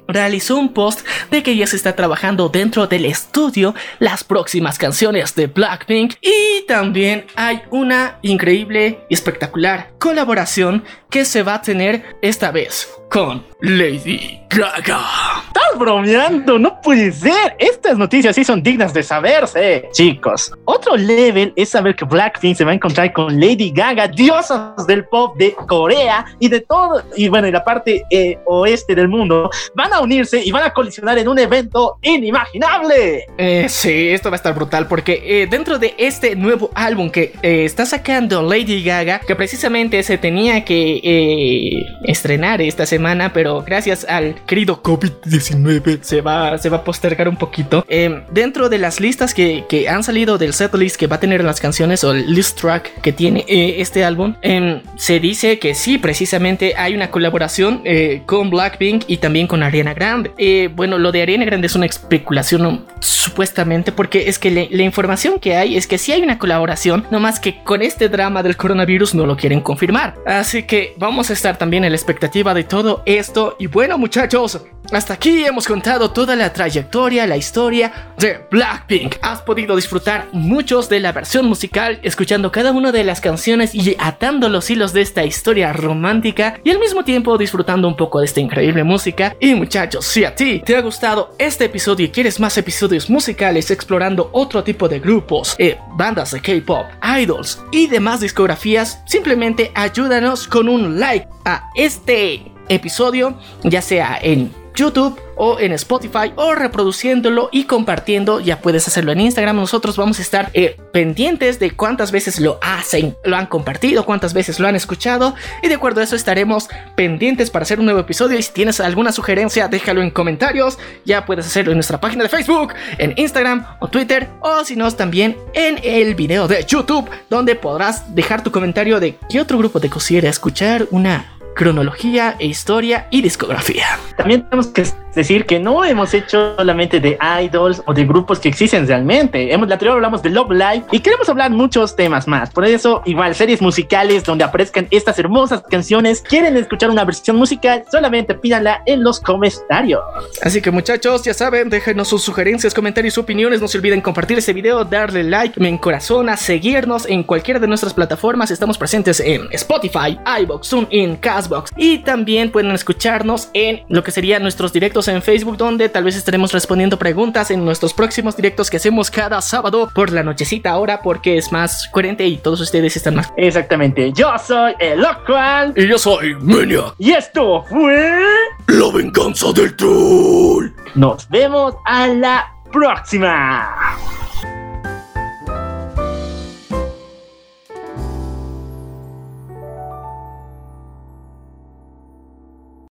realizó 0.08 0.56
un 0.56 0.72
post 0.72 1.06
de 1.30 1.42
que 1.42 1.56
ya 1.56 1.66
se 1.66 1.76
está 1.76 1.96
trabajando 1.96 2.48
dentro 2.48 2.86
del 2.86 3.04
estudio 3.04 3.74
las 3.98 4.24
próximas 4.24 4.78
canciones 4.78 5.34
de 5.34 5.46
Blackpink. 5.46 6.14
Y 6.20 6.64
también 6.66 7.26
hay 7.36 7.62
una 7.70 8.18
increíble 8.22 9.00
y 9.08 9.14
espectacular 9.14 9.90
colaboración 9.98 10.84
que 11.10 11.24
se 11.24 11.42
va 11.42 11.54
a 11.54 11.62
tener 11.62 12.16
esta 12.22 12.50
vez 12.50 12.88
con 13.10 13.44
Lady 13.60 14.40
Gaga. 14.50 15.00
Estás 15.46 15.78
bromeando, 15.78 16.58
no 16.58 16.80
puede 16.80 17.12
ser. 17.12 17.56
Estas 17.58 17.98
noticias 17.98 18.34
sí 18.34 18.44
son 18.44 18.62
dignas 18.62 18.92
de 18.92 19.02
saberse, 19.02 19.88
chicos. 19.92 20.52
Otro 20.64 20.96
level 20.96 21.52
es 21.56 21.70
saber 21.70 21.94
que 21.96 22.04
Blackpink 22.04 22.56
se 22.56 22.64
va 22.64 22.72
a 22.72 22.74
encontrar 22.74 23.12
con 23.12 23.38
Lady 23.40 23.70
Gaga, 23.70 24.08
diosas 24.08 24.86
del 24.86 25.04
pop 25.06 25.36
de 25.36 25.54
Corea 25.66 26.24
y 26.38 26.48
de 26.48 26.60
todo, 26.60 27.02
y 27.16 27.28
bueno, 27.28 27.48
y 27.48 27.52
la 27.52 27.64
parte 27.64 28.04
eh, 28.10 28.38
oeste 28.46 28.94
del 28.94 29.08
mundo, 29.08 29.50
van 29.74 29.92
a 29.92 30.00
unirse 30.00 30.42
y 30.44 30.50
van 30.50 30.64
a 30.64 30.72
colisionar 30.72 31.18
en 31.18 31.28
un 31.28 31.38
evento 31.38 31.98
inimaginable. 32.02 33.26
Eh, 33.38 33.66
sí, 33.68 34.08
esto 34.08 34.30
va 34.30 34.34
a 34.34 34.38
estar 34.38 34.54
brutal 34.54 34.86
porque 34.86 35.22
eh, 35.24 35.46
dentro 35.46 35.78
de 35.78 35.94
este 35.98 36.36
nuevo 36.36 36.70
álbum 36.74 37.10
que 37.10 37.32
eh, 37.42 37.64
está 37.64 37.86
sacando 37.86 38.42
Lady 38.42 38.82
Gaga, 38.82 39.20
que 39.20 39.36
precisamente 39.36 40.02
se 40.02 40.18
tenía 40.18 40.64
que 40.64 41.00
eh, 41.02 41.86
estrenar 42.04 42.60
esta 42.60 42.86
semana, 42.86 42.95
pero 43.32 43.62
gracias 43.62 44.04
al 44.08 44.34
querido 44.46 44.82
COVID-19 44.82 46.00
se 46.02 46.20
va, 46.20 46.58
se 46.58 46.68
va 46.68 46.78
a 46.78 46.84
postergar 46.84 47.28
un 47.28 47.36
poquito. 47.36 47.84
Eh, 47.88 48.22
dentro 48.30 48.68
de 48.68 48.78
las 48.78 49.00
listas 49.00 49.34
que, 49.34 49.64
que 49.68 49.88
han 49.88 50.02
salido 50.02 50.38
del 50.38 50.52
setlist 50.52 50.96
que 50.96 51.06
va 51.06 51.16
a 51.16 51.20
tener 51.20 51.44
las 51.44 51.60
canciones 51.60 52.04
o 52.04 52.12
el 52.12 52.32
list 52.34 52.60
track 52.60 53.00
que 53.00 53.12
tiene 53.12 53.44
eh, 53.48 53.76
este 53.78 54.04
álbum, 54.04 54.34
em, 54.42 54.80
se 54.96 55.20
dice 55.20 55.58
que 55.58 55.74
sí, 55.74 55.98
precisamente 55.98 56.74
hay 56.76 56.94
una 56.94 57.10
colaboración 57.10 57.82
eh, 57.84 58.22
con 58.26 58.50
Blackpink 58.50 59.04
y 59.06 59.18
también 59.18 59.46
con 59.46 59.62
Ariana 59.62 59.94
Grande. 59.94 60.32
Eh, 60.38 60.68
bueno, 60.74 60.98
lo 60.98 61.12
de 61.12 61.22
Ariana 61.22 61.44
Grande 61.44 61.66
es 61.66 61.74
una 61.74 61.86
especulación 61.86 62.84
supuestamente 63.00 63.92
porque 63.92 64.28
es 64.28 64.38
que 64.38 64.68
la 64.70 64.82
información 64.82 65.38
que 65.38 65.56
hay 65.56 65.76
es 65.76 65.86
que 65.86 65.98
sí 65.98 66.12
hay 66.12 66.22
una 66.22 66.38
colaboración, 66.38 67.06
no 67.10 67.20
más 67.20 67.40
que 67.40 67.62
con 67.62 67.82
este 67.82 68.08
drama 68.08 68.42
del 68.42 68.56
coronavirus 68.56 69.14
no 69.14 69.26
lo 69.26 69.36
quieren 69.36 69.60
confirmar. 69.60 70.14
Así 70.26 70.62
que 70.62 70.94
vamos 70.96 71.30
a 71.30 71.32
estar 71.32 71.58
también 71.58 71.84
en 71.84 71.90
la 71.90 71.96
expectativa 71.96 72.54
de 72.54 72.64
todo 72.64 72.85
esto. 73.06 73.56
Y 73.58 73.66
bueno, 73.66 73.98
muchachos, 73.98 74.60
hasta 74.92 75.14
aquí 75.14 75.44
hemos 75.44 75.66
contado 75.66 76.12
toda 76.12 76.36
la 76.36 76.52
trayectoria, 76.52 77.26
la 77.26 77.36
historia 77.36 78.12
de 78.18 78.40
Blackpink. 78.50 79.16
Has 79.20 79.42
podido 79.42 79.74
disfrutar 79.74 80.28
muchos 80.32 80.88
de 80.88 81.00
la 81.00 81.12
versión 81.12 81.46
musical, 81.46 81.98
escuchando 82.02 82.52
cada 82.52 82.70
una 82.70 82.92
de 82.92 83.02
las 83.02 83.20
canciones 83.20 83.74
y 83.74 83.96
atando 83.98 84.48
los 84.48 84.70
hilos 84.70 84.92
de 84.92 85.02
esta 85.02 85.24
historia 85.24 85.72
romántica 85.72 86.60
y 86.62 86.70
al 86.70 86.78
mismo 86.78 87.04
tiempo 87.04 87.36
disfrutando 87.36 87.88
un 87.88 87.96
poco 87.96 88.20
de 88.20 88.26
esta 88.26 88.40
increíble 88.40 88.84
música. 88.84 89.36
Y 89.40 89.54
muchachos, 89.54 90.04
si 90.04 90.24
a 90.24 90.34
ti 90.34 90.62
te 90.64 90.76
ha 90.76 90.82
gustado 90.82 91.34
este 91.38 91.64
episodio 91.64 92.06
y 92.06 92.10
quieres 92.10 92.38
más 92.38 92.56
episodios 92.56 93.10
musicales 93.10 93.70
explorando 93.70 94.30
otro 94.32 94.62
tipo 94.62 94.88
de 94.88 95.00
grupos, 95.00 95.56
eh, 95.58 95.78
bandas 95.96 96.30
de 96.30 96.40
K-pop, 96.40 96.86
idols 97.20 97.60
y 97.72 97.88
demás 97.88 98.20
discografías, 98.20 99.02
simplemente 99.06 99.72
ayúdanos 99.74 100.46
con 100.46 100.68
un 100.68 101.00
like 101.00 101.26
a 101.44 101.68
este 101.74 102.55
episodio, 102.68 103.38
ya 103.64 103.82
sea 103.82 104.18
en 104.20 104.52
YouTube 104.76 105.18
o 105.36 105.58
en 105.58 105.72
Spotify 105.72 106.32
o 106.36 106.54
reproduciéndolo 106.54 107.48
y 107.50 107.64
compartiendo. 107.64 108.40
Ya 108.40 108.60
puedes 108.60 108.86
hacerlo 108.86 109.12
en 109.12 109.20
Instagram. 109.20 109.56
Nosotros 109.56 109.96
vamos 109.96 110.18
a 110.18 110.22
estar 110.22 110.50
eh, 110.54 110.76
pendientes 110.92 111.58
de 111.58 111.72
cuántas 111.72 112.12
veces 112.12 112.38
lo 112.40 112.58
hacen, 112.62 113.16
lo 113.24 113.36
han 113.36 113.46
compartido, 113.46 114.04
cuántas 114.04 114.34
veces 114.34 114.60
lo 114.60 114.68
han 114.68 114.76
escuchado. 114.76 115.34
Y 115.62 115.68
de 115.68 115.74
acuerdo 115.74 116.00
a 116.00 116.04
eso 116.04 116.14
estaremos 116.14 116.68
pendientes 116.94 117.50
para 117.50 117.64
hacer 117.64 117.80
un 117.80 117.86
nuevo 117.86 118.00
episodio. 118.00 118.38
Y 118.38 118.42
si 118.42 118.52
tienes 118.52 118.80
alguna 118.80 119.12
sugerencia, 119.12 119.68
déjalo 119.68 120.02
en 120.02 120.10
comentarios. 120.10 120.78
Ya 121.04 121.26
puedes 121.26 121.46
hacerlo 121.46 121.72
en 121.72 121.78
nuestra 121.78 122.00
página 122.00 122.22
de 122.22 122.28
Facebook, 122.28 122.74
en 122.98 123.14
Instagram 123.16 123.66
o 123.80 123.88
Twitter. 123.88 124.28
O 124.40 124.64
si 124.64 124.76
no, 124.76 124.90
también 124.92 125.36
en 125.54 125.78
el 125.82 126.14
video 126.14 126.46
de 126.48 126.64
YouTube, 126.64 127.08
donde 127.28 127.56
podrás 127.56 128.14
dejar 128.14 128.42
tu 128.42 128.52
comentario 128.52 129.00
de 129.00 129.18
qué 129.28 129.40
otro 129.40 129.58
grupo 129.58 129.80
te 129.80 129.90
quisiera 129.90 130.28
escuchar 130.28 130.86
una 130.90 131.35
cronología, 131.56 132.36
e 132.38 132.46
historia 132.46 133.08
y 133.10 133.22
discografía. 133.22 133.98
También 134.16 134.42
tenemos 134.44 134.68
que 134.68 134.84
decir 135.16 135.46
que 135.46 135.58
no 135.58 135.84
hemos 135.84 136.12
hecho 136.14 136.54
solamente 136.56 137.00
de 137.00 137.18
idols 137.42 137.82
o 137.86 137.94
de 137.94 138.04
grupos 138.04 138.38
que 138.38 138.48
existen 138.48 138.86
realmente. 138.86 139.52
Hemos, 139.52 139.66
la 139.66 139.74
anterior 139.74 139.96
hablamos 139.96 140.22
de 140.22 140.30
Love 140.30 140.50
Live 140.50 140.84
y 140.92 141.00
queremos 141.00 141.28
hablar 141.28 141.50
muchos 141.50 141.96
temas 141.96 142.28
más. 142.28 142.50
Por 142.50 142.66
eso, 142.66 143.02
igual, 143.06 143.34
series 143.34 143.62
musicales 143.62 144.24
donde 144.24 144.44
aparezcan 144.44 144.86
estas 144.90 145.18
hermosas 145.18 145.62
canciones. 145.68 146.20
¿Quieren 146.20 146.56
escuchar 146.56 146.90
una 146.90 147.04
versión 147.04 147.36
musical? 147.36 147.84
Solamente 147.90 148.34
pídanla 148.34 148.82
en 148.86 149.02
los 149.02 149.18
comentarios. 149.18 150.02
Así 150.42 150.60
que 150.60 150.70
muchachos, 150.70 151.22
ya 151.24 151.32
saben, 151.32 151.70
déjenos 151.70 152.08
sus 152.08 152.22
sugerencias, 152.22 152.74
comentarios, 152.74 153.16
opiniones. 153.16 153.60
No 153.62 153.68
se 153.68 153.78
olviden 153.78 154.02
compartir 154.02 154.36
este 154.36 154.52
video, 154.52 154.84
darle 154.84 155.24
like, 155.24 155.58
me 155.58 155.70
encorazona, 155.70 156.36
seguirnos 156.36 157.06
en 157.08 157.22
cualquiera 157.22 157.58
de 157.58 157.66
nuestras 157.66 157.94
plataformas. 157.94 158.50
Estamos 158.50 158.76
presentes 158.76 159.20
en 159.20 159.48
Spotify, 159.50 160.18
iBox, 160.42 160.68
TuneIn, 160.68 161.16
Castbox 161.48 161.72
y 161.76 161.98
también 161.98 162.50
pueden 162.50 162.70
escucharnos 162.72 163.48
en 163.52 163.82
lo 163.88 164.02
que 164.02 164.10
serían 164.10 164.42
nuestros 164.42 164.72
directos 164.72 165.08
en 165.08 165.22
Facebook, 165.22 165.56
donde 165.56 165.88
tal 165.88 166.04
vez 166.04 166.16
estaremos 166.16 166.52
respondiendo 166.52 166.98
preguntas 166.98 167.50
en 167.50 167.64
nuestros 167.64 167.94
próximos 167.94 168.36
directos 168.36 168.70
que 168.70 168.76
hacemos 168.78 169.10
cada 169.10 169.40
sábado 169.40 169.90
por 169.94 170.10
la 170.12 170.22
nochecita 170.22 170.70
ahora, 170.70 171.00
porque 171.02 171.36
es 171.38 171.52
más 171.52 171.88
coherente 171.88 172.26
y 172.26 172.36
todos 172.38 172.60
ustedes 172.60 172.96
están 172.96 173.14
más. 173.16 173.32
Exactamente. 173.36 174.12
Yo 174.12 174.32
soy 174.38 174.74
el 174.78 175.00
Locual 175.00 175.72
Y 175.76 175.86
yo 175.86 175.98
soy 175.98 176.34
Maniac. 176.36 176.94
y 176.98 177.12
esto 177.12 177.62
fue. 177.68 178.20
La 178.68 178.90
venganza 178.92 179.52
del 179.52 179.74
troll. 179.76 180.70
Nos 180.94 181.28
vemos 181.28 181.74
a 181.84 182.06
la 182.08 182.52
próxima. 182.72 183.68